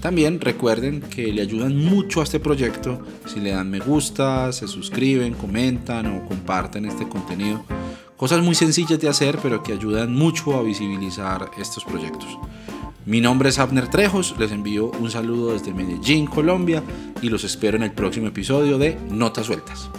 También 0.00 0.40
recuerden 0.40 1.02
que 1.02 1.30
le 1.30 1.42
ayudan 1.42 1.76
mucho 1.76 2.20
a 2.20 2.24
este 2.24 2.40
proyecto 2.40 3.02
si 3.26 3.40
le 3.40 3.50
dan 3.50 3.68
me 3.68 3.80
gusta, 3.80 4.50
se 4.52 4.66
suscriben, 4.66 5.34
comentan 5.34 6.06
o 6.06 6.24
comparten 6.24 6.86
este 6.86 7.06
contenido. 7.06 7.62
Cosas 8.16 8.42
muy 8.42 8.54
sencillas 8.54 8.98
de 8.98 9.10
hacer 9.10 9.38
pero 9.42 9.62
que 9.62 9.74
ayudan 9.74 10.14
mucho 10.14 10.56
a 10.56 10.62
visibilizar 10.62 11.50
estos 11.58 11.84
proyectos. 11.84 12.38
Mi 13.06 13.22
nombre 13.22 13.48
es 13.48 13.58
Abner 13.58 13.88
Trejos, 13.88 14.34
les 14.38 14.52
envío 14.52 14.90
un 15.00 15.10
saludo 15.10 15.52
desde 15.52 15.72
Medellín, 15.72 16.26
Colombia 16.26 16.82
y 17.22 17.30
los 17.30 17.44
espero 17.44 17.78
en 17.78 17.82
el 17.82 17.92
próximo 17.92 18.26
episodio 18.26 18.76
de 18.76 18.98
Notas 19.10 19.46
Sueltas. 19.46 19.90